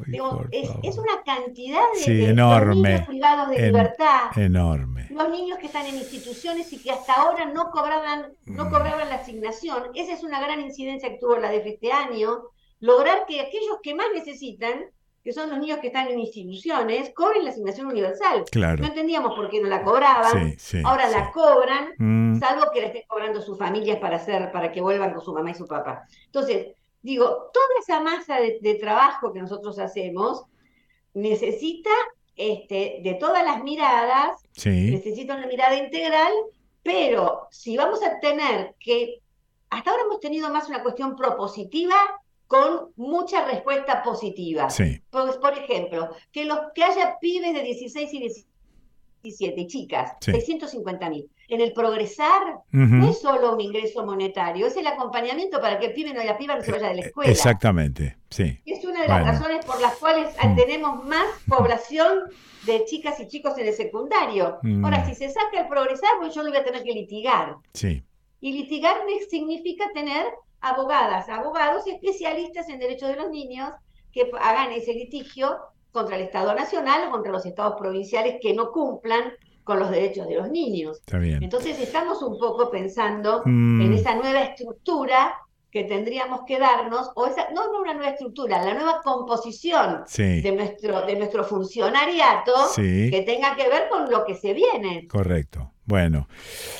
Digo, 0.05 0.41
es, 0.51 0.69
es 0.83 0.97
una 0.97 1.23
cantidad 1.25 1.81
de, 1.95 1.99
Sí, 1.99 2.11
de- 2.13 2.19
los 2.21 2.29
enorme. 2.29 2.89
niños 2.89 3.07
privados 3.07 3.49
de 3.49 3.55
En- 3.57 3.65
libertad, 3.65 4.37
Enorme. 4.37 5.07
los 5.09 5.29
niños 5.29 5.57
que 5.57 5.65
están 5.67 5.87
en 5.87 5.95
instituciones 5.95 6.71
y 6.71 6.77
que 6.81 6.91
hasta 6.91 7.13
ahora 7.13 7.45
no 7.45 7.71
cobraban, 7.71 8.33
no 8.45 8.65
Mm. 8.65 8.69
cobraban 8.71 9.09
la 9.09 9.15
asignación. 9.15 9.85
Esa 9.95 10.13
es 10.13 10.23
una 10.23 10.39
gran 10.39 10.61
incidencia 10.61 11.09
que 11.09 11.17
tuvo 11.17 11.37
la 11.37 11.49
DF 11.51 11.67
este 11.67 11.91
año. 11.91 12.43
Lograr 12.81 13.25
que 13.25 13.39
aquellos 13.41 13.77
que 13.81 13.95
más 13.95 14.07
necesitan, 14.13 14.85
que 15.23 15.31
son 15.33 15.49
los 15.51 15.59
niños 15.59 15.77
que 15.79 15.87
están 15.87 16.07
en 16.07 16.19
instituciones, 16.19 17.11
cobren 17.15 17.43
la 17.45 17.51
asignación 17.51 17.87
universal. 17.87 18.43
Claro. 18.51 18.81
No 18.81 18.87
entendíamos 18.87 19.35
por 19.35 19.49
qué 19.49 19.61
no 19.61 19.69
la 19.69 19.83
cobraban. 19.83 20.51
Sí, 20.51 20.55
sí, 20.57 20.81
ahora 20.83 21.07
sí. 21.07 21.15
la 21.15 21.31
cobran, 21.31 21.93
Mm. 21.97 22.39
salvo 22.39 22.65
que 22.73 22.81
la 22.81 22.87
estén 22.87 23.03
cobrando 23.07 23.39
sus 23.41 23.57
familias 23.57 23.99
para 23.99 24.17
hacer, 24.17 24.51
para 24.51 24.71
que 24.71 24.81
vuelvan 24.81 25.13
con 25.13 25.21
su 25.23 25.31
mamá 25.33 25.51
y 25.51 25.55
su 25.55 25.67
papá. 25.67 26.05
Entonces, 26.25 26.73
digo, 27.03 27.49
toda 27.53 27.65
esa 27.79 27.99
masa 28.01 28.39
de, 28.39 28.57
de 28.61 28.75
trabajo 28.75 29.31
que 29.31 29.39
nosotros 29.39 29.77
hacemos 29.79 30.43
necesita 31.13 31.89
este, 32.35 33.01
de 33.03 33.13
todas 33.19 33.43
las 33.43 33.63
miradas, 33.63 34.41
Sí. 34.53 34.89
necesita 34.91 35.35
una 35.35 35.45
mirada 35.47 35.75
integral, 35.75 36.31
pero 36.83 37.47
si 37.51 37.77
vamos 37.77 38.01
a 38.03 38.19
tener 38.19 38.73
que, 38.79 39.19
hasta 39.69 39.91
ahora 39.91 40.03
hemos 40.03 40.19
tenido 40.19 40.49
más 40.49 40.67
una 40.67 40.81
cuestión 40.81 41.15
propositiva 41.15 41.95
con 42.51 42.89
mucha 42.97 43.45
respuesta 43.45 44.03
positiva. 44.03 44.69
Sí. 44.69 45.01
Pues, 45.09 45.37
por 45.37 45.57
ejemplo, 45.57 46.09
que, 46.33 46.43
los, 46.43 46.59
que 46.75 46.83
haya 46.83 47.17
pibes 47.21 47.53
de 47.53 47.63
16 47.63 48.13
y 48.13 48.19
17 49.23 49.61
y 49.61 49.67
chicas, 49.67 50.11
Sí. 50.19 50.31
650 50.33 51.09
mil. 51.09 51.29
En 51.47 51.61
el 51.61 51.71
progresar 51.71 52.41
no 52.71 53.09
es 53.09 53.21
solo 53.21 53.53
un 53.53 53.61
ingreso 53.61 54.05
monetario, 54.05 54.67
es 54.67 54.75
el 54.75 54.85
acompañamiento 54.87 55.61
para 55.61 55.79
que 55.79 55.85
el 55.87 55.93
pibe 55.93 56.13
no 56.13 56.21
la 56.23 56.37
piba 56.37 56.55
no 56.55 56.61
se 56.61 56.71
vaya 56.73 56.89
de 56.89 56.95
la 56.95 57.01
escuela. 57.01 57.31
Exactamente, 57.31 58.17
sí. 58.29 58.59
Es 58.65 58.83
una 58.83 59.01
de 59.03 59.07
las 59.07 59.21
Bueno. 59.21 59.31
razones 59.39 59.65
por 59.65 59.79
las 59.79 59.95
cuales 59.95 60.35
Mm. 60.43 60.55
tenemos 60.57 61.05
más 61.05 61.27
población 61.47 62.19
de 62.65 62.83
chicas 62.83 63.17
y 63.21 63.27
chicos 63.27 63.57
en 63.57 63.67
el 63.67 63.73
secundario. 63.73 64.59
Mm. 64.61 64.83
Ahora, 64.83 65.05
si 65.05 65.15
se 65.15 65.29
saca 65.29 65.61
el 65.61 65.67
progresar, 65.69 66.09
pues 66.19 66.33
yo 66.35 66.43
lo 66.43 66.49
voy 66.49 66.57
a 66.59 66.63
tener 66.65 66.83
que 66.83 66.91
litigar. 66.91 67.55
Sí. 67.73 68.03
Y 68.41 68.51
litigar 68.53 68.97
significa 69.29 69.85
tener 69.93 70.25
abogadas, 70.61 71.27
abogados 71.29 71.85
especialistas 71.87 72.69
en 72.69 72.79
derechos 72.79 73.09
de 73.09 73.15
los 73.15 73.29
niños 73.29 73.71
que 74.11 74.29
hagan 74.39 74.71
ese 74.71 74.93
litigio 74.93 75.57
contra 75.91 76.15
el 76.15 76.23
Estado 76.23 76.53
Nacional 76.55 77.07
o 77.07 77.11
contra 77.11 77.31
los 77.31 77.45
estados 77.45 77.75
provinciales 77.79 78.37
que 78.41 78.53
no 78.53 78.71
cumplan 78.71 79.33
con 79.63 79.79
los 79.79 79.89
derechos 79.91 80.27
de 80.27 80.35
los 80.35 80.49
niños. 80.49 80.99
Está 80.99 81.17
bien. 81.17 81.43
Entonces 81.43 81.79
estamos 81.79 82.21
un 82.23 82.37
poco 82.39 82.69
pensando 82.71 83.41
Mm. 83.45 83.81
en 83.81 83.93
esa 83.93 84.15
nueva 84.15 84.41
estructura 84.41 85.35
que 85.69 85.83
tendríamos 85.85 86.41
que 86.45 86.59
darnos, 86.59 87.11
o 87.15 87.25
esa, 87.27 87.49
no, 87.51 87.61
una 87.79 87.93
nueva 87.93 88.09
estructura, 88.11 88.61
la 88.61 88.73
nueva 88.73 89.01
composición 89.03 90.03
Sí. 90.05 90.41
de 90.41 90.51
nuestro, 90.51 91.05
de 91.05 91.15
nuestro 91.15 91.43
funcionariato 91.45 92.67
Sí. 92.75 93.09
que 93.09 93.21
tenga 93.21 93.55
que 93.55 93.69
ver 93.69 93.87
con 93.89 94.09
lo 94.11 94.25
que 94.25 94.35
se 94.35 94.53
viene. 94.53 95.07
Correcto. 95.07 95.71
Bueno. 95.85 96.27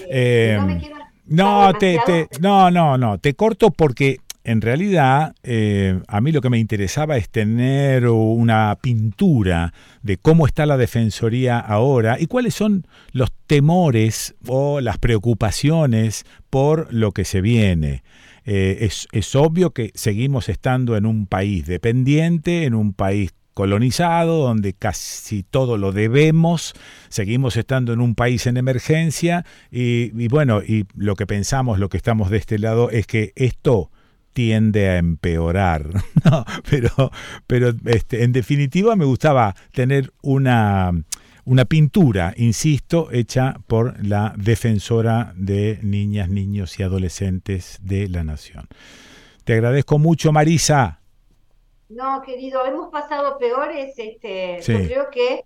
Eh, 0.02 0.54
Eh, 0.54 0.58
no 0.60 0.66
me 0.68 0.78
quiero 0.78 0.98
no, 1.26 1.74
te, 1.74 2.00
te- 2.06 2.28
no, 2.40 2.72
no, 2.72 2.98
no, 2.98 3.18
te 3.18 3.34
corto 3.34 3.72
porque 3.72 4.18
en 4.44 4.62
realidad 4.62 5.36
eh, 5.44 6.00
a 6.08 6.20
mí 6.20 6.32
lo 6.32 6.42
que 6.42 6.50
me 6.50 6.58
interesaba 6.58 7.16
es 7.18 7.30
tener 7.30 8.08
una 8.08 8.76
pintura 8.82 9.72
de 10.02 10.18
cómo 10.18 10.48
está 10.48 10.66
la 10.66 10.78
Defensoría 10.78 11.60
ahora 11.60 12.18
y 12.20 12.26
cuáles 12.26 12.56
son 12.56 12.88
los 13.12 13.32
temores 13.48 14.34
o 14.48 14.82
las 14.82 14.98
preocupaciones 14.98 16.26
por 16.50 16.92
lo 16.94 17.12
que 17.12 17.26
se 17.26 17.42
viene. 17.42 18.04
Eh, 18.46 18.80
es, 18.82 19.08
es 19.12 19.36
obvio 19.36 19.70
que 19.72 19.92
seguimos 19.94 20.50
estando 20.50 20.98
en 20.98 21.06
un 21.06 21.28
país 21.28 21.68
dependiente, 21.68 22.64
en 22.66 22.74
un 22.74 22.94
país 22.94 23.32
colonizado, 23.54 24.44
donde 24.44 24.74
casi 24.74 25.44
todo 25.44 25.78
lo 25.78 25.92
debemos, 25.92 26.74
seguimos 27.10 27.58
estando 27.58 27.94
en 27.94 28.02
un 28.02 28.16
país 28.16 28.48
en 28.48 28.58
emergencia 28.58 29.46
y, 29.72 30.28
bueno, 30.28 30.62
y 30.62 30.86
lo 30.96 31.16
que 31.16 31.28
pensamos, 31.28 31.80
lo 31.80 31.90
que 31.90 31.98
estamos 31.98 32.30
de 32.30 32.38
este 32.38 32.60
lado 32.60 32.90
es 32.90 33.08
que 33.08 33.34
esto 33.36 33.92
tiende 34.34 34.90
a 34.90 34.98
empeorar, 34.98 35.88
No, 36.24 36.46
pero, 36.70 37.12
pero 37.48 37.74
este, 37.86 38.24
en 38.24 38.32
definitiva 38.32 38.96
me 38.96 39.06
gustaba 39.06 39.56
tener 39.74 40.14
una, 40.22 40.92
una 41.44 41.66
pintura, 41.66 42.34
insisto, 42.38 43.10
hecha 43.12 43.58
por 43.68 44.06
la 44.06 44.34
defensora 44.38 45.34
de 45.36 45.80
niñas, 45.82 46.30
niños 46.30 46.80
y 46.80 46.84
adolescentes 46.84 47.80
de 47.82 48.08
la 48.08 48.24
nación. 48.24 48.68
Te 49.44 49.54
agradezco 49.54 50.00
mucho, 50.00 50.32
Marisa. 50.32 51.01
No, 51.94 52.22
querido, 52.22 52.66
hemos 52.66 52.90
pasado 52.90 53.38
peores. 53.38 53.94
Este, 53.98 54.62
Sí. 54.62 54.74
Yo 54.74 54.86
creo 54.88 55.10
que 55.12 55.46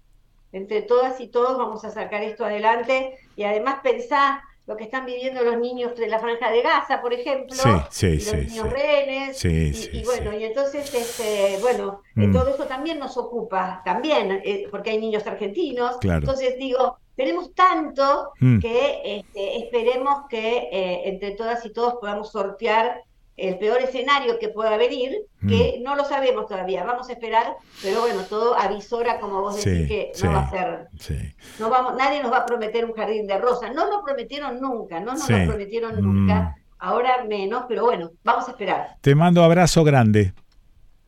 entre 0.51 0.81
todas 0.83 1.19
y 1.19 1.27
todos 1.27 1.57
vamos 1.57 1.83
a 1.85 1.91
sacar 1.91 2.23
esto 2.23 2.45
adelante 2.45 3.17
y 3.35 3.43
además 3.43 3.79
pensar 3.83 4.39
lo 4.67 4.75
que 4.77 4.85
están 4.85 5.05
viviendo 5.05 5.43
los 5.43 5.59
niños 5.59 5.95
de 5.95 6.07
la 6.07 6.17
franja 6.17 6.49
de 6.49 6.61
Gaza, 6.63 6.99
por 7.01 7.13
ejemplo, 7.13 7.55
Sí, 7.55 7.69
sí, 7.91 8.07
y 8.07 8.11
los 8.15 8.23
sí, 8.23 8.35
niños 8.37 8.69
rehenes, 8.71 9.37
Sí, 9.37 9.47
y, 9.49 9.73
sí, 9.75 9.89
y 9.93 10.03
bueno, 10.05 10.33
y 10.33 10.43
entonces, 10.43 10.91
este, 10.91 11.57
bueno, 11.61 12.01
eh, 12.15 12.25
Mm. 12.27 12.33
todo 12.33 12.49
eso 12.55 12.65
también 12.65 12.97
nos 12.97 13.15
ocupa, 13.15 13.81
también, 13.85 14.41
eh, 14.43 14.67
porque 14.71 14.89
hay 14.91 14.97
niños 14.97 15.27
argentinos. 15.27 15.97
Claro. 15.97 16.21
Entonces 16.21 16.57
digo, 16.57 16.97
tenemos 17.15 17.53
tanto 17.53 18.31
Mm. 18.39 18.59
que 18.59 19.01
este, 19.17 19.57
esperemos 19.65 20.23
que 20.29 20.57
eh, 20.71 21.01
entre 21.09 21.31
todas 21.31 21.63
y 21.65 21.71
todos 21.71 21.95
podamos 21.95 22.31
sortear 22.31 23.03
el 23.37 23.57
peor 23.57 23.81
escenario 23.81 24.39
que 24.39 24.47
pueda 24.49 24.77
venir, 24.77 25.11
Mm. 25.41 25.49
que 25.49 25.79
no 25.83 25.95
lo 25.95 26.05
sabemos 26.05 26.47
todavía, 26.47 26.83
vamos 26.83 27.09
a 27.09 27.13
esperar, 27.13 27.53
pero 27.81 28.01
bueno, 28.01 28.21
todo 28.23 28.57
avisora, 28.57 29.19
como 29.19 29.41
vos 29.41 29.57
decís, 29.63 29.81
Sí, 29.83 29.87
que 29.87 30.11
sí, 30.13 30.23
no 30.25 30.31
va 30.33 30.39
a 30.39 30.49
ser, 30.49 30.87
sí. 30.99 31.17
no 31.59 31.69
vamos, 31.69 31.95
nadie 31.97 32.21
nos 32.23 32.31
va 32.31 32.37
a 32.39 32.45
prometer 32.45 32.85
un 32.85 32.93
jardín 32.93 33.27
de 33.27 33.37
rosas, 33.37 33.73
no 33.75 33.85
lo 33.89 34.03
prometieron 34.03 34.59
nunca, 34.61 34.99
no 35.01 35.13
nos 35.13 35.29
lo 35.29 35.45
prometieron 35.45 35.95
Mm. 35.95 36.01
nunca, 36.01 36.55
ahora 36.79 37.23
menos, 37.25 37.65
pero 37.67 37.83
bueno, 37.83 38.11
vamos 38.23 38.47
a 38.47 38.51
esperar. 38.51 38.95
Te 39.01 39.13
mando 39.15 39.43
abrazo 39.43 39.83
grande. 39.83 40.33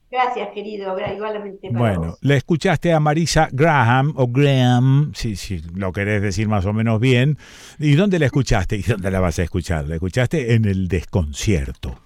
Gracias, 0.10 0.50
querido. 0.54 0.98
Igualmente 0.98 1.68
para 1.70 1.80
Bueno, 1.80 2.12
vos. 2.12 2.18
le 2.22 2.38
escuchaste 2.38 2.94
a 2.94 3.00
Marisa 3.02 3.50
Graham 3.52 4.14
o 4.16 4.28
Graham, 4.28 5.12
si, 5.14 5.36
si 5.36 5.60
lo 5.76 5.92
querés 5.92 6.22
decir 6.22 6.48
más 6.48 6.66
o 6.66 6.72
menos 6.72 7.00
bien. 7.02 7.38
¿Y 7.78 7.96
dónde 7.96 8.18
la 8.18 8.26
escuchaste? 8.28 8.78
¿Y 8.78 8.84
dónde 8.84 9.12
la 9.12 9.20
vas 9.20 9.38
a 9.40 9.44
escuchar? 9.44 9.86
La 9.88 9.96
escuchaste 9.96 10.54
en 10.54 10.64
el 10.66 10.88
desconcierto. 10.88 12.00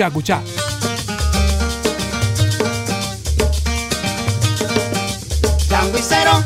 Escuchá, 0.00 0.06
escuchá. 0.06 0.42
Changuicero. 5.68 6.44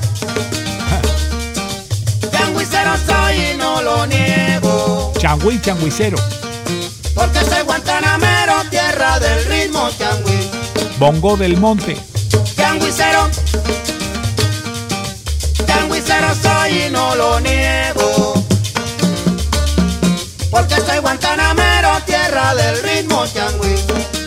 Changuicero 2.32 2.92
soy 3.06 3.36
y 3.36 3.56
no 3.56 3.80
lo 3.82 4.06
niego. 4.06 5.12
Changüí, 5.18 5.60
changuicero. 5.60 6.16
Porque 7.14 7.44
soy 7.44 7.62
guantanamero, 7.64 8.54
tierra 8.70 9.20
del 9.20 9.44
ritmo 9.44 9.88
changüí. 9.98 10.50
Bongo 10.98 11.36
del 11.36 11.56
Monte. 11.56 11.96
Changuicero. 12.56 13.30
Changuicero 15.64 16.34
soy 16.42 16.86
y 16.86 16.90
no 16.90 17.14
lo 17.14 17.38
niego. 17.38 18.34
Porque 20.50 20.76
soy 20.76 20.98
guantanamero, 20.98 21.43
del 22.54 22.82
ritmo 22.82 23.24
changüí. 23.26 23.74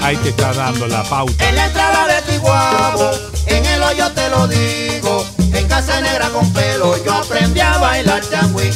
Ahí 0.02 0.16
te 0.18 0.30
está 0.30 0.54
dando 0.54 0.88
la 0.88 1.04
pauta. 1.04 1.48
En 1.48 1.56
la 1.56 1.66
entrada 1.66 2.08
de 2.08 2.22
Tiguabo, 2.32 3.12
en 3.48 3.66
el 3.66 3.84
hoyo 3.84 4.12
te 4.12 4.30
lo 4.30 4.48
digo. 4.48 5.26
En 5.54 5.68
casa 5.68 6.02
negra 6.02 6.30
con 6.30 6.52
pelo, 6.54 7.04
yo 7.04 7.14
aprendí 7.14 7.60
a 7.60 7.78
bailar 7.78 8.22
changüí. 8.30 8.70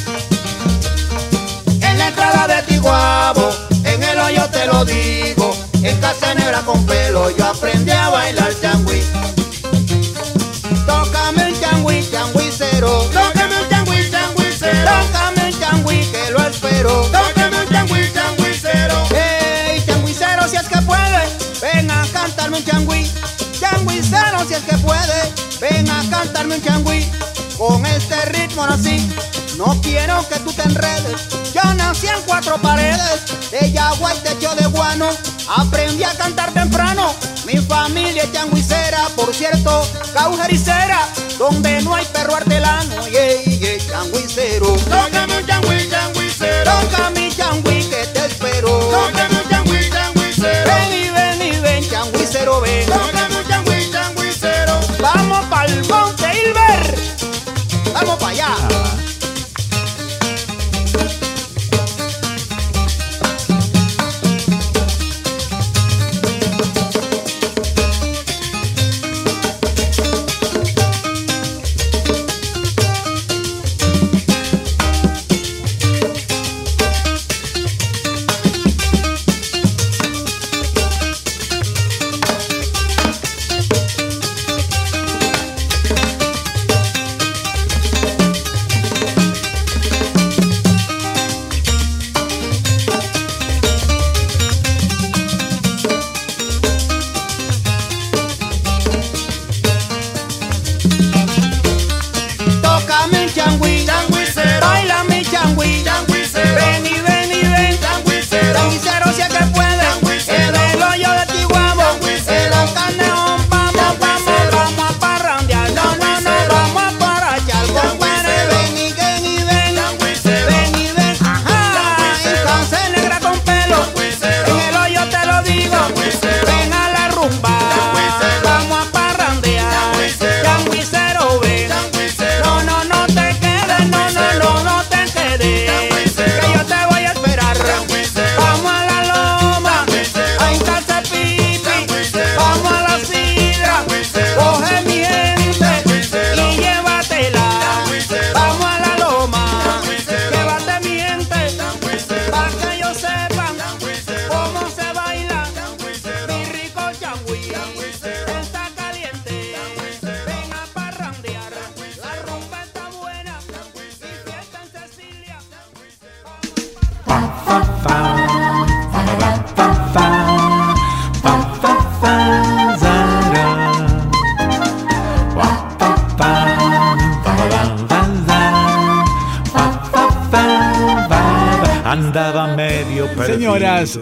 En 1.82 1.98
la 1.98 2.07
entrada 2.07 2.48
de 2.48 2.61
Tiguabo, 2.64 3.49
en 3.84 4.03
el 4.03 4.19
hoyo 4.19 4.49
te 4.49 4.65
lo 4.68 4.86
digo. 4.86 5.56
En 5.84 5.99
casa 5.99 6.34
negra 6.36 6.61
con 6.61 6.86
pelo, 6.86 7.30
yo 7.36 7.45
aprendí 7.45 7.91
a 7.91 8.10
bailar 8.10 8.53
cantarme 22.41 22.57
un 22.57 22.65
changüí. 22.65 23.11
Changüicero, 23.59 24.47
si 24.47 24.55
es 24.55 24.63
que 24.63 24.76
puede, 24.77 25.34
ven 25.59 25.88
a 25.89 26.03
cantarme 26.09 26.55
un 26.55 26.63
changüí. 26.63 27.07
Con 27.55 27.85
este 27.85 28.26
ritmo 28.26 28.65
nací, 28.65 29.07
no 29.57 29.80
quiero 29.81 30.27
que 30.27 30.39
tú 30.39 30.51
te 30.51 30.63
enredes. 30.63 31.22
Yo 31.53 31.61
nací 31.76 32.07
en 32.07 32.19
cuatro 32.26 32.57
paredes, 32.59 33.22
de 33.51 33.72
yagua 33.72 34.15
y 34.15 34.18
techo 34.19 34.55
de 34.55 34.65
guano. 34.68 35.09
Aprendí 35.55 36.03
a 36.03 36.15
cantar 36.15 36.51
temprano. 36.51 37.13
Mi 37.45 37.57
familia 37.57 38.23
es 38.23 38.31
changuicera, 38.31 39.07
por 39.15 39.34
cierto, 39.35 39.88
caujericera, 40.13 41.07
donde 41.38 41.81
no 41.84 41.93
hay 41.93 42.05
perro 42.05 42.35
artelano. 42.35 43.07
Yeah, 43.07 43.43
yeah, 43.43 43.77
changuicero. 43.88 44.65
Tócame 44.65 45.38
un 45.38 45.45
changüí, 45.45 45.89
changuicero. 45.89 46.72
Toca 46.72 47.09
mi 47.11 47.30
changüí 47.35 47.84
que 47.84 48.07
te 48.07 48.26
espero. 48.26 48.69
Tócame 48.89 49.31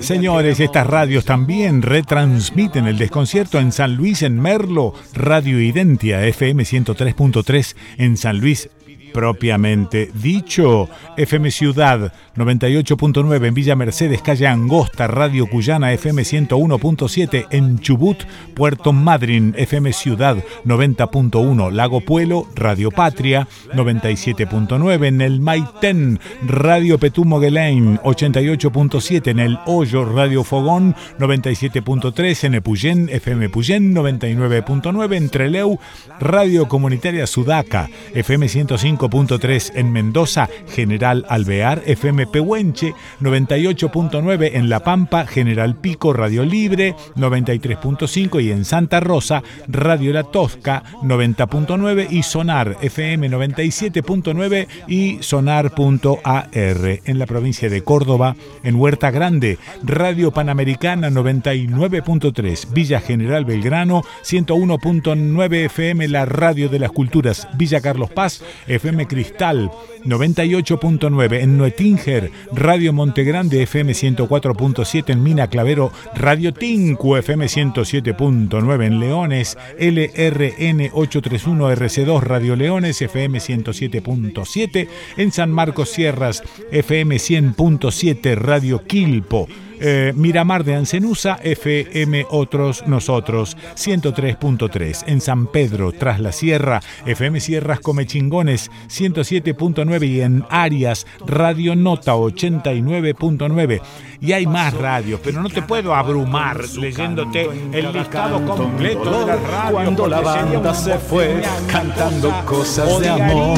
señores, 0.09 0.59
estas 0.59 0.87
radios 0.87 1.23
también 1.23 1.83
retransmiten 1.83 2.87
el 2.87 2.97
desconcierto 2.97 3.59
en 3.59 3.71
San 3.71 3.95
Luis, 3.95 4.23
en 4.23 4.39
Merlo, 4.39 4.95
Radio 5.13 5.61
Identia, 5.61 6.25
FM 6.25 6.63
103.3 6.63 7.75
en 7.99 8.17
San 8.17 8.39
Luis. 8.39 8.71
Propiamente 9.13 10.11
dicho, 10.13 10.89
FM 11.17 11.51
Ciudad 11.51 12.13
98.9 12.35 13.47
en 13.47 13.53
Villa 13.53 13.75
Mercedes, 13.75 14.21
calle 14.21 14.47
Angosta, 14.47 15.07
Radio 15.07 15.47
Cuyana 15.47 15.91
FM 15.93 16.21
101.7 16.21 17.47
en 17.51 17.79
Chubut, 17.79 18.23
Puerto 18.55 18.93
Madryn, 18.93 19.53
FM 19.57 19.93
Ciudad 19.93 20.37
90.1, 20.65 21.71
Lago 21.71 22.01
Puelo, 22.01 22.47
Radio 22.55 22.91
Patria 22.91 23.47
97.9 23.73 25.05
en 25.05 25.21
el 25.21 25.39
Maitén, 25.39 26.19
Radio 26.45 26.97
Petumo 26.97 27.39
Guelain 27.39 27.97
88.7 27.99 29.27
en 29.27 29.39
el 29.39 29.59
Hoyo, 29.65 30.05
Radio 30.05 30.43
Fogón 30.43 30.95
97.3 31.19 32.43
en 32.45 32.55
Epuyén, 32.55 33.09
FM 33.09 33.49
Puyén 33.49 33.95
99.9 33.95 35.15
en 35.15 35.29
Treleu, 35.29 35.79
Radio 36.19 36.67
Comunitaria 36.67 37.27
Sudaca, 37.27 37.89
FM 38.13 38.47
105 38.47 38.98
105.3 38.99 39.71
en 39.75 39.91
Mendoza, 39.91 40.49
General 40.67 41.25
Alvear, 41.29 41.81
FM 41.85 42.27
Pehuenche, 42.27 42.93
98.9 43.21 44.51
en 44.53 44.69
La 44.69 44.81
Pampa, 44.81 45.25
General 45.25 45.75
Pico, 45.75 46.13
Radio 46.13 46.43
Libre, 46.43 46.95
93.5 47.15 48.43
y 48.43 48.51
en 48.51 48.65
Santa 48.65 48.99
Rosa, 48.99 49.41
Radio 49.67 50.11
La 50.11 50.23
Tosca, 50.23 50.83
90.9 51.03 52.07
y 52.09 52.23
Sonar, 52.23 52.77
FM 52.81 53.29
97.9 53.29 54.67
y 54.87 55.17
Sonar.ar. 55.21 56.49
En 56.53 57.19
la 57.19 57.25
provincia 57.25 57.69
de 57.69 57.83
Córdoba, 57.83 58.35
en 58.63 58.75
Huerta 58.75 59.11
Grande, 59.11 59.57
Radio 59.83 60.31
Panamericana 60.31 61.09
99.3, 61.09 62.73
Villa 62.73 62.99
General 62.99 63.45
Belgrano, 63.45 64.03
101.9 64.23 65.65
FM, 65.65 66.07
la 66.09 66.25
Radio 66.25 66.69
de 66.69 66.79
las 66.79 66.91
Culturas, 66.91 67.47
Villa 67.55 67.81
Carlos 67.81 68.09
Paz, 68.09 68.43
FM 68.67 68.88
Cristal 69.07 69.71
98.9 70.05 71.41
en 71.41 71.57
Nuetinger, 71.57 72.31
Radio 72.51 72.93
Montegrande 72.93 73.61
FM 73.63 73.93
104.7 73.93 75.11
en 75.11 75.23
Mina 75.23 75.47
Clavero, 75.47 75.91
Radio 76.15 76.53
Tinku 76.53 77.15
FM 77.15 77.45
107.9 77.45 78.85
en 78.85 78.99
Leones, 78.99 79.57
LRN 79.77 80.89
831 80.93 81.71
RC2 81.71 82.21
Radio 82.21 82.55
Leones 82.55 83.01
FM 83.01 83.39
107.7 83.39 84.87
en 85.17 85.31
San 85.31 85.51
Marcos 85.51 85.89
Sierras 85.89 86.43
FM 86.71 87.15
100.7 87.15 88.35
Radio 88.35 88.83
Quilpo. 88.85 89.47
Eh, 89.79 90.13
Miramar 90.15 90.63
de 90.63 90.75
Ancenusa, 90.75 91.39
FM 91.41 92.25
Otros 92.29 92.85
Nosotros, 92.87 93.57
103.3. 93.75 95.03
En 95.07 95.21
San 95.21 95.47
Pedro, 95.47 95.91
tras 95.91 96.19
la 96.19 96.31
Sierra, 96.31 96.81
FM 97.05 97.39
Sierras 97.39 97.79
Comechingones, 97.79 98.69
107.9. 98.87 100.07
Y 100.07 100.21
en 100.21 100.45
Arias, 100.49 101.07
Radio 101.25 101.75
Nota, 101.75 102.15
89.9. 102.15 103.81
Y 104.21 104.33
hay 104.33 104.45
más 104.45 104.73
radios, 104.73 105.21
pero 105.23 105.41
no 105.41 105.49
te 105.49 105.61
puedo 105.61 105.95
abrumar 105.95 106.59
leyéndote 106.77 107.49
el 107.71 107.93
listado 107.93 108.45
completo 108.45 109.21
de 109.21 109.27
las 109.27 109.41
radios. 109.43 109.71
Cuando 109.71 110.07
la 110.07 110.19
banda 110.19 110.73
se 110.73 110.97
fue 110.97 111.41
cantando 111.71 112.33
cosas 112.45 112.99
de 112.99 113.09
amor. 113.09 113.57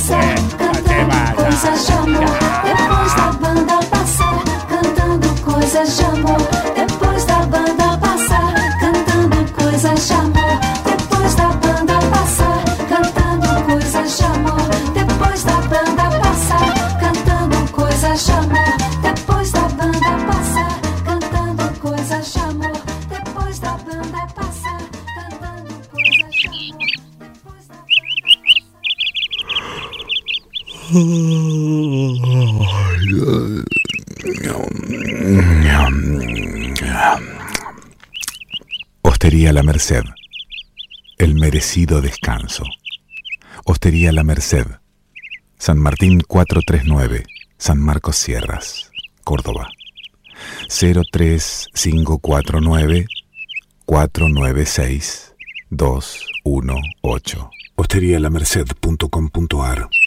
Este 0.00 0.29
cantando 0.34 1.34
coisas 1.36 1.86
de 1.86 1.92
amor. 1.92 2.38
Depois 2.64 3.14
da 3.14 3.32
banda 3.32 3.78
passar, 3.90 4.42
cantando 4.68 5.28
coisas 5.42 5.96
de 5.96 6.04
amor. 6.04 6.38
Depois 6.76 7.24
da 7.24 7.38
banda 7.46 7.98
passar, 7.98 8.54
cantando 8.80 9.52
coisas 9.52 10.06
de 10.06 10.12
amor. 10.12 10.60
Depois 10.84 11.34
da 11.34 11.48
banda 11.48 11.98
passar, 12.10 12.64
cantando 12.88 13.64
coisas 13.64 14.16
de 14.16 14.24
amor. 14.24 14.70
Depois 14.94 15.42
da 15.44 15.60
banda 15.62 16.18
passar, 16.20 17.00
cantando 17.00 17.72
coisas 17.72 18.24
de 18.24 18.32
Hostería 39.02 39.52
La 39.52 39.62
Merced. 39.62 40.02
El 41.18 41.36
merecido 41.36 42.00
descanso. 42.00 42.64
Hostería 43.64 44.10
La 44.10 44.24
Merced. 44.24 44.66
San 45.58 45.78
Martín 45.78 46.22
439. 46.26 47.24
San 47.56 47.78
Marcos 47.78 48.16
Sierras. 48.16 48.90
Córdoba. 49.22 49.68
03549 50.68 53.06
496 53.86 55.36
218. 55.70 57.50
Hosterialamerced.com.ar 57.76 59.70
Taram, 59.70 59.88
tam, 59.88 59.99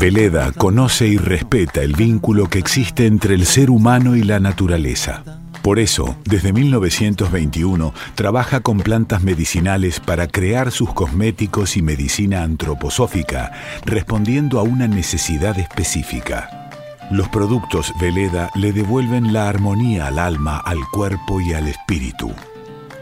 Veleda 0.00 0.52
conoce 0.52 1.06
y 1.06 1.16
respeta 1.16 1.82
el 1.82 1.94
vínculo 1.94 2.48
que 2.48 2.58
existe 2.58 3.06
entre 3.06 3.34
el 3.34 3.46
ser 3.46 3.70
humano 3.70 4.16
y 4.16 4.22
la 4.22 4.40
naturaleza. 4.40 5.22
Por 5.62 5.78
eso, 5.78 6.16
desde 6.24 6.52
1921, 6.52 7.92
trabaja 8.14 8.60
con 8.60 8.78
plantas 8.78 9.22
medicinales 9.22 10.00
para 10.00 10.28
crear 10.28 10.70
sus 10.70 10.92
cosméticos 10.92 11.76
y 11.76 11.82
medicina 11.82 12.42
antroposófica, 12.42 13.52
respondiendo 13.84 14.60
a 14.60 14.62
una 14.62 14.86
necesidad 14.86 15.58
específica. 15.58 16.70
Los 17.10 17.28
productos 17.28 17.92
Veleda 18.00 18.50
le 18.54 18.72
devuelven 18.72 19.32
la 19.32 19.48
armonía 19.48 20.08
al 20.08 20.18
alma, 20.18 20.58
al 20.58 20.78
cuerpo 20.92 21.40
y 21.40 21.52
al 21.52 21.68
espíritu. 21.68 22.32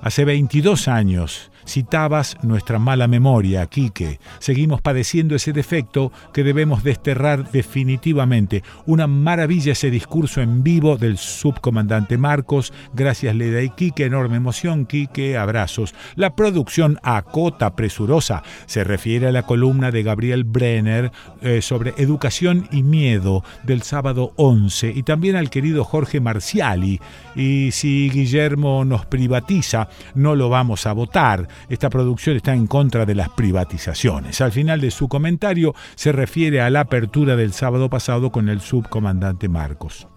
Hace 0.00 0.24
22 0.24 0.88
años 0.88 1.51
citabas 1.66 2.36
nuestra 2.42 2.78
mala 2.78 3.08
memoria, 3.08 3.66
Quique. 3.66 4.18
Seguimos 4.38 4.80
padeciendo 4.80 5.34
ese 5.34 5.52
defecto 5.52 6.12
que 6.32 6.44
debemos 6.44 6.82
desterrar 6.82 7.50
definitivamente. 7.50 8.62
Una 8.86 9.06
maravilla 9.06 9.72
ese 9.72 9.90
discurso 9.90 10.40
en 10.40 10.62
vivo 10.62 10.96
del 10.96 11.18
subcomandante 11.18 12.18
Marcos. 12.18 12.72
Gracias, 12.94 13.34
Leda 13.34 13.62
y 13.62 13.70
Quique. 13.70 14.04
Enorme 14.04 14.36
emoción, 14.36 14.86
Quique. 14.86 15.36
Abrazos. 15.36 15.94
La 16.16 16.34
producción 16.34 16.98
a 17.02 17.22
cota 17.22 17.74
presurosa 17.74 18.42
se 18.66 18.84
refiere 18.84 19.28
a 19.28 19.32
la 19.32 19.44
columna 19.44 19.90
de 19.90 20.02
Gabriel 20.02 20.44
Brenner 20.44 21.12
eh, 21.40 21.62
sobre 21.62 21.94
educación 21.96 22.68
y 22.70 22.82
miedo 22.82 23.44
del 23.62 23.82
sábado 23.82 24.32
11 24.36 24.92
y 24.94 25.02
también 25.02 25.36
al 25.36 25.50
querido 25.50 25.84
Jorge 25.84 26.20
Marciali. 26.20 27.00
Y 27.34 27.70
si 27.72 28.10
Guillermo 28.10 28.84
nos 28.84 29.06
privatiza, 29.06 29.88
no 30.14 30.34
lo 30.34 30.48
vamos 30.48 30.86
a 30.86 30.92
votar. 30.92 31.48
Esta 31.68 31.90
producción 31.90 32.36
está 32.36 32.54
en 32.54 32.66
contra 32.66 33.06
de 33.06 33.14
las 33.14 33.28
privatizaciones. 33.30 34.40
Al 34.40 34.52
final 34.52 34.80
de 34.80 34.90
su 34.90 35.08
comentario 35.08 35.74
se 35.94 36.12
refiere 36.12 36.60
a 36.60 36.70
la 36.70 36.80
apertura 36.80 37.36
del 37.36 37.52
sábado 37.52 37.90
pasado 37.90 38.30
con 38.30 38.48
el 38.48 38.60
subcomandante 38.60 39.48
Marcos. 39.48 40.08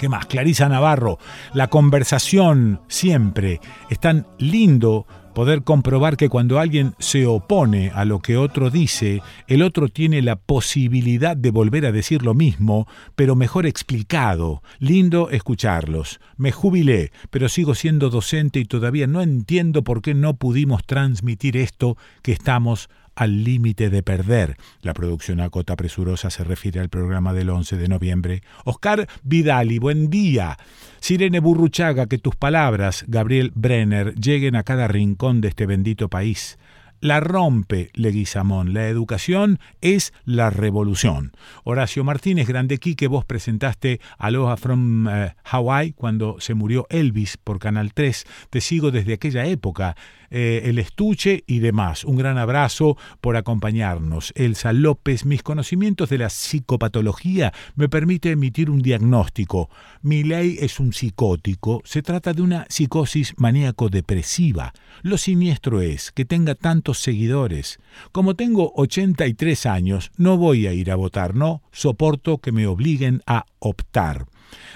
¿Qué 0.00 0.08
más? 0.08 0.24
Clarisa 0.24 0.66
Navarro, 0.66 1.18
la 1.52 1.68
conversación 1.68 2.80
siempre 2.88 3.60
es 3.90 3.98
tan 3.98 4.26
lindo 4.38 5.06
poder 5.40 5.62
comprobar 5.62 6.18
que 6.18 6.28
cuando 6.28 6.58
alguien 6.58 6.94
se 6.98 7.24
opone 7.24 7.92
a 7.94 8.04
lo 8.04 8.18
que 8.18 8.36
otro 8.36 8.68
dice, 8.68 9.22
el 9.46 9.62
otro 9.62 9.88
tiene 9.88 10.20
la 10.20 10.36
posibilidad 10.36 11.34
de 11.34 11.50
volver 11.50 11.86
a 11.86 11.92
decir 11.92 12.22
lo 12.22 12.34
mismo, 12.34 12.86
pero 13.16 13.36
mejor 13.36 13.64
explicado. 13.64 14.62
Lindo 14.80 15.30
escucharlos. 15.30 16.20
Me 16.36 16.52
jubilé, 16.52 17.10
pero 17.30 17.48
sigo 17.48 17.74
siendo 17.74 18.10
docente 18.10 18.60
y 18.60 18.66
todavía 18.66 19.06
no 19.06 19.22
entiendo 19.22 19.82
por 19.82 20.02
qué 20.02 20.12
no 20.12 20.34
pudimos 20.34 20.84
transmitir 20.84 21.56
esto 21.56 21.96
que 22.20 22.32
estamos 22.32 22.90
al 23.20 23.44
límite 23.44 23.90
de 23.90 24.02
perder. 24.02 24.56
La 24.80 24.94
producción 24.94 25.42
a 25.42 25.50
cota 25.50 25.76
presurosa 25.76 26.30
se 26.30 26.42
refiere 26.42 26.80
al 26.80 26.88
programa 26.88 27.34
del 27.34 27.50
11 27.50 27.76
de 27.76 27.86
noviembre. 27.86 28.42
Oscar 28.64 29.06
Vidali, 29.24 29.78
buen 29.78 30.08
día. 30.08 30.56
Sirene 31.00 31.38
Burruchaga, 31.38 32.06
que 32.06 32.16
tus 32.16 32.34
palabras, 32.34 33.04
Gabriel 33.08 33.52
Brenner, 33.54 34.14
lleguen 34.14 34.56
a 34.56 34.62
cada 34.62 34.88
rincón 34.88 35.42
de 35.42 35.48
este 35.48 35.66
bendito 35.66 36.08
país. 36.08 36.56
La 37.02 37.20
rompe 37.20 37.90
Leguizamón. 37.92 38.72
La 38.72 38.88
educación 38.88 39.58
es 39.82 40.14
la 40.24 40.48
revolución. 40.48 41.32
Horacio 41.64 42.04
Martínez, 42.04 42.48
grande 42.48 42.78
que 42.78 43.06
vos 43.06 43.26
presentaste 43.26 44.00
Aloha 44.18 44.56
from 44.56 45.08
eh, 45.08 45.34
Hawaii 45.44 45.92
cuando 45.92 46.36
se 46.40 46.54
murió 46.54 46.86
Elvis 46.88 47.36
por 47.36 47.58
Canal 47.58 47.92
3. 47.92 48.24
Te 48.48 48.62
sigo 48.62 48.90
desde 48.90 49.14
aquella 49.14 49.44
época. 49.44 49.94
Eh, 50.30 50.62
el 50.66 50.78
estuche 50.78 51.42
y 51.46 51.58
demás. 51.58 52.04
Un 52.04 52.16
gran 52.16 52.38
abrazo 52.38 52.96
por 53.20 53.36
acompañarnos. 53.36 54.32
Elsa 54.36 54.72
López, 54.72 55.24
mis 55.24 55.42
conocimientos 55.42 56.08
de 56.08 56.18
la 56.18 56.30
psicopatología 56.30 57.52
me 57.74 57.88
permite 57.88 58.30
emitir 58.30 58.70
un 58.70 58.80
diagnóstico. 58.80 59.70
Mi 60.02 60.22
ley 60.22 60.56
es 60.60 60.78
un 60.78 60.92
psicótico. 60.92 61.82
Se 61.84 62.02
trata 62.02 62.32
de 62.32 62.42
una 62.42 62.64
psicosis 62.68 63.34
maníaco-depresiva. 63.38 64.72
Lo 65.02 65.18
siniestro 65.18 65.80
es 65.80 66.12
que 66.12 66.24
tenga 66.24 66.54
tantos 66.54 67.00
seguidores. 67.00 67.80
Como 68.12 68.36
tengo 68.36 68.72
83 68.76 69.66
años, 69.66 70.12
no 70.16 70.36
voy 70.36 70.68
a 70.68 70.72
ir 70.72 70.92
a 70.92 70.96
votar, 70.96 71.34
no 71.34 71.62
soporto 71.72 72.38
que 72.38 72.52
me 72.52 72.66
obliguen 72.66 73.22
a 73.26 73.46
optar. 73.58 74.26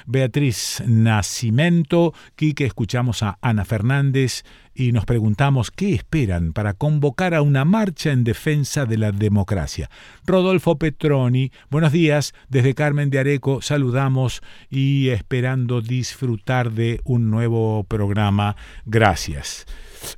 Beatriz 0.06 0.82
Nacimento, 0.86 2.14
Quique, 2.36 2.64
escuchamos 2.64 3.22
a 3.22 3.38
Ana 3.40 3.64
Fernández 3.64 4.44
y 4.74 4.92
nos 4.92 5.04
preguntamos 5.04 5.70
qué 5.70 5.94
esperan 5.94 6.52
para 6.52 6.74
convocar 6.74 7.34
a 7.34 7.42
una 7.42 7.64
marcha 7.64 8.10
en 8.10 8.24
defensa 8.24 8.86
de 8.86 8.98
la 8.98 9.12
democracia. 9.12 9.88
Rodolfo 10.26 10.78
Petroni, 10.78 11.52
buenos 11.70 11.92
días, 11.92 12.34
desde 12.48 12.74
Carmen 12.74 13.10
de 13.10 13.20
Areco 13.20 13.62
saludamos 13.62 14.42
y 14.70 15.10
esperando 15.10 15.80
disfrutar 15.80 16.72
de 16.72 17.00
un 17.04 17.30
nuevo 17.30 17.84
programa. 17.84 18.56
Gracias. 18.84 19.66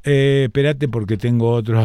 Eh, 0.04 0.44
espérate 0.46 0.88
porque 0.88 1.16
tengo 1.16 1.50
otro... 1.50 1.84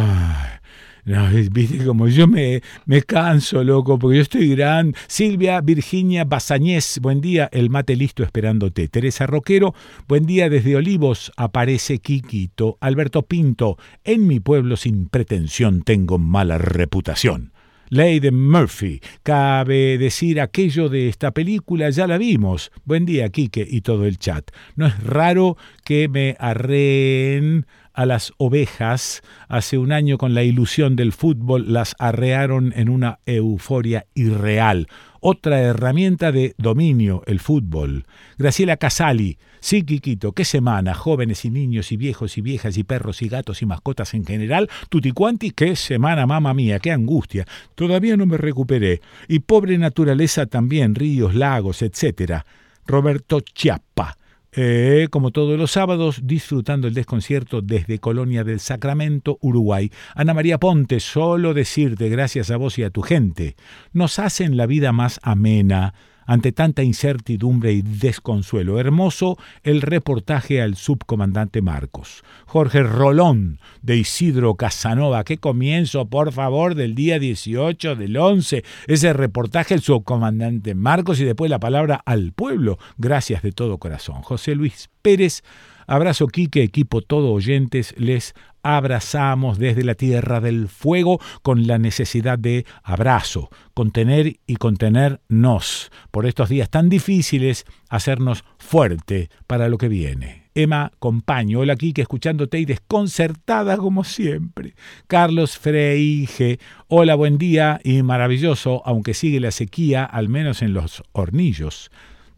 No, 1.06 1.28
viste 1.52 1.84
como 1.86 2.08
yo 2.08 2.28
me, 2.28 2.62
me 2.86 3.02
canso, 3.02 3.64
loco, 3.64 3.98
porque 3.98 4.18
yo 4.18 4.22
estoy 4.22 4.50
gran. 4.56 4.94
Silvia 5.08 5.62
Virginia 5.62 6.24
Bazañez, 6.26 7.00
buen 7.02 7.22
día, 7.22 7.50
el 7.52 7.70
mate 7.70 7.96
listo 7.96 8.24
esperándote. 8.24 8.88
Teresa 8.88 9.26
Roquero, 9.28 9.74
buen 10.08 10.26
día 10.26 10.50
desde 10.50 10.76
Olivos, 10.76 11.32
aparece 11.38 12.00
Quiquito. 12.00 12.78
Alberto 12.82 13.24
Pinto, 13.24 13.78
en 14.04 14.28
mi 14.28 14.40
pueblo 14.40 14.78
sin 14.78 15.08
pretensión 15.08 15.82
tengo 15.84 16.18
mala 16.18 16.58
reputación. 16.58 17.52
Ley 17.92 18.22
de 18.22 18.32
Murphy. 18.32 19.02
Cabe 19.22 19.98
decir 19.98 20.40
aquello 20.40 20.88
de 20.88 21.10
esta 21.10 21.32
película, 21.32 21.90
ya 21.90 22.08
la 22.08 22.18
vimos. 22.18 22.72
Buen 22.86 23.06
día, 23.06 23.28
Quique 23.28 23.68
y 23.70 23.82
todo 23.82 24.06
el 24.06 24.18
chat. 24.18 24.50
No 24.78 24.88
es 24.88 25.04
raro 25.04 25.58
que 25.84 26.08
me 26.08 26.38
arreen 26.40 27.66
a 27.94 28.06
las 28.06 28.34
ovejas. 28.38 29.22
Hace 29.48 29.78
un 29.78 29.92
año 29.92 30.18
con 30.18 30.34
la 30.34 30.44
ilusión 30.44 30.96
del 30.96 31.12
fútbol 31.12 31.74
las 31.74 31.96
arrearon 32.00 32.74
en 32.76 32.90
una 32.90 33.20
euforia 33.26 34.06
irreal. 34.14 34.88
Otra 35.20 35.60
herramienta 35.60 36.32
de 36.32 36.56
dominio, 36.58 37.22
el 37.28 37.40
fútbol. 37.40 38.06
Graciela 38.38 38.78
Casali, 38.78 39.38
sí, 39.60 39.84
Quiquito, 39.84 40.32
qué 40.32 40.46
semana, 40.46 40.96
jóvenes 40.96 41.46
y 41.46 41.52
niños 41.52 41.92
y 41.92 41.98
viejos 41.98 42.38
y 42.40 42.42
viejas 42.42 42.78
y 42.78 42.84
perros 42.84 43.22
y 43.22 43.30
gatos 43.30 43.62
y 43.62 43.68
mascotas 43.68 44.16
en 44.16 44.26
general, 44.26 44.68
tutti 44.90 45.12
quanti, 45.12 45.52
qué 45.52 45.76
semana, 45.76 46.26
mamá 46.26 46.56
mía, 46.56 46.80
qué 46.80 46.92
angustia. 46.92 47.46
Todavía 47.76 48.18
no 48.18 48.26
me 48.26 48.38
recuperé. 48.38 49.02
Y 49.28 49.40
pobre 49.40 49.78
naturaleza 49.78 50.48
también, 50.48 50.96
ríos, 50.96 51.36
lagos, 51.36 51.84
etcétera. 51.84 52.46
Roberto 52.88 53.42
Chiappa. 53.42 54.18
Eh, 54.54 55.08
como 55.12 55.32
todos 55.32 55.58
los 55.58 55.72
sábados, 55.72 56.20
disfrutando 56.24 56.88
el 56.88 56.94
desconcierto 56.94 57.62
desde 57.62 58.00
Colonia 58.00 58.44
del 58.44 58.60
Sacramento, 58.60 59.38
Uruguay. 59.40 59.92
Ana 60.14 60.34
María 60.34 60.60
Ponte, 60.60 61.00
solo 61.00 61.54
decirte 61.54 62.10
gracias 62.10 62.52
a 62.52 62.58
vos 62.58 62.78
y 62.78 62.84
a 62.84 62.90
tu 62.90 63.02
gente. 63.02 63.56
Nos 63.94 64.20
hacen 64.20 64.58
la 64.58 64.66
vida 64.66 64.92
más 64.92 65.22
amena, 65.24 65.94
ante 66.32 66.54
tanta 66.54 66.82
incertidumbre 66.82 67.74
y 67.74 67.82
desconsuelo. 67.82 68.80
Hermoso 68.80 69.38
el 69.64 69.82
reportaje 69.82 70.62
al 70.62 70.78
subcomandante 70.78 71.62
Marcos. 71.62 72.24
Jorge 72.46 72.84
Rolón, 72.84 73.60
de 73.82 73.98
Isidro 73.98 74.56
Casanova. 74.56 75.26
Qué 75.26 75.40
comienzo, 75.40 76.06
por 76.06 76.32
favor, 76.32 76.76
del 76.76 76.96
día 76.96 77.20
18 77.20 77.98
del 77.98 78.16
11. 78.16 78.64
Ese 78.88 79.12
reportaje 79.12 79.74
al 79.74 79.82
subcomandante 79.82 80.74
Marcos 80.74 81.20
y 81.20 81.26
después 81.26 81.52
la 81.52 81.60
palabra 81.60 82.02
al 82.06 82.32
pueblo. 82.32 82.80
Gracias 82.98 83.42
de 83.42 83.52
todo 83.52 83.78
corazón. 83.78 84.22
José 84.22 84.56
Luis 84.56 84.90
Pérez. 85.02 85.44
Abrazo 85.92 86.28
Quique, 86.28 86.64
equipo 86.64 87.02
todo 87.02 87.34
oyentes, 87.34 87.94
les 87.98 88.34
abrazamos 88.64 89.60
desde 89.60 89.84
la 89.84 89.96
tierra 89.96 90.40
del 90.40 90.70
fuego 90.70 91.20
con 91.42 91.68
la 91.68 91.80
necesidad 91.80 92.40
de 92.40 92.66
abrazo, 92.82 93.50
contener 93.74 94.38
y 94.48 94.56
contenernos 94.56 95.92
por 96.10 96.28
estos 96.28 96.48
días 96.48 96.70
tan 96.70 96.88
difíciles, 96.88 97.66
hacernos 97.90 98.46
fuerte 98.58 99.30
para 99.48 99.68
lo 99.68 99.78
que 99.78 99.90
viene. 99.90 100.44
Emma 100.56 100.94
Compaño, 100.98 101.60
hola 101.60 101.76
Quique, 101.76 102.04
escuchándote 102.04 102.58
y 102.60 102.64
desconcertada 102.64 103.76
como 103.76 104.06
siempre. 104.06 104.76
Carlos 105.08 105.58
Freige, 105.58 106.60
hola, 106.88 107.16
buen 107.16 107.38
día 107.38 107.82
y 107.84 108.02
maravilloso, 108.02 108.82
aunque 108.86 109.14
sigue 109.14 109.42
la 109.42 109.52
sequía, 109.52 110.06
al 110.06 110.30
menos 110.30 110.62
en 110.62 110.74
los 110.74 111.04
hornillos. 111.12 111.92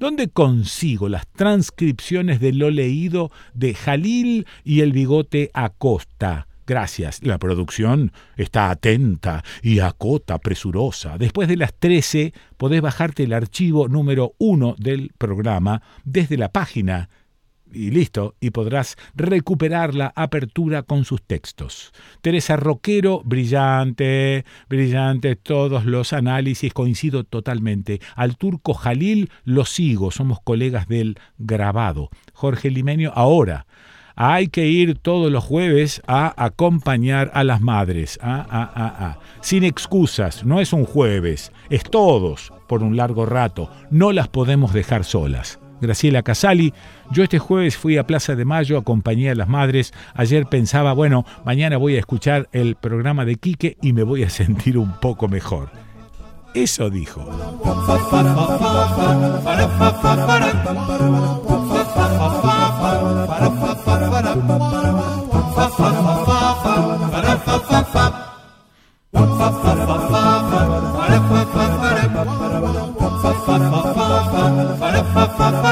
¿Dónde 0.04 0.28
consigo 0.28 1.08
las 1.08 1.26
transcripciones 1.28 2.42
de 2.42 2.52
lo 2.52 2.70
leído 2.70 3.32
de 3.54 3.74
Jalil 3.74 4.46
y 4.66 4.82
el 4.82 4.92
bigote 4.92 5.50
Acosta? 5.54 6.48
Gracias. 6.68 7.22
La 7.24 7.38
producción 7.38 8.12
está 8.36 8.70
atenta 8.70 9.46
y 9.62 9.80
acota 9.80 10.40
presurosa. 10.40 11.18
Después 11.18 11.48
de 11.48 11.56
las 11.56 11.74
13 11.74 12.34
podés 12.58 12.82
bajarte 12.82 13.24
el 13.24 13.32
archivo 13.32 13.88
número 13.88 14.34
1 14.40 14.76
del 14.78 15.14
programa 15.18 15.82
desde 16.04 16.36
la 16.36 16.50
página 16.52 17.08
y 17.74 17.92
listo, 17.92 18.36
y 18.40 18.52
podrás 18.52 18.96
recuperar 19.16 19.96
la 19.96 20.14
apertura 20.16 20.84
con 20.84 21.06
sus 21.06 21.22
textos. 21.22 21.92
Teresa 22.22 22.56
Roquero, 22.56 23.22
brillante, 23.26 24.46
brillante, 24.70 25.36
todos 25.36 25.86
los 25.86 26.14
análisis, 26.14 26.74
coincido 26.74 27.24
totalmente. 27.24 28.00
Al 28.16 28.38
turco 28.38 28.74
Jalil 28.74 29.30
lo 29.44 29.66
sigo, 29.66 30.12
somos 30.12 30.40
colegas 30.42 30.88
del 30.88 31.20
grabado. 31.38 32.10
Jorge 32.34 32.70
Limenio, 32.70 33.12
ahora. 33.16 33.66
Hay 34.16 34.48
que 34.48 34.68
ir 34.68 35.00
todos 35.00 35.32
los 35.32 35.44
jueves 35.44 36.02
a 36.06 36.34
acompañar 36.38 37.32
a 37.34 37.44
las 37.44 37.62
madres. 37.62 38.20
Ah, 38.22 38.46
ah, 38.48 38.72
ah, 38.76 38.96
ah. 39.00 39.20
Sin 39.42 39.64
excusas, 39.64 40.46
no 40.46 40.62
es 40.62 40.72
un 40.72 40.86
jueves, 40.86 41.52
es 41.72 41.84
todos 41.84 42.54
por 42.68 42.84
un 42.84 42.96
largo 42.96 43.26
rato. 43.26 43.72
No 43.90 44.12
las 44.12 44.28
podemos 44.28 44.72
dejar 44.72 45.04
solas. 45.04 45.60
Graciela 45.84 46.24
Casali. 46.24 46.74
Yo 47.12 47.22
este 47.24 47.38
jueves 47.38 47.78
fui 47.78 47.98
a 47.98 48.08
Plaza 48.08 48.36
de 48.36 48.46
Mayo, 48.46 48.80
acompañé 48.80 49.30
a 49.30 49.36
las 49.36 49.48
madres. 49.48 49.94
Ayer 50.16 50.48
pensaba, 50.48 50.94
bueno, 50.94 51.26
mañana 51.46 51.78
voy 51.78 51.96
a 51.96 52.00
escuchar 52.00 52.50
el 52.52 52.76
programa 52.76 53.26
de 53.26 53.36
Quique 53.36 53.78
y 53.82 53.94
me 53.94 54.02
voy 54.02 54.24
a 54.24 54.32
sentir 54.32 54.80
un 54.80 54.94
poco 55.00 55.28
mejor. 55.28 55.70
Eso 56.56 56.90
dijo. 56.90 57.24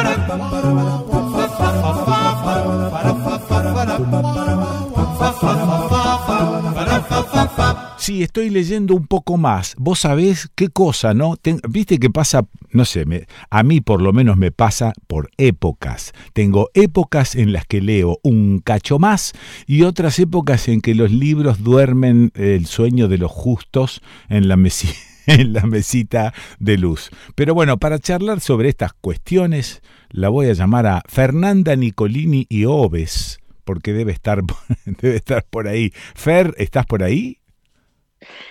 Sí, 8.01 8.23
estoy 8.23 8.49
leyendo 8.49 8.95
un 8.95 9.05
poco 9.05 9.37
más. 9.37 9.75
Vos 9.77 9.99
sabés 9.99 10.49
qué 10.55 10.69
cosa, 10.69 11.13
¿no? 11.13 11.35
Viste 11.69 11.99
que 11.99 12.09
pasa, 12.09 12.47
no 12.71 12.83
sé, 12.83 13.05
me- 13.05 13.27
a 13.51 13.61
mí 13.61 13.79
por 13.79 14.01
lo 14.01 14.11
menos 14.11 14.37
me 14.37 14.51
pasa 14.51 14.91
por 15.05 15.29
épocas. 15.37 16.11
Tengo 16.33 16.71
épocas 16.73 17.35
en 17.35 17.53
las 17.53 17.67
que 17.67 17.79
leo 17.79 18.17
un 18.23 18.57
cacho 18.57 18.97
más 18.97 19.33
y 19.67 19.83
otras 19.83 20.17
épocas 20.17 20.67
en 20.67 20.81
que 20.81 20.95
los 20.95 21.11
libros 21.11 21.61
duermen 21.63 22.31
el 22.33 22.65
sueño 22.65 23.07
de 23.07 23.19
los 23.19 23.29
justos 23.29 24.01
en 24.29 24.47
la 24.47 24.57
mesita 24.57 24.95
en 25.27 25.53
la 25.53 25.67
mesita 25.67 26.33
de 26.57 26.79
luz. 26.79 27.11
Pero 27.35 27.53
bueno, 27.53 27.77
para 27.77 27.99
charlar 27.99 28.39
sobre 28.39 28.69
estas 28.69 28.93
cuestiones, 28.93 29.83
la 30.09 30.29
voy 30.29 30.47
a 30.47 30.53
llamar 30.53 30.87
a 30.87 31.03
Fernanda 31.07 31.75
Nicolini 31.75 32.47
y 32.49 32.65
Oves, 32.65 33.37
porque 33.63 33.93
debe 33.93 34.11
estar, 34.11 34.41
debe 34.85 35.17
estar 35.17 35.45
por 35.47 35.67
ahí. 35.67 35.93
Fer, 36.15 36.55
¿estás 36.57 36.87
por 36.87 37.03
ahí? 37.03 37.37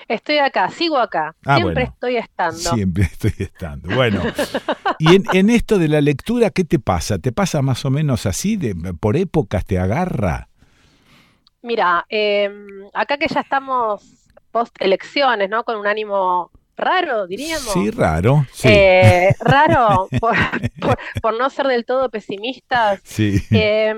Estoy 0.08 0.38
acá, 0.38 0.68
sigo 0.70 0.98
acá. 0.98 1.34
Ah, 1.46 1.56
Siempre 1.56 1.74
bueno. 1.84 1.90
estoy 1.94 2.16
estando. 2.16 2.58
Siempre 2.58 3.02
estoy 3.12 3.34
estando. 3.38 3.94
Bueno, 3.94 4.22
y 4.98 5.14
en, 5.16 5.24
en 5.32 5.50
esto 5.50 5.78
de 5.78 5.88
la 5.88 6.00
lectura, 6.00 6.50
¿qué 6.50 6.64
te 6.64 6.78
pasa? 6.78 7.18
¿Te 7.18 7.32
pasa 7.32 7.62
más 7.62 7.84
o 7.84 7.90
menos 7.90 8.26
así? 8.26 8.56
De, 8.56 8.74
¿Por 8.94 9.16
épocas 9.16 9.64
te 9.64 9.78
agarra? 9.78 10.48
Mira, 11.62 12.06
eh, 12.08 12.50
acá 12.94 13.16
que 13.18 13.28
ya 13.28 13.40
estamos 13.40 14.02
post 14.50 14.74
elecciones, 14.80 15.48
¿no? 15.50 15.62
Con 15.64 15.76
un 15.76 15.86
ánimo 15.86 16.50
raro, 16.76 17.26
diríamos. 17.26 17.72
Sí, 17.72 17.90
raro. 17.90 18.46
Sí. 18.52 18.68
Eh, 18.70 19.34
raro, 19.40 20.08
por, 20.20 20.34
por- 20.80 20.98
por 21.20 21.38
no 21.38 21.50
ser 21.50 21.66
del 21.66 21.84
todo 21.84 22.08
pesimistas. 22.10 23.00
sí. 23.04 23.40
Eh, 23.50 23.94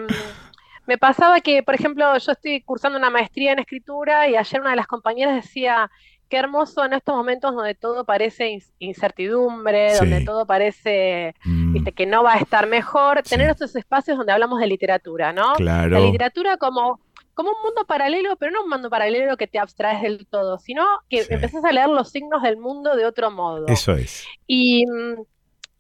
me 0.86 0.98
pasaba 0.98 1.40
que, 1.40 1.62
por 1.62 1.74
ejemplo, 1.74 2.16
yo 2.18 2.32
estoy 2.32 2.60
cursando 2.62 2.98
una 2.98 3.10
maestría 3.10 3.52
en 3.52 3.58
escritura 3.60 4.28
y 4.28 4.36
ayer 4.36 4.60
una 4.60 4.70
de 4.70 4.76
las 4.76 4.86
compañeras 4.86 5.34
decía, 5.34 5.90
qué 6.28 6.38
hermoso 6.38 6.84
en 6.84 6.94
estos 6.94 7.14
momentos 7.14 7.54
donde 7.54 7.74
todo 7.74 8.04
parece 8.04 8.58
incertidumbre, 8.78 9.90
Sí. 9.90 9.98
donde 9.98 10.24
todo 10.24 10.46
parece, 10.46 11.34
Mm. 11.44 11.72
viste, 11.74 11.92
que 11.92 12.06
no 12.06 12.22
va 12.22 12.34
a 12.34 12.38
estar 12.38 12.66
mejor, 12.66 13.22
tener 13.22 13.50
estos 13.50 13.76
espacios 13.76 14.16
donde 14.16 14.32
hablamos 14.32 14.58
de 14.60 14.66
literatura, 14.66 15.32
¿no? 15.32 15.52
Claro. 15.54 15.90
La 15.90 16.00
literatura 16.00 16.56
como, 16.56 17.00
como 17.34 17.50
un 17.50 17.62
mundo 17.62 17.84
paralelo, 17.86 18.36
pero 18.36 18.52
no 18.52 18.62
un 18.64 18.70
mundo 18.70 18.90
paralelo 18.90 19.36
que 19.36 19.46
te 19.46 19.58
abstraes 19.58 20.02
del 20.02 20.26
todo, 20.26 20.58
sino 20.58 20.84
que 21.08 21.26
empezás 21.28 21.64
a 21.64 21.72
leer 21.72 21.88
los 21.88 22.10
signos 22.10 22.42
del 22.42 22.56
mundo 22.56 22.96
de 22.96 23.06
otro 23.06 23.30
modo. 23.30 23.66
Eso 23.68 23.92
es. 23.92 24.26
Y, 24.46 24.84
mm, 24.86 25.22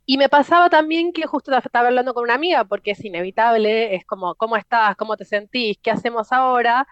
y 0.06 0.18
me 0.18 0.28
pasaba 0.28 0.68
también 0.70 1.12
que 1.12 1.26
justo 1.26 1.56
estaba 1.56 1.88
hablando 1.88 2.14
con 2.14 2.24
una 2.24 2.34
amiga, 2.34 2.64
porque 2.64 2.92
es 2.92 3.04
inevitable, 3.04 3.94
es 3.94 4.04
como, 4.04 4.34
¿cómo 4.34 4.56
estás? 4.56 4.96
¿Cómo 4.96 5.16
te 5.16 5.24
sentís? 5.24 5.78
¿Qué 5.82 5.90
hacemos 5.90 6.32
ahora? 6.32 6.86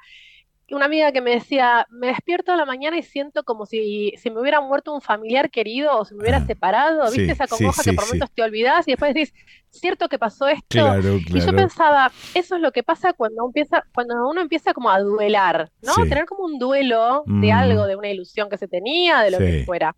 Una 0.70 0.84
amiga 0.84 1.10
que 1.10 1.20
me 1.20 1.32
decía, 1.32 1.84
me 1.90 2.08
despierto 2.08 2.52
a 2.52 2.56
la 2.56 2.64
mañana 2.64 2.96
y 2.96 3.02
siento 3.02 3.42
como 3.42 3.66
si, 3.66 4.12
si 4.16 4.30
me 4.30 4.40
hubiera 4.40 4.60
muerto 4.60 4.94
un 4.94 5.00
familiar 5.00 5.50
querido 5.50 5.98
o 5.98 6.04
si 6.04 6.14
me 6.14 6.20
hubiera 6.22 6.40
separado, 6.40 7.10
sí, 7.10 7.10
¿viste 7.10 7.32
esa 7.32 7.48
sí, 7.48 7.48
congoja 7.48 7.82
que 7.82 7.92
sí, 7.92 7.96
por 7.96 8.04
sí. 8.04 8.06
momentos 8.06 8.30
te 8.32 8.42
olvidás 8.42 8.86
y 8.86 8.92
después 8.92 9.12
decís, 9.12 9.32
¿cierto 9.70 10.08
que 10.08 10.18
pasó 10.18 10.46
esto? 10.46 10.68
Claro, 10.68 11.16
Y 11.32 11.40
yo 11.40 11.52
pensaba, 11.54 12.14
eso 12.34 12.54
es 12.54 12.60
lo 12.62 12.70
que 12.70 12.84
pasa 12.84 13.12
cuando 13.14 13.44
empieza, 13.46 13.84
cuando 13.92 14.28
uno 14.28 14.40
empieza 14.40 14.72
como 14.72 14.90
a 14.90 15.00
duelar, 15.00 15.70
¿no? 15.82 16.06
Tener 16.06 16.26
como 16.26 16.44
un 16.44 16.58
duelo 16.60 17.24
de 17.34 17.50
Mm. 17.50 17.52
algo, 17.52 17.86
de 17.86 17.96
una 17.96 18.08
ilusión 18.10 18.48
que 18.48 18.56
se 18.56 18.68
tenía, 18.68 19.20
de 19.22 19.32
lo 19.32 19.42
que 19.42 19.54
fuera. 19.64 19.96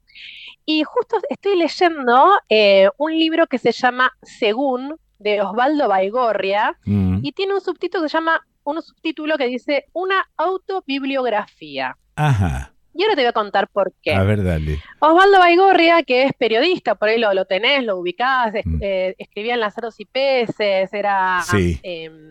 Y 0.65 0.83
justo 0.85 1.17
estoy 1.29 1.57
leyendo 1.57 2.31
eh, 2.49 2.89
un 2.99 3.13
libro 3.19 3.47
que 3.47 3.59
se 3.59 3.73
llama 3.73 4.13
Según, 4.23 4.97
de 5.19 5.41
Osvaldo 5.43 5.89
Baigorria, 5.89 6.77
Mm. 6.85 7.19
y 7.23 7.33
tiene 7.33 7.55
un 7.55 7.61
subtítulo 7.61 8.03
que 8.05 8.09
se 8.09 8.17
llama, 8.19 8.41
un 8.65 8.81
subtítulo 8.83 9.37
que 9.39 9.47
dice 9.47 9.87
Una 9.93 10.25
autobibliografía. 10.37 11.97
Ajá. 12.17 12.73
Y 12.95 13.03
ahora 13.05 13.15
te 13.17 13.23
voy 13.23 13.29
a 13.29 13.33
contar 13.33 13.69
por 13.69 13.93
qué. 14.03 14.13
A 14.13 14.23
ver, 14.23 14.45
dale. 14.45 14.79
Osvaldo 15.01 15.39
Baigorria, 15.39 16.03
que 16.03 16.25
es 16.25 16.33
periodista, 16.35 16.95
por 16.95 17.09
ahí 17.09 17.19
lo, 17.19 17.33
lo 17.33 17.47
tenés, 17.47 17.83
lo 17.85 17.97
ubicás, 17.97 18.55
es- 18.55 18.67
eh, 18.83 19.15
escribía 19.17 19.55
en 19.55 19.61
Lanzaros 19.61 19.99
y 19.99 20.05
Peces, 20.05 20.93
era 20.93 21.41
Sí. 21.43 21.81
em, 21.83 22.31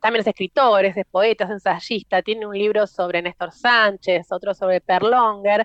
también 0.00 0.22
es 0.22 0.26
escritor, 0.26 0.84
es 0.84 0.96
poeta, 1.10 1.44
es 1.44 1.50
ensayista, 1.50 2.22
tiene 2.22 2.44
un 2.46 2.58
libro 2.58 2.86
sobre 2.88 3.22
Néstor 3.22 3.52
Sánchez, 3.52 4.32
otro 4.32 4.52
sobre 4.54 4.80
Perlonger. 4.80 5.64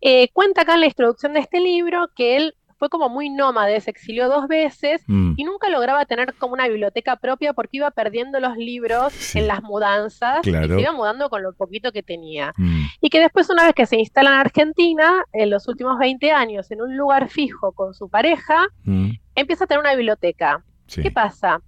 Eh, 0.00 0.28
cuenta 0.32 0.62
acá 0.62 0.74
en 0.74 0.80
la 0.80 0.86
introducción 0.86 1.32
de 1.32 1.40
este 1.40 1.60
libro 1.60 2.08
que 2.14 2.36
él 2.36 2.54
fue 2.78 2.90
como 2.90 3.08
muy 3.08 3.30
nómade, 3.30 3.80
se 3.80 3.90
exilió 3.90 4.28
dos 4.28 4.48
veces 4.48 5.02
Mm. 5.06 5.32
y 5.38 5.44
nunca 5.44 5.70
lograba 5.70 6.04
tener 6.04 6.34
como 6.34 6.52
una 6.52 6.68
biblioteca 6.68 7.16
propia 7.16 7.54
porque 7.54 7.78
iba 7.78 7.90
perdiendo 7.90 8.38
los 8.38 8.58
libros 8.58 9.34
en 9.34 9.46
las 9.46 9.62
mudanzas 9.62 10.46
y 10.46 10.50
Claro. 10.50 10.74
se 10.74 10.82
iba 10.82 10.92
mudando 10.92 11.30
con 11.30 11.42
lo 11.42 11.54
poquito 11.54 11.90
que 11.90 12.02
tenía. 12.02 12.52
Mm. 12.58 12.82
Y 13.00 13.08
que 13.08 13.18
después, 13.20 13.48
una 13.48 13.64
vez 13.64 13.72
que 13.74 13.86
se 13.86 13.96
instala 13.96 14.28
en 14.28 14.36
Argentina, 14.40 15.24
en 15.32 15.48
los 15.48 15.66
últimos 15.68 15.98
20 15.98 16.30
años, 16.32 16.70
en 16.70 16.82
un 16.82 16.94
lugar 16.98 17.30
fijo 17.30 17.72
con 17.72 17.94
su 17.94 18.10
pareja, 18.10 18.66
Mm. 18.84 19.12
empieza 19.34 19.64
a 19.64 19.66
tener 19.66 19.80
una 19.80 19.94
biblioteca. 19.94 20.62
Sí. 20.86 21.00
¿Qué 21.00 21.10
pasa? 21.10 21.62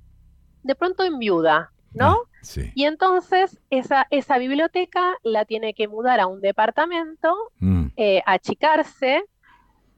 De 0.63 0.75
pronto 0.75 1.05
enviuda, 1.05 1.71
¿no? 1.95 2.19
Sí. 2.43 2.71
Y 2.75 2.85
entonces 2.85 3.59
esa, 3.71 4.07
esa 4.11 4.39
biblioteca 4.39 5.15
la 5.23 5.45
tiene 5.45 5.75
que 5.75 5.89
mudar 5.89 6.21
a 6.21 6.27
un 6.27 6.41
departamento, 6.41 7.35
Mm. 7.61 7.87
eh, 7.97 8.23
achicarse, 8.27 9.25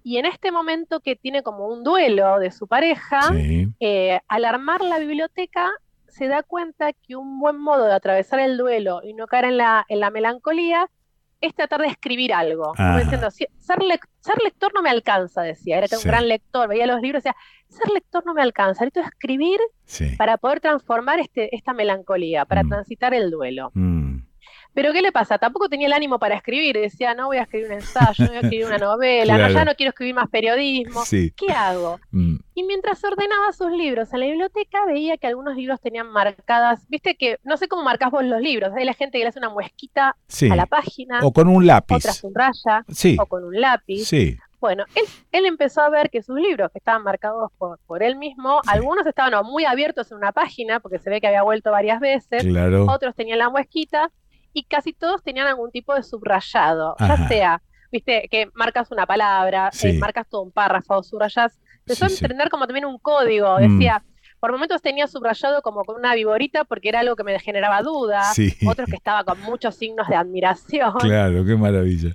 Y 0.02 0.16
en 0.16 0.24
este 0.24 0.50
momento 0.50 1.00
que 1.00 1.14
tiene 1.14 1.42
como 1.42 1.66
un 1.68 1.84
duelo 1.84 2.38
de 2.38 2.50
su 2.50 2.66
pareja, 2.66 3.20
Sí. 3.34 3.68
eh, 3.80 4.18
al 4.28 4.46
armar 4.46 4.80
la 4.80 4.98
biblioteca 4.98 5.68
se 6.08 6.26
da 6.26 6.42
cuenta 6.42 6.94
que 6.94 7.16
un 7.16 7.38
buen 7.38 7.58
modo 7.58 7.84
de 7.84 7.92
atravesar 7.92 8.40
el 8.40 8.56
duelo 8.56 9.02
y 9.04 9.12
no 9.12 9.26
caer 9.26 9.44
en 9.44 9.58
la, 9.58 9.84
en 9.90 10.00
la 10.00 10.08
melancolía 10.10 10.88
es 11.40 11.54
tratar 11.54 11.80
de 11.80 11.86
escribir 11.88 12.32
algo. 12.34 12.72
Como 12.76 12.98
diciendo, 12.98 13.30
"Si- 13.30 13.46
ser, 13.58 13.78
lec- 13.78 14.06
ser 14.20 14.36
lector 14.44 14.72
no 14.74 14.82
me 14.82 14.90
alcanza, 14.90 15.42
decía, 15.42 15.78
era 15.78 15.86
Sí. 15.88 15.96
un 15.96 16.02
gran 16.02 16.28
lector, 16.28 16.68
veía 16.68 16.86
los 16.86 17.00
libros 17.00 17.22
decía, 17.22 17.36
ser 17.68 17.88
lector 17.92 18.24
no 18.26 18.34
me 18.34 18.42
alcanza, 18.42 18.84
necesito 18.84 19.06
escribir 19.08 19.58
Sí. 19.84 20.16
para 20.16 20.36
poder 20.36 20.60
transformar 20.60 21.18
este, 21.20 21.54
esta 21.54 21.72
melancolía, 21.72 22.44
para 22.44 22.62
Mm. 22.64 22.68
transitar 22.68 23.14
el 23.14 23.30
duelo. 23.30 23.70
Mm. 23.74 23.99
Pero 24.72 24.92
¿qué 24.92 25.02
le 25.02 25.10
pasa? 25.12 25.38
Tampoco 25.38 25.68
tenía 25.68 25.86
el 25.88 25.92
ánimo 25.92 26.18
para 26.18 26.36
escribir. 26.36 26.76
Decía, 26.76 27.14
no 27.14 27.26
voy 27.26 27.38
a 27.38 27.42
escribir 27.42 27.66
un 27.68 27.72
ensayo, 27.74 28.24
no 28.24 28.28
voy 28.28 28.36
a 28.36 28.40
escribir 28.40 28.66
una 28.66 28.78
novela, 28.78 29.36
no, 29.38 29.48
ya 29.50 29.64
no 29.64 29.74
quiero 29.74 29.90
escribir 29.90 30.14
más 30.14 30.28
periodismo. 30.30 31.04
Sí. 31.04 31.32
¿Qué 31.36 31.52
hago? 31.52 31.98
Mm. 32.12 32.36
Y 32.54 32.62
mientras 32.64 33.02
ordenaba 33.04 33.52
sus 33.52 33.70
libros 33.72 34.12
en 34.12 34.20
la 34.20 34.26
biblioteca, 34.26 34.84
veía 34.86 35.16
que 35.16 35.26
algunos 35.26 35.56
libros 35.56 35.80
tenían 35.80 36.10
marcadas, 36.10 36.86
viste 36.88 37.16
que, 37.16 37.38
no 37.42 37.56
sé 37.56 37.68
cómo 37.68 37.82
marcas 37.82 38.10
vos 38.10 38.22
los 38.24 38.40
libros, 38.40 38.72
hay 38.76 38.84
la 38.84 38.94
gente 38.94 39.18
que 39.18 39.24
le 39.24 39.28
hace 39.30 39.38
una 39.38 39.48
muesquita 39.50 40.16
Sí. 40.28 40.48
a 40.50 40.56
la 40.56 40.66
página, 40.66 41.20
O 41.22 41.32
con 41.32 41.48
un 41.48 41.66
lápiz. 41.66 41.96
otra 41.96 42.12
subraya, 42.12 42.84
Sí. 42.88 43.16
o 43.18 43.26
con 43.26 43.44
un 43.44 43.60
lápiz. 43.60 44.04
Sí. 44.04 44.36
Bueno, 44.60 44.84
él, 44.94 45.04
él 45.32 45.46
empezó 45.46 45.80
a 45.80 45.88
ver 45.88 46.10
que 46.10 46.22
sus 46.22 46.38
libros, 46.38 46.70
que 46.70 46.78
estaban 46.78 47.02
marcados 47.02 47.50
por, 47.56 47.78
por 47.86 48.02
él 48.02 48.16
mismo, 48.16 48.60
algunos 48.66 49.06
estaban 49.06 49.32
muy 49.46 49.64
abiertos 49.64 50.10
en 50.12 50.18
una 50.18 50.32
página, 50.32 50.80
porque 50.80 50.98
se 50.98 51.08
ve 51.08 51.18
que 51.20 51.28
había 51.28 51.42
vuelto 51.42 51.70
varias 51.70 51.98
veces, 51.98 52.44
Claro. 52.44 52.84
otros 52.90 53.14
tenían 53.14 53.38
la 53.38 53.48
muesquita, 53.48 54.10
y 54.52 54.64
casi 54.64 54.92
todos 54.92 55.22
tenían 55.22 55.46
algún 55.46 55.70
tipo 55.70 55.94
de 55.94 56.02
subrayado, 56.02 56.96
Ajá. 56.98 57.16
ya 57.16 57.28
sea, 57.28 57.62
viste, 57.92 58.28
que 58.30 58.48
marcas 58.54 58.90
una 58.90 59.06
palabra, 59.06 59.70
Sí. 59.72 59.88
eh, 59.88 59.98
marcas 59.98 60.28
todo 60.28 60.42
un 60.42 60.52
párrafo, 60.52 61.02
subrayas, 61.02 61.58
empezó 61.80 62.06
Sí, 62.08 62.14
a 62.14 62.16
sí. 62.16 62.24
entender 62.24 62.50
como 62.50 62.66
también 62.66 62.84
un 62.86 62.98
código, 62.98 63.58
Mm. 63.58 63.60
decía, 63.78 64.02
por 64.38 64.52
momentos 64.52 64.80
tenía 64.80 65.06
subrayado 65.06 65.60
como 65.62 65.84
con 65.84 65.96
una 65.96 66.14
viborita 66.14 66.64
porque 66.64 66.88
era 66.88 67.00
algo 67.00 67.14
que 67.16 67.24
me 67.24 67.38
generaba 67.40 67.82
duda, 67.82 68.22
Sí. 68.32 68.56
otros 68.66 68.88
que 68.88 68.96
estaba 68.96 69.22
con 69.24 69.40
muchos 69.42 69.74
signos 69.76 70.08
de 70.08 70.14
admiración. 70.16 70.92
Claro, 71.00 71.44
qué 71.44 71.56
maravilla. 71.56 72.10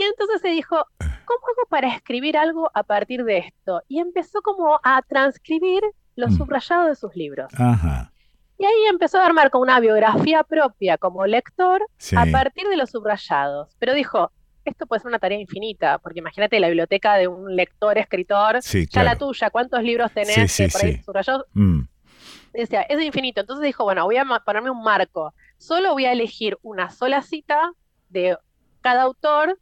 Y 0.00 0.04
entonces 0.04 0.40
se 0.42 0.48
dijo, 0.48 0.76
¿cómo 0.98 1.40
hago 1.48 1.68
para 1.70 1.88
escribir 1.94 2.36
algo 2.36 2.70
a 2.74 2.82
partir 2.84 3.24
de 3.24 3.38
esto? 3.38 3.82
Y 3.88 3.98
empezó 3.98 4.42
como 4.42 4.78
a 4.84 5.02
transcribir 5.02 5.82
los 6.16 6.32
Mm. 6.32 6.36
subrayados 6.36 6.86
de 6.88 6.94
sus 6.96 7.16
libros. 7.16 7.48
Ajá. 7.58 8.12
Y 8.58 8.64
ahí 8.64 8.86
empezó 8.90 9.18
a 9.18 9.26
armar 9.26 9.50
como 9.50 9.62
una 9.62 9.78
biografía 9.80 10.42
propia 10.42 10.98
como 10.98 11.24
lector 11.26 11.80
Sí. 11.96 12.16
a 12.16 12.26
partir 12.30 12.66
de 12.68 12.76
los 12.76 12.90
subrayados. 12.90 13.76
Pero 13.78 13.94
dijo, 13.94 14.32
esto 14.64 14.86
puede 14.86 15.00
ser 15.00 15.08
una 15.08 15.18
tarea 15.20 15.38
infinita, 15.40 15.98
porque 15.98 16.18
imagínate 16.18 16.58
la 16.60 16.66
biblioteca 16.66 17.14
de 17.14 17.28
un 17.28 17.54
lector, 17.54 17.96
escritor, 17.98 18.60
Sí, 18.60 18.86
ya 18.90 19.02
la 19.04 19.16
tuya, 19.16 19.50
¿cuántos 19.50 19.82
libros 19.82 20.10
tenés 20.12 20.34
Sí, 20.34 20.48
sí, 20.48 20.64
que 20.66 20.70
por 20.72 20.84
ahí 20.84 20.92
sí. 20.96 21.02
subrayados? 21.04 21.46
Mm. 21.54 21.80
Decía, 22.52 22.82
es 22.82 23.00
infinito. 23.00 23.40
Entonces 23.42 23.64
dijo, 23.64 23.84
bueno, 23.84 24.04
voy 24.04 24.16
a 24.16 24.24
ponerme 24.44 24.70
un 24.70 24.82
marco. 24.82 25.32
Solo 25.58 25.92
voy 25.92 26.06
a 26.06 26.12
elegir 26.12 26.58
una 26.62 26.90
sola 26.90 27.22
cita 27.22 27.72
de 28.08 28.36
cada 28.80 29.02
autor 29.02 29.58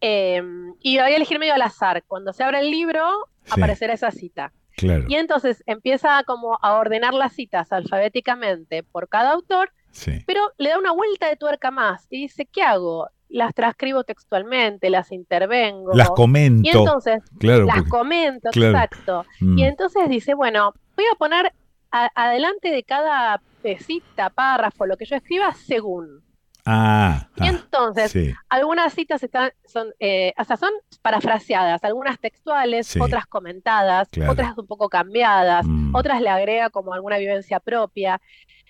eh, 0.00 0.42
y 0.80 0.98
voy 0.98 1.12
a 1.12 1.16
elegir 1.16 1.38
medio 1.38 1.54
al 1.54 1.62
azar. 1.62 2.04
Cuando 2.06 2.32
se 2.32 2.44
abra 2.44 2.60
el 2.60 2.70
libro, 2.70 3.26
aparecerá 3.50 3.94
esa 3.94 4.10
cita. 4.12 4.52
Claro. 4.76 5.04
Y 5.08 5.14
entonces 5.16 5.62
empieza 5.66 6.22
como 6.24 6.58
a 6.62 6.74
ordenar 6.78 7.14
las 7.14 7.32
citas 7.32 7.72
alfabéticamente 7.72 8.82
por 8.82 9.08
cada 9.08 9.32
autor, 9.32 9.72
Sí. 9.90 10.22
pero 10.26 10.40
le 10.58 10.70
da 10.70 10.78
una 10.78 10.92
vuelta 10.92 11.28
de 11.28 11.36
tuerca 11.36 11.70
más 11.70 12.06
y 12.10 12.22
dice, 12.22 12.46
¿qué 12.46 12.62
hago? 12.62 13.08
Las 13.28 13.54
transcribo 13.54 14.02
textualmente, 14.04 14.90
las 14.90 15.12
intervengo. 15.12 15.92
Las 15.94 16.10
comento. 16.10 16.62
Y 16.68 16.70
entonces, 16.76 17.22
Claro, 17.38 17.64
las 17.64 17.76
porque- 17.76 17.90
comento, 17.90 18.50
claro. 18.50 18.70
exacto. 18.78 19.26
Mm. 19.40 19.58
Y 19.58 19.64
entonces 19.64 20.08
dice, 20.08 20.34
bueno, 20.34 20.72
voy 20.96 21.04
a 21.12 21.16
poner 21.16 21.52
a- 21.92 22.10
adelante 22.14 22.70
de 22.70 22.82
cada 22.82 23.40
eh, 23.62 23.78
cita, 23.78 24.30
párrafo, 24.30 24.86
lo 24.86 24.96
que 24.96 25.04
yo 25.04 25.16
escriba, 25.16 25.52
según. 25.52 26.22
Ah. 26.66 27.28
Y 27.36 27.44
ah, 27.44 27.48
entonces, 27.48 28.10
sí. 28.12 28.32
algunas 28.48 28.92
citas 28.94 29.22
están, 29.22 29.50
son, 29.64 29.88
eh, 29.98 30.32
o 30.38 30.44
sea, 30.44 30.56
son 30.56 30.70
parafraseadas, 31.02 31.82
algunas 31.84 32.18
textuales, 32.18 32.86
Sí. 32.86 33.00
otras 33.00 33.26
comentadas, 33.26 34.08
Claro. 34.10 34.32
otras 34.32 34.56
un 34.58 34.66
poco 34.66 34.88
cambiadas, 34.88 35.64
Mm. 35.66 35.94
otras 35.94 36.20
le 36.20 36.28
agrega 36.28 36.70
como 36.70 36.92
alguna 36.92 37.18
vivencia 37.18 37.60
propia. 37.60 38.20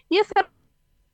Y 0.09 0.19
es 0.19 0.29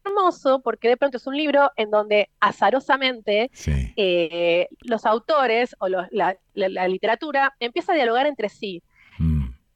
hermoso 0.05 0.61
porque 0.63 0.89
de 0.89 0.97
pronto 0.97 1.17
es 1.17 1.27
un 1.27 1.37
libro 1.37 1.71
en 1.77 1.91
donde 1.91 2.31
azarosamente 2.41 3.51
Sí. 3.53 3.93
eh, 3.97 4.69
los 4.83 5.05
autores 5.05 5.75
o 5.81 5.89
los- 5.89 6.07
la, 6.11 6.37
la- 6.55 6.69
la 6.69 6.89
literatura 6.89 7.55
empieza 7.61 7.93
a 7.93 7.97
dialogar 7.97 8.27
entre 8.27 8.49
sí. 8.49 8.83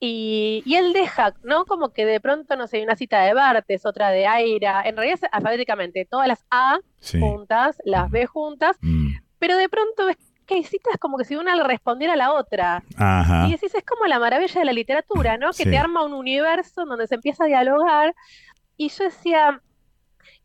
Y, 0.02 0.62
y 0.64 0.76
él 0.76 0.94
deja, 0.94 1.34
¿no? 1.42 1.66
Como 1.66 1.90
que 1.90 2.06
de 2.06 2.20
pronto, 2.20 2.56
no 2.56 2.66
sé, 2.66 2.82
una 2.82 2.96
cita 2.96 3.20
de 3.20 3.34
Bartes, 3.34 3.84
otra 3.84 4.08
de 4.10 4.26
Aira, 4.26 4.82
en 4.86 4.96
realidad 4.96 5.18
es 5.22 5.28
alfabéticamente, 5.30 6.06
todas 6.10 6.26
las 6.26 6.44
A 6.50 6.78
Sí. 7.00 7.20
juntas, 7.20 7.76
las 7.84 8.10
B 8.10 8.24
juntas, 8.26 8.78
Mm. 8.80 9.10
pero 9.38 9.56
de 9.58 9.68
pronto 9.68 10.06
ves 10.06 10.16
que 10.46 10.54
hay 10.54 10.64
citas 10.64 10.96
como 10.98 11.18
que 11.18 11.24
si 11.24 11.36
una 11.36 11.54
le 11.54 11.62
respondiera 11.64 12.14
a 12.14 12.16
la 12.16 12.32
otra. 12.32 12.82
Ajá. 12.96 13.46
Y 13.46 13.52
decís, 13.52 13.74
es 13.74 13.84
como 13.84 14.06
la 14.06 14.18
maravilla 14.18 14.58
de 14.60 14.64
la 14.64 14.72
literatura, 14.72 15.36
¿no? 15.36 15.48
Que 15.50 15.64
Sí. 15.64 15.70
te 15.70 15.76
arma 15.78 16.02
un 16.04 16.14
universo 16.14 16.82
en 16.82 16.88
donde 16.88 17.06
se 17.06 17.14
empieza 17.16 17.44
a 17.44 17.46
dialogar. 17.46 18.14
Y 18.78 18.88
yo 18.88 19.04
decía, 19.04 19.60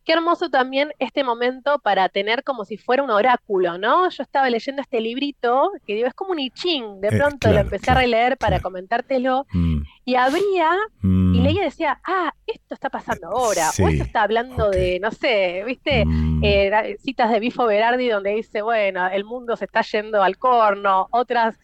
qué 0.06 0.14
hermoso 0.14 0.49
también 0.49 0.91
este 0.99 1.23
momento 1.23 1.80
para 1.80 2.07
tener 2.10 2.44
como 2.44 2.64
si 2.64 2.77
fuera 2.77 3.03
un 3.03 3.10
oráculo, 3.10 3.77
¿no? 3.77 4.10
Yo 4.10 4.23
estaba 4.23 4.49
leyendo 4.49 4.82
este 4.82 5.02
librito, 5.02 5.72
que 5.86 5.95
digo, 5.95 6.07
es 6.07 6.14
como 6.14 6.32
un 6.32 6.40
I 6.40 6.52
Ching, 6.52 7.02
de 7.02 7.07
Eh, 7.10 7.11
pronto 7.18 7.48
lo 7.48 7.53
claro, 7.53 7.60
empecé 7.61 7.91
a 7.91 7.95
releer 7.95 8.38
para 8.38 8.60
comentártelo, 8.60 9.45
Mm. 9.52 9.82
y 10.06 10.15
abría 10.15 10.69
y 11.03 11.07
Mm. 11.07 11.44
leía 11.44 11.61
y 11.61 11.65
decía, 11.65 11.99
ah, 12.06 12.32
esto 12.45 12.76
está 12.76 12.90
pasando 12.90 13.27
ahora, 13.27 13.69
o 13.69 13.72
Sí, 13.73 13.84
esto 13.84 14.03
está 14.03 14.22
hablando 14.23 14.69
de, 14.69 14.99
no 14.99 15.11
sé, 15.11 15.64
¿viste? 15.65 16.06
Mm. 16.06 16.41
Eh, 16.44 16.98
citas 16.99 17.32
de 17.32 17.40
Bifo 17.40 17.65
Berardi 17.65 18.07
donde 18.07 18.32
dice, 18.36 18.61
bueno, 18.61 19.07
el 19.07 19.26
mundo 19.26 19.56
se 19.57 19.65
está 19.65 19.82
yendo 19.82 20.22
al 20.22 20.38
corno, 20.38 21.07
otras, 21.11 21.57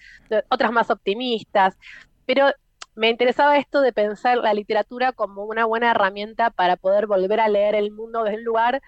otras 0.49 0.71
más 0.71 0.89
optimistas, 0.89 1.77
pero 2.25 2.51
me 2.95 3.09
interesaba 3.09 3.57
esto 3.57 3.81
de 3.81 3.93
pensar 3.93 4.37
la 4.37 4.53
literatura 4.53 5.11
como 5.13 5.45
una 5.45 5.65
buena 5.65 5.91
herramienta 5.91 6.49
para 6.49 6.75
poder 6.77 7.07
volver 7.07 7.39
a 7.39 7.47
leer 7.49 7.75
el 7.75 7.91
mundo 7.91 8.23
desde 8.23 8.37
un 8.39 8.43
lugar 8.43 8.81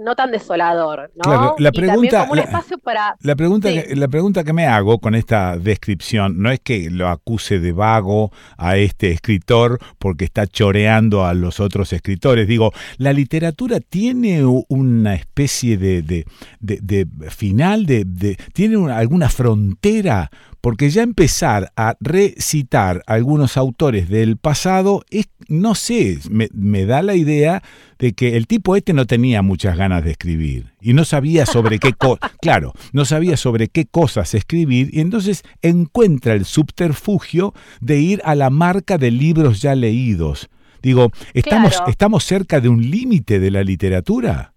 no 0.00 0.14
tan 0.14 0.30
desolador, 0.30 1.10
¿no? 1.16 1.22
Claro, 1.24 1.56
la 1.58 1.70
Y 1.70 1.72
pregunta- 1.72 2.20
como 2.20 2.30
un 2.34 2.38
la- 2.38 2.44
espacio 2.44 2.78
para... 2.78 3.16
La 3.20 3.34
pregunta, 3.34 3.68
Sí. 3.68 3.82
que, 3.82 3.96
la 3.96 4.06
pregunta 4.06 4.44
que 4.44 4.52
me 4.52 4.64
hago 4.64 5.00
con 5.00 5.16
esta 5.16 5.58
descripción 5.58 6.40
no 6.40 6.52
es 6.52 6.60
que 6.60 6.88
lo 6.88 7.08
acuse 7.08 7.58
de 7.58 7.72
vago 7.72 8.30
a 8.56 8.76
este 8.76 9.10
escritor 9.10 9.80
porque 9.98 10.24
está 10.24 10.46
choreando 10.46 11.24
a 11.26 11.34
los 11.34 11.58
otros 11.58 11.92
escritores. 11.92 12.46
Digo, 12.46 12.70
la 12.98 13.12
literatura 13.12 13.80
tiene 13.80 14.44
una 14.68 15.14
especie 15.14 15.76
de, 15.78 16.02
de- 16.02 16.26
de- 16.60 16.78
de 16.80 17.30
final, 17.32 17.84
de- 17.84 18.36
tiene 18.52 18.76
una- 18.76 18.98
alguna 18.98 19.28
frontera, 19.28 20.30
porque 20.60 20.90
ya 20.90 21.02
empezar 21.02 21.72
a 21.76 21.96
recitar 22.00 23.02
algunos 23.06 23.56
autores 23.56 24.08
del 24.08 24.36
pasado 24.36 25.04
es, 25.10 25.28
no 25.48 25.74
sé, 25.74 26.18
me, 26.30 26.48
me 26.52 26.84
da 26.84 27.02
la 27.02 27.14
idea 27.14 27.62
de 27.98 28.12
que 28.12 28.36
el 28.36 28.46
tipo 28.46 28.76
este 28.76 28.92
no 28.92 29.06
tenía 29.06 29.42
muchas 29.42 29.76
ganas 29.76 30.04
de 30.04 30.12
escribir 30.12 30.72
y 30.80 30.92
no 30.92 31.04
sabía 31.04 31.46
sobre 31.46 31.78
qué 31.78 31.92
claro, 32.40 32.72
no 32.92 33.04
sabía 33.04 33.36
sobre 33.36 33.68
qué 33.68 33.86
cosas 33.86 34.34
escribir 34.34 34.90
y 34.92 35.00
entonces 35.00 35.42
encuentra 35.62 36.34
el 36.34 36.44
subterfugio 36.44 37.54
de 37.80 38.00
ir 38.00 38.20
a 38.24 38.34
la 38.34 38.50
marca 38.50 38.98
de 38.98 39.10
libros 39.10 39.60
ya 39.60 39.74
leídos. 39.74 40.48
Digo, 40.82 41.10
¿estamos, 41.34 41.72
Claro. 41.72 41.90
¿estamos 41.90 42.24
cerca 42.24 42.60
de 42.60 42.68
un 42.68 42.88
límite 42.90 43.40
de 43.40 43.50
la 43.50 43.64
literatura? 43.64 44.54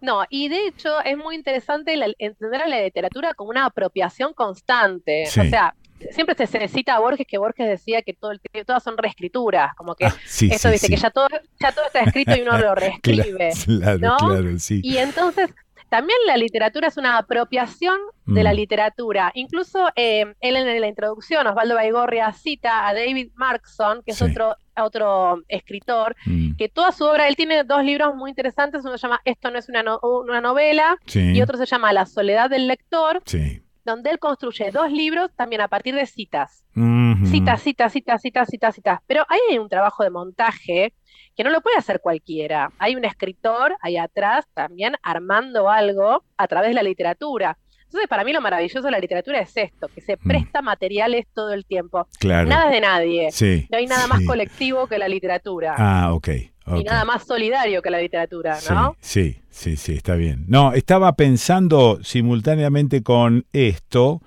No, 0.00 0.24
y 0.30 0.48
de 0.48 0.66
hecho 0.66 1.00
es 1.04 1.16
muy 1.16 1.34
interesante 1.36 1.96
la- 1.96 2.12
entender 2.18 2.62
a 2.62 2.66
la 2.68 2.80
literatura 2.82 3.34
como 3.34 3.50
una 3.50 3.66
apropiación 3.66 4.32
constante. 4.34 5.26
Sí. 5.26 5.40
O 5.40 5.44
sea, 5.44 5.74
siempre 6.12 6.34
se, 6.34 6.46
se 6.46 6.68
cita 6.68 6.94
a 6.96 7.00
Borges 7.00 7.26
que 7.28 7.36
Borges 7.38 7.68
decía 7.68 8.00
que 8.02 8.14
todo 8.14 8.30
el- 8.32 8.40
que 8.40 8.64
todas 8.64 8.82
son 8.82 8.96
reescrituras, 8.96 9.74
como 9.74 9.94
que 9.94 10.06
Ah, 10.06 10.14
sí, 10.26 10.48
eso 10.50 10.68
sí, 10.68 10.72
dice 10.72 10.88
que 10.88 10.96
ya 10.96 11.10
todo, 11.10 11.28
ya 11.60 11.72
todo 11.72 11.84
está 11.86 12.00
escrito 12.00 12.34
y 12.36 12.40
uno 12.42 12.56
lo 12.58 12.74
reescribe. 12.74 13.50
Claro, 13.66 13.98
¿no? 13.98 14.16
claro, 14.16 14.58
sí. 14.58 14.80
Y 14.82 14.96
entonces 14.96 15.50
también 15.90 16.18
la 16.26 16.36
literatura 16.38 16.88
es 16.88 16.96
una 16.96 17.18
apropiación 17.18 17.98
de 18.24 18.42
la 18.44 18.52
Mm. 18.52 18.56
literatura. 18.56 19.30
Incluso 19.34 19.88
eh, 19.96 20.34
él 20.40 20.56
en 20.56 20.80
la 20.80 20.86
introducción, 20.86 21.46
Osvaldo 21.46 21.74
Baigorria, 21.74 22.32
cita 22.32 22.86
a 22.88 22.94
David 22.94 23.32
Markson, 23.34 24.02
que 24.04 24.12
es 24.12 24.16
Sí. 24.18 24.24
otro, 24.24 24.56
otro 24.76 25.42
escritor, 25.48 26.16
Mm. 26.26 26.56
que 26.56 26.68
toda 26.68 26.92
su 26.92 27.04
obra, 27.04 27.28
él 27.28 27.36
tiene 27.36 27.64
dos 27.64 27.84
libros 27.84 28.14
muy 28.14 28.30
interesantes, 28.30 28.84
uno 28.84 28.96
se 28.96 29.02
llama 29.06 29.20
Esto 29.24 29.50
no 29.50 29.58
es 29.58 29.68
una, 29.68 29.82
no- 29.82 29.98
una 30.02 30.40
novela 30.40 30.96
Sí. 31.06 31.32
y 31.34 31.42
otro 31.42 31.58
se 31.58 31.66
llama 31.66 31.92
La 31.92 32.06
soledad 32.06 32.48
del 32.48 32.68
lector, 32.68 33.20
Sí. 33.26 33.62
donde 33.84 34.10
él 34.10 34.18
construye 34.18 34.70
dos 34.70 34.92
libros 34.92 35.30
también 35.34 35.60
a 35.62 35.68
partir 35.68 35.94
de 35.94 36.06
citas. 36.06 36.64
Ujú. 36.76 37.26
Citas, 37.26 37.60
citas, 37.62 37.92
citas, 37.92 38.22
citas, 38.22 38.48
citas, 38.48 38.74
citas. 38.76 39.00
Pero 39.06 39.24
ahí 39.28 39.40
hay 39.50 39.58
un 39.58 39.68
trabajo 39.68 40.04
de 40.04 40.10
montaje 40.10 40.94
que 41.36 41.44
no 41.44 41.50
lo 41.50 41.60
puede 41.60 41.76
hacer 41.78 42.00
cualquiera. 42.00 42.70
Hay 42.78 42.96
un 42.96 43.04
escritor 43.04 43.76
ahí 43.80 43.96
atrás 43.96 44.46
también 44.54 44.94
armando 45.02 45.68
algo 45.70 46.24
a 46.36 46.46
través 46.48 46.70
de 46.70 46.74
la 46.74 46.82
literatura. 46.82 47.56
Entonces, 47.84 48.08
para 48.08 48.22
mí 48.22 48.32
lo 48.32 48.40
maravilloso 48.40 48.82
de 48.82 48.90
la 48.92 48.98
literatura 49.00 49.40
es 49.40 49.56
esto, 49.56 49.88
que 49.88 50.00
se 50.00 50.16
presta 50.16 50.62
materiales 50.62 51.26
todo 51.34 51.52
el 51.52 51.64
tiempo. 51.64 52.00
Mm. 52.02 52.18
Claro. 52.20 52.48
Nada 52.48 52.66
es 52.66 52.72
de 52.72 52.80
nadie. 52.80 53.28
Sí, 53.32 53.66
No 53.70 53.78
hay 53.78 53.86
nada 53.86 54.06
más 54.06 54.20
colectivo 54.26 54.86
que 54.86 54.96
la 54.98 55.08
literatura. 55.08 55.74
Ah, 55.76 56.12
ok. 56.14 56.28
Y 56.28 56.48
ok. 56.66 56.84
nada 56.84 57.04
más 57.04 57.24
solidario 57.26 57.82
que 57.82 57.90
la 57.90 57.98
literatura, 58.00 58.58
¿no? 58.70 58.94
sí, 59.00 59.40
sí, 59.50 59.76
sí, 59.76 59.94
está 59.94 60.14
bien. 60.14 60.44
No, 60.46 60.72
estaba 60.72 61.14
pensando 61.14 61.98
simultáneamente 62.04 63.02
con 63.02 63.44
esto 63.52 64.20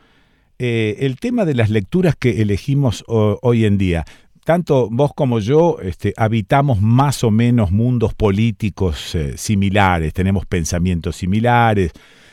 eh, 0.60 0.98
el 1.00 1.20
tema 1.20 1.46
de 1.46 1.56
las 1.56 1.70
lecturas 1.70 2.16
que 2.18 2.42
elegimos 2.42 3.04
ho- 3.08 3.40
hoy 3.42 3.64
en 3.66 3.78
día. 3.78 4.04
Tanto 4.44 4.90
vos 4.92 5.12
como 5.16 5.40
yo 5.40 5.78
este, 5.82 6.14
habitamos 6.18 6.82
más 6.82 7.24
o 7.24 7.32
menos 7.32 7.72
mundos 7.72 8.14
políticos 8.14 9.16
eh, 9.16 9.34
similares, 9.38 10.14
tenemos 10.14 10.46
pensamientos 10.46 11.16
similares. 11.16 11.92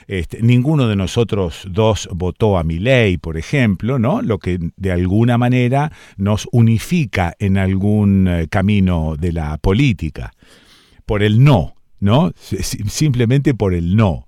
Este, 0.08 0.42
ninguno 0.42 0.88
de 0.88 0.96
nosotros 0.96 1.68
dos 1.70 2.08
votó 2.12 2.58
a 2.58 2.64
Milei, 2.64 3.16
por 3.16 3.36
ejemplo, 3.36 4.00
¿no? 4.00 4.22
Lo 4.22 4.38
que 4.38 4.58
de 4.76 4.90
alguna 4.90 5.38
manera 5.38 5.92
nos 6.16 6.48
unifica 6.50 7.34
en 7.38 7.56
algún 7.58 8.26
eh, 8.26 8.48
camino 8.50 9.14
de 9.16 9.32
la 9.32 9.56
política 9.58 10.32
por 11.06 11.22
el 11.22 11.44
no, 11.44 11.74
¿no? 12.00 12.32
Si- 12.34 12.60
si- 12.64 12.82
Simplemente 12.88 13.54
por 13.54 13.72
el 13.72 13.94
no. 13.94 14.26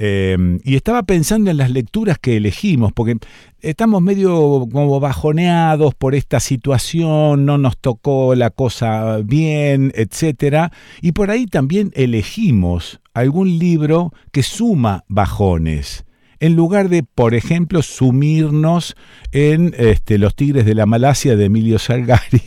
Eh, 0.00 0.36
y 0.62 0.76
estaba 0.76 1.02
pensando 1.02 1.50
en 1.50 1.56
las 1.56 1.72
lecturas 1.72 2.18
que 2.20 2.36
elegimos, 2.36 2.92
porque 2.92 3.16
estamos 3.60 4.00
medio 4.00 4.68
como 4.72 5.00
bajoneados 5.00 5.92
por 5.96 6.14
esta 6.14 6.38
situación, 6.38 7.44
no 7.44 7.58
nos 7.58 7.76
tocó 7.76 8.36
la 8.36 8.50
cosa 8.50 9.18
bien, 9.24 9.90
etcétera, 9.96 10.70
y 11.02 11.12
por 11.12 11.32
ahí 11.32 11.46
también 11.46 11.90
elegimos 11.94 13.00
algún 13.12 13.58
libro 13.58 14.12
que 14.30 14.44
suma 14.44 15.04
bajones. 15.08 16.04
En 16.40 16.54
lugar 16.54 16.88
de, 16.88 17.02
por 17.02 17.34
ejemplo, 17.34 17.82
sumirnos 17.82 18.96
en 19.32 19.74
este, 19.76 20.18
Los 20.18 20.36
Tigres 20.36 20.64
de 20.66 20.74
la 20.74 20.86
Malasia 20.86 21.34
de 21.34 21.46
Emilio 21.46 21.80
Salgari 21.80 22.42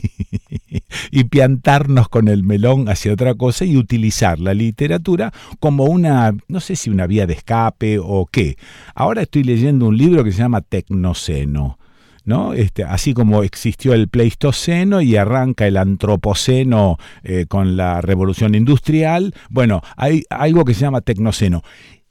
y 1.11 1.23
piantarnos 1.25 2.07
con 2.07 2.29
el 2.29 2.43
melón 2.43 2.87
hacia 2.87 3.11
otra 3.11 3.35
cosa 3.35 3.65
y 3.65 3.75
utilizar 3.75 4.39
la 4.39 4.53
literatura 4.53 5.33
como 5.59 5.85
una, 5.85 6.33
no 6.47 6.61
sé 6.61 6.77
si 6.77 6.89
una 6.89 7.05
vía 7.05 7.27
de 7.27 7.33
escape 7.33 7.99
o 7.99 8.27
qué. 8.31 8.55
Ahora 8.95 9.23
estoy 9.23 9.43
leyendo 9.43 9.87
un 9.87 9.97
libro 9.97 10.23
que 10.23 10.31
se 10.31 10.39
llama 10.39 10.61
Tecnoceno. 10.61 11.77
¿No? 12.23 12.53
Este, 12.53 12.83
así 12.83 13.15
como 13.15 13.41
existió 13.41 13.95
el 13.95 14.07
Pleistoceno 14.07 15.01
y 15.01 15.15
arranca 15.15 15.65
el 15.65 15.75
Antropoceno 15.75 16.99
eh, 17.23 17.47
con 17.47 17.75
la 17.75 17.99
revolución 17.99 18.53
industrial, 18.53 19.33
bueno, 19.49 19.81
hay 19.97 20.23
algo 20.29 20.63
que 20.63 20.75
se 20.75 20.81
llama 20.81 21.01
Tecnoceno. 21.01 21.63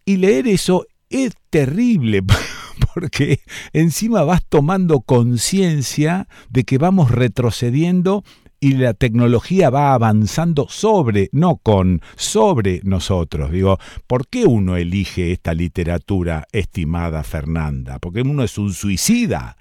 Y 0.05 0.17
leer 0.17 0.49
eso 0.49 0.85
es 1.11 1.35
terrible 1.51 2.23
porque 2.95 3.41
encima 3.73 4.23
vas 4.23 4.45
tomando 4.49 5.01
conciencia 5.01 6.29
de 6.49 6.65
que 6.65 6.79
vamos 6.79 7.11
retrocediendo 7.11 8.25
y 8.61 8.75
la 8.75 8.93
tecnología 8.93 9.71
va 9.71 9.95
avanzando 9.95 10.69
sobre, 10.69 11.31
no 11.33 11.57
con, 11.57 12.03
sobre 12.17 12.81
nosotros. 12.85 13.51
Digo, 13.51 13.79
¿por 14.07 14.29
qué 14.29 14.45
uno 14.45 14.77
elige 14.77 15.33
esta 15.33 15.55
literatura, 15.55 16.47
estimada 16.53 17.23
Fernanda? 17.23 17.99
Porque 17.99 18.21
uno 18.21 18.45
es 18.45 18.59
un 18.59 18.73
suicida. 18.75 19.57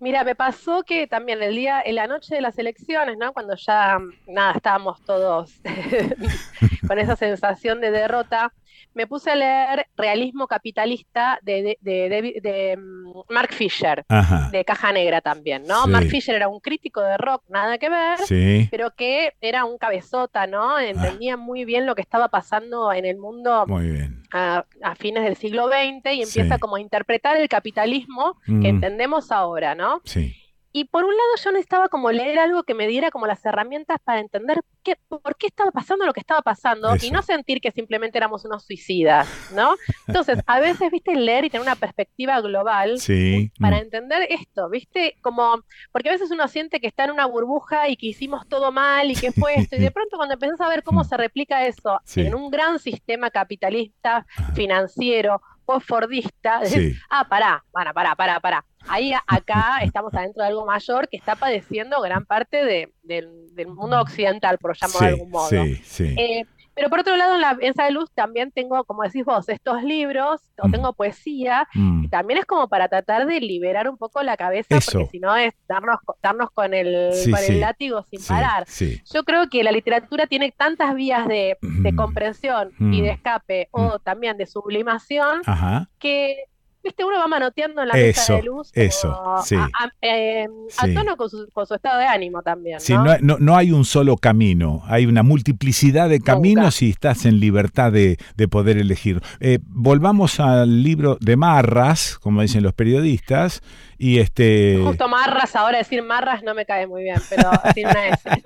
Mira, 0.00 0.24
me 0.24 0.34
pasó 0.34 0.82
que 0.82 1.06
también 1.06 1.42
el 1.42 1.54
día, 1.54 1.82
en 1.84 1.96
la 1.96 2.06
noche 2.06 2.34
de 2.34 2.40
las 2.40 2.58
elecciones, 2.58 3.18
¿no? 3.18 3.34
Cuando 3.34 3.54
ya, 3.54 3.98
nada, 4.26 4.52
estábamos 4.52 5.04
todos 5.04 5.60
con 6.88 6.98
esa 6.98 7.16
sensación 7.16 7.82
de 7.82 7.90
derrota, 7.90 8.54
me 8.94 9.06
puse 9.06 9.30
a 9.30 9.34
leer 9.36 9.86
Realismo 9.96 10.46
Capitalista 10.46 11.38
de, 11.42 11.76
de, 11.80 12.08
de- 12.08 12.40
de- 12.40 12.76
mm, 12.76 13.22
Mark 13.28 13.52
Fisher, 13.52 14.04
Ajá. 14.08 14.48
de 14.50 14.64
Caja 14.64 14.92
Negra 14.92 15.20
también, 15.20 15.64
¿no? 15.66 15.84
Sí. 15.84 15.90
Mark 15.90 16.06
Fisher 16.06 16.34
era 16.34 16.48
un 16.48 16.60
crítico 16.60 17.00
de 17.00 17.16
rock, 17.16 17.42
nada 17.48 17.78
que 17.78 17.88
ver, 17.88 18.18
Sí. 18.26 18.68
pero 18.70 18.92
que 18.94 19.34
era 19.40 19.64
un 19.64 19.78
cabezota, 19.78 20.46
¿no? 20.46 20.78
Entendía 20.78 21.36
muy 21.36 21.64
bien 21.64 21.86
lo 21.86 21.94
que 21.94 22.02
estaba 22.02 22.28
pasando 22.28 22.92
en 22.92 23.04
el 23.04 23.16
mundo 23.18 23.64
Muy 23.66 23.88
bien. 23.88 24.22
a, 24.32 24.64
a 24.82 24.94
fines 24.94 25.24
del 25.24 25.36
siglo 25.36 25.68
XX 25.68 26.12
y 26.14 26.22
empieza 26.22 26.54
Sí. 26.54 26.60
como 26.60 26.76
a 26.76 26.80
interpretar 26.80 27.36
el 27.36 27.48
capitalismo 27.48 28.36
Mm. 28.46 28.62
que 28.62 28.68
entendemos 28.68 29.30
ahora, 29.32 29.74
¿no? 29.74 30.00
Sí. 30.04 30.36
Y 30.72 30.84
por 30.84 31.04
un 31.04 31.10
lado 31.10 31.28
yo 31.42 31.50
necesitaba 31.52 31.88
como 31.88 32.12
leer 32.12 32.38
algo 32.38 32.62
que 32.62 32.74
me 32.74 32.86
diera 32.86 33.10
como 33.10 33.26
las 33.26 33.44
herramientas 33.44 33.98
para 34.04 34.20
entender 34.20 34.60
qué, 34.84 34.96
por 35.08 35.36
qué 35.36 35.48
estaba 35.48 35.72
pasando 35.72 36.06
lo 36.06 36.12
que 36.12 36.20
estaba 36.20 36.42
pasando 36.42 36.94
y 37.02 37.10
no 37.10 37.22
sentir 37.22 37.60
que 37.60 37.72
simplemente 37.72 38.18
éramos 38.18 38.44
unos 38.44 38.64
suicidas, 38.64 39.28
¿no? 39.54 39.74
Entonces, 40.06 40.38
a 40.46 40.60
veces, 40.60 40.90
viste, 40.92 41.16
leer 41.16 41.44
y 41.44 41.50
tener 41.50 41.66
una 41.66 41.74
perspectiva 41.76 42.40
global 42.40 42.98
Sí. 43.00 43.50
para 43.58 43.78
mm, 43.78 43.80
entender 43.80 44.26
esto, 44.30 44.68
¿viste? 44.70 45.16
Como, 45.22 45.60
porque 45.90 46.08
a 46.08 46.12
veces 46.12 46.30
uno 46.30 46.46
siente 46.46 46.80
que 46.80 46.86
está 46.86 47.04
en 47.04 47.10
una 47.12 47.26
burbuja 47.26 47.88
y 47.88 47.96
que 47.96 48.06
hicimos 48.06 48.46
todo 48.48 48.70
mal 48.70 49.10
y 49.10 49.14
que 49.16 49.32
fue 49.32 49.56
esto, 49.56 49.74
y 49.76 49.80
de 49.80 49.90
pronto 49.92 50.16
cuando 50.16 50.34
empezás 50.34 50.60
a 50.60 50.68
ver 50.68 50.82
cómo 50.84 51.02
se 51.04 51.16
replica 51.16 51.66
eso 51.66 52.00
Sí. 52.04 52.20
en 52.22 52.34
un 52.34 52.48
gran 52.50 52.78
sistema 52.78 53.30
capitalista, 53.30 54.24
financiero, 54.54 55.42
post-fordista, 55.66 56.60
decís, 56.60 56.94
Sí. 56.94 56.98
ah, 57.10 57.26
pará, 57.28 57.64
pará, 57.72 57.92
pará, 57.92 58.14
pará, 58.14 58.40
pará. 58.40 58.64
Ahí 58.88 59.12
acá 59.26 59.78
estamos 59.82 60.12
adentro 60.14 60.42
de 60.42 60.48
algo 60.48 60.64
mayor 60.66 61.08
que 61.08 61.16
está 61.16 61.36
padeciendo 61.36 62.00
gran 62.00 62.24
parte 62.24 62.64
de- 62.64 62.92
del, 63.02 63.54
del 63.54 63.68
mundo 63.68 64.00
occidental, 64.00 64.58
por 64.58 64.76
llamarlo 64.76 64.98
Sí, 65.00 65.04
de 65.06 65.10
algún 65.12 65.30
modo. 65.30 65.48
sí, 65.48 65.76
sí. 65.84 66.14
Eh, 66.18 66.44
pero 66.72 66.88
por 66.88 67.00
otro 67.00 67.16
lado, 67.16 67.34
en 67.34 67.40
la 67.42 67.58
Ensa 67.60 67.84
de 67.84 67.90
Luz 67.90 68.10
también 68.14 68.52
tengo, 68.52 68.84
como 68.84 69.02
decís 69.02 69.24
vos, 69.24 69.46
estos 69.50 69.82
libros, 69.82 70.40
o 70.62 70.70
tengo 70.70 70.94
poesía, 70.94 71.68
Mm. 71.74 72.04
y 72.04 72.08
también 72.08 72.38
es 72.38 72.46
como 72.46 72.68
para 72.68 72.88
tratar 72.88 73.26
de 73.26 73.40
liberar 73.40 73.88
un 73.90 73.98
poco 73.98 74.22
la 74.22 74.36
cabeza, 74.36 74.76
Eso. 74.76 74.92
porque 74.92 75.10
si 75.10 75.18
no 75.18 75.36
es 75.36 75.52
darnos, 75.68 75.98
darnos 76.22 76.50
con 76.52 76.72
el, 76.72 77.12
Sí, 77.12 77.30
con 77.30 77.40
el 77.40 77.46
sí. 77.46 77.58
látigo 77.58 78.02
sin 78.08 78.20
Sí, 78.20 78.28
parar. 78.28 78.66
Yo 79.12 79.24
creo 79.24 79.48
que 79.50 79.62
la 79.62 79.72
literatura 79.72 80.26
tiene 80.26 80.52
tantas 80.52 80.94
vías 80.94 81.26
de, 81.28 81.58
de 81.60 81.94
comprensión 81.94 82.70
y 82.78 83.02
de 83.02 83.08
Mm. 83.10 83.14
escape, 83.14 83.68
o 83.72 83.98
también 83.98 84.38
de 84.38 84.46
sublimación, 84.46 85.42
Ajá. 85.44 85.88
que 85.98 86.44
viste 86.82 87.04
uno 87.04 87.18
va 87.18 87.26
manoteando 87.26 87.82
en 87.82 87.88
la 87.88 87.94
mesa 87.94 88.36
de 88.36 88.42
luz 88.42 88.70
eso, 88.74 89.14
sí. 89.44 89.54
a, 89.56 89.64
a- 89.64 89.92
eh, 90.00 90.46
a 90.78 90.86
Sí. 90.86 90.94
tono 90.94 91.16
con 91.16 91.28
su, 91.28 91.48
con 91.52 91.66
su 91.66 91.74
estado 91.74 91.98
de 91.98 92.06
ánimo 92.06 92.42
también, 92.42 92.80
Sí, 92.80 92.94
¿no? 92.94 93.04
no, 93.20 93.36
no- 93.38 93.56
hay 93.56 93.72
un 93.72 93.84
solo 93.84 94.16
camino, 94.16 94.82
hay 94.86 95.06
una 95.06 95.22
multiplicidad 95.22 96.08
de 96.08 96.20
caminos 96.20 96.80
y 96.82 96.90
estás 96.90 97.26
en 97.26 97.38
libertad 97.40 97.92
de, 97.92 98.16
de 98.36 98.48
poder 98.48 98.78
elegir. 98.78 99.20
Eh, 99.40 99.58
volvamos 99.66 100.40
al 100.40 100.82
libro 100.82 101.18
de 101.20 101.36
Marras, 101.36 102.18
como 102.18 102.42
dicen 102.42 102.62
los 102.62 102.72
periodistas, 102.72 103.62
y 103.98 104.18
este... 104.18 104.80
Justo 104.82 105.08
Marras, 105.08 105.54
ahora 105.56 105.78
decir 105.78 106.02
Marras 106.02 106.42
no 106.42 106.54
me 106.54 106.64
cae 106.64 106.86
muy 106.86 107.02
bien, 107.02 107.20
pero 107.28 107.50
sin 107.74 107.86
una 107.86 108.08
S. 108.08 108.20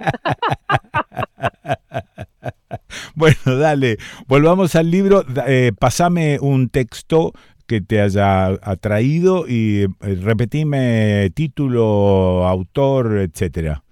Bueno, 3.15 3.37
dale, 3.59 3.97
volvamos 4.27 4.75
al 4.75 4.91
libro, 4.91 5.25
eh, 5.47 5.73
pasame 5.79 6.39
un 6.41 6.69
texto 6.69 7.33
que 7.67 7.81
te 7.81 8.01
haya 8.01 8.47
atraído 8.63 9.47
y 9.49 9.83
eh, 9.85 9.89
repetime 10.01 11.31
título, 11.35 12.47
autor, 12.47 13.19
etcétera. 13.19 13.83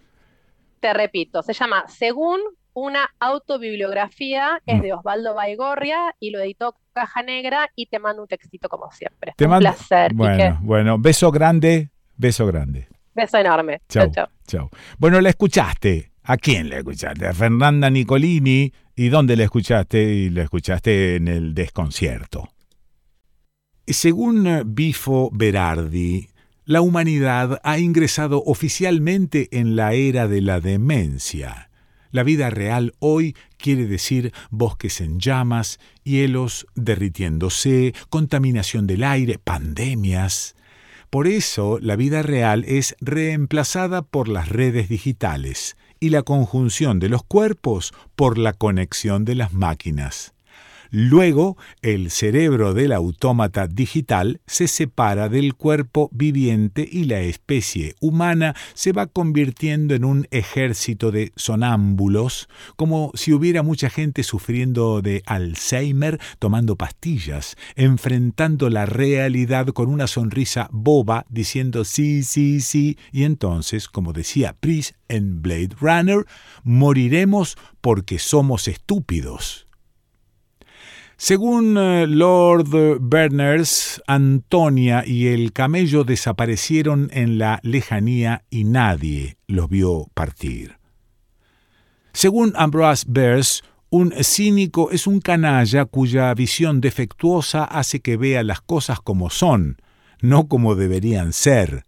Te 0.81 0.93
repito, 0.93 1.43
se 1.43 1.53
llama 1.53 1.85
Según 1.89 2.41
una 2.75 3.11
autobibliografía, 3.21 4.61
es 4.67 4.83
de 4.83 4.93
Osvaldo 4.93 5.35
Baigorria 5.35 6.15
y 6.19 6.31
lo 6.31 6.41
editó 6.41 6.77
Caja 6.93 7.23
Negra 7.23 7.71
y 7.77 7.87
te 7.87 7.99
mando 7.99 8.23
un 8.23 8.29
textito 8.29 8.69
como 8.69 8.91
siempre. 8.93 9.35
Te 9.37 9.45
un 9.45 9.51
mando- 9.51 9.71
placer, 9.71 10.13
Bueno, 10.15 10.37
Quique. 10.37 10.55
bueno, 10.63 10.99
beso 10.99 11.31
grande, 11.31 11.91
beso 12.17 12.47
grande. 12.47 12.89
Beso 13.15 13.37
enorme. 13.39 13.81
Chau, 13.89 14.11
chau. 14.11 14.27
chau. 14.47 14.71
Bueno, 14.99 15.21
la 15.21 15.29
escuchaste. 15.31 16.11
¿A 16.25 16.37
quién 16.37 16.69
la 16.71 16.79
escuchaste? 16.79 17.27
A 17.27 17.35
Fernanda 17.35 17.91
Nicolini. 17.91 18.73
¿Y 18.95 19.09
dónde 19.09 19.37
la 19.37 19.45
escuchaste? 19.45 20.03
Y 20.03 20.31
la 20.31 20.43
escuchaste 20.45 21.17
en 21.17 21.29
el 21.29 21.53
desconcierto. 21.55 22.49
Según 23.89 24.63
Bifo 24.75 25.29
Berardi, 25.33 26.29
la 26.65 26.81
humanidad 26.81 27.61
ha 27.65 27.81
ingresado 27.81 28.43
oficialmente 28.47 29.49
en 29.51 29.75
la 29.75 29.95
era 29.95 30.29
de 30.29 30.41
la 30.41 30.61
demencia. 30.61 31.69
La 32.13 32.23
vida 32.23 32.49
real 32.49 32.95
hoy 33.01 33.35
quiere 33.57 33.87
decir 33.87 34.33
bosques 34.51 35.01
en 35.01 35.19
llamas, 35.19 35.81
hielos 36.05 36.67
derritiéndose, 36.77 37.93
contaminación 38.09 38.87
del 38.87 39.03
aire, 39.03 39.41
pandemias. 39.43 40.55
Por 41.11 41.27
eso 41.27 41.81
la 41.81 41.97
vida 41.97 42.23
real 42.23 42.65
es 42.69 42.95
reemplazada 43.01 44.03
por 44.03 44.29
las 44.29 44.49
redes 44.49 44.89
digitales 44.89 45.77
y 45.99 46.11
la 46.11 46.23
conjunción 46.23 47.01
de 47.01 47.09
los 47.09 47.25
cuerpos 47.25 47.93
por 48.15 48.39
la 48.39 48.53
conexión 48.53 49.25
de 49.25 49.35
las 49.35 49.53
máquinas. 49.53 50.32
Luego, 50.95 51.57
el 51.81 52.11
cerebro 52.11 52.75
del 52.75 52.93
autómata 52.93 53.67
digital 53.67 54.43
se 54.47 54.69
separa 54.69 55.31
del 55.31 55.55
cuerpo 55.55 56.11
viviente 56.13 56.87
y 56.87 57.05
la 57.05 57.21
especie 57.21 57.95
humana 57.99 58.55
se 58.75 58.93
va 58.93 59.07
convirtiendo 59.07 59.95
en 59.95 60.05
un 60.05 60.29
ejército 60.31 61.11
de 61.11 61.33
sonámbulos, 61.35 62.47
como 62.77 63.11
si 63.15 63.33
hubiera 63.33 63.63
mucha 63.63 63.89
gente 63.89 64.23
sufriendo 64.23 65.01
de 65.01 65.23
Alzheimer 65.25 66.21
tomando 66.39 66.77
pastillas, 66.77 67.57
enfrentando 67.75 68.69
la 68.69 68.85
realidad 68.85 69.69
con 69.69 69.89
una 69.89 70.07
sonrisa 70.07 70.69
boba 70.73 71.25
diciendo 71.31 71.87
sí, 71.87 72.23
sí, 72.23 72.61
sí, 72.61 72.99
y 73.13 73.25
entonces, 73.25 73.89
como 73.89 74.13
decía 74.13 74.55
Pris 74.61 74.93
en 75.09 75.41
Blade 75.41 75.71
Runner, 75.81 76.27
moriremos 76.65 77.57
porque 77.81 78.19
somos 78.19 78.69
estúpidos. 78.69 79.72
Según 81.25 81.79
eh, 81.79 82.09
Lord 82.09 82.99
Berners, 83.01 84.03
Antonia 84.09 85.05
y 85.07 85.29
el 85.29 85.53
camello 85.53 86.03
desaparecieron 86.03 87.11
en 87.13 87.39
la 87.39 87.61
lejanía 87.63 88.43
y 88.51 88.65
nadie 88.65 89.37
los 89.47 89.69
vio 89.69 90.09
partir. 90.15 90.79
Según 92.13 92.53
Ambrose 92.57 93.07
Bierce, 93.07 93.63
un 93.89 94.13
cínico 94.25 94.91
es 94.91 95.07
un 95.07 95.21
canalla 95.21 95.85
cuya 95.85 96.35
visión 96.35 96.81
defectuosa 96.81 97.67
hace 97.67 98.01
que 98.01 98.17
vea 98.17 98.43
las 98.43 98.61
cosas 98.61 99.01
como 99.01 99.31
son, 99.31 99.77
no 100.21 100.49
como 100.49 100.75
deberían 100.75 101.33
ser. 101.33 101.85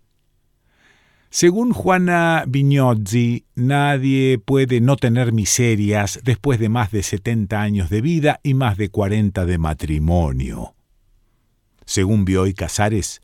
Según 1.34 1.72
Juana 1.72 2.44
Vignozzi, 2.46 3.44
nadie 3.56 4.38
puede 4.38 4.80
no 4.80 4.96
tener 4.96 5.32
miserias 5.32 6.20
después 6.22 6.60
de 6.60 6.68
más 6.68 6.92
de 6.92 7.02
70 7.02 7.60
años 7.60 7.90
de 7.90 8.00
vida 8.02 8.38
y 8.44 8.54
más 8.54 8.76
de 8.76 8.88
40 8.88 9.44
de 9.44 9.58
matrimonio. 9.58 10.76
Según 11.84 12.24
Bioy 12.24 12.54
Casares, 12.54 13.20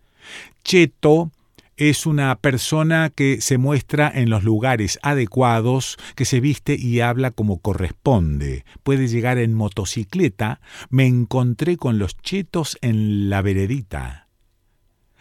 Cheto 0.65 1.31
es 1.77 2.05
una 2.05 2.35
persona 2.35 3.13
que 3.15 3.41
se 3.41 3.59
muestra 3.59 4.11
en 4.13 4.29
los 4.29 4.43
lugares 4.43 4.99
adecuados, 5.03 5.97
que 6.17 6.25
se 6.25 6.41
viste 6.41 6.75
y 6.75 6.99
habla 6.99 7.31
como 7.31 7.61
corresponde. 7.61 8.65
Puede 8.83 9.07
llegar 9.07 9.39
en 9.39 9.55
motocicleta. 9.55 10.61
Me 10.89 11.07
encontré 11.07 11.77
con 11.77 12.01
los 12.01 12.17
chetos 12.17 12.77
en 12.81 13.31
la 13.31 13.41
veredita. 13.41 14.27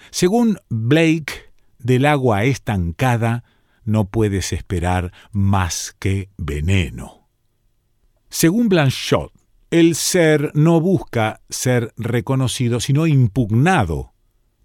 Según 0.09 0.57
Blake, 0.69 1.48
del 1.79 2.05
agua 2.05 2.43
estancada 2.43 3.43
no 3.83 4.05
puedes 4.05 4.53
esperar 4.53 5.11
más 5.31 5.95
que 5.99 6.29
veneno. 6.37 7.27
Según 8.29 8.69
Blanchot, 8.69 9.33
el 9.71 9.95
ser 9.95 10.51
no 10.53 10.81
busca 10.81 11.41
ser 11.49 11.93
reconocido, 11.97 12.79
sino 12.79 13.07
impugnado. 13.07 14.13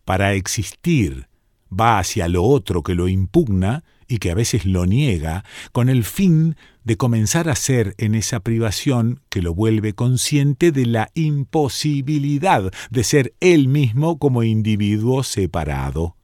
Para 0.04 0.34
existir, 0.34 1.28
va 1.68 1.98
hacia 1.98 2.28
lo 2.28 2.44
otro 2.44 2.82
que 2.82 2.94
lo 2.94 3.08
impugna 3.08 3.84
y 4.06 4.18
que 4.18 4.30
a 4.30 4.34
veces 4.34 4.66
lo 4.66 4.86
niega, 4.86 5.44
con 5.72 5.88
el 5.88 6.04
fin 6.04 6.56
de 6.84 6.96
comenzar 6.96 7.48
a 7.48 7.54
ser 7.54 7.94
en 7.98 8.14
esa 8.14 8.40
privación 8.40 9.20
que 9.30 9.40
lo 9.40 9.54
vuelve 9.54 9.94
consciente 9.94 10.72
de 10.72 10.86
la 10.86 11.10
imposibilidad 11.14 12.70
de 12.90 13.04
ser 13.04 13.34
él 13.40 13.68
mismo 13.68 14.18
como 14.18 14.42
individuo 14.42 15.22
separado. 15.22 16.16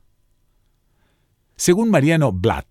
Según 1.60 1.90
Mariano 1.90 2.32
Blatt, 2.32 2.66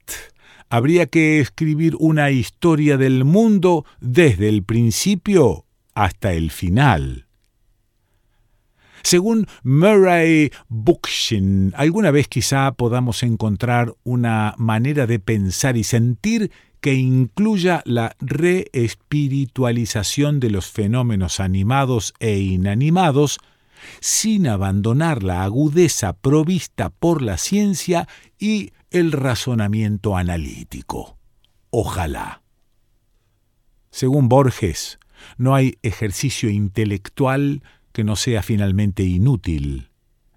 habría 0.67 1.05
que 1.05 1.39
escribir 1.39 1.95
una 1.99 2.31
historia 2.31 2.97
del 2.97 3.23
mundo 3.23 3.85
desde 4.01 4.49
el 4.49 4.63
principio 4.63 5.67
hasta 5.93 6.33
el 6.33 6.49
final. 6.49 7.27
Según 9.03 9.45
Murray 9.61 10.49
Bookchin, 10.69 11.71
alguna 11.77 12.09
vez 12.09 12.27
quizá 12.27 12.71
podamos 12.71 13.21
encontrar 13.21 13.93
una 14.03 14.55
manera 14.57 15.05
de 15.05 15.19
pensar 15.19 15.77
y 15.77 15.83
sentir 15.83 16.51
que 16.81 16.95
incluya 16.95 17.83
la 17.85 18.15
reespiritualización 18.19 20.39
de 20.39 20.49
los 20.49 20.65
fenómenos 20.65 21.39
animados 21.39 22.15
e 22.17 22.39
inanimados, 22.39 23.37
sin 24.01 24.47
abandonar 24.47 25.21
la 25.21 25.43
agudeza 25.43 26.13
provista 26.13 26.89
por 26.89 27.21
la 27.21 27.37
ciencia 27.37 28.07
y 28.39 28.71
el 28.91 29.11
razonamiento 29.11 30.17
analítico. 30.17 31.17
Ojalá. 31.69 32.41
Según 33.91 34.29
Borges, 34.29 34.99
no 35.37 35.53
hay 35.53 35.77
ejercicio 35.83 36.49
intelectual 36.49 37.61
que 37.91 38.03
no 38.03 38.15
sea 38.15 38.41
finalmente 38.41 39.03
inútil. 39.03 39.89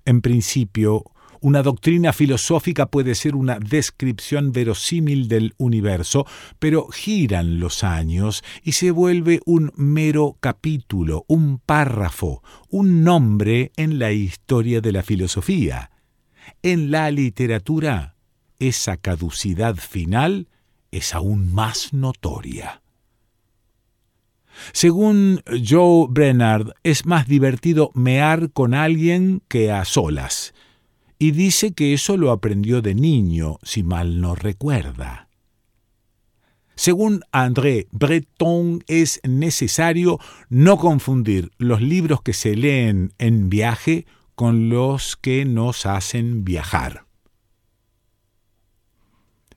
En 0.05 0.21
principio, 0.21 1.05
una 1.41 1.63
doctrina 1.63 2.13
filosófica 2.13 2.87
puede 2.87 3.15
ser 3.15 3.35
una 3.35 3.59
descripción 3.59 4.53
verosímil 4.53 5.29
del 5.29 5.55
universo, 5.57 6.27
pero 6.59 6.89
giran 6.89 7.59
los 7.59 7.83
años 7.85 8.45
y 8.63 8.73
se 8.73 8.91
vuelve 8.91 9.41
un 9.45 9.73
mero 9.77 10.37
capítulo, 10.41 11.25
un 11.27 11.59
párrafo, 11.59 12.43
un 12.69 13.03
nombre 13.03 13.73
en 13.77 13.99
la 13.99 14.13
historia 14.13 14.81
de 14.81 14.93
la 14.93 15.03
filosofía. 15.03 15.91
En 16.63 16.91
la 16.91 17.11
literatura, 17.11 18.12
esa 18.63 18.97
caducidad 18.97 19.75
final 19.75 20.49
es 20.93 21.15
aún 21.15 21.53
más 21.53 21.93
notoria. 21.93 22.83
Según 24.73 25.43
Joe 25.67 26.07
Brennard, 26.09 26.75
es 26.85 27.05
más 27.05 27.27
divertido 27.27 27.91
mear 27.95 28.53
con 28.53 28.75
alguien 28.75 29.43
que 29.49 29.73
a 29.73 29.85
solas, 29.85 30.55
y 31.19 31.33
dice 31.33 31.73
que 31.73 31.93
eso 31.93 32.17
lo 32.17 32.31
aprendió 32.31 32.83
de 32.83 32.95
niño, 32.95 33.59
si 33.63 33.83
mal 33.83 34.21
no 34.21 34.37
recuerda. 34.37 35.29
Según 36.77 37.23
André 37.33 37.89
Breton, 37.91 38.85
es 38.87 39.21
necesario 39.25 40.21
no 40.49 40.77
confundir 40.77 41.51
los 41.59 41.83
libros 41.83 42.23
que 42.23 42.33
se 42.33 42.55
leen 42.55 43.13
en 43.19 43.49
viaje 43.49 44.07
con 44.37 44.69
los 44.69 45.17
que 45.17 45.45
nos 45.45 45.85
hacen 45.87 46.45
viajar 46.45 47.07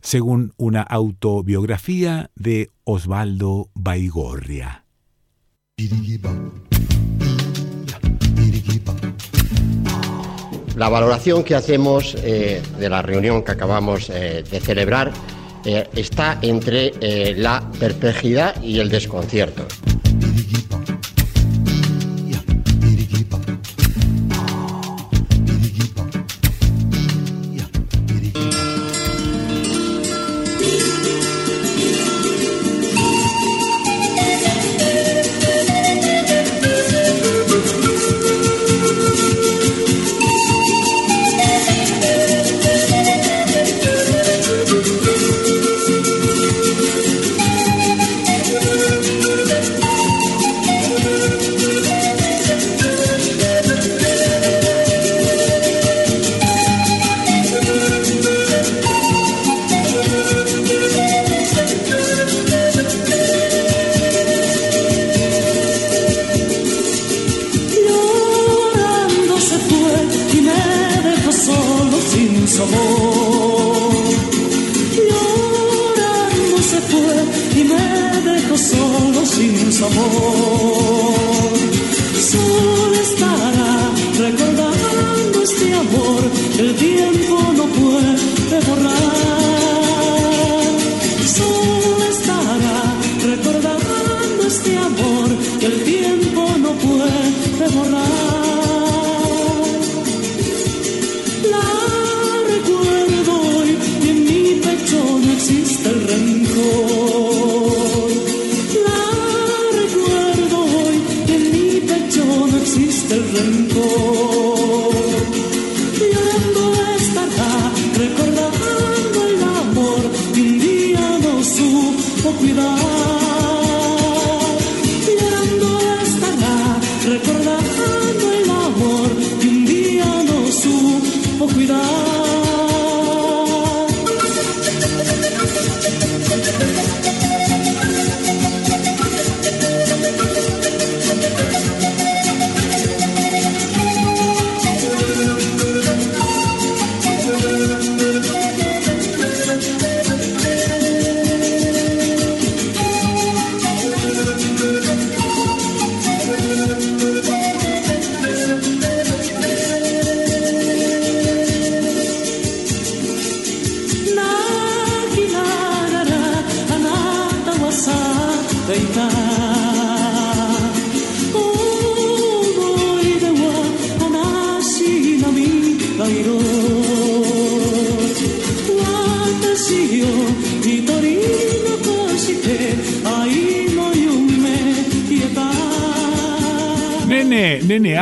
según 0.06 0.53
una 0.57 0.84
autobiografía 0.84 2.30
de 2.36 2.69
Osvaldo 2.84 3.72
Baigorria. 3.73 4.86
La 10.76 10.90
valoración 10.90 11.44
que 11.44 11.56
hacemos 11.56 12.15
eh, 12.22 12.61
de 12.80 12.90
la 12.90 13.02
reunión 13.02 13.44
que 13.44 13.52
acabamos 13.52 14.11
eh, 14.11 14.44
de 14.49 14.60
celebrar 14.60 15.11
eh, 15.65 15.90
está 15.95 16.38
entre 16.44 17.34
la 17.34 17.68
perplejidad 17.80 18.61
y 18.61 18.80
el 18.80 18.90
desconcierto. 18.90 19.65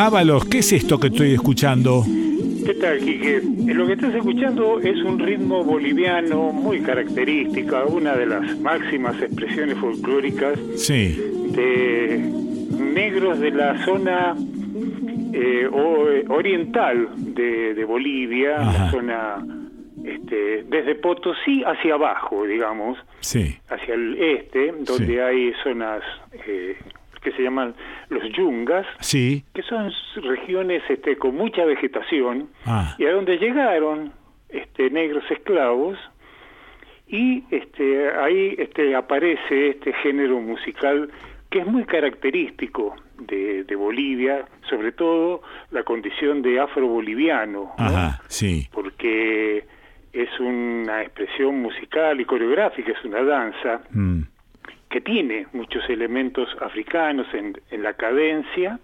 Ábalos, 0.07 0.43
¿qué 0.45 0.57
es 0.59 0.73
esto 0.73 0.99
que 0.99 1.07
estoy 1.07 1.33
escuchando? 1.33 2.03
¿Qué 2.65 2.73
tal, 2.73 2.99
Quique? 2.99 3.37
Eh, 3.37 3.41
Lo 3.73 3.87
que 3.87 3.93
estás 3.93 4.13
escuchando 4.13 4.79
es 4.81 5.01
un 5.01 5.17
ritmo 5.17 5.63
boliviano 5.63 6.51
muy 6.51 6.81
característico, 6.81 7.85
una 7.87 8.13
de 8.15 8.25
las 8.25 8.59
máximas 8.59 9.21
expresiones 9.21 9.77
folclóricas 9.77 10.59
Sí. 10.75 11.17
de 11.55 12.19
negros 12.93 13.39
de 13.39 13.51
la 13.51 13.85
zona 13.85 14.35
eh, 15.33 15.67
o- 15.71 16.33
oriental 16.33 17.07
de, 17.17 17.73
de 17.73 17.85
Bolivia, 17.85 18.57
la 18.59 18.91
zona 18.91 19.37
este, 20.03 20.63
desde 20.63 20.95
Potosí 20.95 21.63
hacia 21.65 21.93
abajo, 21.93 22.43
digamos, 22.45 22.97
Sí. 23.21 23.55
hacia 23.69 23.93
el 23.93 24.17
este, 24.21 24.73
donde 24.81 25.05
Sí. 25.13 25.17
hay 25.17 25.53
zonas 25.63 26.01
eh, 26.45 26.75
que 27.23 27.31
se 27.31 27.41
llaman 27.41 27.73
los 28.09 28.23
yungas, 28.33 28.85
Sí. 28.99 29.43
que 29.53 29.61
son 29.63 29.91
regiones 30.23 30.83
este, 30.89 31.15
con 31.17 31.35
mucha 31.35 31.65
vegetación 31.65 32.49
Ah. 32.65 32.95
y 32.97 33.05
a 33.05 33.11
donde 33.13 33.37
llegaron 33.37 34.11
este, 34.49 34.89
negros 34.91 35.23
esclavos 35.31 35.97
y 37.07 37.43
este, 37.51 38.11
ahí 38.11 38.55
este, 38.57 38.95
aparece 38.95 39.69
este 39.69 39.93
género 39.93 40.39
musical 40.39 41.09
que 41.49 41.59
es 41.59 41.67
muy 41.67 41.83
característico 41.85 42.95
de, 43.19 43.63
de 43.63 43.75
Bolivia, 43.75 44.45
sobre 44.67 44.91
todo 44.91 45.41
la 45.71 45.83
condición 45.83 46.41
de 46.41 46.59
afro-boliviano, 46.59 47.73
¿no? 47.77 47.85
Ajá, 47.85 48.21
sí. 48.27 48.67
porque 48.73 49.65
es 50.13 50.39
una 50.39 51.01
expresión 51.03 51.61
musical 51.61 52.19
y 52.19 52.25
coreográfica, 52.25 52.91
es 52.91 53.03
una 53.05 53.23
danza 53.23 53.81
Mm. 53.91 54.21
Que 54.93 55.01
tiene 55.01 55.47
muchos 55.53 55.83
elementos 55.89 56.47
africanos 56.61 57.25
en, 57.33 57.59
en 57.71 57.81
la 57.81 57.93
cadencia 57.93 58.79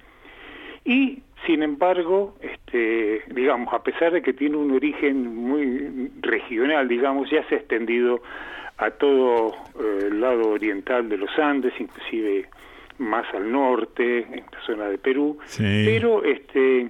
y 0.84 1.20
sin 1.46 1.62
embargo, 1.62 2.36
este, 2.42 3.22
digamos, 3.28 3.72
a 3.74 3.84
pesar 3.84 4.12
de 4.14 4.24
que 4.24 4.34
tiene 4.34 4.58
un 4.58 4.72
origen 4.72 5.36
muy 5.36 6.10
regional, 6.22 6.88
digamos, 6.88 7.30
ya 7.30 7.48
se 7.48 7.56
ha 7.56 7.58
extendido 7.60 8.24
a 8.80 8.90
todo 8.90 9.54
eh, 9.80 10.08
el 10.08 10.20
lado 10.20 10.50
oriental 10.50 11.08
de 11.10 11.18
los 11.18 11.30
Andes, 11.38 11.74
inclusive 11.80 12.50
más 12.98 13.32
al 13.36 13.52
norte, 13.52 14.22
en 14.22 14.44
la 14.52 14.62
zona 14.66 14.86
de 14.90 14.98
Perú, 14.98 15.38
Sí. 15.46 15.84
pero 15.86 16.24
este 16.24 16.90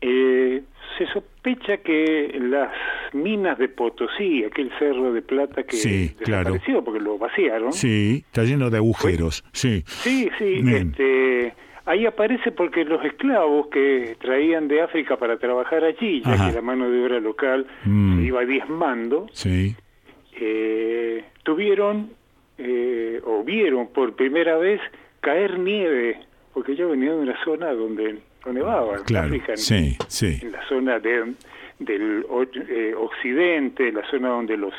eh, 0.00 0.62
se 0.96 1.06
sospecha 1.08 1.78
que 1.78 2.36
las 2.40 2.70
minas 3.12 3.58
de 3.58 3.68
Potosí, 3.68 4.44
aquel 4.44 4.70
cerro 4.78 5.12
de 5.12 5.22
plata 5.22 5.62
que 5.62 5.76
Sí, 5.76 6.14
claro. 6.24 6.52
desapareció 6.52 6.84
porque 6.84 7.00
lo 7.00 7.18
vaciaron, 7.18 7.72
Sí, 7.72 8.24
está 8.26 8.44
lleno 8.44 8.70
de 8.70 8.78
agujeros. 8.78 9.44
Sí. 9.52 9.82
Sí, 9.86 10.28
sí, 10.38 10.62
este, 10.66 11.54
ahí 11.84 12.06
aparece 12.06 12.52
porque 12.52 12.84
los 12.84 13.04
esclavos 13.04 13.68
que 13.68 14.16
traían 14.20 14.68
de 14.68 14.82
África 14.82 15.16
para 15.16 15.36
trabajar 15.38 15.84
allí, 15.84 16.22
ya 16.24 16.32
Ajá. 16.32 16.48
que 16.50 16.54
la 16.56 16.62
mano 16.62 16.90
de 16.90 17.02
obra 17.04 17.20
local 17.20 17.66
Mm. 17.84 18.18
se 18.20 18.22
iba 18.26 18.44
diezmando, 18.44 19.26
Sí. 19.32 19.74
eh, 20.40 21.24
tuvieron 21.42 22.10
eh, 22.60 23.20
o 23.24 23.44
vieron 23.44 23.86
por 23.92 24.16
primera 24.16 24.56
vez 24.58 24.80
caer 25.20 25.58
nieve, 25.60 26.18
porque 26.52 26.74
yo 26.74 26.88
venía 26.88 27.12
de 27.12 27.20
una 27.20 27.44
zona 27.44 27.72
donde 27.72 28.18
en 28.46 29.04
Claro. 29.04 29.34
En- 29.34 29.56
Sí, 29.56 29.96
sí. 30.08 30.38
en 30.42 30.52
la 30.52 30.66
zona 30.68 30.98
de, 30.98 31.34
del 31.78 32.24
eh, 32.68 32.94
occidente, 32.96 33.92
la 33.92 34.08
zona 34.10 34.28
donde 34.28 34.56
los 34.56 34.72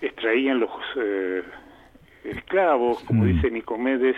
extraían 0.00 0.60
los 0.60 0.70
eh, 0.96 1.42
esclavos, 2.24 3.00
como 3.04 3.24
Mm. 3.24 3.26
dice 3.34 3.50
Nicomedes, 3.50 4.16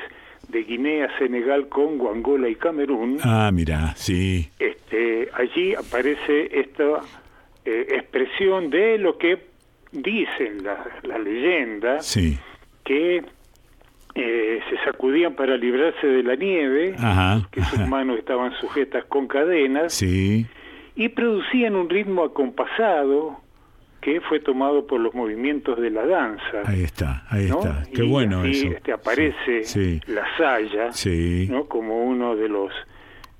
de 0.48 0.62
Guinea, 0.64 1.08
Senegal, 1.18 1.68
Congo, 1.68 2.10
Angola 2.10 2.48
y 2.48 2.56
Camerún. 2.56 3.18
Ah, 3.22 3.50
mira, 3.52 3.94
sí. 3.94 4.50
Este, 4.58 5.28
allí 5.34 5.74
aparece 5.74 6.48
esta 6.60 7.00
eh, 7.64 7.86
expresión 7.90 8.70
de 8.70 8.98
lo 8.98 9.16
que 9.18 9.38
dicen 9.92 10.64
las 10.64 10.78
la 11.04 11.18
leyendas, 11.18 12.06
Sí. 12.06 12.38
que 12.84 13.22
eh, 14.14 14.60
se 14.68 14.76
sacudían 14.84 15.34
para 15.34 15.56
librarse 15.56 16.06
de 16.06 16.22
la 16.22 16.34
nieve, 16.36 16.94
Ajá. 16.98 17.48
que 17.50 17.62
sus 17.62 17.86
manos 17.86 18.18
estaban 18.18 18.52
sujetas 18.60 19.04
con 19.06 19.26
cadenas, 19.28 19.92
Sí. 19.94 20.46
y 20.96 21.08
producían 21.10 21.76
un 21.76 21.88
ritmo 21.88 22.24
acompasado 22.24 23.40
que 24.00 24.20
fue 24.22 24.40
tomado 24.40 24.86
por 24.86 24.98
los 25.00 25.14
movimientos 25.14 25.78
de 25.78 25.90
la 25.90 26.06
danza. 26.06 26.62
Ahí 26.64 26.82
está, 26.84 27.24
ahí 27.28 27.46
¿no? 27.48 27.58
está. 27.58 27.82
Qué 27.94 28.04
Y 28.04 28.08
bueno 28.08 28.40
así, 28.40 28.50
eso. 28.66 28.68
este, 28.76 28.92
aparece 28.92 29.64
Sí. 29.64 30.00
la 30.06 30.24
saya. 30.38 30.88
¿no? 31.50 31.66
como 31.66 32.02
uno 32.04 32.34
de 32.34 32.48
los 32.48 32.72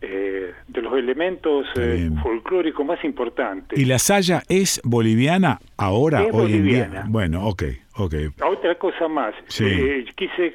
eh, 0.02 0.52
de 0.68 0.82
los 0.82 0.94
elementos 0.94 1.66
eh, 1.76 2.08
folclóricos 2.22 2.86
más 2.86 3.04
importantes. 3.04 3.78
¿Y 3.78 3.84
la 3.84 3.98
saya 3.98 4.42
es 4.48 4.80
boliviana 4.84 5.58
ahora, 5.76 6.22
Es 6.22 6.32
hoy 6.34 6.52
en 6.54 6.64
día? 6.64 6.84
boliviana. 6.86 7.04
Bueno, 7.08 7.46
ok, 7.46 7.62
ok. 7.96 8.14
Otra 8.46 8.74
cosa 8.76 9.08
más, 9.08 9.34
Sí. 9.48 9.64
eh, 9.66 10.04
quise 10.16 10.54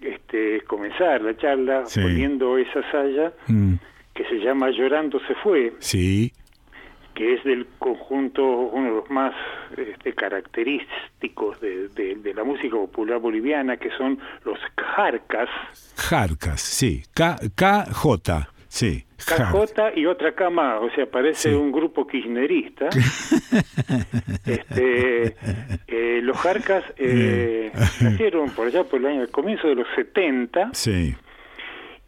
este, 0.00 0.62
comenzar 0.62 1.22
la 1.22 1.36
charla 1.36 1.86
Sí. 1.86 2.00
poniendo 2.00 2.58
esa 2.58 2.82
saya 2.90 3.32
Mm, 3.46 3.74
que 4.14 4.24
se 4.24 4.36
llama 4.40 4.70
Llorando 4.70 5.20
se 5.28 5.34
fue, 5.36 5.72
Sí. 5.78 6.32
que 7.14 7.34
es 7.34 7.44
del 7.44 7.66
conjunto, 7.78 8.44
uno 8.44 8.84
de 8.88 8.96
los 8.96 9.10
más 9.10 9.32
este, 9.76 10.12
característicos 10.12 11.60
de, 11.60 11.88
de- 11.88 12.16
de 12.16 12.34
la 12.34 12.42
música 12.44 12.76
popular 12.76 13.18
boliviana, 13.20 13.76
que 13.76 13.90
son 13.96 14.18
los 14.44 14.58
jarcas, 14.76 15.48
Jarcas, 15.96 16.60
sí. 16.60 17.02
K, 17.14 17.36
KJ, 17.54 18.48
sí. 18.72 19.04
Jar- 19.18 19.52
KJ 19.52 19.98
y 20.00 20.06
otra 20.06 20.32
K 20.34 20.50
más, 20.50 20.80
o 20.82 20.90
sea, 20.94 21.06
parece 21.06 21.54
un 21.54 21.70
grupo 21.70 22.06
kirchnerista. 22.06 22.88
este, 24.46 25.36
eh, 25.86 26.20
los 26.22 26.36
jarcas 26.38 26.84
eh, 26.96 27.70
nacieron 28.00 28.50
por 28.50 28.66
allá 28.66 28.84
por 28.84 29.00
el 29.00 29.06
año, 29.06 29.22
el 29.22 29.30
comienzo 29.30 29.68
de 29.68 29.74
los 29.76 29.86
70, 29.94 30.70
Sí. 30.72 31.14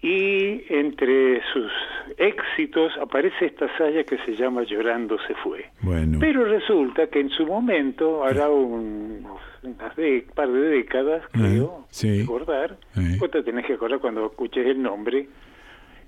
y 0.03 0.63
entre 0.73 1.41
sus 1.53 1.71
éxitos 2.19 2.93
aparece 3.01 3.47
esta 3.47 3.67
saya 3.79 4.05
que 4.05 4.19
se 4.19 4.35
llama 4.37 4.63
Llorando 4.65 5.17
se 5.27 5.35
fue. 5.37 5.71
Bueno. 5.83 6.19
Pero 6.21 6.45
resulta 6.45 7.07
que 7.09 7.21
en 7.21 7.31
su 7.31 7.47
momento, 7.47 8.25
hará 8.25 8.51
un, 8.51 9.27
unas 9.63 9.97
de, 9.97 10.27
par 10.35 10.51
de 10.51 10.61
décadas, 10.61 11.23
creo, 11.33 11.87
sí. 11.91 12.21
recordar, 12.23 12.77
Sí. 12.95 13.17
vos 13.19 13.31
te 13.31 13.43
tenés 13.43 13.67
que 13.67 13.75
acordar 13.75 14.01
cuando 14.01 14.27
escuches 14.27 14.67
el 14.67 14.83
nombre, 14.83 15.29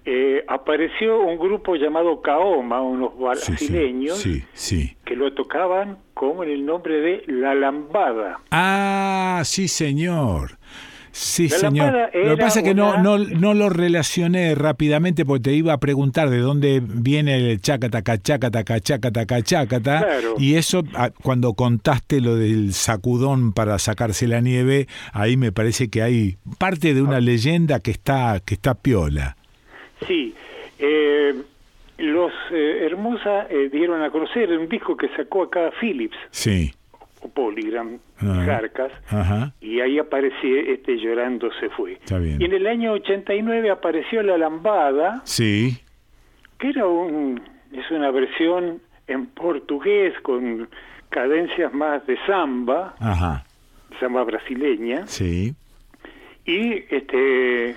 eh, 0.07 0.45
apareció 0.49 1.21
un 1.21 1.37
grupo 1.39 1.75
llamado 1.77 2.23
Kaoma, 2.23 2.81
unos 2.81 3.11
sí, 3.15 3.19
brasileños, 3.53 4.19
Sí, 4.19 4.45
sí. 4.53 4.97
que 5.05 5.17
lo 5.17 5.33
tocaban 5.35 5.99
con 6.15 6.49
el 6.49 6.65
nombre 6.65 7.01
de 7.01 7.25
La 7.27 7.55
Lambada. 7.55 8.41
Ah, 8.53 9.43
sí, 9.45 9.69
señor. 9.69 10.59
Sí, 11.11 11.49
La 11.49 11.57
señor. 11.57 11.95
Lo 12.13 12.37
que 12.37 12.43
pasa 12.43 12.59
es 12.61 12.65
que 12.67 12.75
no, 12.75 12.91
una- 12.91 13.03
no, 13.03 13.17
no 13.19 13.55
lo 13.55 13.71
relacioné 13.71 14.55
rápidamente 14.55 15.25
porque 15.25 15.45
te 15.45 15.53
iba 15.55 15.73
a 15.73 15.81
preguntar 15.81 16.29
de 16.29 16.41
dónde 16.41 16.83
viene 16.85 17.37
el 17.53 17.61
chacataca, 17.63 18.19
chacataca, 18.19 18.81
chacataca, 18.81 19.41
chacata. 19.43 19.99
Claro. 20.01 20.35
Y 20.39 20.57
eso, 20.57 20.83
ah, 20.95 21.09
cuando 21.23 21.55
contaste 21.55 22.21
lo 22.21 22.37
del 22.37 22.75
sacudón 22.75 23.55
para 23.55 23.79
sacarse 23.79 24.27
la 24.29 24.43
nieve, 24.43 24.89
ahí 25.15 25.39
me 25.39 25.53
parece 25.53 25.89
que 25.89 26.03
hay 26.03 26.37
parte 26.59 26.93
de 26.93 27.01
Ah. 27.01 27.05
una 27.05 27.21
leyenda 27.21 27.81
que 27.81 27.93
está, 27.93 28.41
que 28.45 28.53
está 28.53 28.75
piola. 28.75 29.39
Sí, 30.07 30.35
eh, 30.79 31.35
los 31.99 32.33
eh, 32.51 32.85
Hermosa 32.87 33.47
eh, 33.49 33.69
dieron 33.73 34.03
a 34.03 34.11
conocer 34.11 34.51
un 34.59 34.69
disco 34.69 34.97
que 34.97 35.09
sacó 35.17 35.45
acá 35.45 35.71
Philips 35.81 36.17
Sí. 36.31 36.73
o 37.21 37.29
Polygram, 37.29 37.99
Ah. 38.21 38.43
Jarcas, 38.47 38.93
Ajá. 39.11 39.53
y 39.61 39.81
ahí 39.81 39.99
apareció 39.99 40.57
este 40.57 40.97
Llorando 40.99 41.51
se 41.61 41.69
fue. 41.71 41.93
Está 41.95 42.19
bien. 42.19 42.41
Y 42.41 42.45
en 42.47 42.53
el 42.55 42.67
año 42.67 42.93
89 42.93 43.71
apareció 43.71 44.23
La 44.23 44.37
Lambada, 44.39 45.21
Sí. 45.25 45.79
que 46.59 46.69
era 46.71 46.87
un, 46.87 47.41
es 47.73 47.91
una 47.91 48.11
versión 48.11 48.81
en 49.07 49.27
portugués 49.27 50.15
con 50.23 50.69
cadencias 51.11 51.73
más 51.73 52.07
de 52.07 52.19
samba, 52.27 52.95
Ajá. 53.01 53.45
samba 54.01 54.25
brasileña, 54.25 55.07
Sí. 55.07 55.55
y 56.45 56.85
este, 56.95 57.77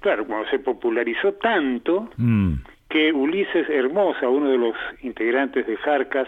claro, 0.00 0.26
cuando 0.26 0.48
se 0.50 0.58
popularizó 0.58 1.32
tanto, 1.34 2.08
Mm. 2.16 2.54
que 2.88 3.12
Ulises 3.12 3.68
Hermosa, 3.68 4.28
uno 4.28 4.48
de 4.50 4.58
los 4.58 4.74
integrantes 5.02 5.66
de 5.66 5.76
Jarcas 5.76 6.26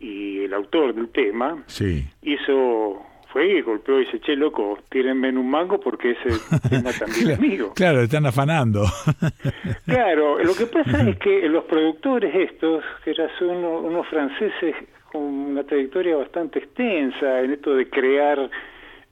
y 0.00 0.44
el 0.44 0.52
autor 0.54 0.94
del 0.94 1.08
tema, 1.10 1.62
Sí. 1.66 2.04
hizo, 2.22 3.02
fue 3.32 3.46
y 3.58 3.60
golpeó 3.62 4.00
y 4.00 4.04
dice, 4.06 4.18
che, 4.20 4.34
loco, 4.34 4.78
tírenme 4.90 5.28
en 5.28 5.38
un 5.38 5.48
mango 5.48 5.78
porque 5.80 6.10
ese 6.10 6.28
tema 6.68 6.90
también 6.98 7.30
es 7.30 7.40
mío. 7.40 7.72
Claro, 7.74 8.00
están 8.02 8.26
afanando. 8.26 8.82
Claro, 9.86 10.38
lo 10.42 10.54
que 10.54 10.66
pasa 10.66 11.08
es 11.08 11.18
que 11.18 11.48
los 11.48 11.64
productores 11.64 12.34
estos, 12.34 12.82
que 13.04 13.10
eran 13.12 13.28
uno- 13.42 13.80
unos 13.80 14.06
franceses 14.08 14.74
con 15.10 15.22
una 15.22 15.62
trayectoria 15.64 16.16
bastante 16.16 16.58
extensa 16.60 17.40
en 17.42 17.52
esto 17.52 17.74
de 17.74 17.88
crear 17.88 18.50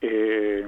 eh, 0.01 0.65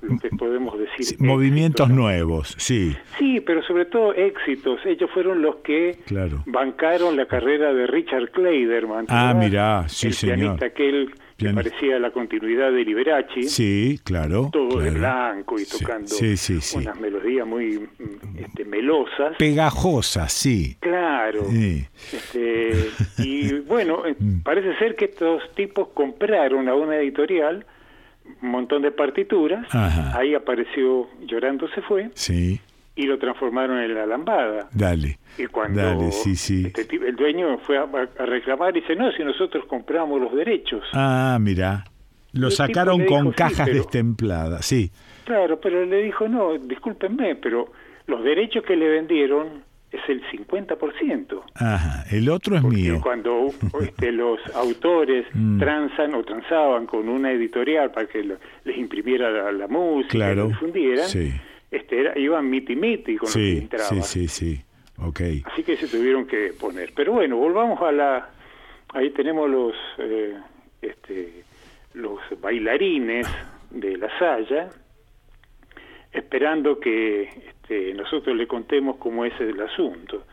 lo 0.00 0.18
que 0.18 0.28
podemos 0.30 0.78
decir. 0.78 1.16
Movimientos 1.20 1.90
nuevos, 1.90 2.54
sí. 2.58 2.96
Sí, 3.18 3.40
pero 3.40 3.62
sobre 3.62 3.84
todo 3.86 4.14
éxitos. 4.14 4.80
Ellos 4.86 5.10
fueron 5.12 5.42
los 5.42 5.56
que 5.56 5.98
Claro. 6.06 6.42
bancaron 6.46 7.16
la 7.16 7.26
carrera 7.26 7.72
de 7.74 7.86
Richard 7.86 8.30
Kleiderman. 8.30 9.06
¿te 9.06 9.12
Ah, 9.14 9.34
mirá, 9.34 9.88
sí, 9.88 10.06
el 10.08 10.14
señor. 10.14 10.36
pianista 10.38 10.66
aquel 10.66 11.12
que 11.36 11.50
parecía 11.50 11.98
la 11.98 12.10
continuidad 12.12 12.70
de 12.70 12.84
Liberace. 12.84 13.42
Sí, 13.44 13.98
claro. 14.04 14.48
Todo 14.52 14.78
de 14.80 14.90
blanco 14.92 15.58
y 15.58 15.64
tocando 15.64 16.06
sí, 16.06 16.36
sí, 16.36 16.60
sí. 16.60 16.78
unas 16.78 17.00
melodías 17.00 17.46
muy 17.46 17.88
este, 18.38 18.64
melosas. 18.64 19.36
Pegajosa, 19.38 20.28
sí. 20.28 20.76
Claro. 20.80 21.42
Este, 22.12 22.72
y 23.18 23.54
bueno, 23.60 24.02
Mm. 24.18 24.40
parece 24.42 24.76
ser 24.78 24.94
que 24.94 25.06
estos 25.06 25.42
tipos 25.54 25.88
compraron 25.94 26.68
a 26.68 26.74
una 26.74 26.96
editorial 26.96 27.64
un 28.40 28.48
montón 28.50 28.82
de 28.82 28.90
partituras. 28.92 29.66
Ajá. 29.74 30.16
Ahí 30.18 30.34
apareció 30.34 31.08
Llorando 31.26 31.68
se 31.74 31.82
fue 31.82 32.10
Sí, 32.14 32.60
y 32.96 33.02
lo 33.04 33.18
transformaron 33.18 33.78
en 33.78 33.94
la 33.94 34.06
lambada. 34.06 34.68
dale. 34.72 35.18
Y 35.38 35.46
cuando 35.46 35.80
Dale, 35.82 36.12
sí, 36.12 36.36
sí. 36.36 36.64
este 36.66 36.84
tipo- 36.84 37.04
el 37.06 37.16
dueño 37.16 37.58
fue 37.58 37.78
a, 37.78 37.82
a 37.84 38.26
reclamar 38.26 38.76
y 38.76 38.80
dice, 38.80 38.94
no, 38.96 39.10
si 39.12 39.24
nosotros 39.24 39.64
compramos 39.66 40.20
los 40.20 40.34
derechos. 40.34 40.84
Ah, 40.92 41.38
mira. 41.40 41.84
Lo 42.32 42.50
sacaron 42.50 43.04
con 43.04 43.28
sí, 43.28 43.34
cajas 43.34 43.66
pero- 43.68 43.78
destempladas, 43.78 44.64
sí. 44.64 44.90
Claro, 45.24 45.60
pero 45.60 45.84
le 45.86 46.02
dijo, 46.02 46.28
no, 46.28 46.58
discúlpenme, 46.58 47.36
pero 47.36 47.70
los 48.06 48.24
derechos 48.24 48.64
que 48.64 48.74
le 48.76 48.88
vendieron 48.88 49.62
es 49.92 50.00
el 50.08 50.22
50%. 50.30 51.42
Ajá, 51.54 52.04
el 52.10 52.28
otro 52.30 52.56
es 52.56 52.62
Porque 52.62 52.76
mío. 52.76 53.00
cuando 53.02 53.48
este, 53.82 54.10
los 54.12 54.40
autores 54.54 55.26
Mm. 55.34 55.58
transan 55.58 56.14
o 56.14 56.24
transaban 56.24 56.86
con 56.86 57.08
una 57.08 57.30
editorial 57.32 57.90
para 57.90 58.06
que 58.06 58.22
lo- 58.24 58.36
les 58.64 58.76
imprimiera 58.78 59.30
la, 59.30 59.52
la 59.52 59.68
música, 59.68 60.12
Claro, 60.12 60.42
lo 60.44 60.48
difundieran, 60.48 61.08
sí. 61.08 61.32
este, 61.70 62.00
era, 62.00 62.18
iban 62.18 62.48
miti 62.48 62.74
miti 62.76 63.16
con 63.16 63.26
los 63.26 63.34
que 63.34 63.68
Sí, 63.78 64.02
sí, 64.02 64.02
sí, 64.02 64.28
sí. 64.28 64.62
Ok. 64.98 65.20
Así 65.44 65.62
que 65.62 65.76
se 65.76 65.88
tuvieron 65.88 66.26
que 66.26 66.52
poner. 66.58 66.92
Pero 66.94 67.12
bueno, 67.12 67.36
volvamos 67.36 67.80
a 67.82 67.90
la... 67.92 68.30
Ahí 68.94 69.10
tenemos 69.10 69.48
los, 69.50 69.74
eh, 69.98 70.36
este, 70.82 71.42
los 71.94 72.18
bailarines 72.40 73.26
de 73.70 73.96
la 73.96 74.08
Saya, 74.18 74.68
esperando 76.12 76.78
que 76.78 77.51
nosotros 77.96 78.36
le 78.36 78.46
contemos 78.46 78.96
cómo 78.98 79.24
es 79.24 79.32
el 79.40 79.60
asunto. 79.60 80.24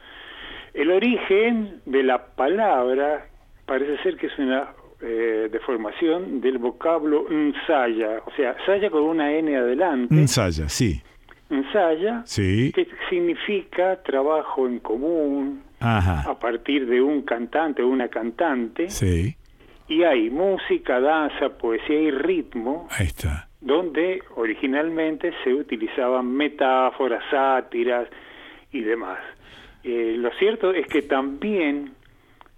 El 0.73 0.91
origen 0.91 1.81
de 1.85 2.03
la 2.03 2.25
palabra 2.35 3.25
parece 3.65 3.97
ser 4.03 4.17
que 4.17 4.27
es 4.27 4.37
una 4.37 4.69
eh, 5.01 5.49
deformación 5.51 6.41
del 6.41 6.57
vocablo 6.57 7.25
nsaya, 7.29 8.21
o 8.25 8.31
sea, 8.35 8.55
saya 8.65 8.89
con 8.89 9.03
una 9.03 9.31
N 9.33 9.55
adelante, 9.57 10.13
Ensaya, 10.15 10.67
sí. 10.69 11.01
ensaya, 11.49 12.21
Sí. 12.25 12.71
que 12.73 12.87
significa 13.09 14.01
trabajo 14.03 14.67
en 14.67 14.79
común 14.79 15.63
Ajá. 15.79 16.29
a 16.29 16.37
partir 16.39 16.85
de 16.87 17.01
un 17.01 17.21
cantante 17.23 17.81
o 17.81 17.87
una 17.87 18.07
cantante, 18.09 18.89
Sí. 18.89 19.35
y 19.87 20.03
hay 20.03 20.29
música, 20.29 20.99
danza, 20.99 21.57
poesía 21.57 21.99
y 21.99 22.11
ritmo, 22.11 22.87
Ahí 22.91 23.07
está. 23.07 23.48
Donde 23.61 24.21
originalmente 24.35 25.33
se 25.43 25.53
utilizaban 25.53 26.31
metáforas, 26.31 27.23
sátiras 27.29 28.07
y 28.71 28.81
demás. 28.81 29.19
Eh, 29.83 30.15
lo 30.17 30.29
cierto 30.39 30.71
es 30.73 30.87
que 30.87 31.01
también 31.01 31.93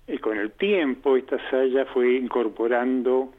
eh, 0.08 0.20
con 0.20 0.38
el 0.38 0.52
tiempo 0.52 1.16
esta 1.18 1.38
saya 1.50 1.86
fue 1.86 2.14
incorporando, 2.16 3.32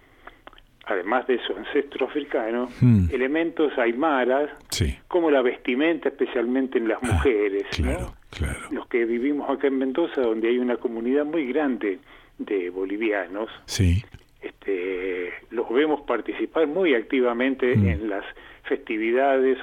además 0.86 1.26
de 1.26 1.38
su 1.46 1.54
ancestro 1.56 2.06
africano, 2.06 2.68
Hmm. 2.80 3.06
elementos 3.12 3.76
aymaras, 3.78 4.50
Sí. 4.70 4.96
como 5.08 5.30
la 5.30 5.42
vestimenta, 5.42 6.08
especialmente 6.08 6.78
en 6.78 6.88
las 6.88 7.02
mujeres. 7.02 7.64
¿no? 7.78 7.84
Claro, 7.86 8.14
claro. 8.30 8.58
Los 8.70 8.86
que 8.88 9.04
vivimos 9.04 9.48
acá 9.50 9.66
en 9.68 9.78
Mendoza, 9.78 10.20
donde 10.22 10.48
hay 10.48 10.58
una 10.58 10.76
comunidad 10.76 11.24
muy 11.24 11.46
grande 11.46 11.98
de 12.38 12.70
bolivianos, 12.70 13.48
Sí. 13.66 14.02
Este, 14.42 15.32
los 15.50 15.68
vemos 15.70 16.00
participar 16.02 16.66
muy 16.66 16.94
activamente 16.94 17.76
Mm. 17.76 17.86
en 17.88 18.08
las 18.10 18.24
festividades 18.64 19.58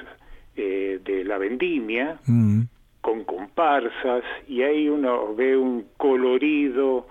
eh, 0.56 0.98
de 1.04 1.24
la 1.24 1.38
vendimia, 1.38 2.18
Mm. 2.26 2.62
con 3.00 3.24
comparsas, 3.24 4.24
y 4.48 4.62
ahí 4.62 4.88
uno 4.88 5.34
ve 5.34 5.56
un 5.56 5.86
colorido 5.96 7.06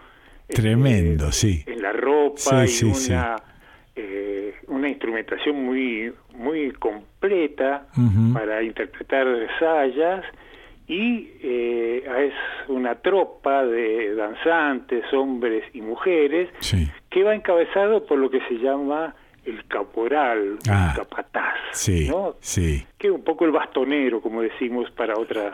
este, 0.47 0.61
Tremendo, 0.61 1.31
sí. 1.31 1.63
en 1.65 1.81
la 1.81 1.91
ropa 1.93 2.67
Sí, 2.67 2.87
y 2.89 2.93
sí, 2.93 3.11
una, 3.11 3.35
eh, 3.95 4.53
una 4.67 4.89
instrumentación 4.89 5.63
muy, 5.63 6.11
muy 6.35 6.71
completa 6.73 7.87
para 8.33 8.61
interpretar 8.63 9.27
sayas 9.59 10.23
y 10.89 11.29
eh, 11.43 12.03
es 12.27 12.33
una 12.69 12.95
tropa 12.95 13.63
de 13.65 14.15
danzantes, 14.15 15.03
hombres 15.13 15.63
y 15.73 15.81
mujeres 15.81 16.49
Sí. 16.59 16.89
que 17.09 17.23
va 17.23 17.33
encabezado 17.35 18.05
por 18.05 18.17
lo 18.17 18.29
que 18.29 18.39
se 18.49 18.55
llama 18.55 19.15
el 19.45 19.63
caporal, 19.67 20.57
Ah. 20.69 20.89
el 20.91 20.97
capataz, 21.03 21.55
Sí. 21.71 22.07
¿no? 22.09 22.35
Sí. 22.41 22.85
que 22.97 23.07
es 23.07 23.13
un 23.13 23.23
poco 23.23 23.45
el 23.45 23.51
bastonero, 23.51 24.19
como 24.19 24.41
decimos 24.41 24.89
para 24.91 25.17
otras 25.17 25.53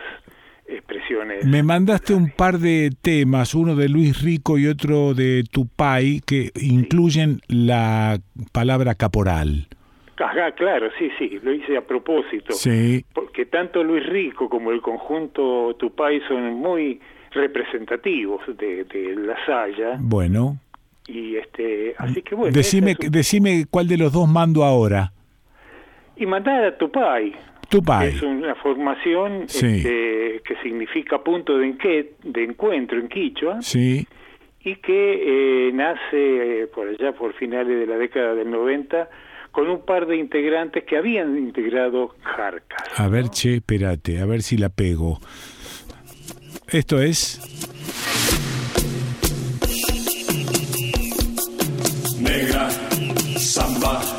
expresiones. 0.67 1.45
Me 1.45 1.61
mandaste 1.63 2.13
un 2.15 2.31
par 2.31 2.57
de 2.57 2.89
temas, 3.01 3.53
uno 3.53 3.75
de 3.75 3.87
Luis 3.89 4.21
Rico 4.23 4.57
y 4.57 4.67
otro 4.67 5.13
de 5.13 5.43
Tupay, 5.51 6.21
que 6.25 6.49
incluyen 6.59 7.39
la 7.47 8.17
palabra 8.51 8.95
caporal. 8.95 9.67
Ajá, 10.17 10.51
claro, 10.53 10.89
sí, 10.97 11.09
sí, 11.19 11.39
lo 11.43 11.51
hice 11.53 11.75
a 11.77 11.81
propósito. 11.81 12.53
Sí. 12.53 13.03
Porque 13.13 13.45
tanto 13.45 13.83
Luis 13.83 14.05
Rico 14.05 14.47
como 14.49 14.71
el 14.71 14.81
conjunto 14.81 15.75
Tupay 15.77 16.21
son 16.27 16.53
muy 16.55 16.99
representativos 17.31 18.41
de, 18.57 18.83
de 18.85 19.15
la 19.15 19.35
Saya 19.45 19.97
Bueno, 19.99 20.57
y 21.07 21.35
este 21.35 21.93
así 21.97 22.21
que 22.21 22.33
bueno 22.35 22.53
decime, 22.53 22.91
es 22.91 22.99
un- 22.99 23.11
decime 23.11 23.65
cuál 23.69 23.87
de 23.87 23.97
los 23.97 24.11
dos 24.13 24.27
mando 24.27 24.63
ahora. 24.63 25.11
y 26.17 26.25
mandar 26.25 26.63
a 26.63 26.77
Tupay 26.77 27.33
Tupay. 27.69 28.07
es 28.09 28.21
una 28.21 28.55
formación 28.55 29.49
Sí. 29.49 29.65
este, 29.65 30.41
que 30.45 30.55
significa 30.63 31.21
punto 31.23 31.57
de, 31.57 31.67
enque- 31.73 32.11
de 32.23 32.43
encuentro 32.43 32.97
en 32.99 33.07
Quichua 33.09 33.61
Sí. 33.61 34.07
y 34.63 34.75
que 34.77 35.67
eh, 35.67 35.71
nace 35.73 36.61
eh, 36.63 36.67
por 36.67 36.87
allá 36.87 37.11
por 37.11 37.33
finales 37.33 37.77
de 37.79 37.85
la 37.85 37.97
década 37.97 38.33
del 38.33 38.49
90 38.49 39.09
con 39.55 39.69
un 39.69 39.85
par 39.85 40.05
de 40.05 40.17
integrantes 40.17 40.83
que 40.83 40.97
habían 40.97 41.37
integrado 41.37 42.13
Jarcas. 42.21 42.99
A 42.99 43.07
ver, 43.07 43.29
che, 43.29 43.55
espérate, 43.55 44.19
a 44.19 44.25
ver 44.25 44.41
si 44.41 44.57
la 44.57 44.67
pego. 44.67 45.19
Esto 46.67 47.01
es. 47.01 47.39
Negra, 52.19 52.69
samba, 53.37 54.01
negra, 54.01 54.09
samba. 54.09 54.14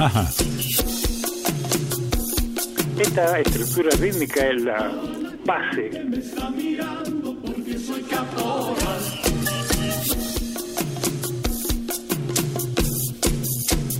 Ajá. 0.00 0.26
Esta 2.98 3.38
estructura 3.40 3.90
rítmica 3.98 4.46
es 4.46 4.62
la 4.62 4.90
base. 5.44 5.90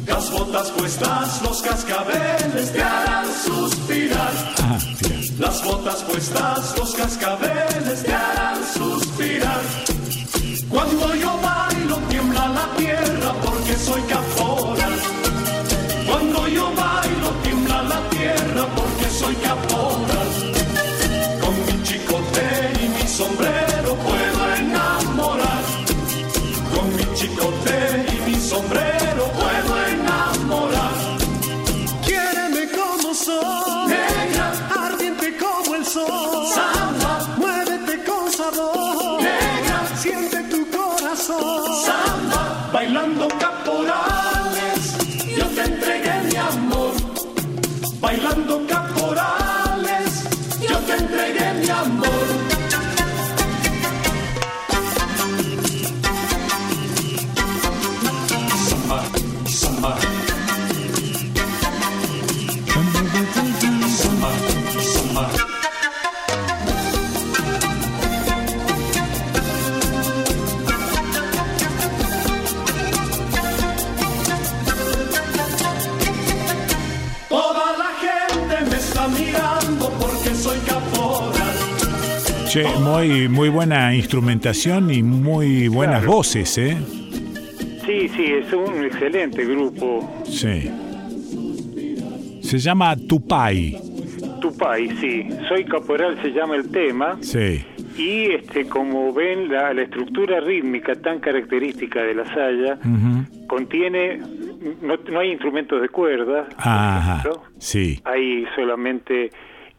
Las 0.06 0.32
botas 0.32 0.70
puestas, 0.70 1.42
los 1.42 1.62
cascabeles 1.62 2.72
te 2.72 2.82
harán 2.82 3.26
suspirar. 3.44 4.32
Ajá, 4.58 4.78
Las 5.38 5.64
botas 5.64 6.02
puestas, 6.04 6.78
los 6.78 6.94
cascabeles 6.94 8.02
te 8.04 8.12
harán 8.14 8.58
suspirar. 8.72 9.60
Cuando 10.70 11.14
yo 11.16 11.29
y 28.62 28.89
Che, 82.50 82.64
muy, 82.80 83.28
muy 83.28 83.48
buena 83.48 83.94
instrumentación 83.94 84.90
y 84.90 85.02
muy 85.02 85.68
buenas 85.68 86.00
Claro. 86.02 86.16
voces, 86.16 86.58
¿eh? 86.58 86.76
Sí, 87.86 88.08
sí, 88.08 88.24
es 88.32 88.52
un 88.52 88.84
excelente 88.84 89.44
grupo. 89.44 90.22
Sí. 90.24 90.68
Se 92.42 92.58
llama 92.58 92.96
Tupai. 92.96 93.76
Tupai, 94.40 94.88
sí. 95.00 95.28
Soy 95.48 95.64
caporal, 95.64 96.18
se 96.22 96.30
llama 96.32 96.56
el 96.56 96.68
tema. 96.70 97.18
Sí. 97.20 97.64
Y 97.96 98.32
este, 98.32 98.66
como 98.66 99.12
ven, 99.12 99.48
la, 99.52 99.72
la 99.72 99.82
estructura 99.82 100.40
rítmica 100.40 100.94
tan 100.96 101.20
característica 101.20 102.02
de 102.02 102.14
la 102.14 102.24
saya 102.34 102.74
Ujú. 102.84 103.46
contiene, 103.46 104.18
no, 104.82 104.96
no 105.10 105.20
hay 105.20 105.30
instrumentos 105.30 105.80
de 105.82 105.88
cuerda, 105.88 106.48
Ajá. 106.56 107.22
Sí. 107.58 108.00
hay 108.04 108.44
solamente 108.56 109.30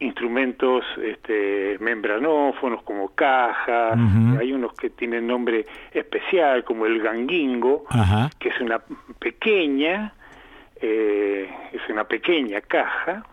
instrumentos 0.01 0.83
este, 1.01 1.77
membranófonos 1.79 2.81
como 2.83 3.09
cajas, 3.09 3.97
hay 4.39 4.51
unos 4.51 4.73
que 4.73 4.89
tienen 4.89 5.27
nombre 5.27 5.65
especial 5.91 6.63
como 6.63 6.87
el 6.87 6.99
ganguingo, 7.01 7.85
que 8.39 8.49
es 8.49 8.59
una 8.59 8.81
pequeña, 9.19 10.13
eh, 10.81 11.49
es 11.71 11.81
una 11.89 12.05
pequeña 12.05 12.61
caja, 12.61 13.23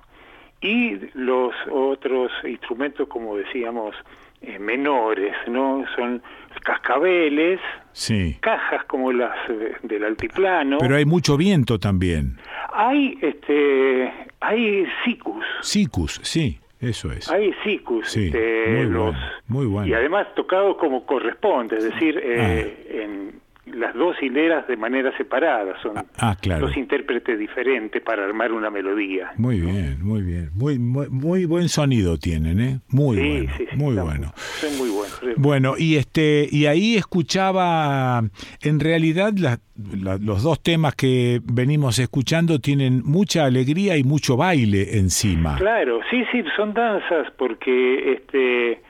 y 0.61 0.99
los 1.15 1.55
otros 1.71 2.31
instrumentos, 2.45 3.09
como 3.09 3.37
decíamos, 3.37 3.95
eh, 4.43 4.59
menores, 4.59 5.35
¿no? 5.49 5.85
Son 5.97 6.23
cascabeles, 6.63 7.61
Sí. 7.93 8.37
cajas 8.41 8.85
como 8.85 9.13
las 9.13 9.37
del 9.83 10.05
altiplano. 10.05 10.79
Pero 10.79 10.97
hay 10.97 11.05
mucho 11.05 11.37
viento 11.37 11.79
también. 11.79 12.39
Hay, 12.73 13.19
este, 13.23 14.13
hay 14.41 14.87
sicus, 15.05 15.45
Sicus, 15.63 16.21
sí, 16.23 16.59
eso 16.81 17.11
es. 17.13 17.29
hay 17.31 17.53
sicus, 17.65 18.09
Sí, 18.09 18.27
este, 18.27 18.67
muy 18.69 18.87
los- 18.87 19.03
bueno, 19.13 19.19
muy 19.49 19.67
bueno. 19.67 19.89
y 19.89 19.95
además 19.95 20.29
tocados 20.37 20.77
como 20.77 21.05
corresponde, 21.07 21.79
es 21.79 21.85
decir, 21.85 22.21
eh, 22.23 22.87
en 23.05 23.41
las 23.75 23.95
dos 23.95 24.17
hileras 24.23 24.67
de 24.69 24.77
manera 24.77 25.17
separada, 25.17 25.75
son 25.83 25.95
Ah, 26.19 26.37
claro. 26.41 26.67
dos 26.67 26.77
intérpretes 26.77 27.39
diferentes 27.39 28.03
para 28.03 28.25
armar 28.25 28.53
una 28.53 28.71
melodía. 28.71 29.31
Muy 29.37 29.61
bien, 29.61 29.99
muy 30.03 30.23
bien. 30.23 30.51
Muy, 30.55 30.79
muy, 30.79 31.09
muy 31.09 31.45
buen 31.45 31.69
sonido 31.69 32.19
tienen, 32.19 32.61
¿eh? 32.61 32.81
Muy 32.89 33.17
Sí, 33.17 33.29
bueno, 33.29 33.53
sí, 33.57 33.65
sí, 33.71 33.77
muy 33.77 33.95
bueno. 33.97 34.33
Son 34.37 34.79
muy 34.79 34.89
buenos. 34.91 35.21
Bueno, 35.37 35.75
y 35.79 35.97
este 35.97 36.47
y 36.51 36.67
ahí 36.67 36.97
escuchaba, 36.97 38.23
en 38.63 38.81
realidad 38.81 39.33
la- 39.37 39.59
la- 40.03 40.19
los 40.19 40.43
dos 40.43 40.61
temas 40.63 40.95
que 40.95 41.41
venimos 41.45 41.99
escuchando 41.99 42.59
tienen 42.59 43.03
mucha 43.05 43.45
alegría 43.45 43.97
y 43.97 44.05
mucho 44.05 44.37
baile 44.37 44.99
encima. 44.99 45.57
Claro, 45.57 46.01
sí, 46.11 46.25
sí, 46.33 46.43
son 46.57 46.75
danzas 46.75 47.29
porque 47.39 48.13
este 48.15 48.83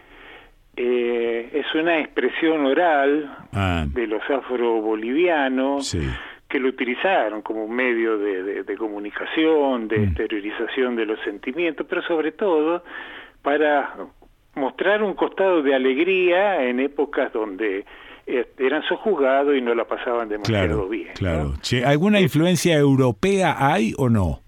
eh, 0.81 1.51
es 1.53 1.75
una 1.75 1.99
expresión 1.99 2.65
oral 2.65 3.37
Ah, 3.53 3.85
de 3.93 4.07
los 4.07 4.23
afro-bolivianos 4.31 5.89
sí. 5.89 6.01
que 6.49 6.59
lo 6.61 6.69
utilizaron 6.69 7.43
como 7.43 7.65
un 7.65 7.75
medio 7.75 8.17
de, 8.19 8.43
de- 8.43 8.63
de 8.63 8.77
comunicación, 8.77 9.89
de 9.89 9.99
Mm. 9.99 10.05
exteriorización 10.05 10.97
de 10.97 11.07
los 11.07 11.19
sentimientos, 11.25 11.85
pero 11.89 12.03
sobre 12.03 12.33
todo 12.33 12.83
para 13.43 13.95
mostrar 14.55 15.03
un 15.03 15.15
costado 15.15 15.63
de 15.63 15.75
alegría 15.75 16.63
en 16.65 16.81
épocas 16.81 17.33
donde 17.33 17.85
eh, 18.27 18.47
eran 18.59 18.83
sojuzgados 18.83 19.57
y 19.57 19.61
no 19.63 19.75
la 19.75 19.85
pasaban 19.87 20.29
demasiado 20.29 20.67
Claro, 20.67 20.89
bien. 20.89 21.09
¿no? 21.09 21.15
claro. 21.15 21.55
Che, 21.63 21.85
¿Alguna 21.85 22.21
influencia 22.21 22.77
europea 22.77 23.57
hay 23.59 23.95
o 23.97 24.09
no? 24.11 24.41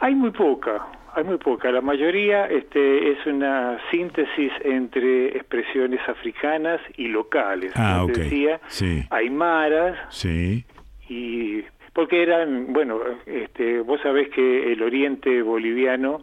Hay 0.00 0.14
muy 0.14 0.30
poca, 0.32 0.84
hay 1.14 1.24
muy 1.24 1.38
poca. 1.38 1.70
La 1.70 1.80
mayoría 1.80 2.46
este, 2.46 3.12
es 3.12 3.24
una 3.26 3.78
síntesis 3.90 4.52
entre 4.64 5.28
expresiones 5.36 6.00
africanas 6.08 6.80
y 6.96 7.08
locales. 7.08 7.72
Ah, 7.76 7.98
Como 8.02 8.14
decía, 8.14 8.60
Sí, 8.68 9.02
aymaras 9.10 9.96
sí. 10.10 10.64
y 11.08 11.62
porque 11.92 12.22
eran, 12.22 12.72
bueno, 12.72 12.98
este, 13.26 13.80
vos 13.80 14.00
sabés 14.02 14.28
que 14.30 14.72
el 14.72 14.82
oriente 14.82 15.42
boliviano 15.42 16.22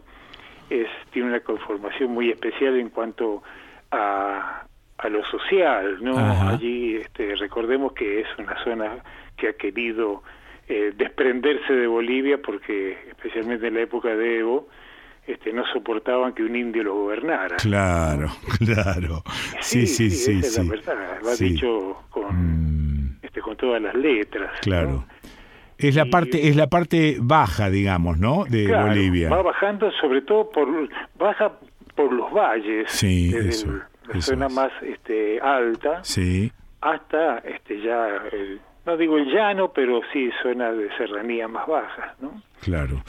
es 0.68 0.86
tiene 1.12 1.28
una 1.28 1.40
conformación 1.40 2.10
muy 2.12 2.30
especial 2.30 2.78
en 2.78 2.90
cuanto 2.90 3.42
a, 3.90 4.64
a 4.98 5.08
lo 5.08 5.24
social, 5.24 5.98
¿no? 6.02 6.18
Ajá. 6.18 6.50
Allí 6.50 6.96
este, 6.96 7.34
recordemos 7.36 7.92
que 7.94 8.20
es 8.20 8.26
una 8.38 8.62
zona 8.64 8.96
que 9.36 9.48
ha 9.48 9.52
querido 9.54 10.22
eh, 10.68 10.92
desprenderse 10.96 11.72
de 11.72 11.86
Bolivia 11.86 12.38
porque 12.40 12.96
especialmente 13.08 13.66
en 13.68 13.74
la 13.74 13.80
época 13.80 14.14
de 14.14 14.38
Evo 14.40 14.68
este, 15.26 15.52
no 15.52 15.64
soportaban 15.72 16.32
que 16.34 16.42
un 16.42 16.56
indio 16.56 16.82
lo 16.84 16.94
gobernara. 16.94 17.56
Claro, 17.56 18.28
claro. 18.58 19.22
Sí, 19.60 19.86
sí, 19.86 20.10
sí, 20.10 20.38
esa 20.40 20.48
es 20.48 20.54
sí. 20.54 20.62
la 20.64 20.70
verdad, 20.94 21.18
lo 21.22 21.28
ha 21.30 21.34
Sí. 21.34 21.44
Mm. 21.44 21.48
dicho 21.48 22.02
con, 22.10 23.18
este, 23.22 23.40
con 23.40 23.56
todas 23.56 23.80
las 23.82 23.94
letras. 23.94 24.50
¿no? 24.54 24.60
Claro. 24.60 25.04
Es 25.78 25.96
la 25.96 26.04
parte 26.06 26.48
es 26.48 26.54
la 26.54 26.68
parte 26.68 27.16
baja, 27.20 27.68
digamos, 27.68 28.16
¿no? 28.18 28.44
De 28.48 28.66
Claro, 28.66 28.86
Bolivia. 28.88 29.30
Va 29.30 29.42
bajando 29.42 29.90
sobre 30.00 30.22
todo 30.22 30.48
por 30.50 30.68
baja 31.18 31.52
por 31.96 32.12
los 32.12 32.32
valles, 32.32 32.90
Sí, 32.90 33.32
eso, 33.36 33.66
el- 33.68 33.78
la 34.08 34.18
eso 34.18 34.20
zona 34.32 34.46
es. 34.46 34.52
más 34.54 34.72
este 34.82 35.40
alta 35.40 36.00
Sí. 36.04 36.52
hasta 36.80 37.38
este 37.38 37.80
ya 37.82 38.06
el- 38.32 38.60
no 38.86 38.96
digo 38.96 39.16
el 39.18 39.26
llano, 39.26 39.72
pero 39.72 40.00
sí 40.12 40.30
zonas 40.42 40.76
de 40.76 40.88
serranía 40.96 41.46
más 41.48 41.66
bajas, 41.66 42.20
¿no? 42.20 42.42
Claro. 42.60 43.02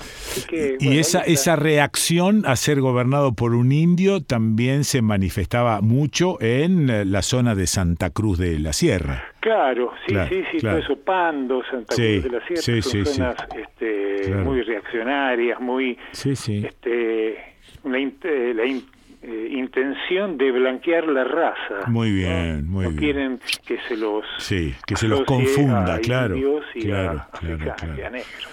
que, 0.50 0.78
y 0.80 0.86
bueno, 0.88 1.00
esa, 1.02 1.22
esa 1.22 1.56
reacción 1.56 2.44
a 2.48 2.56
ser 2.56 2.82
gobernado 2.82 3.34
por 3.34 3.54
un 3.54 3.72
indio 3.72 4.24
también 4.24 4.84
se 4.84 5.02
manifestaba 5.04 5.82
mucho 5.82 6.42
en 6.42 6.90
eh, 6.90 7.06
la 7.06 7.22
zona 7.22 7.54
de 7.54 7.68
Santa 7.68 8.10
Cruz 8.10 8.40
de 8.40 8.58
la 8.60 8.74
Sierra. 8.74 9.24
Claro, 9.42 9.92
sí, 10.08 10.14
Claro, 10.14 10.30
sí, 10.30 10.44
sí, 10.52 10.58
claro. 10.58 10.80
todo 10.80 10.94
eso, 10.94 11.04
Pando, 11.04 11.62
Santa 11.70 11.94
Sí, 11.96 12.20
Cruz 12.22 12.24
de 12.32 12.40
la 12.40 12.46
Sierra, 12.48 12.62
sí, 12.64 12.82
son 12.82 12.92
sí, 13.06 13.06
zonas 13.14 13.36
este, 13.56 14.22
Claro. 14.26 14.44
muy 14.46 14.62
reaccionarias, 14.64 15.60
muy 15.60 15.98
Sí, 16.12 16.36
sí. 16.36 16.64
este, 16.66 17.30
eh, 17.34 17.40
la 17.84 18.66
in- 18.66 18.86
eh, 19.24 19.48
intención 19.52 20.38
de 20.38 20.52
blanquear 20.52 21.08
la 21.08 21.24
raza. 21.24 21.88
Muy 21.88 22.12
bien, 22.12 22.68
muy 22.70 22.84
no 22.86 22.90
bien. 22.92 23.00
quieren 23.02 23.40
que 23.66 23.78
se 23.88 23.96
los 23.98 24.24
Sí, 24.38 24.76
que 24.86 24.96
se 24.96 25.08
los 25.08 25.24
confunda, 25.24 25.96
a 25.96 26.00
claro. 26.00 26.36
y 26.36 26.82
Claro, 26.82 27.20
a 27.22 27.30
claro, 27.38 27.56
africanos 27.56 27.76
claro. 27.78 27.98
y 27.98 28.02
a 28.02 28.10
negros. 28.10 28.48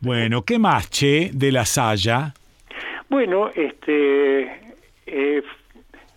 Bueno, 0.00 0.42
¿qué 0.42 0.58
más, 0.58 0.90
Che, 0.90 1.30
de 1.32 1.52
la 1.52 1.64
Saya? 1.64 2.34
Bueno, 3.08 3.50
este, 3.54 4.60
eh, 5.06 5.42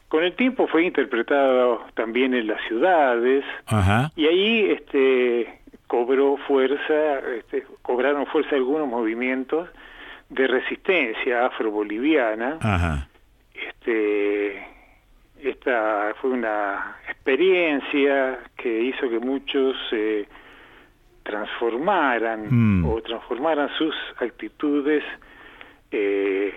con 0.08 0.24
el 0.24 0.34
tiempo 0.36 0.68
fue 0.68 0.84
interpretado 0.86 1.86
también 1.94 2.34
en 2.34 2.48
las 2.48 2.60
ciudades 2.68 3.46
Ajá. 3.68 4.12
y 4.16 4.26
ahí 4.26 4.72
este, 4.72 5.60
cobró 5.88 6.38
fuerza, 6.48 7.20
este, 7.38 7.64
cobraron 7.84 8.26
fuerza 8.26 8.56
algunos 8.56 8.88
movimientos 8.88 9.70
de 10.30 10.48
resistencia 10.48 11.46
afro-boliviana. 11.46 12.58
Este, 13.68 14.64
esta 15.44 16.14
fue 16.22 16.32
una 16.32 16.98
experiencia 17.10 18.40
que 18.58 18.82
hizo 18.84 19.10
que 19.10 19.20
muchos 19.20 19.76
se 19.90 20.28
transformaran 21.24 22.48
Mm. 22.50 22.86
o 22.86 23.02
transformaran 23.02 23.70
sus 23.78 23.94
actitudes 24.20 25.04
eh, 25.92 26.54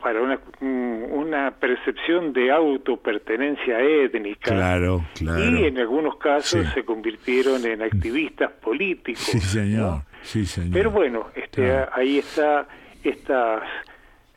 para 0.00 0.20
una, 0.20 0.38
mm, 0.60 1.12
una 1.12 1.50
percepción 1.52 2.32
de 2.32 2.50
autopertenencia 2.52 3.80
étnica. 3.80 4.50
Claro, 4.52 5.04
claro. 5.16 5.42
Y 5.58 5.64
en 5.64 5.78
algunos 5.78 6.16
casos 6.16 6.64
Sí. 6.66 6.72
se 6.74 6.84
convirtieron 6.84 7.64
en 7.64 7.82
activistas 7.82 8.52
políticos. 8.52 9.22
Sí, 9.22 9.40
señor. 9.40 9.80
¿no? 9.80 10.04
Sí, 10.22 10.44
señor. 10.44 10.72
Pero 10.72 10.90
bueno, 10.90 11.26
este, 11.34 11.62
Claro. 11.64 11.90
ahí 11.94 12.18
está 12.18 12.68
estas, 13.02 13.62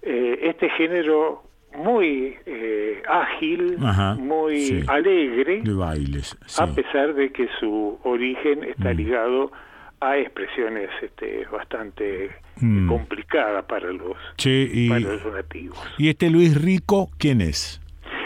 eh, 0.01 0.39
este 0.43 0.69
género 0.69 1.43
muy 1.77 2.35
eh, 2.45 3.01
ágil, 3.07 3.77
Ajá, 3.83 4.15
muy 4.15 4.57
sí. 4.59 4.83
alegre, 4.87 5.61
De 5.61 5.73
bailes. 5.73 6.37
sí. 6.45 6.61
a 6.63 6.67
pesar 6.67 7.13
de 7.13 7.31
que 7.31 7.47
su 7.59 7.99
origen 8.03 8.59
Mm. 8.61 8.63
está 8.63 8.93
ligado 8.93 9.51
a 10.01 10.17
expresiones 10.17 10.89
este, 11.01 11.45
bastante 11.51 12.31
Mm. 12.61 12.87
complicadas 12.89 13.63
para 13.65 13.91
los, 13.91 14.17
Che, 14.37 14.69
y, 14.71 14.89
para 14.89 14.99
los 15.01 15.33
nativos. 15.33 15.77
¿y 15.97 16.09
este 16.09 16.29
Luis 16.29 16.61
Rico 16.61 17.09
quién 17.17 17.41
es? 17.41 17.81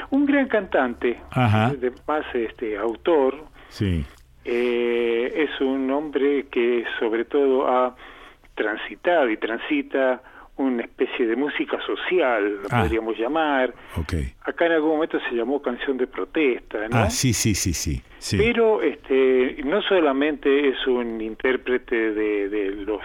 Un 0.10 0.26
gran 0.26 0.48
cantante, 0.48 1.20
además 1.32 2.26
este, 2.34 2.78
autor, 2.78 3.46
Sí. 3.70 4.06
eh, 4.46 5.32
es 5.36 5.62
un 5.62 5.90
hombre 5.92 6.46
que 6.52 6.84
sobre 7.00 7.26
todo 7.26 7.68
ha 7.68 7.96
transitado 8.56 9.30
y 9.30 9.38
transita 9.38 10.22
una 10.58 10.84
especie 10.84 11.26
de 11.26 11.36
música 11.36 11.80
social, 11.86 12.62
lo 12.62 12.68
Ah. 12.70 12.84
podríamos 12.84 13.18
llamar. 13.18 13.74
Acá 14.44 14.66
en 14.68 14.72
algún 14.74 14.92
momento 14.92 15.20
se 15.30 15.36
llamó 15.36 15.62
canción 15.62 15.98
de 15.98 16.06
protesta, 16.08 16.88
¿no? 16.90 16.98
Ah, 16.98 17.10
sí, 17.10 17.34
sí, 17.34 17.56
sí, 17.56 17.74
sí. 17.74 18.02
sí. 18.20 18.38
Pero 18.38 18.82
este, 18.84 19.58
no 19.66 19.82
solamente 19.82 20.70
es 20.70 20.86
un 20.88 21.20
intérprete 21.22 22.14
de, 22.14 22.50
de 22.50 22.72
los 22.72 23.02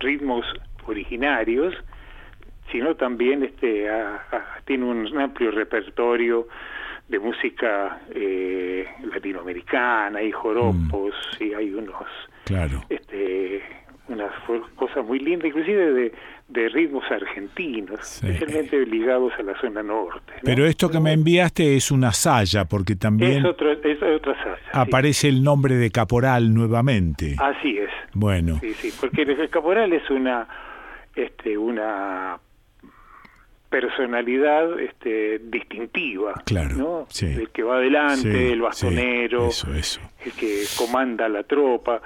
ritmos 0.00 0.44
originarios, 0.86 1.74
sino 2.70 2.96
también 2.96 3.42
este, 3.44 3.88
tiene 4.64 4.84
un 4.84 5.18
amplio 5.20 5.50
repertorio 5.50 6.48
de 7.08 7.18
música 7.18 8.00
eh, 8.14 8.86
latinoamericana, 9.12 10.18
hay 10.20 10.32
joropos, 10.32 11.12
Mm. 11.38 11.44
y 11.44 11.54
hay 11.54 11.70
unos 11.74 11.94
Claro. 12.44 12.82
este, 12.88 13.62
unas 14.08 14.32
cosas 14.76 15.04
muy 15.04 15.18
lindas, 15.20 15.46
inclusive 15.48 15.92
de, 15.92 16.12
de 16.48 16.68
ritmos 16.68 17.04
argentinos, 17.10 18.00
especialmente 18.22 18.84
ligados 18.84 19.32
a 19.38 19.42
la 19.42 19.58
zona 19.60 19.82
norte. 19.82 20.32
¿no? 20.34 20.40
Pero 20.42 20.66
esto 20.66 20.90
que 20.90 21.00
me 21.00 21.12
enviaste 21.12 21.76
es 21.76 21.90
una 21.90 22.12
saya, 22.12 22.64
porque 22.64 22.96
también 22.96 23.38
es, 23.38 23.44
otro, 23.44 23.72
es 23.72 24.02
otra 24.02 24.34
saya. 24.42 24.56
sí. 24.56 24.70
aparece 24.72 25.28
el 25.28 25.42
nombre 25.42 25.76
de 25.76 25.90
Caporal 25.90 26.52
nuevamente. 26.52 27.36
Así 27.38 27.78
es. 27.78 27.90
Bueno, 28.12 28.58
Sí, 28.60 28.74
sí, 28.74 28.92
porque 29.00 29.22
el 29.22 29.48
caporal 29.48 29.92
es 29.92 30.10
una, 30.10 30.46
este, 31.16 31.56
una 31.56 32.38
personalidad 33.70 34.78
este, 34.78 35.38
distintiva, 35.38 36.34
Claro, 36.44 36.76
¿no? 36.76 37.06
sí. 37.08 37.26
El 37.26 37.48
que 37.50 37.62
va 37.62 37.76
adelante, 37.76 38.20
Sí, 38.30 38.52
el 38.52 38.60
bastonero, 38.60 39.50
sí, 39.50 39.66
eso, 39.70 39.74
eso. 39.74 40.00
el 40.24 40.32
que 40.32 40.64
comanda 40.76 41.26
la 41.28 41.42
tropa, 41.44 42.02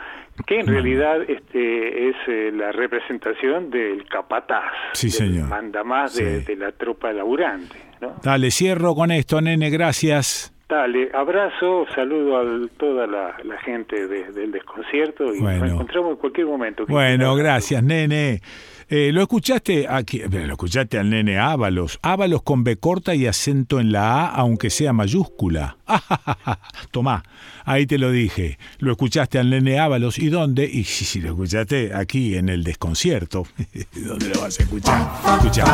que 0.47 0.61
en 0.61 0.67
realidad 0.67 1.23
este, 1.29 2.09
es 2.11 2.17
eh, 2.29 2.51
la 2.55 2.73
representación 2.73 3.71
del 3.71 4.05
capataz, 4.09 4.73
Sí, 4.93 5.07
del 5.07 5.13
señor. 5.13 5.49
manda 5.49 5.83
más 5.85 6.15
de, 6.17 6.41
de 6.41 6.57
la 6.57 6.73
tropa 6.73 7.13
laburante, 7.13 7.77
¿no? 8.01 8.17
dale, 8.23 8.51
cierro 8.51 8.95
con 8.95 9.11
esto, 9.11 9.41
nene, 9.41 9.71
gracias. 9.71 10.53
Dale, 10.69 11.11
abrazo, 11.15 11.87
saludo 11.95 12.39
a 12.39 12.69
toda 12.77 13.07
la, 13.07 13.37
la 13.45 13.57
gente 13.61 14.09
de- 14.09 14.33
del 14.33 14.51
desconcierto 14.51 15.33
y 15.33 15.39
Bueno. 15.41 15.61
nos 15.65 15.71
encontramos 15.75 16.11
en 16.11 16.17
cualquier 16.17 16.47
momento. 16.49 16.87
Bueno, 16.89 17.37
gracias, 17.37 17.85
nene. 17.85 18.41
Eh, 18.89 19.11
¿Lo 19.13 19.21
escuchaste 19.23 19.87
aquí? 19.89 20.21
eh, 20.23 20.29
Lo 20.29 20.53
escuchaste 20.55 20.99
al 20.99 21.09
nene 21.11 21.39
Ábalos. 21.39 22.01
Ábalos 22.03 22.43
con 22.43 22.65
B 22.65 22.77
corta 22.79 23.15
y 23.15 23.27
acento 23.29 23.79
en 23.79 23.93
la 23.93 24.25
A, 24.25 24.27
aunque 24.35 24.71
sea 24.71 24.93
mayúscula. 24.93 25.77
Tomá, 26.91 27.23
ahí 27.65 27.87
te 27.87 27.97
lo 27.99 28.11
dije. 28.11 28.59
Lo 28.79 28.91
escuchaste 28.93 29.39
al 29.39 29.51
nene 29.51 29.79
Ábalos. 29.79 30.19
¿Y 30.19 30.31
dónde? 30.31 30.65
Y 30.65 30.83
si, 30.83 31.05
si 31.05 31.21
lo 31.21 31.29
escuchaste 31.29 31.95
aquí 31.95 32.35
en 32.37 32.49
el 32.49 32.65
desconcierto. 32.65 33.45
¿Dónde 33.95 34.31
lo 34.35 34.41
vas 34.41 34.59
a 34.59 34.63
escuchar? 34.65 35.01
Escuchá, 35.39 35.65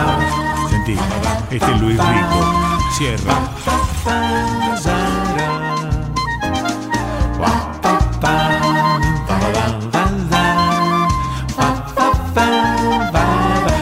sentí. 0.68 0.92
Este 1.50 1.70
es 1.72 1.80
Luis 1.80 1.96
Rico. 1.96 2.52
Cierra. 2.98 3.48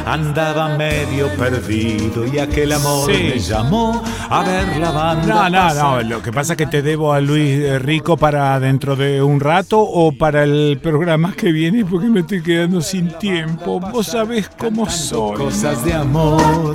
Andaba 0.06 0.76
medio 0.76 1.28
perdido 1.36 2.26
y 2.26 2.38
aquel 2.40 2.72
amor 2.72 3.10
Sí. 3.10 3.22
me 3.32 3.38
llamó 3.38 4.02
a 4.28 4.42
ver 4.42 4.76
la 4.78 4.90
banda. 4.90 5.48
No, 5.48 5.74
no, 5.74 5.74
no. 5.74 6.02
Lo 6.02 6.22
que 6.22 6.32
pasa 6.32 6.54
es 6.54 6.56
que 6.56 6.66
te 6.66 6.82
debo 6.82 7.12
a 7.12 7.20
Luis 7.20 7.60
eh, 7.60 7.78
Rico 7.78 8.16
para 8.16 8.58
dentro 8.58 8.96
de 8.96 9.22
un 9.22 9.38
rato 9.38 9.80
o 9.80 10.10
para 10.12 10.42
el 10.42 10.80
programa 10.82 11.32
que 11.36 11.52
viene 11.52 11.84
porque 11.84 12.08
me 12.08 12.20
estoy 12.20 12.42
quedando 12.42 12.80
sin 12.80 13.08
tiempo. 13.18 13.78
Vos 13.78 14.08
sabés 14.08 14.50
cómo 14.58 14.88
soy. 14.90 15.36
Cosas 15.36 15.84
de 15.84 15.94
amor. 15.94 16.74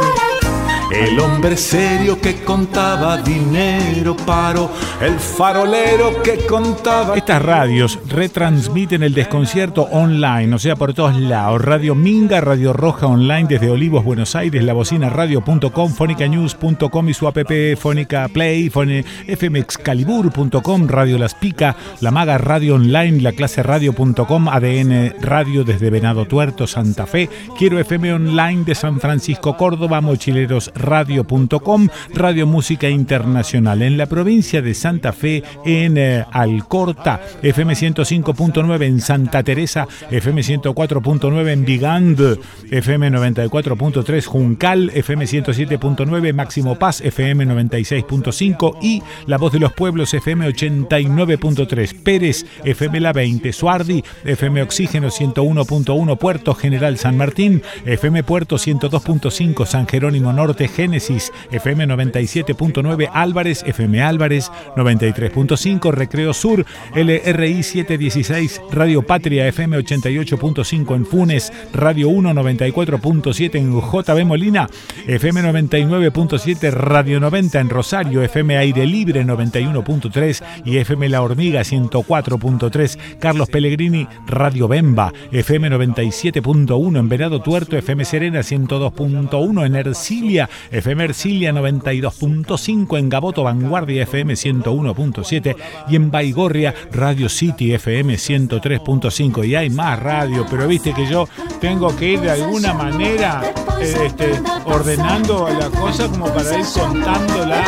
El 0.92 1.20
hombre 1.20 1.58
serio 1.58 2.22
que 2.22 2.44
contaba 2.44 3.18
dinero 3.18 4.16
paro, 4.16 4.70
el 5.02 5.20
farolero 5.20 6.22
que 6.22 6.46
contaba. 6.46 7.18
Estas 7.18 7.42
radios 7.42 7.98
retransmiten 8.08 9.02
el 9.02 9.16
desconcierto 9.16 9.88
online, 9.92 10.54
o 10.54 10.60
sea, 10.60 10.76
por 10.76 10.94
todos 10.94 11.20
lados. 11.20 11.60
Radio 11.64 11.96
Minga, 11.96 12.40
Radio 12.40 12.72
Roja 12.72 13.08
Online 13.08 13.48
desde 13.50 13.72
Olivos, 13.72 14.06
Buenos 14.06 14.36
Aires, 14.36 14.64
la 14.64 14.74
bocina 14.74 15.10
radio.com, 15.10 15.92
fonicanews.com 15.92 17.10
y 17.10 17.16
su 17.16 17.28
app 17.28 17.40
Fónica 17.78 18.28
Play, 18.28 18.70
fmexcalibur.com, 18.70 20.88
Radio 20.88 21.18
Las 21.18 21.34
Pica, 21.34 21.76
La 22.00 22.12
Maga 22.12 22.38
Radio 22.38 22.76
Online, 22.76 23.22
la 23.22 23.32
clase 23.32 23.64
radio.com, 23.64 24.50
ADN 24.50 25.16
Radio 25.20 25.64
desde 25.64 25.90
Venado 25.90 26.26
Tuerto, 26.26 26.68
Santa 26.68 27.08
Fe, 27.08 27.28
Quiero 27.58 27.80
FM 27.80 28.14
Online 28.14 28.64
de 28.64 28.76
San 28.76 29.00
Francisco, 29.00 29.58
Córdoba, 29.58 30.00
Mochileros 30.02 30.72
Radio.com, 30.76 31.88
Radio 32.14 32.45
Música 32.48 32.90
Internacional. 32.90 33.82
En 33.82 33.98
la 33.98 34.06
provincia 34.06 34.62
de 34.62 34.74
Santa 34.74 35.12
Fe, 35.14 35.44
en 35.66 35.98
eh, 35.98 36.26
Alcorta, 36.32 37.22
FM 37.42 37.74
105.9 37.74 38.84
en 38.84 39.02
Santa 39.02 39.44
Teresa, 39.44 39.88
FM 40.12 40.42
104.9 40.42 41.50
en 41.50 41.66
Vigand, 41.66 42.40
FM 42.70 43.12
94.3 43.12 44.26
Juncal, 44.26 44.92
FM 44.94 45.26
107.9 45.26 46.34
Máximo 46.34 46.76
Paz, 46.76 47.02
FM 47.02 47.48
96.5 47.48 48.78
y 48.82 49.02
La 49.28 49.38
Voz 49.38 49.54
de 49.54 49.60
los 49.60 49.74
Pueblos, 49.74 50.14
FM 50.14 50.48
89.3 50.50 52.04
Pérez, 52.04 52.45
FM 52.64 53.00
La 53.00 53.14
20 53.14 53.54
Suardi, 53.54 54.04
FM 54.24 54.62
Oxígeno 54.62 55.10
101.1 55.10 56.18
Puerto 56.18 56.54
General 56.54 56.98
San 56.98 57.18
Martín, 57.18 57.62
FM 57.86 58.24
Puerto 58.24 58.58
102.5 58.58 59.66
San 59.66 59.88
Jerónimo 59.88 60.34
Norte 60.34 60.65
Génesis, 60.68 61.32
FM 61.52 61.88
97.9 61.88 63.10
Álvarez, 63.11 63.64
FM 63.66 64.02
Álvarez 64.02 64.52
93.5 64.76 65.92
Recreo 65.92 66.34
Sur, 66.34 66.66
LRI 66.94 67.64
716 67.64 68.61
Radio 68.72 69.02
Patria, 69.02 69.48
FM 69.48 69.77
88.5 69.77 70.95
en 70.95 71.06
Funes, 71.06 71.53
Radio 71.74 72.10
1 72.10 72.34
94.7 72.34 73.56
en 73.56 73.80
JB 73.80 74.26
Molina, 74.26 74.69
FM 75.08 75.42
99.7 75.42 76.72
Radio 76.72 77.19
90 77.19 77.60
en 77.60 77.69
Rosario, 77.69 78.22
FM 78.22 78.58
Aire 78.58 78.85
Libre 78.85 79.26
91.3 79.26 80.44
y 80.66 80.77
FM 80.77 81.10
La 81.10 81.22
Hormiga 81.22 81.61
104.3 81.61 82.98
Carlos 83.19 83.50
Pellegrini 83.50 84.08
Radio 84.27 84.68
Bemba, 84.68 85.14
FM 85.32 85.69
97.1 85.69 87.00
en 87.00 87.10
Venado 87.10 87.42
Tuerto, 87.42 87.77
FM 87.77 88.06
Serena 88.06 88.40
102.1 88.40 89.66
en 89.66 89.76
Ercilia, 89.76 90.50
FM 90.72 91.03
Ercilia 91.03 91.51
92.5, 91.51 92.98
en 92.98 93.09
Gaboto 93.09 93.43
Vanguardia 93.43 94.03
FM 94.03 94.34
101.7 94.34 95.56
y 95.90 95.95
en 95.95 96.11
Baigorria 96.11 96.74
Radio 96.92 97.30
City 97.30 97.74
FM 97.74 98.16
103.5. 98.16 99.48
Y 99.48 99.56
hay 99.56 99.69
más 99.69 100.00
radio, 100.00 100.45
pero 100.50 100.67
viste 100.67 100.93
que 100.93 101.08
yo 101.08 101.27
tengo 101.59 101.95
que 101.95 102.14
ir 102.14 102.22
de 102.22 102.32
alguna 102.32 102.74
manera 102.74 103.42
eh, 103.80 103.95
este, 104.06 104.34
ordenando 104.66 105.48
la 105.50 105.69
cosa 105.69 106.08
como 106.08 106.27
para 106.27 106.58
ir 106.58 106.66
contándola 106.74 107.64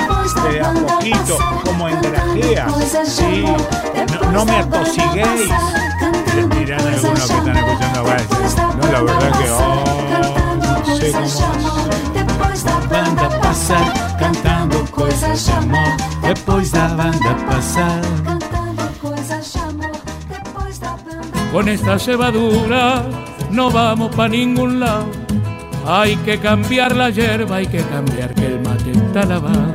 de 0.50 0.62
a 0.62 0.74
poquito, 0.74 1.38
como 1.64 1.90
en 1.90 2.02
grajea. 2.02 2.68
Sí, 3.06 3.44
no, 4.32 4.46
me 4.46 4.58
atosiguéis. 4.58 5.50
Dirán 6.58 6.82
algunos 6.82 7.28
que 7.28 7.38
están 7.38 7.58
escuchando 7.58 8.00
a 8.00 8.76
No, 8.76 8.92
la 8.92 9.02
verdad 9.02 9.32
que 9.40 9.50
oh, 9.50 10.84
no 10.88 10.96
sé 10.96 11.12
cómo 11.12 12.07
banda 12.90 13.30
passar 13.40 14.18
cantando 14.18 14.86
coisas 14.92 15.46
de 15.46 15.52
amor. 15.54 15.98
Depois 16.22 16.72
da 16.72 16.88
banda 16.88 17.36
passar. 17.48 18.02
Con 21.52 21.70
esta 21.70 21.98
cebadura 21.98 23.04
no 23.52 23.72
vamos 23.72 24.16
para 24.16 24.30
ningún 24.30 24.80
lado. 24.80 25.06
Hay 25.86 26.18
que 26.18 26.38
cambiar 26.38 26.96
la 26.96 27.10
hierba, 27.10 27.58
hay 27.58 27.68
que 27.68 27.82
cambiar 27.82 28.34
que 28.36 28.46
el 28.46 28.60
mate 28.62 28.92
está 28.92 29.26
lavado. 29.26 29.74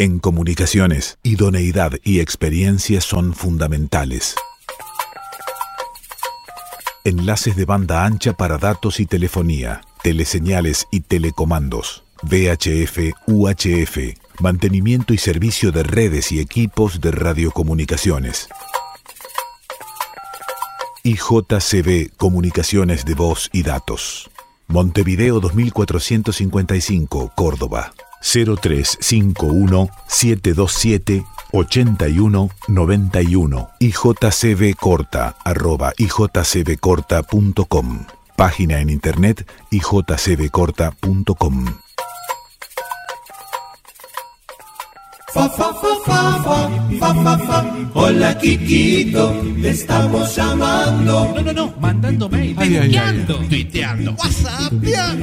En 0.00 0.18
comunicaciones, 0.18 1.18
idoneidad 1.22 1.92
y 2.02 2.20
experiencia 2.20 3.02
son 3.02 3.34
fundamentales. 3.34 4.34
Enlaces 7.04 7.54
de 7.54 7.66
banda 7.66 8.06
ancha 8.06 8.32
para 8.32 8.56
datos 8.56 8.98
y 8.98 9.04
telefonía, 9.04 9.82
teleseñales 10.02 10.88
y 10.90 11.00
telecomandos, 11.00 12.02
VHF, 12.22 13.12
UHF, 13.26 13.98
mantenimiento 14.40 15.12
y 15.12 15.18
servicio 15.18 15.70
de 15.70 15.82
redes 15.82 16.32
y 16.32 16.40
equipos 16.40 17.02
de 17.02 17.10
radiocomunicaciones. 17.10 18.48
IJCB 21.02 22.16
Comunicaciones 22.16 23.04
de 23.04 23.14
Voz 23.14 23.50
y 23.52 23.64
Datos. 23.64 24.30
Montevideo 24.66 25.40
2455, 25.40 27.32
Córdoba. 27.36 27.92
0351 28.20 29.88
727 30.06 31.24
8191 31.52 33.70
IJCB 33.78 34.74
corta 34.78 35.36
arroba 35.44 35.92
ijcbcorta.com 35.96 38.04
Página 38.36 38.80
en 38.80 38.90
internet 38.90 39.48
ijcbcorta.com 39.70 41.89
Fa, 45.32 45.48
fa, 45.48 45.72
fa, 45.72 45.94
fa, 46.04 46.42
fa, 46.42 46.70
fa, 46.98 47.14
fa, 47.14 47.38
fa. 47.38 47.76
Hola 47.94 48.36
Kikito, 48.36 49.30
te 49.62 49.70
estamos 49.70 50.34
llamando. 50.34 51.32
No, 51.34 51.40
no, 51.40 51.52
no, 51.52 51.74
mandando 51.80 52.28
mail, 52.28 52.56
Ay, 52.58 52.76
ay, 52.76 52.76
ay. 52.76 52.88
tuiteando, 52.88 53.36
tuiteando, 53.48 54.12
whatsapp, 54.12 54.72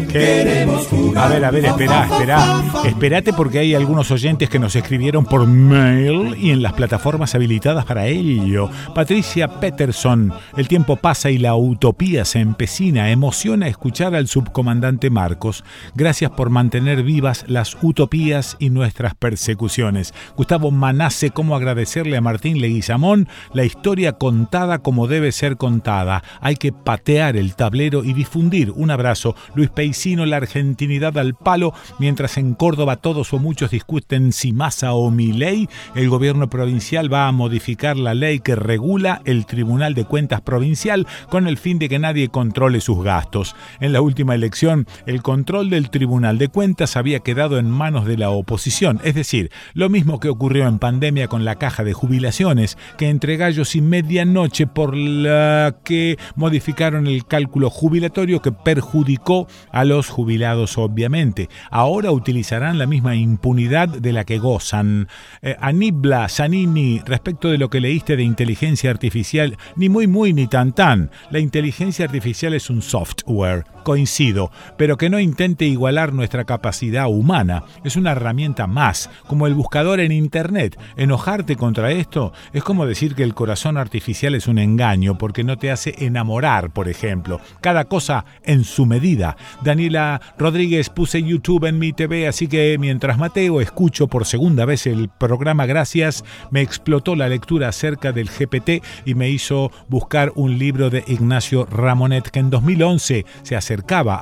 Queremos 0.10 0.88
jugar. 0.88 1.26
A 1.26 1.28
ver, 1.34 1.46
a 1.46 1.52
ver, 1.52 1.66
esperá, 1.66 2.08
esperá. 2.10 2.64
Esperate 2.86 3.34
porque 3.34 3.60
hay 3.60 3.76
algunos 3.76 4.10
oyentes 4.12 4.50
que 4.50 4.60
nos 4.60 4.76
escribieron 4.78 5.26
por 5.26 5.46
mail 5.46 6.36
y 6.40 6.52
en 6.52 6.62
las 6.62 6.74
plataformas 6.74 7.36
habilitadas 7.36 7.84
para 7.84 8.08
ello. 8.08 8.70
Patricia 8.96 9.60
Peterson, 9.60 10.34
el 10.56 10.70
tiempo 10.70 10.96
pasa 10.96 11.30
y 11.32 11.38
la 11.38 11.56
utopía 11.56 12.24
se 12.24 12.40
empecina. 12.40 13.12
Emociona 13.12 13.68
escuchar 13.68 14.16
al 14.16 14.28
subcomandante 14.28 15.10
Marcos. 15.10 15.66
Gracias 15.96 16.32
por 16.32 16.50
mantener 16.50 17.04
vivas 17.04 17.44
las 17.48 17.78
utopías 17.82 18.56
y 18.60 18.70
nuestras 18.70 19.16
persecuciones. 19.16 19.97
Gustavo 20.36 20.72
Manace, 20.72 21.32
cómo 21.32 21.56
agradecerle 21.56 22.18
a 22.18 22.22
Martín 22.22 22.62
Leguizamón 22.62 23.28
la 23.54 23.66
historia 23.66 24.14
contada 24.14 24.80
como 24.80 25.08
debe 25.08 25.32
ser 25.32 25.58
contada. 25.58 26.24
Hay 26.42 26.56
que 26.56 26.72
patear 26.72 27.38
el 27.38 27.56
tablero 27.56 28.04
y 28.04 28.14
difundir. 28.14 28.72
Un 28.72 28.92
abrazo. 28.92 29.36
Luis 29.56 29.70
Peicino, 29.70 30.26
la 30.26 30.38
argentinidad 30.38 31.18
al 31.18 31.36
palo, 31.36 31.74
mientras 32.00 32.38
en 32.38 32.54
Córdoba 32.54 32.98
todos 32.98 33.34
o 33.34 33.40
muchos 33.40 33.72
discuten 33.72 34.32
si 34.32 34.54
Massa 34.54 34.94
o 34.94 35.12
Milei, 35.12 35.70
el 35.96 36.10
gobierno 36.10 36.50
provincial 36.50 37.12
va 37.12 37.28
a 37.28 37.32
modificar 37.32 37.98
la 37.98 38.14
ley 38.14 38.40
que 38.40 38.56
regula 38.56 39.22
el 39.26 39.46
Tribunal 39.46 39.94
de 39.94 40.06
Cuentas 40.06 40.42
Provincial 40.42 41.08
con 41.30 41.48
el 41.48 41.58
fin 41.58 41.80
de 41.80 41.90
que 41.90 42.00
nadie 42.00 42.30
controle 42.30 42.82
sus 42.82 43.04
gastos. 43.04 43.56
En 43.80 43.94
la 43.94 44.02
última 44.02 44.36
elección, 44.36 44.88
el 45.06 45.22
control 45.22 45.70
del 45.70 45.90
Tribunal 45.90 46.38
de 46.38 46.50
Cuentas 46.50 46.98
había 46.98 47.20
quedado 47.20 47.58
en 47.58 47.70
manos 47.70 48.06
de 48.06 48.18
la 48.18 48.30
oposición, 48.30 49.00
es 49.04 49.16
decir, 49.16 49.52
lo 49.74 49.87
mismo 49.90 50.20
que 50.20 50.30
ocurrió 50.30 50.68
en 50.68 50.80
pandemia 50.80 51.28
con 51.28 51.46
la 51.46 51.56
caja 51.56 51.84
de 51.84 51.94
jubilaciones, 51.94 52.78
que 52.98 53.10
entre 53.10 53.38
gallos 53.38 53.76
y 53.76 53.82
medianoche 53.82 54.68
por 54.68 54.96
la 54.96 55.78
que 55.84 56.18
modificaron 56.36 57.08
el 57.08 57.26
cálculo 57.26 57.70
jubilatorio 57.70 58.42
que 58.42 58.52
perjudicó 58.52 59.48
a 59.72 59.86
los 59.86 60.10
jubilados 60.10 60.78
obviamente. 60.78 61.50
Ahora 61.72 62.12
utilizarán 62.12 62.78
la 62.78 62.88
misma 62.88 63.16
impunidad 63.16 63.90
de 63.90 64.14
la 64.14 64.26
que 64.26 64.38
gozan. 64.40 65.08
Eh, 65.42 65.56
Anibla 65.60 66.28
Zanini, 66.30 67.02
respecto 67.06 67.50
de 67.50 67.58
lo 67.58 67.70
que 67.70 67.82
leíste 67.82 68.16
de 68.16 68.24
inteligencia 68.24 68.90
artificial, 68.90 69.58
ni 69.76 69.90
muy 69.90 70.08
muy 70.08 70.34
ni 70.34 70.48
tan 70.48 70.74
tan. 70.74 71.12
La 71.32 71.40
inteligencia 71.40 72.06
artificial 72.06 72.54
es 72.54 72.70
un 72.70 72.82
software, 72.82 73.66
coincido, 73.88 74.52
pero 74.76 74.98
que 74.98 75.10
no 75.10 75.18
intente 75.18 75.64
igualar 75.64 76.12
nuestra 76.12 76.44
capacidad 76.44 77.08
humana. 77.08 77.64
Es 77.86 77.96
una 77.96 78.12
herramienta 78.12 78.68
más, 78.68 79.10
como 79.28 79.48
el 79.48 79.54
buscador 79.54 80.02
en 80.02 80.12
Internet. 80.12 80.78
Enojarte 80.98 81.56
contra 81.56 81.94
esto 81.94 82.34
es 82.52 82.64
como 82.64 82.86
decir 82.86 83.16
que 83.16 83.24
el 83.24 83.34
corazón 83.34 83.78
artificial 83.78 84.36
es 84.36 84.48
un 84.48 84.60
engaño 84.60 85.18
porque 85.18 85.46
no 85.46 85.58
te 85.58 85.72
hace 85.72 85.96
enamorar, 86.00 86.72
por 86.72 86.90
ejemplo. 86.90 87.40
Cada 87.62 87.86
cosa 87.86 88.26
en 88.44 88.66
su 88.66 88.86
medida. 88.86 89.38
Daniela 89.64 90.20
Rodríguez 90.38 90.90
puse 90.90 91.24
YouTube 91.24 91.64
en 91.64 91.80
mi 91.80 91.94
TV, 91.94 92.28
así 92.28 92.50
que 92.50 92.76
mientras 92.78 93.18
Mateo 93.18 93.62
escucho 93.62 94.08
por 94.08 94.26
segunda 94.26 94.66
vez 94.66 94.86
el 94.86 95.08
programa 95.08 95.66
Gracias, 95.66 96.26
me 96.52 96.62
explotó 96.62 97.16
la 97.16 97.30
lectura 97.30 97.70
acerca 97.70 98.12
del 98.12 98.28
GPT 98.28 98.84
y 99.06 99.16
me 99.16 99.30
hizo 99.30 99.72
buscar 99.88 100.34
un 100.36 100.60
libro 100.60 100.90
de 100.90 101.06
Ignacio 101.08 101.66
Ramonet 101.68 102.28
que 102.30 102.40
en 102.40 102.50
2011 102.50 103.26
se 103.44 103.56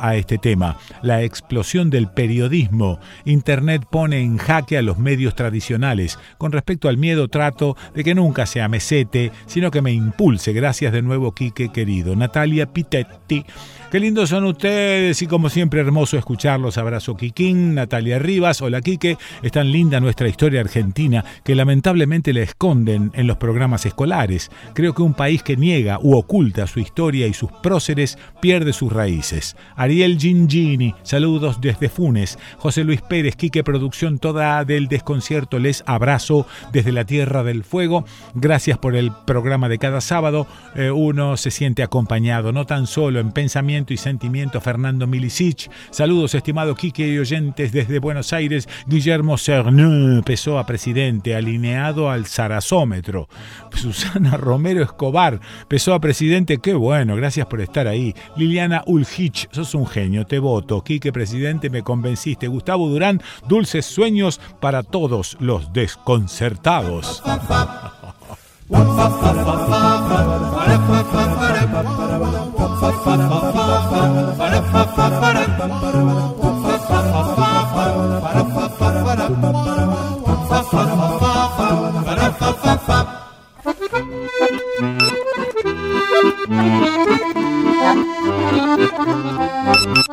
a 0.02 0.16
este 0.16 0.38
tema. 0.38 0.78
La 1.02 1.24
explosión 1.24 1.90
del 1.90 2.08
periodismo. 2.08 3.00
Internet 3.26 3.86
pone 3.90 4.22
en 4.22 4.38
jaque 4.38 4.78
a 4.78 4.82
los 4.82 4.98
medios 4.98 5.36
tradicionales. 5.36 6.20
Con 6.38 6.52
respecto 6.52 6.90
al 6.90 6.98
miedo 6.98 7.28
trato 7.28 7.78
de 7.94 8.04
que 8.04 8.16
nunca 8.16 8.46
sea 8.46 8.68
mesete, 8.68 9.32
sino 9.46 9.72
que 9.72 9.82
me 9.82 9.92
impulse. 9.92 10.54
Gracias 10.54 10.94
de 10.94 11.02
nuevo, 11.02 11.34
Quique 11.34 11.70
querido. 11.70 12.16
Natalia 12.16 12.66
Pitetti. 12.66 13.46
Qué 13.92 14.00
lindos 14.00 14.30
son 14.30 14.46
ustedes 14.46 15.22
y 15.22 15.28
como 15.28 15.48
siempre 15.48 15.80
hermoso 15.80 16.18
escucharlos. 16.18 16.80
Abrazo 16.80 17.16
Kikín, 17.16 17.76
Natalia 17.76 18.18
Rivas, 18.18 18.62
hola 18.62 18.82
Quique. 18.82 19.18
Es 19.44 19.52
tan 19.52 19.72
linda 19.72 20.00
nuestra 20.00 20.28
historia 20.28 20.62
argentina 20.62 21.24
que 21.44 21.54
lamentablemente 21.54 22.34
la 22.34 22.42
esconden 22.42 23.12
en 23.14 23.28
los 23.28 23.38
programas 23.38 23.86
escolares. 23.86 24.50
Creo 24.74 24.96
que 24.96 25.04
un 25.04 25.14
país 25.14 25.44
que 25.44 25.56
niega 25.56 26.00
u 26.02 26.16
oculta 26.16 26.66
su 26.66 26.80
historia 26.80 27.28
y 27.28 27.34
sus 27.34 27.52
próceres 27.52 28.18
pierde 28.42 28.74
sus 28.74 28.92
raíces. 28.92 29.56
Ariel 29.76 30.18
Gingini, 30.18 30.96
saludos 31.04 31.62
desde 31.62 31.88
Funes. 31.88 32.40
José 32.58 32.84
Luis 32.84 33.02
Pérez, 33.02 33.36
Quique 33.36 33.64
Producción, 33.64 34.18
toda 34.18 34.66
del 34.66 34.88
desconcierto. 34.88 35.60
Les 35.60 35.84
abrazo 35.86 36.48
desde 36.74 36.92
la 36.92 37.06
Tierra 37.06 37.44
del 37.44 37.64
Fuego. 37.64 38.04
Gracias 38.34 38.80
por 38.80 38.96
el 38.96 39.12
programa 39.26 39.70
de 39.70 39.78
cada 39.78 40.02
sábado. 40.02 40.48
Eh, 40.76 40.90
uno 40.90 41.38
se 41.38 41.52
siente 41.52 41.84
acompañado, 41.84 42.52
no 42.52 42.66
tan 42.66 42.88
solo 42.88 43.20
en 43.20 43.32
pensamiento 43.32 43.85
y 43.94 43.98
sentimiento. 43.98 44.62
Fernando 44.62 45.08
Milicic. 45.08 45.72
Saludos, 45.90 46.36
estimado 46.36 46.76
Quique 46.76 47.08
y 47.08 47.18
oyentes 47.18 47.72
desde 47.72 48.00
Buenos 48.00 48.32
Aires. 48.32 48.70
Guillermo 48.86 49.38
Cerneux, 49.38 50.24
Pessoa 50.24 50.66
presidente, 50.66 51.36
alineado 51.36 52.10
al 52.10 52.26
zarazómetro. 52.26 53.28
Susana 53.74 54.38
Romero 54.38 54.84
Escobar, 54.84 55.40
Pessoa 55.68 56.00
presidente. 56.00 56.60
Qué 56.60 56.74
bueno, 56.74 57.16
gracias 57.16 57.48
por 57.48 57.62
estar 57.62 57.88
ahí. 57.88 58.14
Liliana 58.36 58.84
Ulgi 58.86 59.16
Hitch, 59.18 59.48
sos 59.52 59.74
un 59.76 59.88
genio, 59.88 60.26
te 60.26 60.40
voto. 60.40 60.84
Quique, 60.84 61.12
presidente, 61.12 61.70
me 61.70 61.84
convenciste. 61.84 62.48
Gustavo 62.48 62.90
Durán, 62.90 63.22
dulces 63.48 63.86
sueños 63.86 64.40
para 64.60 64.84
todos 64.84 65.38
los 65.40 65.72
desconcertados. 65.74 67.24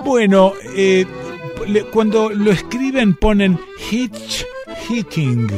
Bueno, 0.05 0.53
eh, 0.77 1.07
cuando 1.93 2.31
lo 2.31 2.53
escriben 2.53 3.15
ponen 3.15 3.59
hitchhiking. 3.91 5.49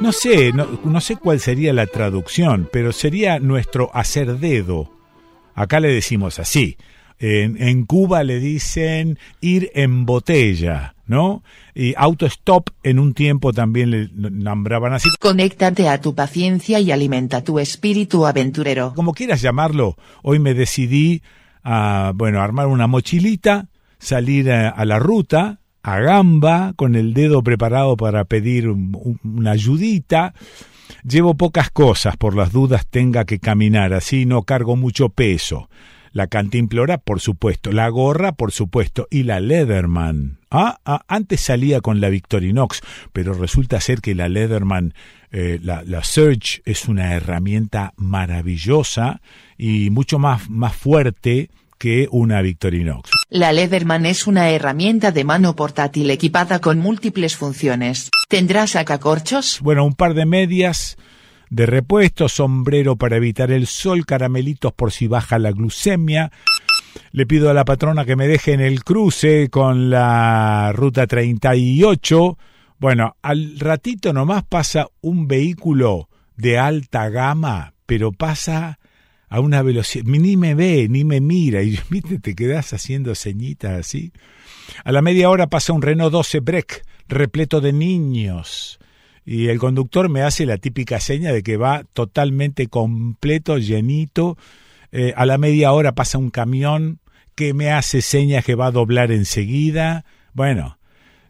No 0.00 0.12
sé, 0.12 0.52
no 0.52 1.00
sé 1.00 1.16
cuál 1.16 1.38
sería 1.38 1.72
la 1.72 1.86
traducción, 1.86 2.68
pero 2.72 2.92
sería 2.92 3.38
nuestro 3.38 3.90
hacer 3.94 4.38
dedo. 4.38 5.01
Acá 5.54 5.80
le 5.80 5.88
decimos 5.92 6.38
así. 6.38 6.76
En, 7.18 7.62
en 7.62 7.84
Cuba 7.86 8.24
le 8.24 8.40
dicen 8.40 9.16
ir 9.40 9.70
en 9.74 10.04
botella, 10.06 10.96
¿no? 11.06 11.44
Y 11.72 11.94
autostop 11.96 12.70
en 12.82 12.98
un 12.98 13.14
tiempo 13.14 13.52
también 13.52 13.90
le 13.92 14.08
nombraban 14.12 14.92
así. 14.92 15.08
Conéctate 15.20 15.88
a 15.88 16.00
tu 16.00 16.16
paciencia 16.16 16.80
y 16.80 16.90
alimenta 16.90 17.44
tu 17.44 17.60
espíritu 17.60 18.26
aventurero. 18.26 18.92
Como 18.96 19.12
quieras 19.12 19.40
llamarlo, 19.40 19.96
hoy 20.22 20.40
me 20.40 20.54
decidí 20.54 21.22
a, 21.62 22.10
bueno, 22.14 22.40
armar 22.40 22.66
una 22.66 22.88
mochilita, 22.88 23.68
salir 24.00 24.50
a, 24.50 24.70
a 24.70 24.84
la 24.84 24.98
ruta, 24.98 25.60
a 25.84 26.00
gamba, 26.00 26.72
con 26.74 26.96
el 26.96 27.14
dedo 27.14 27.42
preparado 27.42 27.96
para 27.96 28.24
pedir 28.24 28.68
un- 28.68 28.96
un- 29.00 29.20
una 29.38 29.52
ayudita. 29.52 30.34
Llevo 31.02 31.34
pocas 31.34 31.70
cosas, 31.70 32.16
por 32.16 32.36
las 32.36 32.52
dudas 32.52 32.86
tenga 32.86 33.24
que 33.24 33.38
caminar, 33.38 33.92
así 33.92 34.26
no 34.26 34.42
cargo 34.42 34.76
mucho 34.76 35.08
peso. 35.08 35.68
La 36.12 36.26
cantimplora, 36.26 36.98
por 36.98 37.20
supuesto, 37.20 37.72
la 37.72 37.88
gorra, 37.88 38.32
por 38.32 38.52
supuesto, 38.52 39.08
y 39.10 39.22
la 39.22 39.40
Leatherman. 39.40 40.40
Ah, 40.50 40.78
ah, 40.84 41.04
antes 41.08 41.40
salía 41.40 41.80
con 41.80 42.02
la 42.02 42.10
Victorinox, 42.10 42.82
pero 43.14 43.32
resulta 43.32 43.80
ser 43.80 44.02
que 44.02 44.14
la 44.14 44.28
Leatherman, 44.28 44.92
eh, 45.30 45.58
la, 45.62 45.82
la 45.84 46.04
Surge, 46.04 46.60
es 46.66 46.86
una 46.86 47.14
herramienta 47.14 47.94
maravillosa 47.96 49.22
y 49.56 49.88
mucho 49.88 50.18
más, 50.18 50.50
más 50.50 50.76
fuerte 50.76 51.48
que 51.82 52.06
una 52.12 52.42
Victorinox. 52.42 53.10
La 53.28 53.50
Leatherman 53.50 54.06
es 54.06 54.28
una 54.28 54.50
herramienta 54.50 55.10
de 55.10 55.24
mano 55.24 55.56
portátil 55.56 56.12
equipada 56.12 56.60
con 56.60 56.78
múltiples 56.78 57.36
funciones. 57.36 58.08
¿Tendrás 58.28 58.70
sacacorchos? 58.70 59.58
Bueno, 59.62 59.84
un 59.84 59.94
par 59.94 60.14
de 60.14 60.24
medias 60.24 60.96
de 61.50 61.66
repuesto, 61.66 62.28
sombrero 62.28 62.94
para 62.94 63.16
evitar 63.16 63.50
el 63.50 63.66
sol, 63.66 64.06
caramelitos 64.06 64.72
por 64.72 64.92
si 64.92 65.08
baja 65.08 65.40
la 65.40 65.50
glucemia. 65.50 66.30
Le 67.10 67.26
pido 67.26 67.50
a 67.50 67.52
la 67.52 67.64
patrona 67.64 68.04
que 68.04 68.14
me 68.14 68.28
deje 68.28 68.52
en 68.52 68.60
el 68.60 68.84
cruce 68.84 69.50
con 69.50 69.90
la 69.90 70.70
ruta 70.72 71.08
38. 71.08 72.38
Bueno, 72.78 73.16
al 73.22 73.58
ratito 73.58 74.12
nomás 74.12 74.44
pasa 74.44 74.86
un 75.00 75.26
vehículo 75.26 76.08
de 76.36 76.60
alta 76.60 77.08
gama, 77.08 77.74
pero 77.86 78.12
pasa 78.12 78.78
a 79.32 79.40
una 79.40 79.62
velocidad, 79.62 80.04
ni 80.04 80.36
me 80.36 80.54
ve, 80.54 80.88
ni 80.90 81.04
me 81.04 81.22
mira, 81.22 81.62
y 81.62 81.78
viste, 81.90 82.18
te 82.18 82.34
quedas 82.34 82.74
haciendo 82.74 83.14
ceñitas 83.14 83.80
así. 83.80 84.12
A 84.84 84.92
la 84.92 85.00
media 85.00 85.30
hora 85.30 85.46
pasa 85.46 85.72
un 85.72 85.80
Renault 85.80 86.12
12 86.12 86.40
Break, 86.40 86.82
repleto 87.08 87.62
de 87.62 87.72
niños. 87.72 88.78
Y 89.24 89.48
el 89.48 89.58
conductor 89.58 90.10
me 90.10 90.20
hace 90.20 90.44
la 90.44 90.58
típica 90.58 91.00
seña 91.00 91.32
de 91.32 91.42
que 91.42 91.56
va 91.56 91.84
totalmente 91.94 92.66
completo, 92.66 93.56
llenito. 93.56 94.36
Eh, 94.90 95.14
a 95.16 95.24
la 95.24 95.38
media 95.38 95.72
hora 95.72 95.94
pasa 95.94 96.18
un 96.18 96.28
camión 96.28 97.00
que 97.34 97.54
me 97.54 97.70
hace 97.70 98.02
señas 98.02 98.44
que 98.44 98.54
va 98.54 98.66
a 98.66 98.70
doblar 98.70 99.12
enseguida. 99.12 100.04
Bueno, 100.34 100.76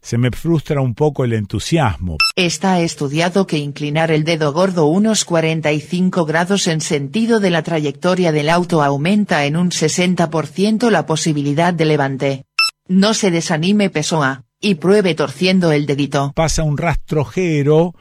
se 0.03 0.19
me 0.19 0.31
frustra 0.33 0.81
un 0.81 0.95
poco 0.95 1.25
el 1.25 1.33
entusiasmo. 1.33 2.19
Está 2.37 2.81
estudiado 2.81 3.47
que 3.47 3.59
inclinar 3.59 4.11
el 4.11 4.25
dedo 4.25 4.53
gordo 4.53 4.87
unos 4.87 5.25
45 5.25 6.27
grados 6.27 6.67
en 6.67 6.81
sentido 6.81 7.39
de 7.39 7.51
la 7.51 7.63
trayectoria 7.63 8.33
del 8.33 8.51
auto 8.51 8.83
aumenta 8.83 9.47
en 9.47 9.57
un 9.57 9.71
60% 9.71 10.91
la 10.91 11.07
posibilidad 11.07 11.73
de 11.73 11.85
levante. 11.85 12.45
No 12.89 13.15
se 13.15 13.31
desanime 13.31 13.91
Pessoa, 13.91 14.45
y 14.61 14.75
pruebe 14.75 15.15
torciendo 15.15 15.71
el 15.71 15.87
dedito. 15.87 16.33
Pasa 16.35 16.65
un 16.65 16.77
rastrojero 16.77 17.95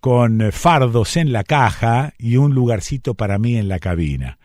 con 0.00 0.50
fardos 0.52 1.16
en 1.16 1.32
la 1.32 1.44
caja 1.44 2.14
y 2.18 2.36
un 2.36 2.54
lugarcito 2.54 3.14
para 3.14 3.38
mí 3.38 3.56
en 3.56 3.68
la 3.68 3.78
cabina. 3.78 4.38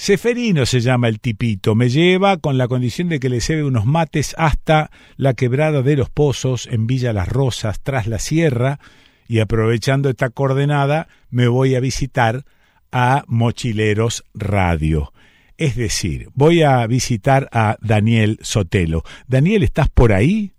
Seferino 0.00 0.64
se 0.64 0.80
llama 0.80 1.08
el 1.08 1.20
tipito, 1.20 1.74
me 1.74 1.90
lleva 1.90 2.38
con 2.38 2.56
la 2.56 2.68
condición 2.68 3.10
de 3.10 3.20
que 3.20 3.28
le 3.28 3.42
cede 3.42 3.64
unos 3.64 3.84
mates 3.84 4.34
hasta 4.38 4.90
la 5.18 5.34
quebrada 5.34 5.82
de 5.82 5.94
los 5.94 6.08
pozos 6.08 6.66
en 6.68 6.86
Villa 6.86 7.12
Las 7.12 7.28
Rosas, 7.28 7.80
tras 7.82 8.06
la 8.06 8.18
sierra, 8.18 8.80
y 9.28 9.40
aprovechando 9.40 10.08
esta 10.08 10.30
coordenada 10.30 11.08
me 11.28 11.48
voy 11.48 11.74
a 11.74 11.80
visitar 11.80 12.46
a 12.90 13.24
Mochileros 13.26 14.24
Radio. 14.32 15.12
Es 15.58 15.76
decir, 15.76 16.30
voy 16.32 16.62
a 16.62 16.86
visitar 16.86 17.50
a 17.52 17.76
Daniel 17.82 18.38
Sotelo. 18.40 19.02
Daniel, 19.26 19.62
¿estás 19.64 19.90
por 19.90 20.14
ahí? 20.14 20.52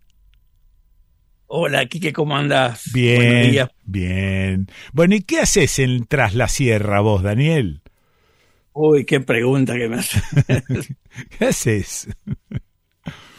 Hola, 1.48 1.88
Quique, 1.88 2.14
¿cómo 2.14 2.38
andás? 2.38 2.92
Bien, 2.94 3.68
bien. 3.86 4.68
Bueno, 4.94 5.16
¿y 5.16 5.22
qué 5.22 5.40
haces 5.40 5.80
en 5.80 6.06
Tras 6.06 6.36
la 6.36 6.48
Sierra 6.48 7.00
vos, 7.00 7.24
Daniel? 7.24 7.81
Uy, 8.74 9.06
qué 9.06 9.19
pregunta 9.19 9.75
que 9.75 9.90
me 9.90 9.98
haces. 9.98 10.24
¿Qué 11.38 11.45
haces? 11.45 12.08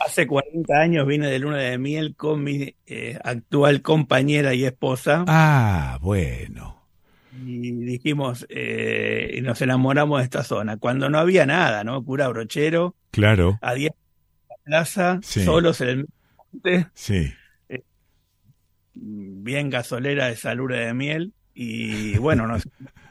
Hace 0.04 0.26
40 0.26 0.74
años 0.78 1.06
vine 1.06 1.28
de 1.28 1.38
luna 1.38 1.58
de 1.58 1.78
miel 1.78 2.14
con 2.16 2.42
mi 2.44 2.74
eh, 2.86 3.18
actual 3.22 3.80
compañera 3.82 4.52
y 4.54 4.64
esposa 4.64 5.24
Ah, 5.28 5.98
bueno. 6.02 6.84
y 7.46 7.70
dijimos, 7.72 8.44
eh, 8.50 9.34
y 9.38 9.40
nos 9.40 9.62
enamoramos 9.62 10.18
de 10.18 10.24
esta 10.24 10.42
zona. 10.44 10.76
Cuando 10.76 11.08
no 11.08 11.18
había 11.18 11.46
nada, 11.46 11.82
¿no? 11.84 12.04
Cura 12.04 12.28
Brochero, 12.28 12.94
Claro. 13.10 13.58
a 13.62 13.74
10 13.74 13.92
de 13.92 13.96
la 14.50 14.56
plaza, 14.64 15.20
Sí. 15.22 15.44
solos 15.44 15.80
en 15.80 15.88
el 15.88 16.06
monte, 16.52 16.86
Sí. 16.94 17.32
bien 18.94 19.70
gasolera 19.70 20.26
de 20.26 20.32
esa 20.32 20.52
luna 20.54 20.76
de 20.76 20.94
miel. 20.94 21.32
Y 21.54 22.18
bueno, 22.18 22.46
nos, 22.46 22.64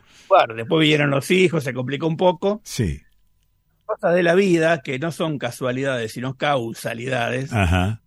después 0.55 0.81
vinieron 0.81 1.09
los 1.09 1.29
hijos, 1.31 1.63
se 1.63 1.73
complicó 1.73 2.07
un 2.07 2.17
poco. 2.17 2.61
Sí. 2.63 3.01
Cosas 3.85 4.15
de 4.15 4.23
la 4.23 4.35
vida 4.35 4.81
que 4.81 4.99
no 4.99 5.11
son 5.11 5.37
casualidades, 5.37 6.13
sino 6.13 6.35
causalidades. 6.35 7.51
Ajá. 7.53 8.01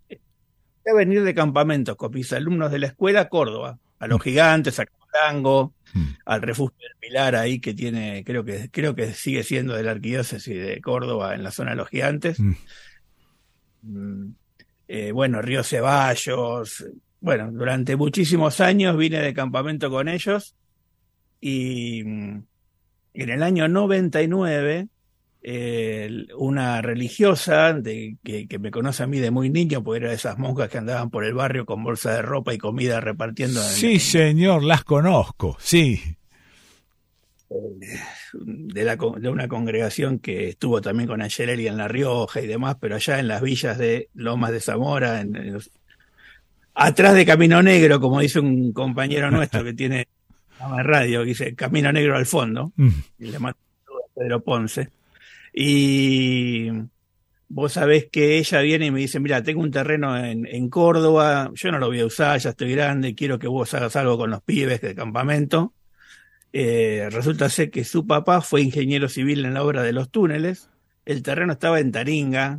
A 0.86 0.94
venir 0.94 1.22
de 1.22 1.34
campamentos 1.34 1.96
con 1.96 2.12
mis 2.12 2.32
alumnos 2.32 2.70
de 2.70 2.78
la 2.78 2.88
escuela 2.88 3.22
a 3.22 3.28
Córdoba, 3.28 3.78
a 3.98 4.06
los 4.06 4.22
gigantes, 4.22 4.78
a 4.78 4.86
Caporango, 4.86 5.72
al 6.26 6.42
refugio 6.42 6.76
del 6.80 6.98
Pilar 6.98 7.36
ahí 7.36 7.58
que 7.60 7.72
tiene, 7.72 8.22
creo 8.24 8.44
que, 8.44 8.68
creo 8.70 8.94
que 8.94 9.12
sigue 9.14 9.42
siendo 9.42 9.74
de 9.74 9.82
la 9.82 9.92
arquidiócesis 9.92 10.54
de 10.54 10.80
Córdoba 10.80 11.34
en 11.34 11.42
la 11.42 11.50
zona 11.50 11.70
de 11.70 11.76
los 11.76 11.88
gigantes. 11.88 12.38
Mm, 13.82 14.28
eh, 14.88 15.12
bueno, 15.12 15.40
Río 15.40 15.62
Ceballos. 15.62 16.84
Bueno, 17.20 17.50
durante 17.50 17.96
muchísimos 17.96 18.60
años 18.60 18.96
vine 18.98 19.20
de 19.20 19.32
campamento 19.32 19.88
con 19.88 20.08
ellos 20.08 20.54
y 21.46 22.02
mm, 22.04 22.42
en 23.14 23.28
el 23.30 23.42
año 23.42 23.68
99 23.68 24.88
eh, 25.46 26.24
una 26.38 26.80
religiosa 26.80 27.74
de, 27.74 28.16
que, 28.24 28.48
que 28.48 28.58
me 28.58 28.70
conoce 28.70 29.02
a 29.02 29.06
mí 29.06 29.18
de 29.20 29.30
muy 29.30 29.50
niño, 29.50 29.84
porque 29.84 29.98
era 30.00 30.08
de 30.08 30.14
esas 30.14 30.38
monjas 30.38 30.70
que 30.70 30.78
andaban 30.78 31.10
por 31.10 31.22
el 31.24 31.34
barrio 31.34 31.66
con 31.66 31.84
bolsa 31.84 32.14
de 32.14 32.22
ropa 32.22 32.54
y 32.54 32.58
comida 32.58 32.98
repartiendo 33.02 33.60
en- 33.60 33.68
Sí, 33.68 33.98
señor, 34.00 34.62
las 34.64 34.84
conozco. 34.84 35.56
Sí. 35.60 36.00
de, 38.32 38.84
la, 38.84 38.96
con- 38.96 39.20
de 39.20 39.28
una 39.28 39.46
congregación 39.48 40.18
que 40.18 40.48
estuvo 40.48 40.80
también 40.80 41.08
con 41.08 41.22
Angeleri 41.22 41.68
en 41.68 41.76
La 41.76 41.88
Rioja 41.88 42.40
y 42.40 42.46
demás, 42.46 42.76
pero 42.80 42.96
allá 42.96 43.18
en 43.18 43.28
las 43.28 43.42
villas 43.42 43.76
de 43.78 44.08
Lomas 44.14 44.50
de 44.50 44.60
Zamora, 44.60 45.20
en- 45.20 45.36
en 45.36 45.52
los- 45.52 45.70
atrás 46.74 47.14
de 47.14 47.26
Camino 47.26 47.62
Negro, 47.62 48.00
como 48.00 48.20
dice 48.20 48.40
un 48.40 48.72
compañero 48.72 49.30
nuestro 49.30 49.62
que 49.62 49.74
tiene 49.74 50.08
programa 50.68 50.76
de 50.76 50.82
radio, 50.82 51.20
que 51.20 51.26
dice 51.26 51.54
Camino 51.54 51.92
Negro 51.92 52.16
al 52.16 52.26
fondo, 52.26 52.72
Mm. 52.76 52.88
y 53.18 53.26
le 53.30 53.38
mando 53.38 53.58
un 53.58 53.84
saludo 53.84 54.04
a 54.04 54.20
Pedro 54.20 54.44
Ponce. 54.44 54.88
Y 55.52 56.68
vos 57.48 57.72
sabés 57.72 58.06
que 58.10 58.38
ella 58.38 58.60
viene 58.60 58.86
y 58.86 58.90
me 58.90 59.00
dice, 59.00 59.20
mira, 59.20 59.42
tengo 59.42 59.60
un 59.60 59.70
terreno 59.70 60.16
en, 60.16 60.46
en 60.46 60.68
Córdoba, 60.68 61.50
yo 61.54 61.70
no 61.70 61.78
lo 61.78 61.86
voy 61.86 62.00
a 62.00 62.06
usar, 62.06 62.38
ya 62.40 62.50
estoy 62.50 62.72
grande, 62.72 63.14
quiero 63.14 63.38
que 63.38 63.46
vos 63.46 63.72
hagas 63.74 63.94
algo 63.96 64.18
con 64.18 64.30
los 64.30 64.42
pibes 64.42 64.80
del 64.80 64.94
campamento. 64.94 65.72
Eh, 66.52 67.08
resulta 67.10 67.48
ser 67.48 67.70
que 67.70 67.84
su 67.84 68.06
papá 68.06 68.40
fue 68.40 68.62
ingeniero 68.62 69.08
civil 69.08 69.44
en 69.44 69.54
la 69.54 69.64
obra 69.64 69.82
de 69.82 69.92
los 69.92 70.10
túneles 70.10 70.70
el 71.04 71.22
terreno 71.22 71.52
estaba 71.52 71.80
en 71.80 71.92
Taringa, 71.92 72.58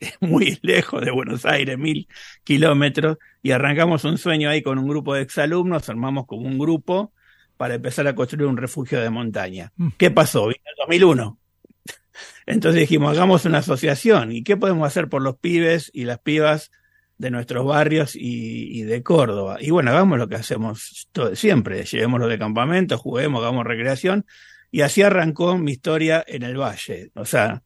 muy 0.20 0.58
lejos 0.62 1.04
de 1.04 1.10
Buenos 1.10 1.46
Aires, 1.46 1.78
mil 1.78 2.08
kilómetros, 2.44 3.18
y 3.42 3.52
arrancamos 3.52 4.04
un 4.04 4.18
sueño 4.18 4.50
ahí 4.50 4.62
con 4.62 4.78
un 4.78 4.88
grupo 4.88 5.14
de 5.14 5.22
exalumnos, 5.22 5.88
armamos 5.88 6.26
como 6.26 6.42
un 6.46 6.58
grupo 6.58 7.12
para 7.62 7.74
empezar 7.76 8.08
a 8.08 8.16
construir 8.16 8.48
un 8.48 8.56
refugio 8.56 9.00
de 9.00 9.08
montaña. 9.08 9.72
¿Qué 9.96 10.10
pasó? 10.10 10.48
Vino 10.48 10.64
el 10.64 10.74
2001. 10.78 11.38
Entonces 12.46 12.80
dijimos, 12.80 13.12
hagamos 13.12 13.44
una 13.44 13.58
asociación, 13.58 14.32
¿y 14.32 14.42
qué 14.42 14.56
podemos 14.56 14.84
hacer 14.84 15.08
por 15.08 15.22
los 15.22 15.36
pibes 15.36 15.88
y 15.94 16.02
las 16.02 16.18
pibas 16.18 16.72
de 17.18 17.30
nuestros 17.30 17.64
barrios 17.64 18.16
y, 18.16 18.80
y 18.80 18.82
de 18.82 19.04
Córdoba? 19.04 19.58
Y 19.60 19.70
bueno, 19.70 19.92
hagamos 19.92 20.18
lo 20.18 20.28
que 20.28 20.34
hacemos 20.34 21.08
todo- 21.12 21.36
siempre, 21.36 21.84
llevémoslo 21.84 22.26
de 22.26 22.36
campamento, 22.36 22.98
juguemos, 22.98 23.40
hagamos 23.44 23.64
recreación, 23.64 24.26
y 24.72 24.80
así 24.80 25.02
arrancó 25.02 25.56
mi 25.56 25.70
historia 25.70 26.24
en 26.26 26.42
el 26.42 26.56
valle. 26.56 27.12
O 27.14 27.24
sea, 27.24 27.62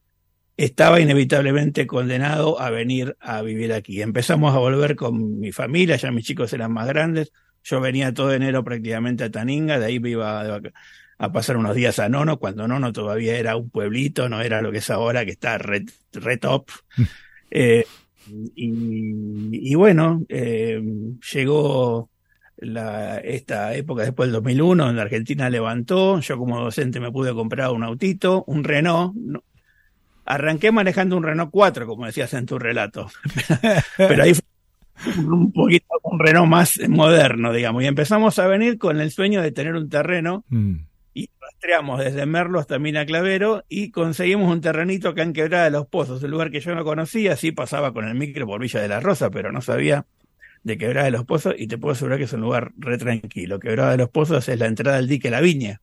estaba 0.58 1.00
inevitablemente 1.00 1.86
condenado 1.86 2.60
a 2.60 2.68
venir 2.68 3.16
a 3.18 3.40
vivir 3.40 3.72
aquí. 3.72 4.02
Empezamos 4.02 4.54
a 4.54 4.58
volver 4.58 4.94
con 4.94 5.40
mi 5.40 5.52
familia, 5.52 5.96
ya 5.96 6.10
mis 6.10 6.26
chicos 6.26 6.52
eran 6.52 6.70
más 6.74 6.86
grandes. 6.86 7.32
Yo 7.68 7.80
venía 7.80 8.14
todo 8.14 8.32
enero 8.32 8.62
prácticamente 8.62 9.24
a 9.24 9.30
Taninga, 9.30 9.78
de 9.80 9.86
ahí 9.86 9.98
me 9.98 10.10
iba 10.10 10.60
a 11.18 11.32
pasar 11.32 11.56
unos 11.56 11.74
días 11.74 11.98
a 11.98 12.08
Nono, 12.08 12.38
cuando 12.38 12.68
Nono 12.68 12.92
todavía 12.92 13.36
era 13.38 13.56
un 13.56 13.70
pueblito, 13.70 14.28
no 14.28 14.40
era 14.40 14.62
lo 14.62 14.70
que 14.70 14.78
es 14.78 14.90
ahora, 14.90 15.24
que 15.24 15.32
está 15.32 15.58
re, 15.58 15.84
re 16.12 16.36
top. 16.36 16.70
Eh, 17.48 17.86
y, 18.56 19.70
y 19.70 19.74
bueno, 19.76 20.24
eh, 20.28 20.82
llegó 21.32 22.10
la, 22.56 23.18
esta 23.18 23.74
época 23.74 24.02
después 24.02 24.26
del 24.26 24.34
2001, 24.34 24.84
donde 24.86 25.00
Argentina 25.00 25.48
levantó, 25.48 26.18
yo 26.20 26.36
como 26.38 26.60
docente 26.60 26.98
me 26.98 27.12
pude 27.12 27.32
comprar 27.34 27.70
un 27.70 27.84
autito, 27.84 28.42
un 28.48 28.64
Renault, 28.64 29.14
no- 29.14 29.44
arranqué 30.24 30.72
manejando 30.72 31.16
un 31.16 31.22
Renault 31.22 31.50
4, 31.52 31.86
como 31.86 32.04
decías 32.06 32.34
en 32.34 32.46
tu 32.46 32.58
relato, 32.58 33.08
pero 33.96 34.24
ahí 34.24 34.34
fue 34.34 34.42
un 35.18 35.52
poquito 35.52 35.86
un 36.02 36.18
Renault 36.18 36.48
más 36.48 36.80
moderno, 36.88 37.52
digamos, 37.52 37.82
y 37.82 37.86
empezamos 37.86 38.38
a 38.38 38.46
venir 38.46 38.78
con 38.78 39.00
el 39.00 39.10
sueño 39.10 39.42
de 39.42 39.52
tener 39.52 39.74
un 39.74 39.88
terreno 39.88 40.44
Mm. 40.48 40.76
y 41.14 41.30
rastreamos 41.40 42.00
desde 42.00 42.26
Merlo 42.26 42.58
hasta 42.60 42.78
Mina 42.78 43.06
Clavero 43.06 43.64
y 43.68 43.90
conseguimos 43.90 44.52
un 44.52 44.60
terrenito 44.60 45.08
acá 45.08 45.22
en 45.22 45.32
Quebrada 45.32 45.64
de 45.64 45.70
los 45.70 45.86
Pozos, 45.86 46.22
un 46.22 46.30
lugar 46.30 46.50
que 46.50 46.60
yo 46.60 46.74
no 46.74 46.84
conocía, 46.84 47.36
sí 47.36 47.52
pasaba 47.52 47.92
con 47.92 48.06
el 48.06 48.14
micro 48.14 48.46
por 48.46 48.60
Villa 48.60 48.80
de 48.80 48.88
la 48.88 49.00
Rosa, 49.00 49.30
pero 49.30 49.52
no 49.52 49.60
sabía 49.60 50.06
de 50.62 50.78
Quebrada 50.78 51.04
de 51.06 51.12
los 51.12 51.24
Pozos 51.24 51.54
y 51.56 51.68
te 51.68 51.78
puedo 51.78 51.92
asegurar 51.92 52.18
que 52.18 52.24
es 52.24 52.32
un 52.32 52.40
lugar 52.40 52.72
re 52.76 52.98
tranquilo. 52.98 53.58
Quebrada 53.60 53.92
de 53.92 53.98
los 53.98 54.08
Pozos 54.10 54.48
es 54.48 54.58
la 54.58 54.66
entrada 54.66 54.96
del 54.96 55.06
dique 55.08 55.30
La 55.30 55.40
Viña. 55.40 55.80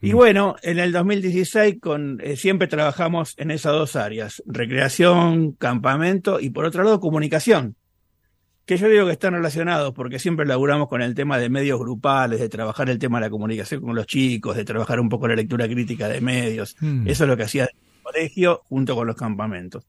Y 0.00 0.12
bueno, 0.12 0.54
en 0.62 0.78
el 0.78 0.92
2016 0.92 1.78
con, 1.80 2.20
eh, 2.22 2.36
siempre 2.36 2.68
trabajamos 2.68 3.34
en 3.36 3.50
esas 3.50 3.72
dos 3.72 3.96
áreas, 3.96 4.42
recreación, 4.46 5.52
campamento 5.52 6.38
y 6.40 6.50
por 6.50 6.64
otro 6.64 6.84
lado 6.84 7.00
comunicación 7.00 7.76
que 8.68 8.76
yo 8.76 8.86
digo 8.86 9.06
que 9.06 9.12
están 9.12 9.32
relacionados 9.32 9.94
porque 9.94 10.18
siempre 10.18 10.44
laburamos 10.44 10.88
con 10.88 11.00
el 11.00 11.14
tema 11.14 11.38
de 11.38 11.48
medios 11.48 11.80
grupales, 11.80 12.38
de 12.38 12.50
trabajar 12.50 12.90
el 12.90 12.98
tema 12.98 13.18
de 13.18 13.24
la 13.24 13.30
comunicación 13.30 13.80
con 13.80 13.96
los 13.96 14.06
chicos, 14.06 14.56
de 14.56 14.64
trabajar 14.66 15.00
un 15.00 15.08
poco 15.08 15.26
la 15.26 15.34
lectura 15.34 15.66
crítica 15.66 16.06
de 16.06 16.20
medios. 16.20 16.76
Mm. 16.80 17.08
Eso 17.08 17.24
es 17.24 17.30
lo 17.30 17.36
que 17.38 17.44
hacía 17.44 17.64
el 17.64 18.02
colegio 18.02 18.60
junto 18.68 18.94
con 18.94 19.06
los 19.06 19.16
campamentos. 19.16 19.88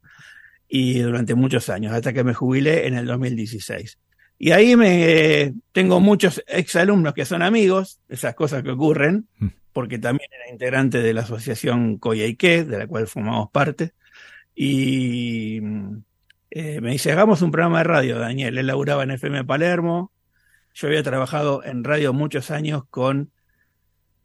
Y 0.70 1.00
durante 1.00 1.36
muchos 1.36 1.68
años, 1.68 1.92
hasta 1.92 2.14
que 2.14 2.24
me 2.24 2.34
jubilé 2.34 2.88
en 2.88 2.94
el 2.94 3.06
2016. 3.06 3.98
Y 4.42 4.52
ahí 4.52 4.78
me 4.78 5.54
tengo 5.74 6.00
muchos 6.00 6.42
exalumnos 6.48 7.14
que 7.14 7.26
son 7.26 7.42
amigos, 7.42 8.00
esas 8.08 8.36
cosas 8.36 8.64
que 8.64 8.72
ocurren, 8.72 9.28
porque 9.74 10.00
también 10.00 10.30
era 10.34 10.50
integrante 10.50 11.02
de 11.02 11.14
la 11.14 11.22
asociación 11.22 11.98
Coyhaique, 11.98 12.64
de 12.64 12.78
la 12.78 12.88
cual 12.88 13.08
formamos 13.08 13.52
parte. 13.52 13.92
Y 14.56 15.62
eh, 16.52 16.80
me 16.82 16.92
dice, 16.92 17.12
hagamos 17.12 17.42
un 17.42 17.52
programa 17.52 17.80
de 17.80 17.84
radio, 17.84 18.18
Daniel. 18.18 18.58
Él 18.58 18.68
laburaba 18.68 19.04
en 19.04 19.12
FM 19.12 19.44
Palermo. 19.44 20.14
Yo 20.74 20.88
había 20.88 21.04
trabajado 21.04 21.62
en 21.66 21.84
radio 21.84 22.14
muchos 22.14 22.50
años 22.50 22.84
con 22.90 23.32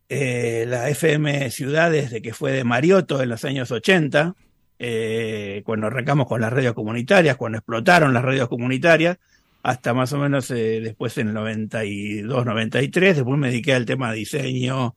eh, 0.08 0.64
la 0.68 0.88
FM 0.90 1.50
Ciudad 1.50 1.90
desde 1.90 2.22
que 2.22 2.32
fue 2.32 2.52
de 2.52 2.62
Mariotto 2.62 3.20
en 3.20 3.30
los 3.30 3.44
años 3.44 3.72
80, 3.72 4.36
eh, 4.78 5.62
cuando 5.64 5.88
arrancamos 5.88 6.28
con 6.28 6.40
las 6.40 6.52
radios 6.52 6.74
comunitarias, 6.74 7.36
cuando 7.36 7.58
explotaron 7.58 8.14
las 8.14 8.22
radios 8.22 8.48
comunitarias, 8.48 9.18
hasta 9.64 9.94
más 9.94 10.12
o 10.12 10.18
menos 10.18 10.50
eh, 10.50 10.80
después 10.82 11.16
en 11.16 11.28
el 11.28 11.34
92, 11.34 12.44
93. 12.44 13.16
Después 13.16 13.38
me 13.38 13.48
dediqué 13.48 13.72
al 13.72 13.86
tema 13.86 14.10
de 14.10 14.18
diseño, 14.18 14.94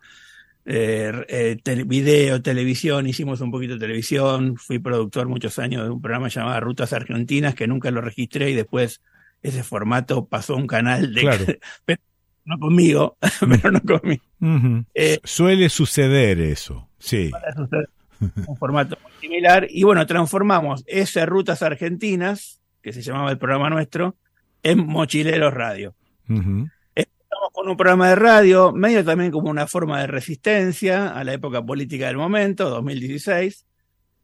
eh, 0.66 1.26
eh, 1.30 1.84
video, 1.86 2.42
televisión, 2.42 3.08
hicimos 3.08 3.40
un 3.40 3.50
poquito 3.50 3.76
de 3.76 3.80
televisión, 3.80 4.58
fui 4.58 4.80
productor 4.80 5.30
muchos 5.30 5.58
años 5.58 5.86
de 5.86 5.90
un 5.90 6.02
programa 6.02 6.28
llamado 6.28 6.60
Rutas 6.60 6.92
Argentinas, 6.92 7.56
que 7.56 7.66
nunca 7.66 7.92
lo 7.92 8.02
registré 8.02 8.52
y 8.52 8.56
después 8.56 9.02
ese 9.42 9.64
formato 9.64 10.26
pasó 10.26 10.56
a 10.56 10.58
un 10.58 10.68
canal 10.68 11.14
de... 11.14 11.22
Claro. 11.22 11.46
pero 11.86 12.02
no 12.44 12.60
conmigo, 12.60 13.18
pero 13.40 13.72
no 13.72 13.80
conmigo. 13.80 14.84
Eh, 14.94 15.20
Suele 15.24 15.70
suceder 15.70 16.42
eso, 16.42 16.90
sí. 17.00 17.32
un 18.20 18.58
formato 18.58 18.98
muy 19.02 19.14
similar. 19.22 19.66
Y 19.70 19.84
bueno, 19.84 20.06
transformamos 20.06 20.84
ese 20.88 21.26
Rutas 21.26 21.64
Argentinas, 21.64 22.60
que 22.82 22.92
se 22.92 23.02
llamaba 23.02 23.32
el 23.32 23.38
programa 23.38 23.70
nuestro, 23.70 24.18
en 24.64 24.86
Mochileros 24.86 25.54
Radio. 25.54 25.96
Ujú. 26.30 26.70
Estamos 26.96 27.50
con 27.54 27.70
un 27.70 27.78
programa 27.78 28.10
de 28.10 28.16
radio, 28.16 28.72
medio 28.72 29.04
también 29.04 29.32
como 29.32 29.50
una 29.50 29.68
forma 29.68 30.02
de 30.02 30.08
resistencia 30.08 31.10
a 31.10 31.24
la 31.24 31.34
época 31.34 31.64
política 31.64 32.08
del 32.08 32.18
momento, 32.18 32.70
2016. 32.70 33.66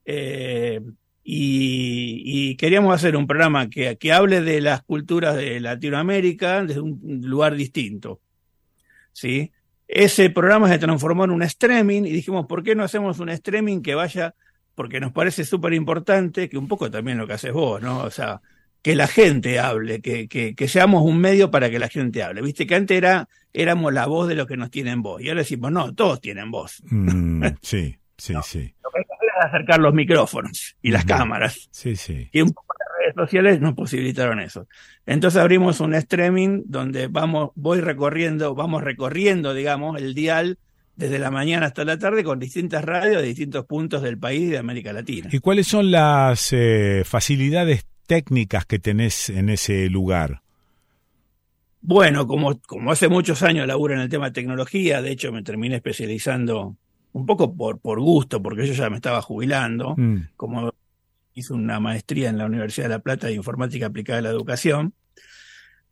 Eh, 0.05 0.81
y, 1.23 2.21
y 2.25 2.55
queríamos 2.57 2.93
hacer 2.93 3.15
un 3.15 3.27
programa 3.27 3.69
que, 3.69 3.97
que 3.97 4.11
hable 4.11 4.41
de 4.41 4.59
las 4.59 4.83
culturas 4.83 5.37
de 5.37 5.59
Latinoamérica 5.61 6.63
desde 6.63 6.81
un 6.81 7.21
lugar 7.23 7.55
distinto. 7.55 8.19
¿sí? 9.13 9.51
Ese 9.87 10.29
programa 10.29 10.67
se 10.67 10.79
transformó 10.79 11.23
en 11.23 11.31
un 11.31 11.43
streaming 11.43 12.03
y 12.03 12.11
dijimos, 12.11 12.45
¿por 12.47 12.63
qué 12.63 12.75
no 12.75 12.83
hacemos 12.83 13.19
un 13.19 13.29
streaming 13.29 13.81
que 13.81 13.95
vaya? 13.95 14.35
Porque 14.75 14.99
nos 14.99 15.13
parece 15.13 15.45
súper 15.45 15.73
importante, 15.73 16.49
que 16.49 16.57
un 16.57 16.67
poco 16.67 16.89
también 16.91 17.17
lo 17.17 17.27
que 17.27 17.33
haces 17.33 17.53
vos, 17.53 17.81
¿no? 17.81 17.99
O 17.99 18.09
sea, 18.09 18.41
que 18.83 18.95
la 18.95 19.07
gente 19.07 19.59
hable, 19.59 20.01
que, 20.01 20.27
que, 20.27 20.55
que 20.55 20.67
seamos 20.67 21.03
un 21.03 21.17
medio 21.17 21.49
para 21.49 21.69
que 21.69 21.79
la 21.79 21.87
gente 21.87 22.21
hable. 22.21 22.41
Viste 22.41 22.67
que 22.67 22.75
antes 22.75 22.97
era, 22.97 23.29
éramos 23.53 23.93
la 23.93 24.05
voz 24.07 24.27
de 24.27 24.35
los 24.35 24.45
que 24.45 24.57
nos 24.57 24.69
tienen 24.69 25.01
voz. 25.01 25.21
Y 25.21 25.29
ahora 25.29 25.39
decimos, 25.39 25.71
no, 25.71 25.95
todos 25.95 26.19
tienen 26.19 26.51
voz. 26.51 26.83
Mm, 26.89 27.45
sí, 27.61 27.97
sí, 28.17 28.33
sí. 28.43 28.75
Lo 28.83 28.91
que 28.91 28.99
hay 28.99 29.05
que 29.05 29.13
hacer 29.13 29.29
es 29.39 29.45
acercar 29.45 29.79
los 29.79 29.93
micrófonos 29.93 30.75
y 30.81 30.91
las 30.91 31.05
cámaras. 31.05 31.69
Sí, 31.71 31.95
sí. 31.95 32.29
Y 32.33 32.41
un 32.41 32.51
poco 32.51 32.73
las 32.77 32.89
redes 32.99 33.15
sociales 33.15 33.61
nos 33.61 33.73
posibilitaron 33.73 34.41
eso. 34.41 34.67
Entonces 35.05 35.39
abrimos 35.39 35.79
un 35.79 35.95
streaming 35.95 36.63
donde 36.65 37.07
vamos, 37.07 37.51
voy 37.55 37.79
recorriendo, 37.79 38.53
vamos 38.53 38.83
recorriendo, 38.83 39.53
digamos, 39.53 39.97
el 39.97 40.13
dial 40.13 40.59
desde 40.97 41.19
la 41.19 41.31
mañana 41.31 41.67
hasta 41.67 41.85
la 41.85 41.97
tarde 41.97 42.23
con 42.25 42.37
distintas 42.37 42.83
radios 42.83 43.21
de 43.21 43.29
distintos 43.29 43.65
puntos 43.65 44.01
del 44.01 44.17
país 44.17 44.41
y 44.41 44.47
de 44.47 44.57
América 44.57 44.91
Latina. 44.91 45.29
¿Y 45.31 45.39
cuáles 45.39 45.67
son 45.67 45.89
las 45.89 46.49
eh, 46.51 47.03
facilidades 47.05 47.85
técnicas 48.05 48.65
que 48.65 48.79
tenés 48.79 49.29
en 49.29 49.49
ese 49.49 49.89
lugar? 49.89 50.41
Bueno, 51.81 52.27
como, 52.27 52.59
como 52.61 52.91
hace 52.91 53.09
muchos 53.09 53.43
años 53.43 53.67
laburo 53.67 53.93
en 53.93 53.99
el 53.99 54.09
tema 54.09 54.27
de 54.27 54.31
tecnología, 54.31 55.01
de 55.01 55.11
hecho 55.11 55.31
me 55.31 55.43
terminé 55.43 55.75
especializando 55.75 56.77
un 57.11 57.25
poco 57.25 57.53
por, 57.53 57.79
por 57.79 57.99
gusto, 57.99 58.41
porque 58.41 58.65
yo 58.65 58.73
ya 58.73 58.89
me 58.89 58.95
estaba 58.95 59.21
jubilando, 59.21 59.95
Mm. 59.97 60.29
como 60.37 60.73
hice 61.33 61.53
una 61.53 61.79
maestría 61.79 62.29
en 62.29 62.37
la 62.37 62.45
Universidad 62.45 62.85
de 62.85 62.89
La 62.95 62.99
Plata 62.99 63.27
de 63.27 63.33
Informática 63.33 63.87
Aplicada 63.87 64.19
a 64.19 64.21
la 64.21 64.29
Educación, 64.29 64.93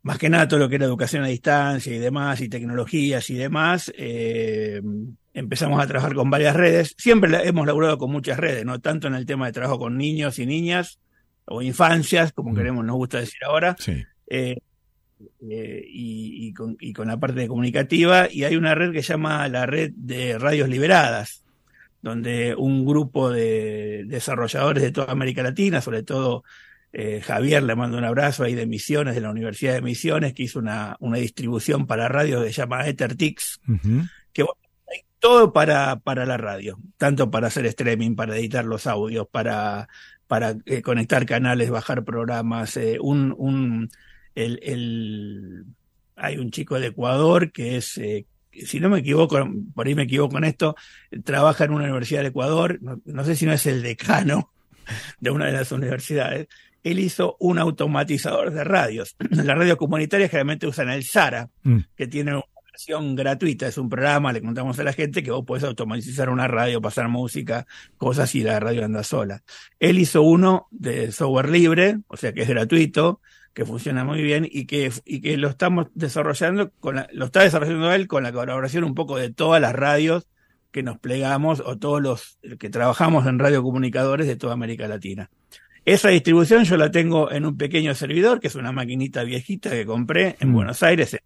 más 0.02 0.18
que 0.18 0.28
nada 0.30 0.48
todo 0.48 0.60
lo 0.60 0.68
que 0.68 0.76
era 0.76 0.86
educación 0.86 1.24
a 1.24 1.28
distancia 1.28 1.94
y 1.94 1.98
demás, 1.98 2.40
y 2.40 2.48
tecnologías 2.48 3.28
y 3.30 3.34
demás, 3.34 3.92
eh, 3.96 4.80
empezamos 5.34 5.80
a 5.80 5.86
trabajar 5.86 6.14
con 6.14 6.30
varias 6.30 6.56
redes. 6.56 6.94
Siempre 6.98 7.46
hemos 7.46 7.66
laburado 7.66 7.98
con 7.98 8.10
muchas 8.10 8.38
redes, 8.38 8.64
no 8.64 8.80
tanto 8.80 9.08
en 9.08 9.14
el 9.14 9.26
tema 9.26 9.46
de 9.46 9.52
trabajo 9.52 9.78
con 9.78 9.96
niños 9.98 10.38
y 10.38 10.46
niñas, 10.46 10.98
o 11.46 11.62
infancias, 11.62 12.32
como 12.32 12.54
queremos, 12.54 12.84
nos 12.84 12.96
gusta 12.96 13.18
decir 13.20 13.40
ahora, 13.44 13.76
Sí. 13.78 14.04
eh, 14.28 14.58
eh, 15.48 15.84
y, 15.88 16.48
y 16.48 16.52
con, 16.52 16.76
y 16.80 16.92
con 16.92 17.08
la 17.08 17.18
parte 17.18 17.46
comunicativa, 17.48 18.28
y 18.30 18.44
hay 18.44 18.56
una 18.56 18.74
red 18.74 18.92
que 18.92 19.02
se 19.02 19.12
llama 19.12 19.46
la 19.48 19.66
red 19.66 19.92
de 19.94 20.38
radios 20.38 20.68
liberadas, 20.68 21.44
donde 22.00 22.54
un 22.56 22.84
grupo 22.84 23.30
de 23.30 24.04
desarrolladores 24.06 24.82
de 24.82 24.90
toda 24.90 25.12
América 25.12 25.42
Latina, 25.42 25.80
sobre 25.80 26.02
todo 26.02 26.42
eh, 26.92 27.20
Javier, 27.24 27.62
le 27.62 27.76
mando 27.76 27.96
un 27.96 28.04
abrazo 28.04 28.44
ahí 28.44 28.54
de 28.54 28.66
Misiones, 28.66 29.14
de 29.14 29.20
la 29.20 29.30
Universidad 29.30 29.74
de 29.74 29.82
Misiones, 29.82 30.34
que 30.34 30.42
hizo 30.42 30.58
una, 30.58 30.96
una 31.00 31.18
distribución 31.18 31.86
para 31.86 32.08
radio 32.08 32.42
que 32.42 32.48
se 32.48 32.60
llama 32.62 32.86
EtherTix, 32.86 33.60
Ujú. 33.68 34.02
que 34.32 34.42
bueno, 34.42 34.60
hay 34.90 35.00
todo 35.20 35.52
para, 35.52 36.00
para 36.00 36.26
la 36.26 36.36
radio, 36.36 36.78
tanto 36.98 37.30
para 37.30 37.46
hacer 37.46 37.64
streaming, 37.66 38.16
para 38.16 38.36
editar 38.36 38.64
los 38.64 38.86
audios, 38.88 39.26
para, 39.30 39.88
para 40.32 40.56
eh, 40.64 40.80
conectar 40.80 41.26
canales, 41.26 41.68
bajar 41.68 42.04
programas, 42.04 42.78
eh, 42.78 42.96
un, 42.98 43.34
un 43.36 43.90
el, 44.34 44.58
el- 44.62 45.64
hay 46.16 46.38
un 46.38 46.50
chico 46.50 46.80
de 46.80 46.86
Ecuador 46.86 47.52
que 47.52 47.76
es 47.76 47.98
eh, 47.98 48.24
si 48.50 48.80
no 48.80 48.88
me 48.88 49.00
equivoco, 49.00 49.46
por 49.74 49.86
ahí 49.86 49.94
me 49.94 50.04
equivoco 50.04 50.38
en 50.38 50.44
esto, 50.44 50.74
trabaja 51.22 51.64
en 51.66 51.72
una 51.72 51.84
universidad 51.84 52.20
del 52.20 52.28
Ecuador, 52.28 52.78
no, 52.80 52.98
no 53.04 53.24
sé 53.26 53.36
si 53.36 53.44
no 53.44 53.52
es 53.52 53.66
el 53.66 53.82
decano 53.82 54.50
de 55.20 55.30
una 55.30 55.44
de 55.46 55.52
las 55.52 55.70
universidades. 55.70 56.48
Él 56.82 56.98
hizo 56.98 57.36
un 57.38 57.58
automatizador 57.58 58.52
de 58.52 58.64
radios. 58.64 59.16
Las 59.30 59.44
radios 59.46 59.76
comunitarias 59.76 60.30
generalmente 60.30 60.66
usan 60.66 60.88
el 60.88 61.04
SARA, 61.04 61.50
Mm. 61.62 61.78
que 61.94 62.06
tiene 62.06 62.40
versión 62.72 63.14
gratuita, 63.14 63.66
es 63.66 63.76
un 63.78 63.88
programa, 63.88 64.32
le 64.32 64.40
contamos 64.40 64.78
a 64.78 64.82
la 64.82 64.92
gente 64.92 65.22
que 65.22 65.30
vos 65.30 65.44
podés 65.44 65.64
automatizar 65.64 66.30
una 66.30 66.48
radio, 66.48 66.80
pasar 66.80 67.08
música, 67.08 67.66
cosas 67.98 68.34
y 68.34 68.42
la 68.42 68.58
radio 68.60 68.84
anda 68.84 69.04
sola. 69.04 69.42
Él 69.78 69.98
hizo 69.98 70.22
uno 70.22 70.68
de 70.70 71.12
software 71.12 71.50
libre, 71.50 71.98
o 72.08 72.16
sea 72.16 72.32
que 72.32 72.42
es 72.42 72.48
gratuito, 72.48 73.20
que 73.52 73.66
funciona 73.66 74.04
muy 74.04 74.22
bien 74.22 74.48
y 74.50 74.64
que, 74.66 74.90
y 75.04 75.20
que 75.20 75.36
lo 75.36 75.48
estamos 75.48 75.88
desarrollando, 75.94 76.70
con 76.80 76.96
la- 76.96 77.08
lo 77.12 77.26
está 77.26 77.42
desarrollando 77.42 77.92
él 77.92 78.08
con 78.08 78.22
la 78.22 78.32
colaboración 78.32 78.84
un 78.84 78.94
poco 78.94 79.18
de 79.18 79.30
todas 79.30 79.60
las 79.60 79.74
radios 79.74 80.26
que 80.70 80.82
nos 80.82 80.98
plegamos 80.98 81.60
o 81.64 81.76
todos 81.78 82.00
los 82.00 82.38
que 82.58 82.70
trabajamos 82.70 83.26
en 83.26 83.38
radiocomunicadores 83.38 84.26
de 84.26 84.36
toda 84.36 84.54
América 84.54 84.88
Latina. 84.88 85.28
Esa 85.84 86.08
distribución 86.08 86.64
yo 86.64 86.78
la 86.78 86.90
tengo 86.90 87.30
en 87.30 87.44
un 87.44 87.58
pequeño 87.58 87.94
servidor, 87.94 88.40
que 88.40 88.46
es 88.46 88.54
una 88.54 88.72
maquinita 88.72 89.22
viejita 89.24 89.68
que 89.70 89.84
compré 89.84 90.36
en 90.40 90.50
Mm. 90.50 90.54
Buenos 90.54 90.82
Aires, 90.82 91.18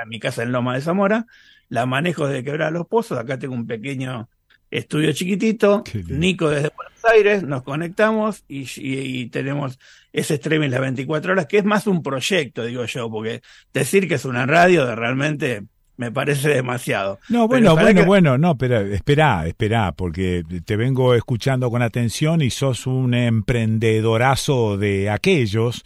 era 0.00 0.06
mi 0.08 0.18
casa 0.18 0.42
en 0.42 0.52
Loma 0.52 0.74
de 0.74 0.80
Zamora, 0.80 1.26
la 1.68 1.86
manejo 1.86 2.26
desde 2.26 2.42
Quebrar 2.44 2.72
los 2.72 2.86
Pozos, 2.86 3.18
acá 3.18 3.38
tengo 3.38 3.54
un 3.54 3.66
pequeño 3.66 4.28
estudio 4.70 5.12
chiquitito, 5.12 5.82
Nico 6.18 6.48
desde 6.48 6.70
Buenos 6.76 7.04
Aires, 7.12 7.42
nos 7.42 7.62
conectamos 7.62 8.44
y, 8.48 8.60
y- 8.80 9.20
y 9.20 9.26
tenemos 9.26 9.78
ese 10.12 10.34
streaming 10.34 10.68
las 10.70 10.80
24 10.80 11.32
horas, 11.32 11.46
que 11.46 11.58
es 11.58 11.64
más 11.64 11.86
un 11.86 12.02
proyecto, 12.02 12.64
digo 12.64 12.84
yo, 12.84 13.10
porque 13.10 13.42
decir 13.74 14.06
que 14.08 14.14
es 14.14 14.24
una 14.24 14.46
radio 14.46 14.86
de 14.86 14.94
realmente 14.96 15.62
me 15.96 16.10
parece 16.10 16.48
demasiado. 16.48 17.18
No, 17.28 17.46
bueno, 17.46 17.74
bueno, 17.74 18.00
que- 18.00 18.06
bueno, 18.06 18.38
no, 18.38 18.56
pero 18.56 18.80
espera, 18.80 19.46
espera, 19.46 19.92
porque 19.92 20.42
te 20.64 20.76
vengo 20.76 21.14
escuchando 21.14 21.70
con 21.70 21.82
atención 21.82 22.40
y 22.40 22.48
sos 22.50 22.86
un 22.86 23.12
emprendedorazo 23.14 24.76
de 24.78 25.10
aquellos 25.10 25.84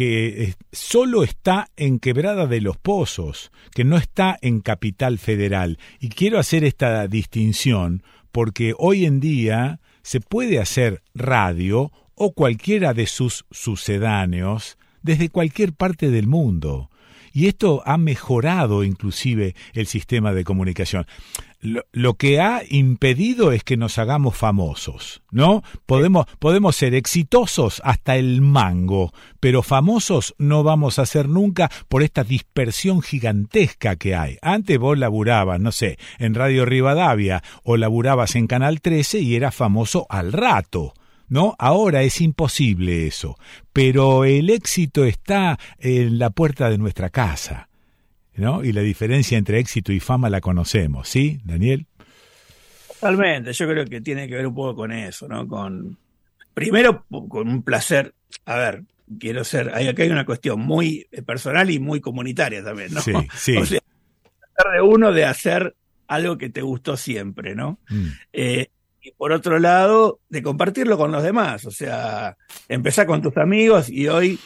que 0.00 0.44
eh, 0.44 0.54
solo 0.72 1.24
está 1.24 1.68
en 1.76 1.98
Quebrada 1.98 2.46
de 2.46 2.62
los 2.62 2.78
Pozos, 2.78 3.52
que 3.74 3.84
no 3.84 3.98
está 3.98 4.38
en 4.40 4.62
Capital 4.62 5.18
Federal. 5.18 5.78
Y 5.98 6.08
quiero 6.08 6.38
hacer 6.38 6.64
esta 6.64 7.06
distinción 7.06 8.02
porque 8.32 8.72
hoy 8.78 9.04
en 9.04 9.20
día 9.20 9.78
se 10.00 10.20
puede 10.20 10.58
hacer 10.58 11.02
radio 11.12 11.92
o 12.14 12.32
cualquiera 12.32 12.94
de 12.94 13.06
sus 13.06 13.44
sucedáneos 13.50 14.78
desde 15.02 15.28
cualquier 15.28 15.74
parte 15.74 16.10
del 16.10 16.26
mundo. 16.26 16.88
Y 17.34 17.48
esto 17.48 17.82
ha 17.84 17.98
mejorado 17.98 18.84
inclusive 18.84 19.54
el 19.74 19.86
sistema 19.86 20.32
de 20.32 20.44
comunicación. 20.44 21.04
Lo, 21.62 22.14
que 22.14 22.40
ha 22.40 22.62
impedido 22.68 23.52
es 23.52 23.64
que 23.64 23.76
nos 23.76 23.98
hagamos 23.98 24.34
famosos, 24.34 25.22
¿no? 25.30 25.62
Podemos, 25.84 26.26
podemos 26.38 26.74
ser 26.74 26.94
exitosos 26.94 27.82
hasta 27.84 28.16
el 28.16 28.40
mango, 28.40 29.12
pero 29.40 29.62
famosos 29.62 30.34
no 30.38 30.62
vamos 30.62 30.98
a 30.98 31.04
ser 31.04 31.28
nunca 31.28 31.70
por 31.88 32.02
esta 32.02 32.24
dispersión 32.24 33.02
gigantesca 33.02 33.96
que 33.96 34.14
hay. 34.14 34.38
Antes 34.40 34.78
vos 34.78 34.96
laburabas, 34.96 35.60
no 35.60 35.70
sé, 35.70 35.98
en 36.18 36.34
Radio 36.34 36.64
Rivadavia 36.64 37.42
o 37.62 37.76
laburabas 37.76 38.36
en 38.36 38.46
Canal 38.46 38.80
13 38.80 39.20
y 39.20 39.34
eras 39.34 39.54
famoso 39.54 40.06
al 40.08 40.32
rato. 40.32 40.94
¿no? 41.28 41.54
Ahora 41.58 42.02
es 42.02 42.20
imposible 42.20 43.06
eso, 43.06 43.36
pero 43.72 44.24
el 44.24 44.50
éxito 44.50 45.04
está 45.04 45.58
en 45.78 46.18
la 46.18 46.30
puerta 46.30 46.68
de 46.68 46.76
nuestra 46.76 47.08
casa, 47.08 47.69
¿no? 48.34 48.64
Y 48.64 48.72
la 48.72 48.80
diferencia 48.82 49.38
entre 49.38 49.58
éxito 49.58 49.92
y 49.92 50.00
fama 50.00 50.30
la 50.30 50.40
conocemos, 50.40 51.08
¿sí, 51.08 51.40
Daniel? 51.44 51.86
Totalmente, 53.00 53.52
yo 53.52 53.68
creo 53.68 53.84
que 53.86 54.00
tiene 54.00 54.28
que 54.28 54.34
ver 54.34 54.46
un 54.46 54.54
poco 54.54 54.76
con 54.76 54.92
eso, 54.92 55.26
¿no? 55.28 55.46
Con 55.48 55.96
primero 56.54 57.04
con 57.08 57.48
un 57.48 57.62
placer, 57.62 58.14
a 58.44 58.56
ver, 58.56 58.82
quiero 59.18 59.44
ser, 59.44 59.70
hay 59.74 59.88
acá 59.88 60.02
hay 60.02 60.10
una 60.10 60.26
cuestión 60.26 60.60
muy 60.60 61.06
eh, 61.10 61.22
personal 61.22 61.70
y 61.70 61.78
muy 61.78 62.00
comunitaria 62.00 62.62
también, 62.62 62.92
¿no? 62.92 63.00
Sí, 63.00 63.12
sí. 63.34 63.56
O 63.56 63.64
sea, 63.64 63.80
de 64.74 64.82
uno 64.82 65.12
de 65.12 65.24
hacer 65.24 65.74
algo 66.06 66.36
que 66.38 66.50
te 66.50 66.62
gustó 66.62 66.96
siempre, 66.96 67.54
¿no? 67.54 67.78
Mm. 67.88 68.06
Eh, 68.32 68.68
y 69.02 69.12
por 69.12 69.32
otro 69.32 69.58
lado, 69.58 70.20
de 70.28 70.42
compartirlo 70.42 70.98
con 70.98 71.10
los 71.10 71.22
demás, 71.22 71.64
o 71.64 71.70
sea, 71.70 72.36
empezar 72.68 73.06
con 73.06 73.22
tus 73.22 73.36
amigos 73.38 73.88
y 73.88 74.08
hoy 74.08 74.38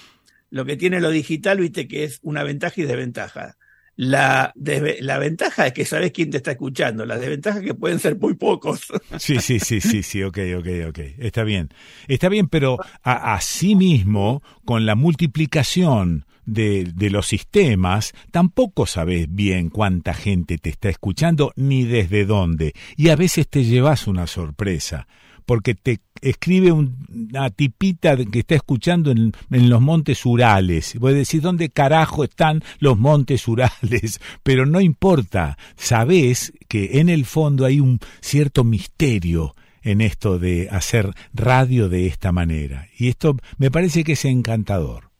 lo 0.51 0.65
que 0.65 0.77
tiene 0.77 1.01
lo 1.01 1.11
digital, 1.11 1.59
viste 1.59 1.89
que 1.89 2.05
es 2.05 2.21
una 2.23 2.45
ventaja 2.45 2.81
y 2.81 2.85
desventaja. 2.85 3.57
La, 3.97 4.53
la 5.01 5.19
ventaja 5.19 5.69
es 5.69 5.73
que 5.73 5.85
sabes 5.85 6.11
quién 6.11 6.31
te 6.31 6.39
está 6.39 6.53
escuchando, 6.53 7.07
la 7.07 7.17
desventaja 7.17 7.59
es 7.61 7.65
que 7.65 7.75
pueden 7.75 8.01
ser 8.01 8.19
muy 8.19 8.35
pocos. 8.35 8.93
Sí, 9.19 9.39
sí, 9.41 9.61
sí, 9.61 9.81
sí, 9.81 10.03
sí, 10.03 10.23
ok, 10.23 10.39
ok, 10.59 10.67
ok. 10.89 10.99
Está 11.19 11.45
bien. 11.45 11.69
Está 12.09 12.29
bien, 12.29 12.49
pero 12.49 12.79
a, 13.03 13.39
mismo, 13.77 14.43
con 14.65 14.87
la 14.87 14.95
multiplicación 14.95 16.27
de, 16.45 16.91
de 16.95 17.11
los 17.11 17.29
sistemas, 17.29 18.13
tampoco 18.31 18.87
sabes 18.87 19.27
bien 19.33 19.71
cuánta 19.71 20.15
gente 20.15 20.59
te 20.59 20.71
está 20.71 20.89
escuchando 20.89 21.53
ni 21.57 21.85
desde 21.85 22.25
dónde. 22.25 22.75
Y 22.97 23.11
a 23.11 23.17
veces 23.17 23.49
te 23.49 23.65
llevas 23.65 24.07
una 24.07 24.27
sorpresa. 24.27 25.07
Porque 25.47 25.75
te 25.75 26.01
escribe 26.21 26.73
un- 26.73 27.07
una 27.33 27.51
tipita 27.51 28.17
que 28.17 28.39
está 28.41 28.55
escuchando 28.55 29.11
en, 29.11 29.33
en 29.51 29.69
los 29.69 29.81
montes 29.81 30.25
Urales. 30.25 30.97
Voy 30.99 31.13
a 31.13 31.17
decir, 31.17 31.43
¿dónde 31.43 31.69
carajo 31.71 32.25
están 32.25 32.63
los 32.79 32.99
montes 32.99 33.47
Urales? 33.49 34.21
Pero 34.43 34.67
no 34.67 34.81
importa. 34.81 35.59
Sabés 35.77 36.53
que 36.69 37.01
en 37.01 37.09
el 37.09 37.25
fondo 37.27 37.65
hay 37.65 37.81
un 37.81 37.99
cierto 38.21 38.65
misterio 38.65 39.55
en 39.83 40.01
esto 40.01 40.39
de 40.39 40.69
hacer 40.71 41.11
radio 41.35 41.91
de 41.91 42.07
esta 42.07 42.33
manera. 42.33 42.89
Y 42.99 43.09
esto 43.09 43.37
me 43.59 43.71
parece 43.71 44.03
que 44.03 44.13
es 44.13 44.25
encantador. 44.25 45.11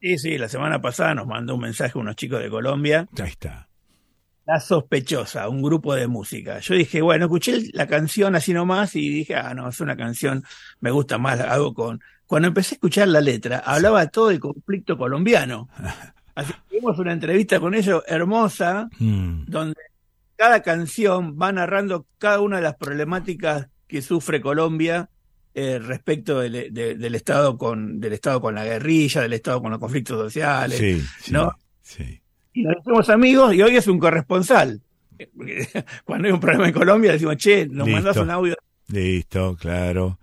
Sí, 0.00 0.18
sí, 0.18 0.38
la 0.38 0.48
semana 0.48 0.80
pasada 0.80 1.14
nos 1.14 1.26
mandó 1.26 1.54
un 1.56 1.60
mensaje 1.62 1.98
unos 1.98 2.16
chicos 2.16 2.40
de 2.42 2.48
Colombia. 2.50 3.08
Ahí 3.20 3.28
está. 3.30 3.68
La 4.44 4.58
sospechosa, 4.60 5.48
un 5.48 5.62
grupo 5.62 5.94
de 5.94 6.06
música. 6.08 6.58
Yo 6.60 6.74
dije, 6.74 7.00
bueno, 7.00 7.26
escuché 7.26 7.60
la 7.72 7.86
canción 7.86 8.34
así 8.34 8.52
nomás 8.52 8.96
y 8.96 9.08
dije, 9.08 9.36
ah, 9.36 9.54
no, 9.54 9.68
es 9.68 9.80
una 9.80 9.96
canción, 9.96 10.44
me 10.80 10.90
gusta 10.90 11.18
más, 11.18 11.38
la 11.38 11.44
hago 11.52 11.72
con... 11.74 12.00
Cuando 12.26 12.48
empecé 12.48 12.74
a 12.74 12.76
escuchar 12.76 13.08
la 13.08 13.20
letra, 13.20 13.58
hablaba 13.58 14.06
todo 14.08 14.28
del 14.28 14.40
conflicto 14.40 14.96
colombiano. 14.96 15.68
Así 16.34 16.50
que 16.54 16.58
tuvimos 16.70 16.98
una 16.98 17.12
entrevista 17.12 17.60
con 17.60 17.74
ellos 17.74 18.02
hermosa, 18.06 18.88
Mm. 18.98 19.44
donde 19.48 19.76
cada 20.34 20.62
canción 20.62 21.36
va 21.40 21.52
narrando 21.52 22.06
cada 22.18 22.40
una 22.40 22.56
de 22.56 22.62
las 22.62 22.76
problemáticas 22.76 23.68
que 23.86 24.00
sufre 24.00 24.40
Colombia 24.40 25.10
eh, 25.54 25.78
respecto 25.78 26.40
del, 26.40 26.72
de- 26.72 26.94
del 26.96 27.14
estado 27.14 27.58
con 27.58 28.00
del 28.00 28.14
estado 28.14 28.40
con 28.40 28.54
la 28.54 28.64
guerrilla, 28.64 29.20
del 29.20 29.34
estado 29.34 29.60
con 29.60 29.70
los 29.70 29.78
conflictos 29.78 30.18
sociales, 30.18 30.78
Sí, 30.78 31.02
sí, 31.20 31.32
¿no? 31.32 31.52
sí. 31.82 32.21
Y 32.54 32.62
nos 32.62 32.76
hicimos 32.80 33.08
amigos 33.08 33.54
y 33.54 33.62
hoy 33.62 33.76
es 33.76 33.86
un 33.86 33.98
corresponsal. 33.98 34.80
Cuando 36.04 36.26
hay 36.26 36.32
un 36.32 36.40
problema 36.40 36.66
en 36.68 36.72
Colombia 36.74 37.12
decimos, 37.12 37.36
che, 37.36 37.66
nos 37.66 37.86
Listo. 37.86 37.92
mandás 38.02 38.16
un 38.18 38.30
audio, 38.30 38.56
Listo, 38.88 39.56
claro. 39.58 40.18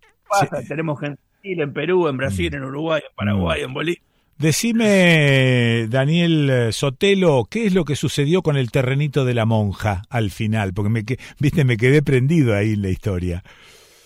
¿qué 0.00 0.06
pasa? 0.28 0.62
Tenemos 0.66 0.98
gente 1.00 1.20
en 1.20 1.42
Chile, 1.42 1.62
en 1.64 1.72
Perú, 1.72 2.08
en 2.08 2.16
Brasil, 2.16 2.54
en 2.54 2.62
Uruguay, 2.64 3.02
en 3.08 3.14
Paraguay, 3.14 3.62
en 3.62 3.74
Bolivia. 3.74 4.02
Decime, 4.38 5.86
Daniel 5.88 6.50
eh, 6.50 6.72
Sotelo, 6.72 7.46
¿qué 7.50 7.66
es 7.66 7.74
lo 7.74 7.84
que 7.84 7.96
sucedió 7.96 8.42
con 8.42 8.56
el 8.56 8.70
terrenito 8.70 9.24
de 9.24 9.34
la 9.34 9.46
monja 9.46 10.02
al 10.10 10.30
final? 10.30 10.72
Porque 10.74 10.90
me, 10.90 11.04
viste, 11.40 11.64
me 11.64 11.76
quedé 11.76 12.02
prendido 12.02 12.54
ahí 12.54 12.72
en 12.74 12.82
la 12.82 12.90
historia. 12.90 13.42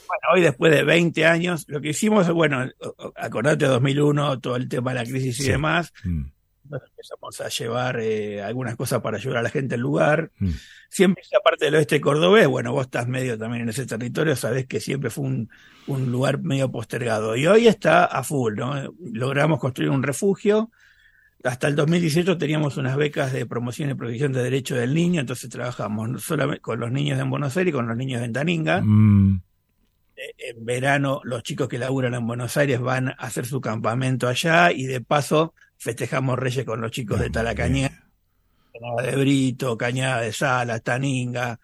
Bueno, 0.07 0.35
hoy 0.35 0.41
después 0.43 0.73
de 0.73 0.85
20 0.85 1.27
años, 1.27 1.65
lo 1.69 1.81
que 1.81 1.89
hicimos, 1.91 2.31
bueno, 2.33 2.65
acordate 3.17 3.67
2001, 3.67 4.39
todo 4.41 4.57
el 4.57 4.69
tema 4.69 4.93
de 4.93 5.01
la 5.01 5.05
crisis 5.05 5.41
y 5.41 5.43
Sí. 5.45 5.51
demás, 5.51 5.93
Mm. 6.05 6.23
Empezamos 6.73 7.41
a 7.41 7.49
llevar 7.49 8.01
eh, 8.01 8.43
algunas 8.43 8.77
cosas 8.77 9.01
para 9.01 9.17
ayudar 9.17 9.39
a 9.39 9.43
la 9.43 9.51
gente 9.51 9.75
al 9.75 9.81
lugar. 9.81 10.31
Mm. 10.39 10.51
Siempre 10.89 11.23
esa 11.23 11.41
parte 11.41 11.67
del 11.67 11.77
oeste 11.77 12.01
cordobés, 12.01 12.47
bueno, 12.49 12.73
vos 12.73 12.87
estás 12.87 13.07
medio 13.07 13.39
también 13.39 13.63
en 13.63 13.69
ese 13.69 13.87
territorio, 13.87 14.35
sabés 14.37 14.67
que 14.67 14.81
siempre 14.81 15.11
fue 15.11 15.25
un, 15.25 15.51
un 15.87 16.11
lugar 16.11 16.41
medio 16.41 16.71
postergado. 16.71 17.37
Y 17.37 17.47
hoy 17.47 17.69
está 17.69 18.05
a 18.05 18.23
full, 18.23 18.55
¿no? 18.57 18.93
Logramos 19.13 19.59
construir 19.59 19.91
un 19.91 20.03
refugio. 20.03 20.71
Hasta 21.43 21.69
el 21.69 21.77
2018 21.77 22.37
teníamos 22.37 22.77
unas 22.77 22.97
becas 22.97 23.33
de 23.33 23.47
promoción 23.47 23.91
y 23.91 23.95
protección 23.95 24.33
de 24.33 24.43
derechos 24.43 24.79
del 24.79 24.95
niño, 24.95 25.21
entonces 25.21 25.49
trabajamos 25.49 26.09
no 26.09 26.19
solamente 26.19 26.61
con 26.61 26.79
los 26.81 26.93
niños 26.93 27.19
en 27.19 27.31
Buenos 27.31 27.57
Aires 27.57 27.73
y 27.73 27.75
con 27.75 27.89
los 27.89 27.97
niños 27.97 28.23
en 28.23 28.33
Taninga. 28.33 28.83
Mm. 28.83 29.43
En 30.37 30.65
verano 30.67 31.23
los 31.25 31.43
chicos 31.43 31.67
que 31.67 31.79
laburan 31.79 32.13
en 32.13 32.27
Buenos 32.27 32.59
Aires 32.59 32.79
van 32.79 33.09
a 33.09 33.13
hacer 33.13 33.47
su 33.47 33.63
campamento 33.63 34.29
allá 34.29 34.71
y 34.71 34.85
de 34.85 35.01
paso 35.01 35.55
festejamos 35.81 36.39
Reyes 36.39 36.65
con 36.65 36.81
los 36.81 36.91
chicos 36.91 37.19
de 37.19 37.31
Talacañá, 37.31 38.05
de 39.03 39.17
Brito, 39.17 39.77
Cañada 39.77 40.21
de 40.21 40.33
Salas, 40.33 40.83
Taninga. 40.83 41.59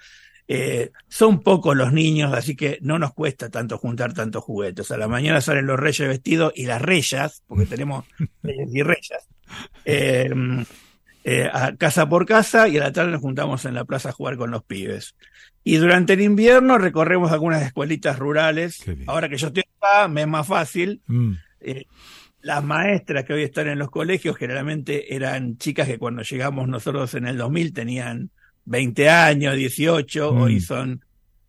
Eh, 0.49 0.93
son 1.09 1.41
pocos 1.43 1.77
los 1.77 1.93
niños, 1.93 2.33
así 2.33 2.57
que 2.57 2.79
no 2.81 2.99
nos 2.99 3.13
cuesta 3.13 3.51
tanto 3.51 3.79
juntar 3.79 4.15
tantos 4.15 4.43
juguetes. 4.43 4.91
A 4.91 4.97
la 4.97 5.07
mañana 5.07 5.41
salen 5.41 5.67
los 5.67 5.79
reyes 5.79 6.09
vestidos 6.09 6.53
y 6.57 6.65
las 6.65 6.81
reyes, 6.81 7.43
porque 7.47 7.67
tenemos 7.77 8.07
reyes 8.43 8.75
y 8.75 8.83
reyes. 8.83 9.29
Eh, 9.85 10.31
eh, 11.25 11.51
a 11.53 11.77
casa 11.77 12.09
por 12.09 12.25
casa 12.25 12.69
y 12.69 12.79
a 12.79 12.85
la 12.85 12.93
tarde 12.93 13.11
nos 13.11 13.21
juntamos 13.21 13.65
en 13.65 13.75
la 13.75 13.85
plaza 13.85 14.11
a 14.11 14.13
jugar 14.13 14.37
con 14.37 14.51
los 14.51 14.65
pibes. 14.65 15.15
Y 15.63 15.77
durante 15.77 16.15
el 16.15 16.21
invierno 16.23 16.79
recorremos 16.79 17.33
algunas 17.33 17.63
escuelitas 17.63 18.19
rurales. 18.19 18.83
Ahora 19.07 19.29
que 19.29 19.37
yo 19.37 19.49
estoy 19.49 19.65
acá, 19.79 20.09
me 20.09 20.23
es 20.23 20.29
más 20.29 20.47
fácil. 20.47 21.03
Mm. 21.07 21.33
Las 22.47 22.63
maestras 22.63 23.25
que 23.25 23.33
hoy 23.33 23.43
están 23.43 23.67
en 23.67 23.77
los 23.77 23.91
colegios 23.91 24.37
generalmente 24.37 25.17
eran 25.17 25.59
chicas 25.59 25.89
que 25.89 25.99
cuando 25.99 26.23
llegamos 26.23 26.69
nosotros 26.69 27.13
en 27.15 27.27
el 27.27 27.37
2000 27.37 27.73
tenían 27.73 28.31
20 28.67 29.11
años, 29.11 29.57
18, 29.57 30.33
Mm. 30.33 30.41
hoy 30.41 30.61
son 30.61 31.05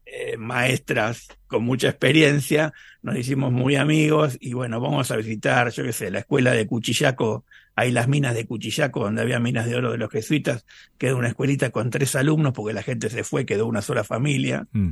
eh, 0.07 0.37
maestras 0.37 1.27
con 1.45 1.63
mucha 1.63 1.89
experiencia, 1.89 2.73
nos 3.03 3.15
hicimos 3.15 3.51
muy 3.51 3.75
amigos 3.75 4.37
y 4.39 4.53
bueno, 4.53 4.81
vamos 4.81 5.11
a 5.11 5.17
visitar, 5.17 5.69
yo 5.69 5.83
qué 5.83 5.93
sé, 5.93 6.09
la 6.09 6.19
escuela 6.19 6.53
de 6.53 6.65
Cuchillaco, 6.65 7.45
hay 7.75 7.91
las 7.91 8.07
minas 8.07 8.33
de 8.33 8.47
Cuchillaco, 8.47 9.01
donde 9.01 9.21
había 9.21 9.39
minas 9.39 9.67
de 9.67 9.75
oro 9.75 9.91
de 9.91 9.99
los 9.99 10.09
jesuitas, 10.09 10.65
quedó 10.97 11.17
una 11.17 11.27
escuelita 11.27 11.69
con 11.69 11.91
tres 11.91 12.15
alumnos 12.15 12.53
porque 12.53 12.73
la 12.73 12.81
gente 12.81 13.11
se 13.11 13.23
fue, 13.23 13.45
quedó 13.45 13.67
una 13.67 13.83
sola 13.83 14.03
familia. 14.03 14.65
Mm. 14.71 14.89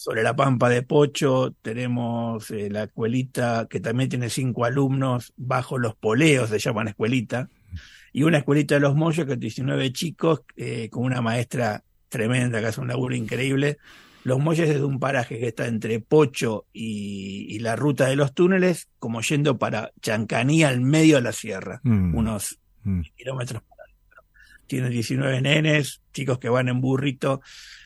Sobre 0.00 0.22
la 0.22 0.34
Pampa 0.34 0.70
de 0.70 0.80
Pocho 0.82 1.54
tenemos 1.60 2.50
eh, 2.52 2.70
la 2.70 2.84
escuelita 2.84 3.66
que 3.68 3.80
también 3.80 4.08
tiene 4.08 4.30
cinco 4.30 4.64
alumnos, 4.64 5.34
bajo 5.36 5.76
los 5.76 5.94
poleos 5.94 6.48
se 6.48 6.58
llaman 6.58 6.88
escuelita, 6.88 7.50
y 8.10 8.22
una 8.22 8.38
escuelita 8.38 8.76
de 8.76 8.80
los 8.80 8.96
Mollos 8.96 9.26
que 9.26 9.36
19 9.36 9.92
chicos 9.92 10.40
eh, 10.56 10.88
con 10.90 11.04
una 11.04 11.20
maestra 11.20 11.84
tremenda 12.08 12.60
que 12.60 12.66
hace 12.68 12.80
un 12.80 12.88
laburo 12.88 13.14
increíble. 13.14 13.76
Los 14.24 14.38
Molles 14.38 14.70
es 14.70 14.80
un 14.80 14.98
paraje 15.00 15.38
que 15.38 15.48
está 15.48 15.66
entre 15.66 16.00
Pocho 16.00 16.64
y, 16.72 17.44
y 17.54 17.58
la 17.58 17.76
ruta 17.76 18.06
de 18.06 18.16
los 18.16 18.32
túneles, 18.32 18.88
como 18.98 19.20
yendo 19.20 19.58
para 19.58 19.92
Chancaní 20.00 20.64
al 20.64 20.80
medio 20.80 21.16
de 21.16 21.22
la 21.22 21.32
sierra, 21.32 21.80
Mm. 21.84 22.14
unos 22.14 22.58
Mm. 22.84 23.02
kilómetros 23.18 23.62
para. 23.64 23.80
Tiene 24.66 24.88
19 24.88 25.42
nenes, 25.42 26.00
chicos 26.14 26.38
que 26.38 26.48
van 26.48 26.68
en 26.68 26.80
burrito. 26.80 27.42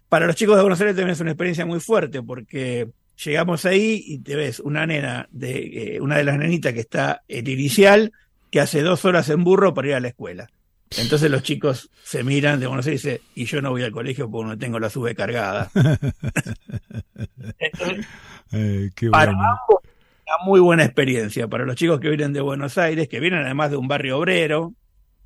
Para 0.08 0.26
los 0.26 0.36
chicos 0.36 0.56
de 0.56 0.62
Buenos 0.62 0.80
Aires 0.80 0.94
también 0.96 1.12
es 1.14 1.20
una 1.20 1.30
experiencia 1.32 1.66
muy 1.66 1.80
fuerte 1.80 2.22
porque 2.22 2.88
llegamos 3.24 3.64
ahí 3.64 4.02
y 4.06 4.18
te 4.18 4.36
ves 4.36 4.60
una 4.60 4.86
nena, 4.86 5.28
de 5.30 5.96
eh, 5.96 6.00
una 6.00 6.16
de 6.18 6.24
las 6.24 6.38
nenitas 6.38 6.72
que 6.72 6.80
está 6.80 7.22
en 7.28 7.46
inicial, 7.48 8.12
que 8.50 8.60
hace 8.60 8.82
dos 8.82 9.04
horas 9.04 9.28
en 9.30 9.42
burro 9.44 9.74
para 9.74 9.88
ir 9.88 9.94
a 9.94 10.00
la 10.00 10.08
escuela. 10.08 10.48
Entonces 10.96 11.28
los 11.30 11.42
chicos 11.42 11.90
se 12.04 12.22
miran 12.22 12.60
de 12.60 12.66
Buenos 12.68 12.86
Aires 12.86 13.04
y 13.04 13.08
dicen, 13.08 13.22
y 13.34 13.44
yo 13.46 13.60
no 13.60 13.70
voy 13.70 13.82
al 13.82 13.90
colegio 13.90 14.30
porque 14.30 14.48
no 14.50 14.58
tengo 14.58 14.78
la 14.78 14.90
sube 14.90 15.14
cargada. 15.14 15.70
Entonces, 17.58 18.06
Eh, 18.52 18.90
qué 18.94 19.10
para 19.10 19.32
bueno. 19.32 19.42
ambos, 19.42 19.80
una 20.26 20.44
muy 20.44 20.60
buena 20.60 20.84
experiencia. 20.84 21.48
Para 21.48 21.64
los 21.64 21.74
chicos 21.76 21.98
que 21.98 22.08
vienen 22.08 22.32
de 22.32 22.40
Buenos 22.40 22.78
Aires, 22.78 23.08
que 23.08 23.18
vienen 23.20 23.40
además 23.44 23.70
de 23.70 23.76
un 23.76 23.88
barrio 23.88 24.18
obrero, 24.18 24.74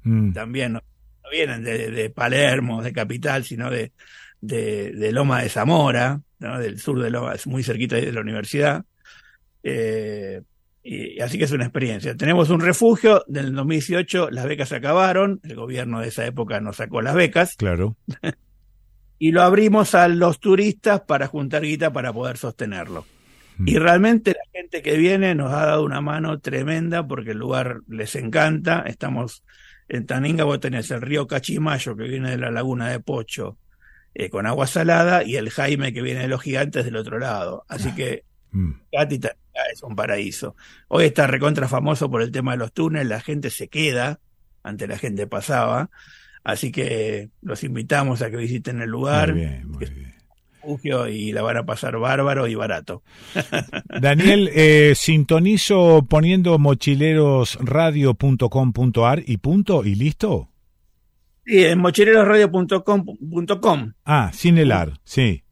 Mm. 0.04 0.32
también 0.32 0.72
no, 0.74 0.80
no 1.24 1.30
vienen 1.30 1.64
de, 1.64 1.90
de 1.90 2.08
Palermo, 2.08 2.82
de 2.82 2.92
Capital, 2.92 3.44
sino 3.44 3.68
de, 3.68 3.92
de, 4.40 4.92
de 4.92 5.12
Loma 5.12 5.42
de 5.42 5.48
Zamora, 5.48 6.20
¿no? 6.38 6.58
del 6.58 6.78
sur 6.78 7.00
de 7.02 7.10
Loma, 7.10 7.34
es 7.34 7.46
muy 7.46 7.62
cerquita 7.62 7.96
de 7.96 8.12
la 8.12 8.20
universidad. 8.20 8.84
Eh, 9.62 10.42
y, 10.82 11.20
así 11.20 11.38
que 11.38 11.44
es 11.44 11.52
una 11.52 11.64
experiencia. 11.64 12.16
Tenemos 12.16 12.50
un 12.50 12.60
refugio, 12.60 13.24
del 13.26 13.54
2018 13.54 14.30
las 14.30 14.46
becas 14.46 14.68
se 14.68 14.76
acabaron, 14.76 15.40
el 15.42 15.56
gobierno 15.56 16.00
de 16.00 16.08
esa 16.08 16.24
época 16.26 16.60
nos 16.60 16.76
sacó 16.76 17.02
las 17.02 17.14
becas 17.14 17.56
Claro. 17.56 17.96
y 19.18 19.32
lo 19.32 19.42
abrimos 19.42 19.94
a 19.94 20.08
los 20.08 20.40
turistas 20.40 21.00
para 21.02 21.26
juntar 21.26 21.62
guita 21.62 21.92
para 21.92 22.12
poder 22.12 22.36
sostenerlo. 22.36 23.04
Mm. 23.58 23.68
Y 23.68 23.78
realmente 23.78 24.32
la 24.32 24.50
gente 24.52 24.82
que 24.82 24.96
viene 24.96 25.34
nos 25.34 25.52
ha 25.52 25.66
dado 25.66 25.84
una 25.84 26.00
mano 26.00 26.38
tremenda 26.38 27.06
porque 27.06 27.32
el 27.32 27.38
lugar 27.38 27.80
les 27.88 28.14
encanta. 28.14 28.84
Estamos 28.86 29.42
en 29.88 30.06
Taninga, 30.06 30.44
vos 30.44 30.60
tenés 30.60 30.90
el 30.92 31.02
río 31.02 31.26
Cachimayo 31.26 31.96
que 31.96 32.04
viene 32.04 32.30
de 32.30 32.38
la 32.38 32.50
laguna 32.50 32.88
de 32.88 33.00
Pocho 33.00 33.58
eh, 34.14 34.30
con 34.30 34.46
agua 34.46 34.66
salada 34.66 35.24
y 35.24 35.36
el 35.36 35.50
Jaime 35.50 35.92
que 35.92 36.02
viene 36.02 36.20
de 36.20 36.28
los 36.28 36.42
gigantes 36.42 36.84
del 36.84 36.96
otro 36.96 37.18
lado. 37.18 37.64
Así 37.68 37.94
que 37.94 38.24
Mm. 38.52 38.70
Cati 38.92 39.18
Taninga 39.18 39.64
es 39.72 39.82
un 39.82 39.96
paraíso. 39.96 40.54
Hoy 40.88 41.06
está 41.06 41.26
recontra 41.26 41.66
famoso 41.68 42.10
por 42.10 42.20
el 42.22 42.30
tema 42.30 42.52
de 42.52 42.58
los 42.58 42.72
túneles, 42.72 43.08
la 43.08 43.20
gente 43.20 43.50
se 43.50 43.66
queda, 43.68 44.20
antes 44.62 44.88
la 44.88 44.96
gente 44.98 45.26
pasaba. 45.26 45.90
Así 46.44 46.70
que 46.72 47.28
los 47.42 47.64
invitamos 47.64 48.22
a 48.22 48.30
que 48.30 48.36
visiten 48.36 48.80
el 48.80 48.90
lugar. 48.90 49.32
Muy 49.32 49.40
bien, 49.40 49.68
muy 49.68 49.84
refugio 50.62 51.08
y 51.08 51.32
la 51.32 51.42
van 51.42 51.56
a 51.58 51.66
pasar 51.66 51.98
bárbaro 51.98 52.46
y 52.46 52.54
barato. 52.54 53.02
Daniel, 54.00 54.48
eh, 54.54 54.94
sintonizo 54.96 56.06
poniendo 56.08 56.58
mochilerosradio.com.ar 56.58 59.22
y 59.26 59.36
punto 59.38 59.84
y 59.84 59.94
listo. 59.94 60.48
Sí, 61.48 61.64
en 61.64 61.78
mochilerosradio.com.com, 61.78 63.92
Ah, 64.04 64.30
sin 64.34 64.58
el 64.58 64.70
ar, 64.70 64.92
sí. 65.04 65.42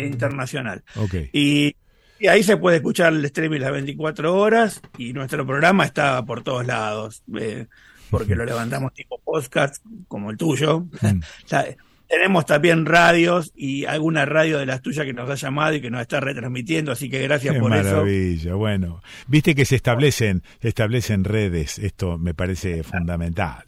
internacional. 0.00 0.82
Ok. 0.96 1.14
Y, 1.32 1.76
y 2.18 2.26
ahí 2.26 2.42
se 2.42 2.56
puede 2.56 2.76
escuchar 2.78 3.12
el 3.12 3.24
streaming 3.26 3.60
las 3.60 3.72
24 3.72 4.34
horas 4.34 4.80
y 4.96 5.12
nuestro 5.12 5.46
programa 5.46 5.84
está 5.84 6.24
por 6.24 6.42
todos 6.42 6.66
lados, 6.66 7.22
eh, 7.38 7.66
porque 8.10 8.34
lo 8.34 8.44
levantamos 8.44 8.92
tipo 8.94 9.20
podcast 9.22 9.84
como 10.08 10.30
el 10.30 10.36
tuyo. 10.36 10.86
Mm. 11.02 11.20
Ya, 11.48 11.64
tenemos 12.08 12.46
también 12.46 12.86
radios 12.86 13.52
y 13.54 13.84
alguna 13.84 14.24
radio 14.24 14.58
de 14.58 14.64
las 14.64 14.80
tuyas 14.80 15.04
que 15.04 15.12
nos 15.12 15.28
ha 15.28 15.34
llamado 15.34 15.74
y 15.74 15.82
que 15.82 15.90
nos 15.90 16.00
está 16.00 16.20
retransmitiendo, 16.20 16.90
así 16.92 17.10
que 17.10 17.20
gracias 17.22 17.52
Qué 17.52 17.60
por 17.60 17.76
eso. 17.76 17.84
maravilla, 17.90 18.54
bueno. 18.54 19.02
Viste 19.26 19.54
que 19.54 19.66
se 19.66 19.76
establecen, 19.76 20.42
se 20.62 20.68
establecen 20.68 21.24
redes, 21.24 21.78
esto 21.78 22.16
me 22.16 22.32
parece 22.32 22.82
fundamental. 22.82 23.64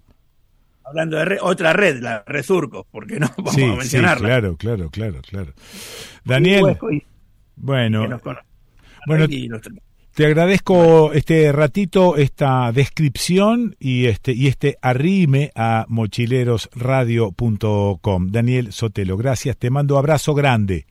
Hablando 0.91 1.17
de 1.17 1.25
red, 1.25 1.39
otra 1.41 1.73
red, 1.73 2.03
la 2.03 2.23
Red 2.27 2.43
Surco, 2.43 2.87
porque 2.91 3.19
no 3.19 3.31
vamos 3.39 3.55
Sí, 3.55 3.63
a 3.63 3.71
sí, 3.71 3.77
mencionarla. 3.79 4.29
claro, 4.29 4.57
claro, 4.57 4.91
claro, 4.91 5.21
claro. 5.23 5.53
Daniel, 6.25 6.77
y- 6.93 7.03
bueno, 7.57 8.07
bueno, 9.07 9.27
te 10.15 10.27
agradezco 10.27 11.13
este 11.13 11.53
ratito, 11.53 12.17
esta 12.17 12.73
descripción 12.73 13.77
y 13.79 14.07
este 14.07 14.33
y 14.33 14.49
este 14.49 14.77
arrime 14.83 15.53
a 15.55 15.85
mochilerosradio.com. 15.89 18.29
Daniel 18.31 18.73
Sotelo, 18.73 19.17
gracias, 19.17 19.57
te 19.57 19.71
mando 19.71 19.97
abrazo 19.99 20.35
grande. 20.35 20.87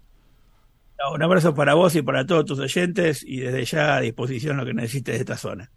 Un 1.14 1.24
abrazo 1.24 1.54
para 1.56 1.76
vos 1.76 1.96
y 1.96 2.02
para 2.02 2.26
todos 2.26 2.46
tus 2.46 2.60
oyentes 2.60 3.24
y 3.26 3.38
desde 3.40 3.64
ya 3.66 3.96
a 3.96 4.02
disposición 4.02 4.58
lo 4.58 4.66
que 4.66 4.74
necesites 4.74 5.16
de 5.16 5.20
esta 5.22 5.38
zona. 5.38 5.72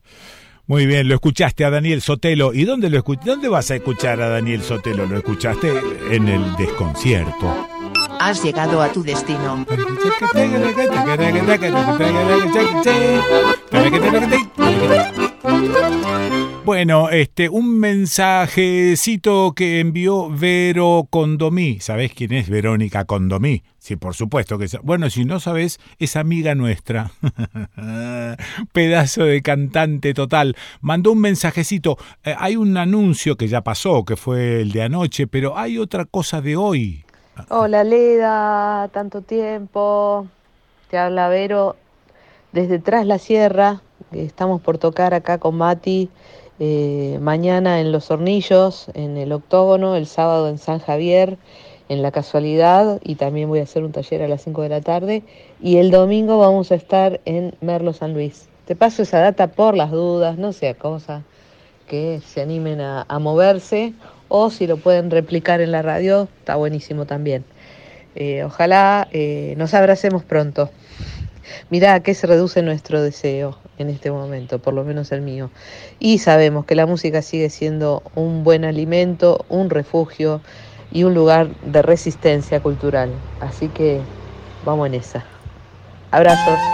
Muy 0.66 0.86
bien, 0.86 1.08
lo 1.08 1.14
escuchaste 1.16 1.64
a 1.64 1.70
Daniel 1.70 2.00
Sotelo. 2.02 2.54
¿Y 2.54 2.64
dónde 2.64 2.88
lo 2.88 2.98
escu- 3.02 3.20
dónde 3.24 3.48
vas 3.48 3.70
a 3.70 3.74
escuchar 3.76 4.20
a 4.22 4.28
Daniel 4.28 4.62
Sotelo? 4.62 5.06
Lo 5.06 5.18
escuchaste 5.18 5.72
en 6.10 6.28
el 6.28 6.56
desconcierto. 6.56 7.68
Has 8.20 8.42
llegado 8.42 8.80
a 8.80 8.90
tu 8.92 9.02
destino. 9.02 9.66
Bueno, 16.64 17.10
este, 17.10 17.48
un 17.48 17.80
mensajecito 17.80 19.52
que 19.52 19.80
envió 19.80 20.30
Vero 20.30 21.08
Condomí. 21.10 21.80
¿Sabés 21.80 22.14
quién 22.14 22.32
es 22.32 22.48
Verónica 22.48 23.04
Condomí? 23.04 23.64
Sí, 23.78 23.96
por 23.96 24.14
supuesto 24.14 24.58
que 24.58 24.66
Bueno, 24.84 25.10
si 25.10 25.24
no 25.24 25.40
sabés, 25.40 25.80
es 25.98 26.14
amiga 26.14 26.54
nuestra. 26.54 27.10
Pedazo 28.72 29.24
de 29.24 29.42
cantante 29.42 30.14
total. 30.14 30.54
Mandó 30.80 31.10
un 31.10 31.20
mensajecito. 31.20 31.98
Eh, 32.22 32.36
hay 32.38 32.54
un 32.54 32.76
anuncio 32.76 33.36
que 33.36 33.48
ya 33.48 33.62
pasó, 33.62 34.04
que 34.04 34.14
fue 34.14 34.60
el 34.60 34.70
de 34.70 34.82
anoche, 34.82 35.26
pero 35.26 35.58
hay 35.58 35.78
otra 35.78 36.04
cosa 36.04 36.40
de 36.40 36.54
hoy. 36.54 37.04
Hola 37.48 37.82
Leda, 37.82 38.88
tanto 38.92 39.22
tiempo. 39.22 40.28
Te 40.90 40.96
habla 40.96 41.28
Vero 41.28 41.74
desde 42.52 42.78
Tras 42.78 43.04
la 43.04 43.18
Sierra. 43.18 43.82
Estamos 44.12 44.60
por 44.60 44.78
tocar 44.78 45.12
acá 45.12 45.38
con 45.38 45.56
Mati 45.56 46.08
eh, 46.64 47.18
mañana 47.20 47.80
en 47.80 47.90
Los 47.90 48.12
Hornillos, 48.12 48.86
en 48.94 49.16
el 49.16 49.32
Octógono, 49.32 49.96
el 49.96 50.06
sábado 50.06 50.48
en 50.48 50.58
San 50.58 50.78
Javier, 50.78 51.36
en 51.88 52.02
La 52.02 52.12
Casualidad, 52.12 53.00
y 53.02 53.16
también 53.16 53.48
voy 53.48 53.58
a 53.58 53.64
hacer 53.64 53.82
un 53.82 53.90
taller 53.90 54.22
a 54.22 54.28
las 54.28 54.42
5 54.42 54.62
de 54.62 54.68
la 54.68 54.80
tarde. 54.80 55.24
Y 55.60 55.78
el 55.78 55.90
domingo 55.90 56.38
vamos 56.38 56.70
a 56.70 56.76
estar 56.76 57.20
en 57.24 57.56
Merlo 57.60 57.92
San 57.92 58.14
Luis. 58.14 58.48
Te 58.64 58.76
paso 58.76 59.02
esa 59.02 59.18
data 59.18 59.48
por 59.48 59.76
las 59.76 59.90
dudas, 59.90 60.38
no 60.38 60.52
sea 60.52 60.74
cosa 60.74 61.24
que 61.88 62.20
se 62.24 62.42
animen 62.42 62.80
a, 62.80 63.06
moverse 63.18 63.92
o 64.28 64.48
si 64.50 64.68
lo 64.68 64.76
pueden 64.76 65.10
replicar 65.10 65.60
en 65.60 65.72
la 65.72 65.82
radio, 65.82 66.28
está 66.38 66.54
buenísimo 66.54 67.06
también. 67.06 67.44
Eh, 68.14 68.44
ojalá 68.44 69.08
eh, 69.10 69.54
nos 69.56 69.74
abracemos 69.74 70.22
pronto. 70.22 70.70
Mirá 71.70 71.94
a 71.94 72.00
qué 72.00 72.14
se 72.14 72.26
reduce 72.26 72.62
nuestro 72.62 73.02
deseo 73.02 73.58
en 73.78 73.90
este 73.90 74.10
momento, 74.10 74.58
por 74.58 74.74
lo 74.74 74.84
menos 74.84 75.12
el 75.12 75.22
mío. 75.22 75.50
Y 75.98 76.18
sabemos 76.18 76.64
que 76.64 76.74
la 76.74 76.86
música 76.86 77.22
sigue 77.22 77.50
siendo 77.50 78.02
un 78.14 78.44
buen 78.44 78.64
alimento, 78.64 79.44
un 79.48 79.70
refugio 79.70 80.40
y 80.92 81.04
un 81.04 81.14
lugar 81.14 81.48
de 81.62 81.82
resistencia 81.82 82.60
cultural. 82.60 83.10
Así 83.40 83.68
que 83.68 84.00
vamos 84.64 84.86
en 84.86 84.94
esa. 84.94 85.24
Abrazos. 86.10 86.72